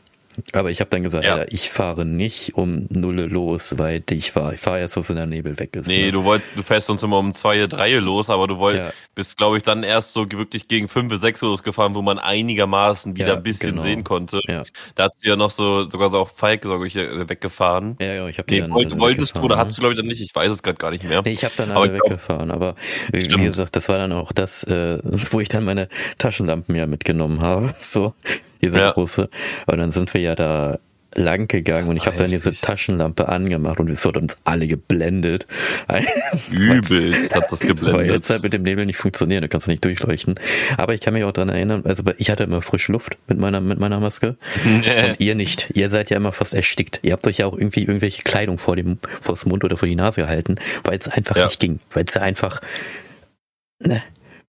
Aber 0.54 0.72
ich 0.72 0.80
habe 0.80 0.90
dann 0.90 1.04
gesagt, 1.04 1.24
ja. 1.24 1.36
Alter, 1.36 1.52
ich 1.52 1.70
fahre 1.70 2.06
nicht 2.06 2.56
um 2.56 2.88
Nulle 2.90 3.26
los, 3.26 3.78
weil 3.78 4.04
ich 4.10 4.32
fahre, 4.32 4.56
ich 4.56 4.60
fahre 4.60 4.80
erst, 4.80 4.98
was 4.98 5.10
in 5.10 5.16
der 5.16 5.26
Nebel 5.26 5.60
weg 5.60 5.76
ist. 5.76 5.88
Nee, 5.88 6.06
ne? 6.06 6.12
du 6.12 6.24
wollt, 6.24 6.42
du 6.56 6.64
fährst 6.64 6.90
uns 6.90 7.04
immer 7.04 7.20
um 7.20 7.34
zwei, 7.34 7.68
drei 7.68 7.94
los, 7.98 8.30
aber 8.30 8.48
du 8.48 8.58
wollt, 8.58 8.78
ja. 8.78 8.92
bist, 9.16 9.38
glaube 9.38 9.58
ich, 9.58 9.64
dann 9.64 9.84
erst 9.84 10.14
so 10.14 10.30
wirklich 10.32 10.68
gegen 10.68 10.88
fünf, 10.88 11.14
sechs 11.20 11.42
losgefahren, 11.42 11.96
wo 11.96 12.02
man 12.02 12.20
einigermaßen 12.20 13.16
wieder 13.16 13.28
ja, 13.28 13.36
ein 13.36 13.44
bisschen 13.44 13.72
genau. 13.72 13.82
sehen 13.84 14.04
konnte. 14.04 14.40
Ja. 14.48 14.64
Da 14.96 15.06
hast 15.06 15.24
du 15.24 15.30
ja 15.30 15.36
noch 15.36 15.52
so, 15.52 15.90
sogar 15.90 16.12
so 16.12 16.20
auch 16.20 16.30
Falk, 16.36 16.64
sag 16.64 16.84
ich, 16.86 16.96
weggefahren. 16.96 17.98
Ja, 18.00 18.14
ja, 18.14 18.28
ich 18.28 18.38
habe 18.38 18.52
nee, 18.52 18.60
dann 18.62 18.72
wollt, 18.72 18.98
Wolltest 18.98 19.36
du 19.36 19.42
oder 19.42 19.58
hattest 19.58 19.78
du, 19.78 19.82
glaube 19.82 19.94
ich, 19.94 20.00
dann 20.00 20.08
nicht, 20.08 20.22
ich 20.22 20.34
weiß 20.34 20.52
es 20.52 20.64
gerade 20.64 20.78
gar 20.78 20.92
nicht 20.92 21.04
mehr. 21.04 21.22
Nee, 21.24 21.32
ich 21.32 21.44
habe 21.44 21.54
dann 21.58 21.72
alle 21.72 21.94
weggefahren, 21.94 22.52
aber 22.52 22.76
wie 23.12 23.24
stimmt. 23.24 23.44
gesagt, 23.44 23.76
das 23.76 23.90
war 23.90 23.98
dann 23.98 24.12
auch 24.12 24.32
das, 24.32 24.64
äh, 24.64 25.00
wo 25.32 25.40
ich 25.40 25.50
dann 25.50 25.66
meine 25.66 25.90
Taschenlampen 26.18 26.76
ja 26.76 26.88
mitgenommen 26.88 27.42
habe, 27.42 27.74
so, 27.80 28.14
diese 28.64 28.80
ja. 28.80 28.92
große. 28.92 29.30
Und 29.68 29.78
dann 29.78 29.92
sind 29.92 30.14
wir 30.14 30.22
ja 30.22 30.36
da 30.36 30.80
lang 31.16 31.48
gegangen 31.48 31.90
und 31.90 31.98
ich 31.98 32.08
habe 32.08 32.18
dann 32.18 32.32
diese 32.32 32.60
Taschenlampe 32.60 33.30
angemacht 33.30 33.80
und 33.80 33.90
es 33.90 34.06
hat 34.06 34.18
uns 34.18 34.38
alle 34.44 34.68
geblendet. 34.68 35.48
Übelst 36.52 37.36
hat 37.36 37.52
das 37.52 37.60
geblendet. 37.60 37.94
Weil 37.94 38.12
jetzt 38.12 38.30
halt 38.30 38.44
mit 38.44 38.54
dem 38.54 38.64
Nebel 38.64 38.86
nicht 38.86 38.98
funktionieren, 38.98 39.42
da 39.42 39.48
kannst 39.48 39.68
du 39.68 39.72
nicht 39.72 39.84
durchleuchten. 39.84 40.40
Aber 40.78 40.94
ich 40.94 41.02
kann 41.02 41.14
mich 41.14 41.24
auch 41.24 41.32
daran 41.32 41.50
erinnern, 41.50 41.84
also 41.86 42.04
ich 42.18 42.30
hatte 42.30 42.44
immer 42.44 42.62
frische 42.62 42.92
Luft 42.92 43.18
mit 43.28 43.38
meiner, 43.38 43.62
mit 43.62 43.80
meiner 43.80 44.00
Maske 44.00 44.38
und 44.66 45.20
ihr 45.20 45.36
nicht. 45.36 45.70
Ihr 45.74 45.90
seid 45.90 46.10
ja 46.10 46.18
immer 46.18 46.32
fast 46.32 46.54
erstickt. 46.54 47.00
Ihr 47.04 47.14
habt 47.14 47.26
euch 47.28 47.38
ja 47.38 47.46
auch 47.46 47.58
irgendwie 47.58 47.82
irgendwelche 47.82 48.24
Kleidung 48.24 48.58
vor 48.58 48.76
dem, 48.76 48.98
vors 49.22 49.46
Mund 49.46 49.64
oder 49.64 49.78
vor 49.78 49.88
die 49.88 49.96
Nase 49.96 50.22
gehalten, 50.22 50.56
weil 50.84 50.98
es 50.98 51.10
einfach 51.10 51.36
ja. 51.36 51.46
nicht 51.46 51.60
ging. 51.60 51.80
Weil 51.92 52.06
es 52.06 52.18
einfach, 52.18 52.62
ne, 53.80 54.02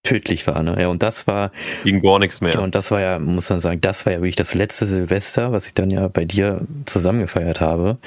tödlich 0.04 0.46
war. 0.46 0.62
Ne? 0.62 0.76
Ja, 0.78 0.88
und 0.88 1.02
das 1.02 1.26
war. 1.26 1.50
Ging 1.82 2.00
gar 2.00 2.20
nichts 2.20 2.40
mehr. 2.40 2.62
Und 2.62 2.76
das 2.76 2.92
war 2.92 3.00
ja, 3.00 3.18
muss 3.18 3.50
man 3.50 3.60
sagen, 3.60 3.80
das 3.80 4.06
war 4.06 4.12
ja 4.12 4.20
wirklich 4.20 4.36
das 4.36 4.54
letzte 4.54 4.86
Silvester, 4.86 5.50
was 5.50 5.66
ich 5.66 5.74
dann 5.74 5.90
ja 5.90 6.06
bei 6.08 6.24
dir 6.24 6.60
zusammen 6.86 7.20
gefeiert 7.20 7.60
habe. 7.60 7.98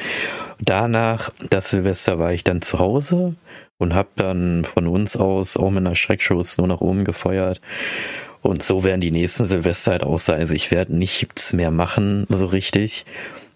Danach, 0.59 1.31
das 1.49 1.69
Silvester, 1.69 2.19
war 2.19 2.31
ich 2.31 2.43
dann 2.43 2.61
zu 2.61 2.79
Hause 2.79 3.35
und 3.77 3.93
habe 3.93 4.09
dann 4.15 4.65
von 4.65 4.87
uns 4.87 5.17
aus 5.17 5.57
auch 5.57 5.69
mit 5.69 5.85
einer 5.85 5.95
Schreckschuss 5.95 6.57
nur 6.57 6.67
nach 6.67 6.81
oben 6.81 7.03
gefeuert. 7.03 7.61
Und 8.41 8.63
so 8.63 8.83
werden 8.83 9.01
die 9.01 9.11
nächsten 9.11 9.45
Silvester 9.45 9.91
halt 9.91 10.03
auch 10.03 10.19
sein. 10.19 10.39
Also 10.39 10.53
ich 10.53 10.71
werde 10.71 10.95
nichts 10.95 11.53
mehr 11.53 11.71
machen, 11.71 12.25
so 12.29 12.45
richtig. 12.45 13.05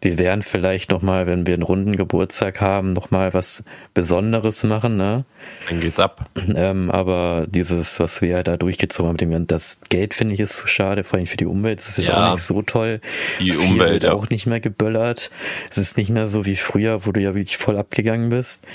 Wir 0.02 0.18
werden 0.18 0.42
vielleicht 0.42 0.90
nochmal, 0.90 1.28
wenn 1.28 1.46
wir 1.46 1.54
einen 1.54 1.62
runden 1.62 1.96
Geburtstag 1.96 2.60
haben, 2.60 2.94
nochmal 2.94 3.36
was 3.36 3.64
Besonderes 3.94 4.64
machen, 4.64 4.98
ne? 4.98 5.26
Dann 5.70 5.80
geht's 5.80 6.00
ab. 6.00 6.28
Ähm, 6.56 6.90
aber 6.90 7.46
dieses, 7.48 8.00
was 8.00 8.22
wir 8.22 8.42
da 8.42 8.58
durchgezogen 8.58 9.10
haben, 9.10 9.18
dem, 9.18 9.46
das 9.46 9.82
Geld 9.90 10.16
finde 10.16 10.34
ich 10.34 10.40
ist 10.40 10.58
zu 10.58 10.68
schade, 10.68 11.04
vor 11.04 11.18
allem 11.18 11.28
für 11.28 11.38
die 11.38 11.46
Umwelt. 11.46 11.80
Das 11.80 11.90
ist 11.90 11.98
jetzt 11.98 12.08
ja, 12.08 12.30
auch 12.30 12.34
nicht 12.34 12.44
so 12.44 12.64
toll. 12.64 13.00
Die 13.40 13.52
Viel 13.52 13.60
Umwelt 13.60 14.04
ja. 14.04 14.14
auch 14.14 14.28
nicht 14.30 14.48
mehr 14.48 14.60
geböllert. 14.60 15.30
Es 15.70 15.78
ist 15.78 15.98
nicht 15.98 16.10
mehr 16.10 16.28
so 16.28 16.46
wie 16.46 16.56
früher, 16.56 17.06
wo 17.06 17.12
du 17.12 17.22
ja 17.22 17.36
wirklich 17.36 17.58
voll 17.58 17.78
abgegangen 17.78 18.30
bist. 18.30 18.66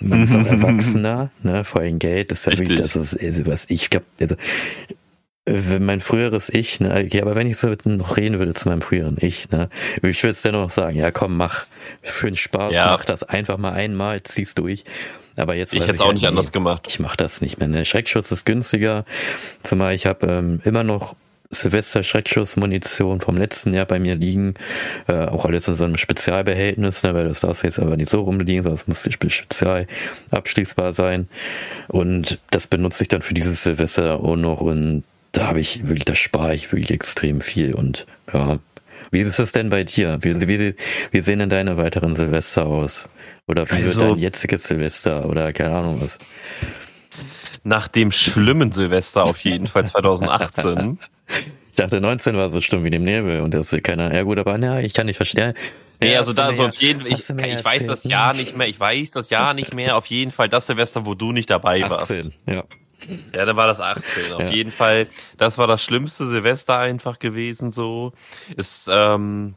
Man 0.00 0.22
ist 0.22 0.34
auch 0.34 0.46
erwachsener, 0.46 1.30
ne? 1.42 1.64
Vor 1.64 1.80
allem 1.82 1.98
Geld 1.98 2.30
ist 2.30 2.46
ja 2.46 2.50
Richtig. 2.50 2.70
wirklich, 2.70 2.92
das 2.92 2.96
ist, 2.96 3.20
also 3.20 3.46
was 3.46 3.68
ich 3.68 3.90
glaube, 3.90 4.06
also 4.20 4.36
äh, 5.46 5.78
mein 5.78 6.00
früheres 6.00 6.48
Ich, 6.52 6.80
ne, 6.80 7.02
okay, 7.04 7.22
aber 7.22 7.34
wenn 7.36 7.46
ich 7.46 7.58
so 7.58 7.74
noch 7.84 8.16
reden 8.16 8.38
würde 8.38 8.54
zu 8.54 8.68
meinem 8.68 8.82
früheren 8.82 9.16
Ich, 9.20 9.50
ne, 9.50 9.68
ich 10.02 10.22
würde 10.22 10.30
es 10.30 10.42
dennoch 10.42 10.70
sagen, 10.70 10.96
ja 10.96 11.10
komm, 11.10 11.36
mach 11.36 11.66
für 12.02 12.26
den 12.26 12.36
Spaß, 12.36 12.74
ja. 12.74 12.86
mach 12.86 13.04
das 13.04 13.22
einfach 13.22 13.58
mal 13.58 13.72
einmal, 13.72 14.22
ziehst 14.22 14.58
durch. 14.58 14.84
Aber 15.36 15.54
jetzt 15.54 15.72
ich 15.72 15.80
hätte 15.80 15.92
es 15.92 16.00
auch 16.00 16.12
nicht 16.12 16.26
anders 16.26 16.52
gemacht. 16.52 16.86
Ich 16.88 16.98
mache 16.98 17.16
das 17.16 17.40
nicht 17.40 17.58
mehr. 17.58 17.68
Ne? 17.68 17.84
Schreckschutz 17.84 18.30
ist 18.30 18.44
günstiger. 18.44 19.04
Zumal 19.62 19.94
ich 19.94 20.06
habe 20.06 20.26
ähm, 20.26 20.60
immer 20.64 20.84
noch 20.84 21.14
Silvester 21.52 22.04
Schreckschussmunition 22.04 23.20
vom 23.20 23.36
letzten 23.36 23.74
Jahr 23.74 23.86
bei 23.86 23.98
mir 23.98 24.14
liegen. 24.14 24.54
Äh, 25.08 25.26
auch 25.26 25.44
alles 25.44 25.66
in 25.66 25.74
so 25.74 25.84
einem 25.84 25.96
Spezialbehältnis, 25.96 27.02
ne, 27.02 27.12
weil 27.12 27.26
das 27.26 27.40
darf 27.40 27.64
jetzt 27.64 27.80
aber 27.80 27.96
nicht 27.96 28.08
so 28.08 28.22
rumliegen, 28.22 28.62
sondern 28.62 28.80
es 28.80 28.86
muss 28.86 29.08
spezial 29.12 29.88
abschließbar 30.30 30.92
sein. 30.92 31.28
Und 31.88 32.38
das 32.50 32.68
benutze 32.68 33.02
ich 33.02 33.08
dann 33.08 33.22
für 33.22 33.34
dieses 33.34 33.64
Silvester 33.64 34.20
auch 34.20 34.36
noch 34.36 34.60
und 34.60 35.02
da 35.32 35.48
habe 35.48 35.60
ich 35.60 35.86
wirklich, 35.86 36.04
da 36.04 36.14
spare 36.14 36.54
ich 36.54 36.70
wirklich 36.72 36.90
extrem 36.90 37.40
viel 37.40 37.74
und 37.74 38.06
ja. 38.32 38.58
Wie 39.12 39.20
ist 39.20 39.40
es 39.40 39.50
denn 39.50 39.70
bei 39.70 39.82
dir? 39.82 40.18
Wie, 40.20 40.40
wie, 40.46 40.74
wie 41.10 41.20
sehen 41.20 41.40
denn 41.40 41.48
deine 41.48 41.76
weiteren 41.76 42.14
Silvester 42.14 42.66
aus? 42.66 43.08
Oder 43.48 43.68
wie 43.68 43.74
also, 43.74 44.00
wird 44.00 44.10
dein 44.10 44.18
jetziges 44.18 44.64
Silvester 44.64 45.28
oder 45.28 45.52
keine 45.52 45.74
Ahnung 45.74 46.00
was? 46.00 46.20
Nach 47.64 47.88
dem 47.88 48.12
schlimmen 48.12 48.70
Silvester 48.70 49.24
auf 49.24 49.38
jeden 49.40 49.66
Fall 49.66 49.86
2018. 49.86 50.98
ich 51.70 51.76
dachte 51.76 52.00
19 52.00 52.36
war 52.36 52.50
so 52.50 52.60
schlimm 52.60 52.84
wie 52.84 52.90
dem 52.90 53.02
Nebel 53.02 53.40
und 53.40 53.52
das 53.52 53.72
ist 53.72 53.82
keiner. 53.82 54.14
Ja 54.14 54.22
gut, 54.22 54.38
aber 54.38 54.56
na, 54.58 54.80
ich 54.80 54.94
kann 54.94 55.06
nicht 55.06 55.16
verstehen. 55.16 55.54
Nee, 56.02 56.16
also 56.16 56.32
da 56.32 56.54
so 56.54 56.66
auf 56.66 56.76
jeden 56.76 57.00
Fall, 57.00 57.12
ich, 57.12 57.28
ich 57.28 57.64
weiß 57.64 57.86
das 57.86 58.04
Jahr 58.04 58.32
nicht 58.32 58.56
mehr, 58.56 58.68
ich 58.68 58.80
weiß 58.80 59.10
das 59.10 59.28
Jahr 59.28 59.52
nicht 59.52 59.74
mehr, 59.74 59.96
auf 59.96 60.06
jeden 60.06 60.30
Fall 60.30 60.48
das 60.48 60.66
Silvester, 60.66 61.04
wo 61.04 61.14
du 61.14 61.32
nicht 61.32 61.50
dabei 61.50 61.84
18, 61.84 61.90
warst. 61.90 62.30
Ja. 62.46 62.64
Ja, 63.34 63.44
dann 63.44 63.56
war 63.56 63.66
das 63.66 63.80
18. 63.80 64.32
Auf 64.32 64.42
ja. 64.42 64.50
jeden 64.50 64.70
Fall, 64.70 65.08
das 65.38 65.58
war 65.58 65.66
das 65.66 65.82
schlimmste 65.82 66.26
Silvester 66.26 66.78
einfach 66.78 67.18
gewesen 67.18 67.70
so. 67.70 68.12
Es 68.56 68.88
ähm, 68.92 69.54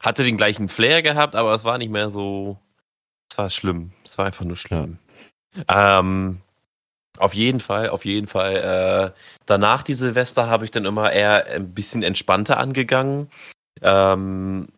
hatte 0.00 0.24
den 0.24 0.36
gleichen 0.36 0.68
Flair 0.68 1.02
gehabt, 1.02 1.34
aber 1.34 1.54
es 1.54 1.64
war 1.64 1.78
nicht 1.78 1.90
mehr 1.90 2.10
so. 2.10 2.58
Es 3.30 3.38
war 3.38 3.50
schlimm. 3.50 3.92
Es 4.04 4.18
war 4.18 4.26
einfach 4.26 4.44
nur 4.44 4.56
schlimm. 4.56 4.98
Ja. 5.68 6.00
Ähm, 6.00 6.40
auf 7.18 7.34
jeden 7.34 7.60
Fall, 7.60 7.88
auf 7.90 8.04
jeden 8.04 8.26
Fall. 8.26 9.12
Äh, 9.14 9.18
danach 9.46 9.82
die 9.82 9.94
Silvester 9.94 10.48
habe 10.48 10.64
ich 10.64 10.70
dann 10.70 10.84
immer 10.84 11.12
eher 11.12 11.46
ein 11.46 11.72
bisschen 11.72 12.02
entspannter 12.02 12.58
angegangen. 12.58 13.30
Ähm, 13.80 14.68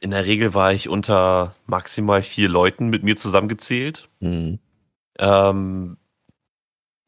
in 0.00 0.10
der 0.10 0.24
Regel 0.24 0.54
war 0.54 0.72
ich 0.72 0.88
unter 0.88 1.54
maximal 1.66 2.22
vier 2.22 2.48
Leuten 2.48 2.88
mit 2.88 3.02
mir 3.02 3.16
zusammengezählt. 3.16 4.08
Mhm. 4.20 4.58
Ähm, 5.18 5.96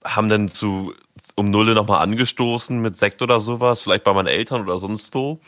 haben 0.07 0.29
dann 0.29 0.49
zu 0.49 0.95
um 1.35 1.51
Nulle 1.51 1.75
nochmal 1.75 2.03
angestoßen 2.03 2.79
mit 2.79 2.97
Sekt 2.97 3.23
oder 3.23 3.41
sowas, 3.41 3.81
vielleicht 3.81 4.05
bei 4.05 4.13
meinen 4.13 4.29
Eltern 4.29 4.63
oder 4.63 4.79
sonst 4.79 5.15
wo. 5.15 5.41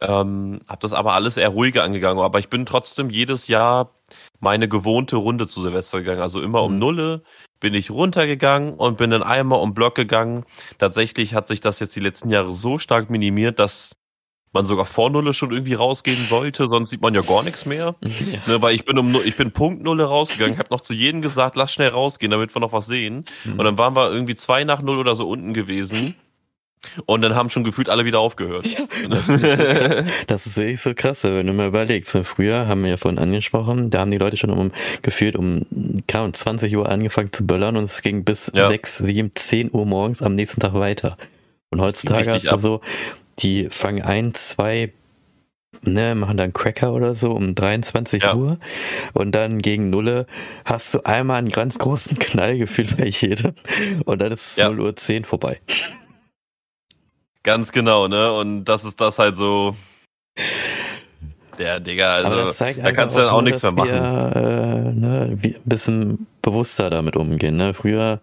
Ähm, 0.00 0.60
hab 0.68 0.80
das 0.80 0.92
aber 0.92 1.14
alles 1.14 1.36
eher 1.36 1.50
ruhiger 1.50 1.82
angegangen. 1.84 2.22
Aber 2.22 2.38
ich 2.38 2.48
bin 2.48 2.66
trotzdem 2.66 3.10
jedes 3.10 3.48
Jahr 3.48 3.94
meine 4.40 4.68
gewohnte 4.68 5.16
Runde 5.16 5.46
zu 5.46 5.62
Silvester 5.62 6.00
gegangen. 6.00 6.22
Also 6.22 6.40
immer 6.40 6.62
um 6.62 6.74
mhm. 6.74 6.78
Nulle 6.78 7.22
bin 7.60 7.74
ich 7.74 7.90
runtergegangen 7.90 8.74
und 8.74 8.96
bin 8.98 9.10
dann 9.10 9.22
einmal 9.22 9.60
um 9.60 9.74
Block 9.74 9.94
gegangen. 9.94 10.44
Tatsächlich 10.78 11.34
hat 11.34 11.48
sich 11.48 11.60
das 11.60 11.78
jetzt 11.80 11.94
die 11.94 12.00
letzten 12.00 12.30
Jahre 12.30 12.54
so 12.54 12.78
stark 12.78 13.10
minimiert, 13.10 13.58
dass 13.58 13.92
man 14.52 14.64
sogar 14.64 14.84
vor 14.86 15.10
Nulle 15.10 15.34
schon 15.34 15.50
irgendwie 15.50 15.74
rausgehen 15.74 16.26
sollte, 16.28 16.68
sonst 16.68 16.90
sieht 16.90 17.02
man 17.02 17.14
ja 17.14 17.22
gar 17.22 17.42
nichts 17.42 17.66
mehr. 17.66 17.96
Ja. 18.22 18.38
Ne, 18.46 18.62
weil 18.62 18.74
ich 18.74 18.84
bin 18.84 18.98
um 18.98 19.16
ich 19.24 19.36
bin 19.36 19.50
Punkt 19.50 19.82
Nulle 19.82 20.04
rausgegangen, 20.04 20.58
habe 20.58 20.68
noch 20.70 20.80
zu 20.80 20.94
jedem 20.94 21.22
gesagt, 21.22 21.56
lass 21.56 21.72
schnell 21.72 21.88
rausgehen, 21.88 22.30
damit 22.30 22.54
wir 22.54 22.60
noch 22.60 22.72
was 22.72 22.86
sehen. 22.86 23.24
Mhm. 23.44 23.58
Und 23.58 23.64
dann 23.64 23.78
waren 23.78 23.96
wir 23.96 24.12
irgendwie 24.12 24.36
zwei 24.36 24.64
nach 24.64 24.80
Null 24.80 24.98
oder 24.98 25.14
so 25.14 25.28
unten 25.28 25.54
gewesen. 25.54 26.14
Und 27.06 27.22
dann 27.22 27.34
haben 27.34 27.48
schon 27.50 27.64
gefühlt 27.64 27.88
alle 27.88 28.04
wieder 28.04 28.20
aufgehört. 28.20 28.66
Ja, 28.66 28.86
das, 29.08 29.28
ist 29.28 29.56
so 29.56 30.12
das 30.26 30.46
ist 30.46 30.56
wirklich 30.56 30.80
so 30.80 30.94
krass, 30.94 31.24
wenn 31.24 31.46
du 31.46 31.52
mal 31.52 31.68
überlegst. 31.68 32.14
Ne, 32.14 32.24
früher 32.24 32.68
haben 32.68 32.82
wir 32.82 32.90
ja 32.90 32.96
vorhin 32.96 33.18
angesprochen, 33.18 33.90
da 33.90 34.00
haben 34.00 34.10
die 34.10 34.18
Leute 34.18 34.36
schon 34.36 34.50
um 34.50 34.72
gefühlt 35.00 35.36
um 35.36 35.64
20 36.06 36.76
Uhr 36.76 36.88
angefangen 36.88 37.32
zu 37.32 37.46
böllern 37.46 37.76
und 37.76 37.84
es 37.84 38.02
ging 38.02 38.24
bis 38.24 38.50
ja. 38.54 38.68
6, 38.68 38.98
7, 38.98 39.32
10 39.34 39.70
Uhr 39.72 39.86
morgens 39.86 40.22
am 40.22 40.34
nächsten 40.34 40.60
Tag 40.60 40.74
weiter. 40.74 41.16
Und 41.70 41.80
heutzutage 41.80 42.32
hast 42.32 42.50
du 42.50 42.56
so, 42.56 42.80
die 43.38 43.68
fangen 43.70 44.02
ein, 44.02 44.34
zwei, 44.34 44.92
ne, 45.82 46.14
machen 46.14 46.36
dann 46.36 46.52
Cracker 46.52 46.92
oder 46.92 47.14
so 47.14 47.32
um 47.32 47.54
23 47.54 48.22
ja. 48.22 48.34
Uhr 48.34 48.58
und 49.14 49.32
dann 49.32 49.62
gegen 49.62 49.90
Nulle 49.90 50.26
hast 50.64 50.94
du 50.94 51.04
einmal 51.04 51.38
einen 51.38 51.50
ganz 51.50 51.78
großen 51.78 52.18
Knall 52.18 52.58
gefühlt 52.58 52.96
bei 52.96 53.06
jedem 53.06 53.54
und 54.04 54.20
dann 54.20 54.32
ist 54.32 54.52
es 54.52 54.56
ja. 54.56 54.68
0 54.68 54.80
Uhr 54.80 54.96
10 54.96 55.24
vorbei. 55.24 55.60
Ganz 57.42 57.72
genau, 57.72 58.06
ne? 58.06 58.32
Und 58.32 58.64
das 58.66 58.84
ist 58.84 59.00
das 59.00 59.18
halt 59.18 59.36
so. 59.36 59.74
Der 61.58 61.80
Digga, 61.80 62.14
also 62.14 62.64
da 62.80 62.92
kannst 62.92 63.16
du 63.16 63.20
dann 63.20 63.28
auch, 63.28 63.38
auch 63.38 63.42
nichts 63.42 63.62
mehr 63.62 63.72
machen. 63.72 63.90
Wir, 63.90 64.36
äh, 64.36 64.92
ne, 64.92 65.28
ein 65.32 65.60
bisschen 65.64 66.26
bewusster 66.40 66.88
damit 66.88 67.16
umgehen. 67.16 67.56
Ne? 67.56 67.74
Früher 67.74 68.20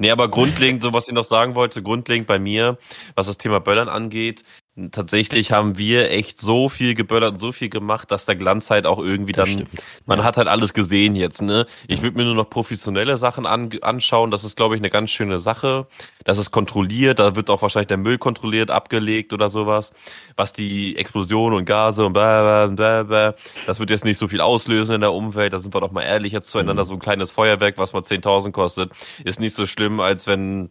Nee, 0.00 0.10
aber 0.10 0.30
grundlegend, 0.30 0.82
so 0.82 0.94
was 0.94 1.08
ich 1.08 1.12
noch 1.12 1.24
sagen 1.24 1.54
wollte, 1.54 1.82
grundlegend 1.82 2.26
bei 2.26 2.38
mir, 2.38 2.78
was 3.16 3.26
das 3.26 3.36
Thema 3.36 3.60
Böllern 3.60 3.90
angeht, 3.90 4.44
tatsächlich 4.92 5.52
haben 5.52 5.78
wir 5.78 6.10
echt 6.10 6.40
so 6.40 6.68
viel 6.68 6.94
geböllert 6.94 7.34
und 7.34 7.40
so 7.40 7.52
viel 7.52 7.68
gemacht, 7.68 8.10
dass 8.10 8.24
der 8.24 8.36
Glanz 8.36 8.70
halt 8.70 8.86
auch 8.86 8.98
irgendwie 8.98 9.32
das 9.32 9.48
dann, 9.48 9.66
stimmt. 9.66 9.82
man 10.06 10.18
ja. 10.18 10.24
hat 10.24 10.36
halt 10.36 10.48
alles 10.48 10.72
gesehen 10.72 11.16
jetzt, 11.16 11.42
ne? 11.42 11.66
Ich 11.88 12.02
würde 12.02 12.16
mir 12.16 12.24
nur 12.24 12.34
noch 12.34 12.48
professionelle 12.48 13.18
Sachen 13.18 13.46
an, 13.46 13.70
anschauen, 13.82 14.30
das 14.30 14.44
ist, 14.44 14.56
glaube 14.56 14.76
ich, 14.76 14.80
eine 14.80 14.90
ganz 14.90 15.10
schöne 15.10 15.38
Sache. 15.38 15.86
Das 16.24 16.38
ist 16.38 16.50
kontrolliert, 16.50 17.18
da 17.18 17.36
wird 17.36 17.50
auch 17.50 17.62
wahrscheinlich 17.62 17.88
der 17.88 17.96
Müll 17.96 18.18
kontrolliert, 18.18 18.70
abgelegt 18.70 19.32
oder 19.32 19.48
sowas. 19.48 19.92
Was 20.36 20.52
die 20.52 20.96
Explosion 20.96 21.52
und 21.52 21.64
Gase 21.64 22.06
und 22.06 22.12
bla, 22.12 22.68
bla, 22.68 23.02
bla, 23.02 23.34
das 23.66 23.80
wird 23.80 23.90
jetzt 23.90 24.04
nicht 24.04 24.18
so 24.18 24.28
viel 24.28 24.40
auslösen 24.40 24.94
in 24.94 25.00
der 25.00 25.12
Umwelt, 25.12 25.52
da 25.52 25.58
sind 25.58 25.74
wir 25.74 25.80
doch 25.80 25.92
mal 25.92 26.02
ehrlich 26.02 26.32
jetzt 26.32 26.48
zueinander, 26.48 26.84
mhm. 26.84 26.88
so 26.88 26.94
ein 26.94 27.00
kleines 27.00 27.30
Feuerwerk, 27.30 27.76
was 27.76 27.92
mal 27.92 28.02
10.000 28.02 28.52
kostet, 28.52 28.92
ist 29.24 29.40
nicht 29.40 29.54
so 29.54 29.66
schlimm, 29.66 30.00
als 30.00 30.26
wenn 30.26 30.70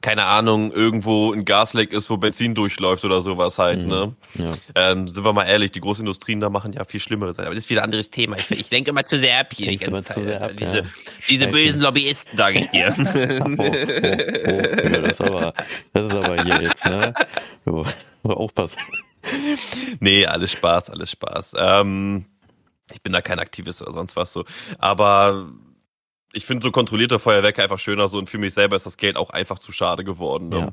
keine 0.00 0.24
Ahnung, 0.24 0.72
irgendwo 0.72 1.32
ein 1.32 1.44
Gasleck 1.44 1.92
ist, 1.92 2.08
wo 2.08 2.16
Benzin 2.16 2.54
durchläuft 2.54 3.04
oder 3.04 3.20
sowas 3.20 3.58
halt, 3.58 3.82
mhm. 3.82 3.88
ne? 3.88 4.16
Ja. 4.34 4.54
Ähm, 4.74 5.06
sind 5.06 5.24
wir 5.24 5.32
mal 5.32 5.44
ehrlich, 5.44 5.72
die 5.72 5.80
Großindustrien 5.80 6.40
da 6.40 6.48
machen 6.48 6.72
ja 6.72 6.84
viel 6.84 7.00
schlimmere 7.00 7.34
Sachen. 7.34 7.46
Aber 7.46 7.54
das 7.54 7.64
ist 7.64 7.70
wieder 7.70 7.82
ein 7.82 7.86
anderes 7.86 8.10
Thema. 8.10 8.36
Ich, 8.38 8.50
ich 8.50 8.68
denke 8.70 8.90
immer 8.90 9.04
zu 9.04 9.18
sehr 9.18 9.38
ab 9.38 9.52
hier. 9.54 9.70
Die 9.70 9.84
immer 9.84 10.02
zu 10.02 10.24
sehr 10.24 10.42
ab, 10.42 10.52
diese, 10.58 10.78
ja. 10.78 10.82
diese 11.28 11.48
bösen 11.48 11.80
Lobbyisten, 11.80 12.36
sage 12.36 12.60
ich 12.60 12.66
dir. 12.68 12.94
oh, 12.98 13.02
oh, 13.02 13.62
oh, 13.62 13.72
ja, 14.88 15.00
das, 15.02 15.10
ist 15.10 15.20
aber, 15.20 15.54
das 15.92 16.06
ist 16.06 16.14
aber 16.14 16.42
hier 16.44 16.62
jetzt, 16.62 16.86
ne? 16.86 17.12
Oh, 17.66 17.84
aufpassen. 18.22 18.80
Nee, 20.00 20.26
alles 20.26 20.52
Spaß, 20.52 20.88
alles 20.88 21.10
Spaß. 21.10 21.54
Ähm, 21.58 22.24
ich 22.92 23.02
bin 23.02 23.12
da 23.12 23.20
kein 23.20 23.38
Aktivist 23.38 23.82
oder 23.82 23.92
sonst 23.92 24.16
was 24.16 24.32
so. 24.32 24.44
Aber 24.78 25.52
ich 26.32 26.46
finde 26.46 26.62
so 26.62 26.70
kontrollierte 26.70 27.18
Feuerwerke 27.18 27.62
einfach 27.62 27.78
schöner 27.78 28.08
so 28.08 28.18
und 28.18 28.30
für 28.30 28.38
mich 28.38 28.54
selber 28.54 28.76
ist 28.76 28.86
das 28.86 28.96
Geld 28.96 29.16
auch 29.16 29.30
einfach 29.30 29.58
zu 29.58 29.72
schade 29.72 30.04
geworden. 30.04 30.48
Ne? 30.48 30.58
Ja. 30.58 30.72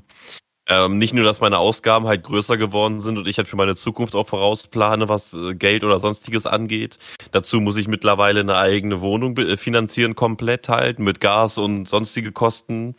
Ähm, 0.70 0.98
nicht 0.98 1.14
nur, 1.14 1.24
dass 1.24 1.40
meine 1.40 1.60
Ausgaben 1.60 2.08
halt 2.08 2.24
größer 2.24 2.58
geworden 2.58 3.00
sind 3.00 3.18
und 3.18 3.26
ich 3.26 3.38
halt 3.38 3.48
für 3.48 3.56
meine 3.56 3.76
Zukunft 3.76 4.16
auch 4.16 4.28
vorausplane, 4.28 5.08
was 5.08 5.34
äh, 5.34 5.56
Geld 5.56 5.86
oder 5.86 6.00
sonstiges 6.02 6.46
angeht. 6.46 7.00
Dazu 7.32 7.62
muss 7.62 7.78
ich 7.78 7.88
mittlerweile 7.88 8.42
eine 8.42 8.58
eigene 8.58 9.00
Wohnung 9.00 9.38
äh, 9.38 9.56
finanzieren, 9.56 10.16
komplett 10.16 10.68
halt, 10.68 11.00
mit 11.00 11.22
Gas 11.22 11.58
und 11.58 11.88
sonstige 11.88 12.34
Kosten 12.34 12.96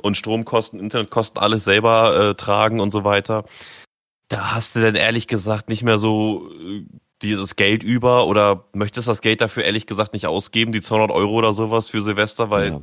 und 0.00 0.16
Stromkosten, 0.16 0.80
Internetkosten, 0.80 1.38
alles 1.38 1.64
selber 1.64 2.30
äh, 2.30 2.34
tragen 2.36 2.80
und 2.80 2.90
so 2.90 3.04
weiter. 3.04 3.44
Da 4.28 4.54
hast 4.54 4.74
du 4.74 4.80
denn 4.80 4.94
ehrlich 4.94 5.26
gesagt 5.26 5.68
nicht 5.68 5.82
mehr 5.82 5.98
so 5.98 6.50
äh, 6.58 6.86
dieses 7.22 7.56
Geld 7.56 7.82
über 7.82 8.26
oder 8.26 8.64
möchtest 8.72 9.08
das 9.08 9.20
Geld 9.20 9.40
dafür 9.40 9.64
ehrlich 9.64 9.86
gesagt 9.86 10.12
nicht 10.12 10.26
ausgeben, 10.26 10.72
die 10.72 10.80
200 10.80 11.10
Euro 11.10 11.32
oder 11.32 11.52
sowas 11.52 11.88
für 11.88 12.00
Silvester, 12.00 12.50
weil 12.50 12.68
ja. 12.68 12.80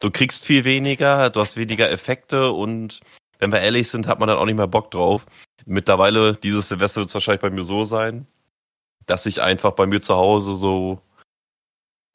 du 0.00 0.10
kriegst 0.10 0.44
viel 0.44 0.64
weniger, 0.64 1.30
du 1.30 1.40
hast 1.40 1.56
weniger 1.56 1.90
Effekte 1.90 2.50
und 2.52 3.00
wenn 3.38 3.52
wir 3.52 3.60
ehrlich 3.60 3.88
sind, 3.88 4.06
hat 4.06 4.18
man 4.18 4.28
dann 4.28 4.38
auch 4.38 4.46
nicht 4.46 4.56
mehr 4.56 4.66
Bock 4.66 4.90
drauf. 4.90 5.26
Mittlerweile, 5.66 6.34
dieses 6.34 6.68
Silvester 6.68 7.00
wird 7.00 7.08
es 7.08 7.14
wahrscheinlich 7.14 7.42
bei 7.42 7.50
mir 7.50 7.64
so 7.64 7.84
sein, 7.84 8.26
dass 9.06 9.26
ich 9.26 9.42
einfach 9.42 9.72
bei 9.72 9.86
mir 9.86 10.00
zu 10.00 10.14
Hause 10.14 10.54
so, 10.54 11.00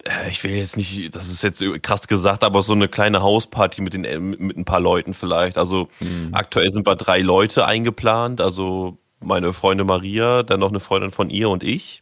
äh, 0.04 0.30
ich 0.30 0.44
will 0.44 0.52
jetzt 0.52 0.78
nicht, 0.78 1.16
das 1.16 1.30
ist 1.30 1.44
jetzt 1.44 1.64
krass 1.84 2.08
gesagt, 2.08 2.44
aber 2.44 2.64
so 2.64 2.74
eine 2.74 2.88
kleine 2.88 3.22
Hausparty 3.22 3.82
mit 3.82 3.94
den 3.94 4.30
mit 4.30 4.58
ein 4.58 4.66
paar 4.66 4.80
Leuten 4.80 5.14
vielleicht. 5.14 5.58
Also 5.58 5.90
mhm. 6.00 6.30
aktuell 6.32 6.72
sind 6.72 6.88
wir 6.88 6.96
drei 6.96 7.20
Leute 7.20 7.66
eingeplant, 7.66 8.42
also 8.42 8.98
meine 9.24 9.54
Freundin 9.54 9.88
Maria, 9.88 10.44
dann 10.44 10.60
noch 10.60 10.70
eine 10.70 10.80
Freundin 10.80 11.12
von 11.12 11.30
ihr 11.30 11.50
und 11.50 11.64
ich. 11.64 12.02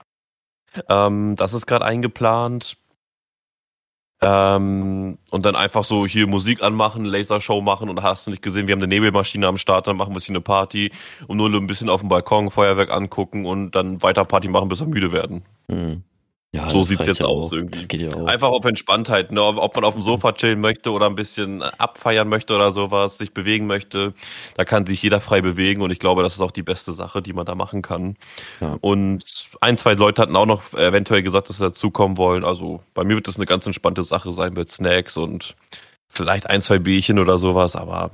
Ähm, 0.88 1.36
das 1.36 1.54
ist 1.54 1.66
gerade 1.66 1.86
eingeplant. 1.86 2.78
Ähm, 4.22 5.18
und 5.32 5.46
dann 5.46 5.56
einfach 5.56 5.86
so 5.86 6.06
hier 6.06 6.28
Musik 6.28 6.62
anmachen, 6.62 7.06
Lasershow 7.06 7.62
machen 7.62 7.90
und 7.90 8.04
hast 8.04 8.28
du 8.28 8.32
nicht 8.32 8.44
gesehen, 8.44 8.68
wir 8.68 8.74
haben 8.74 8.82
eine 8.82 8.90
Nebelmaschine 8.90 9.48
am 9.48 9.58
Start, 9.58 9.88
dann 9.88 9.96
machen 9.96 10.10
wir 10.10 10.16
bisschen 10.16 10.36
eine 10.36 10.42
Party 10.42 10.92
und 11.28 11.38
nur 11.38 11.50
ein 11.50 11.68
bisschen 11.68 11.90
auf 11.90 12.02
dem 12.02 12.10
Balkon 12.10 12.52
Feuerwerk 12.52 12.92
angucken 12.92 13.46
und 13.46 13.72
dann 13.76 14.02
weiter 14.02 14.26
Party 14.26 14.50
machen, 14.50 14.68
bis 14.68 14.82
wir 14.82 14.88
müde 14.88 15.14
werden. 15.14 15.46
Mhm. 15.70 16.04
Ja, 16.52 16.68
so 16.68 16.82
sieht's 16.82 17.06
jetzt 17.06 17.20
ja 17.20 17.28
aus 17.28 17.52
irgendwie. 17.52 17.98
Ja 17.98 18.24
Einfach 18.26 18.50
auf 18.50 18.66
Entspanntheit, 18.66 19.32
ne? 19.32 19.44
ob 19.44 19.76
man 19.76 19.84
auf 19.84 19.94
dem 19.94 20.02
Sofa 20.02 20.32
chillen 20.32 20.60
möchte 20.60 20.90
oder 20.92 21.06
ein 21.06 21.14
bisschen 21.14 21.62
abfeiern 21.62 22.28
möchte 22.28 22.56
oder 22.56 22.72
sowas, 22.72 23.20
sich 23.20 23.36
bewegen 23.36 23.68
möchte. 23.68 24.16
Da 24.56 24.66
kann 24.66 24.88
sich 24.88 25.04
jeder 25.04 25.22
frei 25.22 25.42
bewegen 25.42 25.84
und 25.84 25.92
ich 25.92 26.00
glaube, 26.00 26.24
das 26.24 26.34
ist 26.34 26.42
auch 26.42 26.50
die 26.50 26.64
beste 26.64 26.92
Sache, 26.94 27.22
die 27.22 27.34
man 27.34 27.46
da 27.46 27.54
machen 27.54 27.84
kann. 27.84 28.16
Und 28.82 29.24
ein, 29.62 29.78
zwei 29.78 29.94
Leute 29.94 30.24
hatten 30.24 30.36
auch 30.36 30.48
noch 30.48 30.74
eventuell 30.74 31.22
gesagt, 31.22 31.50
dass 31.50 31.58
sie 31.58 31.66
dazukommen 31.66 32.18
wollen. 32.18 32.44
Also 32.44 32.82
bei 32.96 33.04
mir 33.04 33.16
wird 33.16 33.28
das 33.28 33.36
eine 33.36 33.46
ganz 33.46 33.68
entspannte 33.68 34.02
Sache 34.02 34.32
sein 34.32 34.54
mit 34.54 34.72
Snacks 34.72 35.18
und 35.18 35.56
vielleicht 36.08 36.50
ein, 36.50 36.64
zwei 36.64 36.80
Bierchen 36.80 37.20
oder 37.20 37.38
sowas, 37.38 37.76
aber 37.76 38.10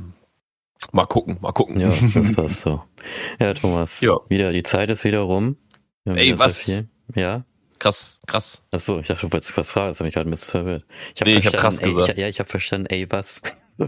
mal 0.91 1.05
gucken, 1.05 1.37
mal 1.39 1.53
gucken. 1.53 1.79
Ja, 1.79 1.93
das 2.13 2.33
passt 2.35 2.61
so. 2.61 2.83
Ja, 3.39 3.53
Thomas, 3.53 4.01
ja. 4.01 4.17
wieder, 4.27 4.51
die 4.51 4.63
Zeit 4.63 4.89
ist 4.89 5.05
wieder 5.05 5.21
rum. 5.21 5.55
Ey, 6.03 6.37
was? 6.37 6.67
Ja? 7.15 7.45
Krass, 7.85 8.17
krass. 8.25 8.63
Achso, 8.71 8.99
ich 8.99 9.05
dachte, 9.05 9.27
du 9.27 9.31
wolltest 9.31 9.55
was 9.57 9.71
sagen, 9.71 9.89
das 9.89 9.99
hat 9.99 10.05
mich 10.05 10.15
gerade 10.15 10.27
ein 10.27 10.31
bisschen 10.31 10.49
verwirrt. 10.49 10.85
Ich 11.13 11.21
hab 11.21 11.27
nee, 11.27 11.37
ich 11.37 11.45
hab 11.45 11.53
krass 11.53 11.77
ey, 11.77 11.93
gesagt. 11.93 12.09
Ich, 12.09 12.17
ja, 12.17 12.27
ich 12.27 12.39
habe 12.39 12.49
verstanden, 12.49 12.87
ey, 12.87 13.05
was? 13.11 13.43
ey, 13.77 13.87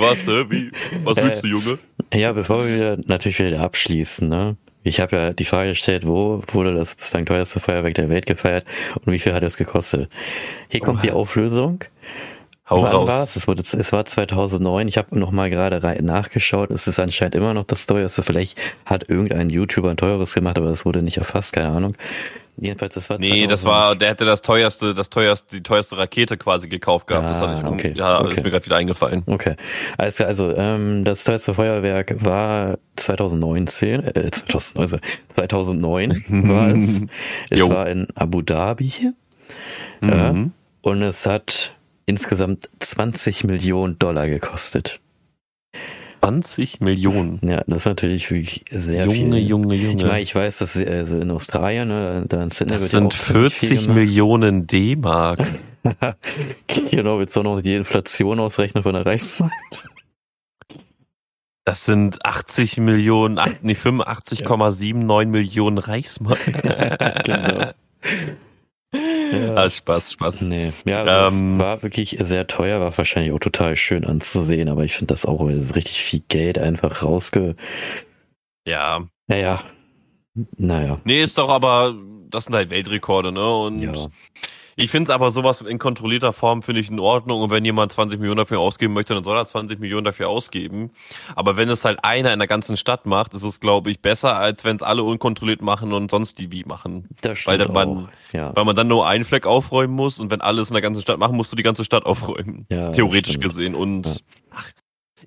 was, 0.00 0.24
ne? 0.24 0.46
Wie, 0.48 0.70
was 1.02 1.16
willst 1.16 1.42
du, 1.42 1.48
Junge? 1.48 1.80
Ja, 2.14 2.30
bevor 2.30 2.64
wir 2.64 2.96
natürlich 3.06 3.40
wieder 3.40 3.58
abschließen, 3.58 4.28
ne? 4.28 4.56
Ich 4.84 5.00
habe 5.00 5.16
ja 5.16 5.32
die 5.32 5.44
Frage 5.44 5.70
gestellt, 5.70 6.06
wo 6.06 6.44
wurde 6.52 6.74
das 6.74 6.94
bislang 6.94 7.26
teuerste 7.26 7.58
Feuerwerk 7.58 7.94
der 7.94 8.08
Welt 8.08 8.26
gefeiert 8.26 8.64
und 9.04 9.12
wie 9.12 9.18
viel 9.18 9.34
hat 9.34 9.42
es 9.42 9.56
gekostet? 9.56 10.08
Hier 10.68 10.78
kommt 10.78 11.00
oh, 11.00 11.02
die 11.02 11.10
Auflösung. 11.10 11.82
Hau 12.70 12.82
Wann 12.82 12.92
raus. 12.92 13.08
war's? 13.08 13.36
Es, 13.36 13.48
wurde, 13.48 13.62
es 13.62 13.92
war 13.92 14.04
2009. 14.04 14.88
Ich 14.88 14.98
habe 14.98 15.18
noch 15.18 15.30
mal 15.30 15.48
gerade 15.48 15.80
nachgeschaut. 16.02 16.70
Es 16.70 16.86
ist 16.86 16.98
anscheinend 16.98 17.34
immer 17.34 17.54
noch 17.54 17.64
das 17.64 17.86
teuerste. 17.86 18.22
Vielleicht 18.22 18.58
hat 18.84 19.08
irgendein 19.08 19.48
YouTuber 19.48 19.90
ein 19.90 19.96
teures 19.96 20.34
gemacht, 20.34 20.58
aber 20.58 20.68
das 20.68 20.84
wurde 20.84 21.02
nicht 21.02 21.16
erfasst. 21.16 21.54
Keine 21.54 21.68
Ahnung. 21.68 21.94
Jedenfalls, 22.60 22.94
das 22.94 23.08
war 23.08 23.18
2009. 23.18 23.40
Nee, 23.40 23.46
das 23.46 23.64
war, 23.64 23.94
der 23.94 24.10
hätte 24.10 24.24
das 24.24 24.42
teuerste, 24.42 24.92
das 24.92 25.10
teuerste, 25.10 25.56
die 25.56 25.62
teuerste 25.62 25.96
Rakete 25.96 26.36
quasi 26.36 26.68
gekauft 26.68 27.06
gehabt. 27.06 27.24
Ah, 27.24 27.32
das 27.40 27.60
ich, 27.60 27.66
okay, 27.66 27.94
ja, 27.96 28.20
okay. 28.20 28.34
ist 28.34 28.42
mir 28.42 28.50
gerade 28.50 28.66
wieder 28.66 28.76
eingefallen. 28.76 29.22
Okay. 29.26 29.54
Also, 29.96 30.24
also 30.24 30.54
ähm, 30.56 31.04
das 31.04 31.22
teuerste 31.24 31.54
Feuerwerk 31.54 32.16
war 32.24 32.78
2019, 32.96 34.04
äh, 34.04 34.30
2019, 34.30 35.00
2009 35.28 36.24
war 36.48 36.68
es. 36.70 37.06
es 37.48 37.70
war 37.70 37.88
in 37.88 38.08
Abu 38.16 38.42
Dhabi. 38.42 39.12
Mhm. 40.00 40.10
Äh, 40.10 40.88
und 40.88 41.02
es 41.02 41.26
hat 41.26 41.74
insgesamt 42.08 42.70
20 42.80 43.44
Millionen 43.44 43.98
Dollar 43.98 44.26
gekostet. 44.26 45.00
20 46.20 46.80
Millionen. 46.80 47.38
Ja, 47.42 47.62
das 47.66 47.78
ist 47.78 47.86
natürlich 47.86 48.30
wirklich 48.30 48.64
sehr 48.70 49.04
Junge, 49.04 49.14
viel. 49.14 49.24
Junge, 49.24 49.38
Junge, 49.38 49.74
Junge. 49.74 49.96
Ich 49.96 50.04
meine, 50.04 50.20
ich 50.22 50.34
weiß, 50.34 50.58
dass 50.58 50.76
also 50.76 51.20
in 51.20 51.30
Australien, 51.30 51.88
ne, 51.88 52.24
da 52.26 52.42
in 52.42 52.50
Sydney 52.50 52.74
das 52.74 52.90
sind 52.90 53.14
40 53.14 53.88
Millionen 53.88 54.66
D-Mark. 54.66 55.40
genau, 56.90 57.22
du 57.22 57.40
auch 57.40 57.44
noch 57.44 57.60
die 57.60 57.76
Inflation 57.76 58.40
ausrechnen 58.40 58.82
von 58.82 58.94
der 58.94 59.06
Reichsmark? 59.06 59.52
Das 61.64 61.84
sind 61.84 62.24
80 62.24 62.78
Millionen, 62.78 63.38
nee, 63.60 63.74
85,79 63.74 65.20
ja. 65.22 65.26
Millionen 65.26 65.78
Reichsmark. 65.78 66.38
genau. 67.24 67.72
Ja. 68.94 69.54
Ah, 69.54 69.68
Spaß, 69.68 70.12
Spaß. 70.12 70.42
Nee. 70.42 70.72
Ja, 70.86 71.04
also 71.04 71.36
ähm, 71.44 71.54
es 71.54 71.60
war 71.60 71.82
wirklich 71.82 72.16
sehr 72.20 72.46
teuer, 72.46 72.80
war 72.80 72.96
wahrscheinlich 72.96 73.32
auch 73.32 73.38
total 73.38 73.76
schön 73.76 74.04
anzusehen, 74.06 74.68
aber 74.68 74.84
ich 74.84 74.94
finde 74.94 75.12
das 75.12 75.26
auch, 75.26 75.44
weil 75.44 75.56
das 75.56 75.74
richtig 75.74 76.02
viel 76.02 76.22
Geld 76.28 76.58
einfach 76.58 77.02
rausge. 77.02 77.54
Ja. 78.66 79.06
Naja. 79.26 79.62
Naja. 80.56 81.00
Nee, 81.04 81.22
ist 81.22 81.36
doch 81.36 81.50
aber, 81.50 81.94
das 82.30 82.44
sind 82.44 82.54
halt 82.54 82.70
Weltrekorde, 82.70 83.32
ne? 83.32 83.56
Und 83.56 83.82
ja. 83.82 84.08
Ich 84.80 84.92
finde 84.92 85.10
es 85.10 85.14
aber 85.14 85.32
sowas 85.32 85.60
in 85.60 85.80
kontrollierter 85.80 86.32
Form 86.32 86.62
finde 86.62 86.80
ich 86.80 86.88
in 86.88 87.00
Ordnung 87.00 87.42
und 87.42 87.50
wenn 87.50 87.64
jemand 87.64 87.90
20 87.90 88.20
Millionen 88.20 88.38
dafür 88.38 88.60
ausgeben 88.60 88.94
möchte, 88.94 89.12
dann 89.12 89.24
soll 89.24 89.36
er 89.36 89.44
20 89.44 89.80
Millionen 89.80 90.04
dafür 90.04 90.28
ausgeben. 90.28 90.92
Aber 91.34 91.56
wenn 91.56 91.68
es 91.68 91.84
halt 91.84 92.04
einer 92.04 92.32
in 92.32 92.38
der 92.38 92.46
ganzen 92.46 92.76
Stadt 92.76 93.04
macht, 93.04 93.34
ist 93.34 93.42
es 93.42 93.58
glaube 93.58 93.90
ich 93.90 94.00
besser, 94.00 94.36
als 94.36 94.64
wenn 94.64 94.76
es 94.76 94.82
alle 94.82 95.02
unkontrolliert 95.02 95.62
machen 95.62 95.92
und 95.92 96.12
sonst 96.12 96.38
die 96.38 96.52
wie 96.52 96.62
machen. 96.62 97.08
Das 97.22 97.40
stimmt 97.40 97.58
weil 97.58 97.66
dann 97.66 97.72
man, 97.72 98.08
ja. 98.32 98.54
weil 98.54 98.64
man 98.64 98.76
dann 98.76 98.86
nur 98.86 99.08
einen 99.08 99.24
Fleck 99.24 99.46
aufräumen 99.46 99.96
muss 99.96 100.20
und 100.20 100.30
wenn 100.30 100.40
alles 100.40 100.70
in 100.70 100.74
der 100.74 100.82
ganzen 100.82 101.02
Stadt 101.02 101.18
machen, 101.18 101.36
musst 101.36 101.50
du 101.50 101.56
die 101.56 101.64
ganze 101.64 101.84
Stadt 101.84 102.06
aufräumen. 102.06 102.64
Ja, 102.70 102.92
Theoretisch 102.92 103.40
gesehen 103.40 103.74
und 103.74 104.06
ja. 104.06 104.12
ach, 104.52 104.70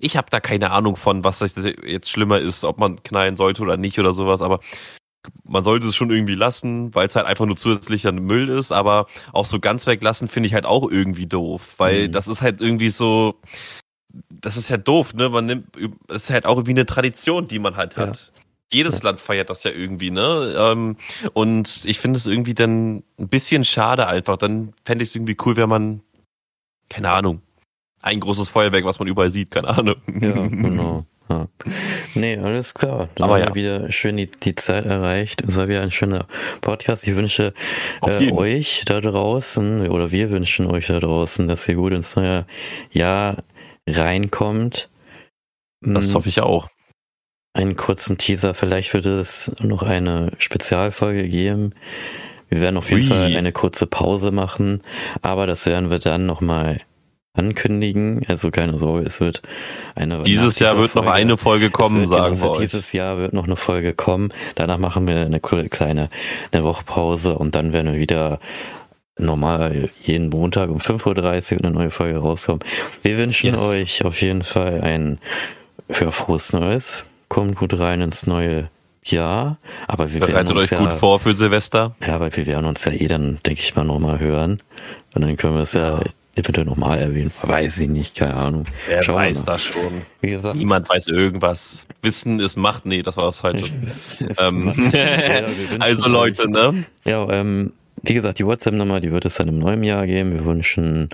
ich 0.00 0.16
habe 0.16 0.28
da 0.30 0.40
keine 0.40 0.70
Ahnung 0.70 0.96
von, 0.96 1.24
was 1.24 1.40
jetzt 1.40 2.10
schlimmer 2.10 2.40
ist, 2.40 2.64
ob 2.64 2.78
man 2.78 3.02
knallen 3.02 3.36
sollte 3.36 3.60
oder 3.60 3.76
nicht 3.76 3.98
oder 3.98 4.14
sowas, 4.14 4.40
aber 4.40 4.60
man 5.44 5.64
sollte 5.64 5.88
es 5.88 5.96
schon 5.96 6.10
irgendwie 6.10 6.34
lassen, 6.34 6.94
weil 6.94 7.06
es 7.06 7.16
halt 7.16 7.26
einfach 7.26 7.46
nur 7.46 7.56
zusätzlicher 7.56 8.12
Müll 8.12 8.48
ist, 8.48 8.72
aber 8.72 9.06
auch 9.32 9.46
so 9.46 9.60
ganz 9.60 9.86
weglassen 9.86 10.28
finde 10.28 10.48
ich 10.48 10.54
halt 10.54 10.66
auch 10.66 10.90
irgendwie 10.90 11.26
doof, 11.26 11.74
weil 11.78 12.08
mhm. 12.08 12.12
das 12.12 12.28
ist 12.28 12.42
halt 12.42 12.60
irgendwie 12.60 12.90
so, 12.90 13.40
das 14.30 14.56
ist 14.56 14.68
ja 14.68 14.76
doof, 14.76 15.14
ne? 15.14 15.28
Man 15.28 15.46
nimmt, 15.46 15.66
das 16.08 16.24
ist 16.24 16.30
halt 16.30 16.46
auch 16.46 16.56
irgendwie 16.56 16.72
eine 16.72 16.86
Tradition, 16.86 17.48
die 17.48 17.58
man 17.58 17.76
halt 17.76 17.96
hat. 17.96 18.32
Ja. 18.34 18.42
Jedes 18.72 18.98
ja. 18.98 19.10
Land 19.10 19.20
feiert 19.20 19.50
das 19.50 19.64
ja 19.64 19.70
irgendwie, 19.70 20.10
ne? 20.10 20.54
Ähm, 20.56 20.96
und 21.34 21.82
ich 21.84 21.98
finde 21.98 22.16
es 22.16 22.26
irgendwie 22.26 22.54
dann 22.54 23.02
ein 23.18 23.28
bisschen 23.28 23.64
schade 23.64 24.06
einfach. 24.06 24.36
Dann 24.38 24.72
fände 24.84 25.02
ich 25.02 25.10
es 25.10 25.16
irgendwie 25.16 25.36
cool, 25.44 25.56
wenn 25.56 25.68
man, 25.68 26.02
keine 26.88 27.10
Ahnung, 27.10 27.42
ein 28.00 28.20
großes 28.20 28.48
Feuerwerk, 28.48 28.84
was 28.84 28.98
man 28.98 29.08
überall 29.08 29.30
sieht, 29.30 29.50
keine 29.50 29.68
Ahnung. 29.68 29.96
Ja, 30.20 30.32
genau. 30.32 31.06
Nee, 32.14 32.36
alles 32.38 32.74
klar. 32.74 33.08
Dann 33.14 33.24
Aber 33.24 33.34
haben 33.34 33.40
ja. 33.40 33.54
wir 33.54 33.54
wieder 33.54 33.92
schön 33.92 34.16
die, 34.16 34.30
die 34.30 34.54
Zeit 34.54 34.86
erreicht. 34.86 35.42
Es 35.42 35.56
war 35.56 35.68
wieder 35.68 35.82
ein 35.82 35.90
schöner 35.90 36.26
Podcast. 36.60 37.06
Ich 37.06 37.14
wünsche 37.14 37.54
äh, 38.06 38.32
euch 38.32 38.82
da 38.86 39.00
draußen, 39.00 39.88
oder 39.88 40.10
wir 40.10 40.30
wünschen 40.30 40.66
euch 40.66 40.88
da 40.88 41.00
draußen, 41.00 41.48
dass 41.48 41.68
ihr 41.68 41.74
gut 41.74 41.92
ins 41.92 42.16
neue 42.16 42.46
Jahr 42.90 43.42
reinkommt. 43.88 44.88
Das 45.80 46.08
hm. 46.08 46.14
hoffe 46.14 46.28
ich 46.28 46.40
auch. 46.40 46.68
Einen 47.54 47.76
kurzen 47.76 48.16
Teaser. 48.16 48.54
Vielleicht 48.54 48.94
wird 48.94 49.06
es 49.06 49.52
noch 49.60 49.82
eine 49.82 50.32
Spezialfolge 50.38 51.28
geben. 51.28 51.74
Wir 52.48 52.60
werden 52.60 52.76
auf 52.76 52.90
jeden 52.90 53.02
Ui. 53.02 53.08
Fall 53.08 53.36
eine 53.36 53.52
kurze 53.52 53.86
Pause 53.86 54.30
machen, 54.30 54.82
aber 55.22 55.46
das 55.46 55.64
werden 55.64 55.90
wir 55.90 55.98
dann 55.98 56.26
nochmal 56.26 56.82
ankündigen. 57.34 58.22
Also 58.28 58.50
keine 58.50 58.78
Sorge, 58.78 59.06
es 59.06 59.20
wird 59.20 59.42
eine. 59.94 60.22
Dieses 60.22 60.58
Jahr 60.58 60.78
wird 60.78 60.90
Folge, 60.90 61.06
noch 61.06 61.14
eine 61.14 61.36
Folge 61.36 61.70
kommen, 61.70 62.00
wird, 62.00 62.08
sagen 62.10 62.34
genau, 62.34 62.54
wir. 62.54 62.60
Dieses 62.60 62.92
Jahr 62.92 63.18
wird 63.18 63.32
noch 63.32 63.44
eine 63.44 63.56
Folge 63.56 63.94
kommen. 63.94 64.32
Danach 64.54 64.78
machen 64.78 65.06
wir 65.06 65.16
eine 65.16 65.40
kleine 65.40 66.10
eine 66.50 66.64
Woche 66.64 66.84
Pause 66.84 67.36
und 67.36 67.54
dann 67.54 67.72
werden 67.72 67.92
wir 67.92 68.00
wieder 68.00 68.38
normal 69.18 69.90
jeden 70.04 70.30
Montag 70.30 70.70
um 70.70 70.78
5.30 70.78 71.54
Uhr 71.54 71.64
eine 71.64 71.72
neue 71.72 71.90
Folge 71.90 72.18
rauskommen. 72.18 72.60
Wir 73.02 73.16
wünschen 73.16 73.52
yes. 73.52 73.60
euch 73.60 74.04
auf 74.04 74.20
jeden 74.20 74.42
Fall 74.42 74.80
ein 74.80 75.18
für 75.88 76.12
frohes 76.12 76.52
Neues. 76.52 77.04
Kommt 77.28 77.56
gut 77.56 77.78
rein 77.78 78.02
ins 78.02 78.26
neue 78.26 78.68
Jahr, 79.04 79.58
aber 79.88 80.12
wir 80.12 80.20
Bereitet 80.20 80.36
werden 80.36 80.52
uns 80.52 80.64
euch 80.64 80.70
ja, 80.70 80.78
gut 80.78 80.92
vor 80.92 81.18
für 81.18 81.36
Silvester. 81.36 81.96
Ja, 82.06 82.20
weil 82.20 82.34
wir 82.36 82.46
werden 82.46 82.66
uns 82.66 82.84
ja 82.84 82.92
eh 82.92 83.08
dann, 83.08 83.38
denke 83.44 83.62
ich 83.62 83.74
mal, 83.74 83.84
nochmal 83.84 84.20
hören. 84.20 84.60
Und 85.14 85.22
dann 85.22 85.36
können 85.36 85.54
wir 85.54 85.62
es 85.62 85.72
ja 85.72 86.00
eventuell 86.34 86.66
nochmal 86.66 86.98
erwähnen. 86.98 87.30
Weiß 87.42 87.78
ich 87.80 87.88
nicht, 87.88 88.14
keine 88.14 88.34
Ahnung. 88.34 88.64
Wer 88.86 89.02
Schauen 89.02 89.16
weiß 89.16 89.44
das 89.44 89.62
schon. 89.62 90.02
Wie 90.20 90.30
gesagt. 90.30 90.56
Niemand 90.56 90.88
weiß 90.88 91.08
irgendwas. 91.08 91.86
Wissen 92.00 92.40
ist 92.40 92.56
Macht. 92.56 92.86
Nee, 92.86 93.02
das 93.02 93.16
war 93.16 93.28
was 93.28 93.36
Falsches. 93.36 94.16
ähm, 94.38 94.90
ja, 94.92 95.46
also 95.78 96.08
Leute, 96.08 96.50
ne? 96.50 96.84
Ja, 97.04 97.28
ähm, 97.30 97.72
wie 98.02 98.14
gesagt, 98.14 98.38
die 98.38 98.46
WhatsApp-Nummer, 98.46 99.00
die 99.00 99.12
wird 99.12 99.24
es 99.24 99.36
dann 99.36 99.48
im 99.48 99.58
neuen 99.58 99.82
Jahr 99.82 100.06
geben. 100.06 100.32
Wir 100.32 100.44
wünschen 100.44 101.08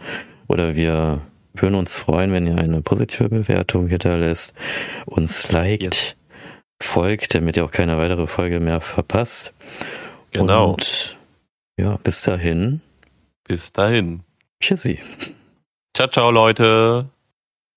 oder 0.46 0.76
wir 0.76 1.20
würden 1.54 1.74
uns 1.74 1.98
freuen, 1.98 2.32
wenn 2.32 2.46
ihr 2.46 2.56
eine 2.56 2.80
positive 2.82 3.28
Bewertung 3.28 3.88
hinterlässt, 3.88 4.54
uns 5.06 5.50
liked, 5.50 5.82
yes. 5.82 6.16
folgt, 6.80 7.34
damit 7.34 7.56
ihr 7.56 7.64
auch 7.64 7.72
keine 7.72 7.98
weitere 7.98 8.26
Folge 8.26 8.60
mehr 8.60 8.80
verpasst. 8.80 9.52
Genau. 10.30 10.72
Und 10.72 11.18
ja, 11.78 11.96
bis 12.02 12.22
dahin. 12.22 12.80
Bis 13.44 13.72
dahin. 13.72 14.22
Tschüssi. 14.60 15.00
Ciao, 15.94 16.08
ciao, 16.08 16.30
Leute. 16.30 17.08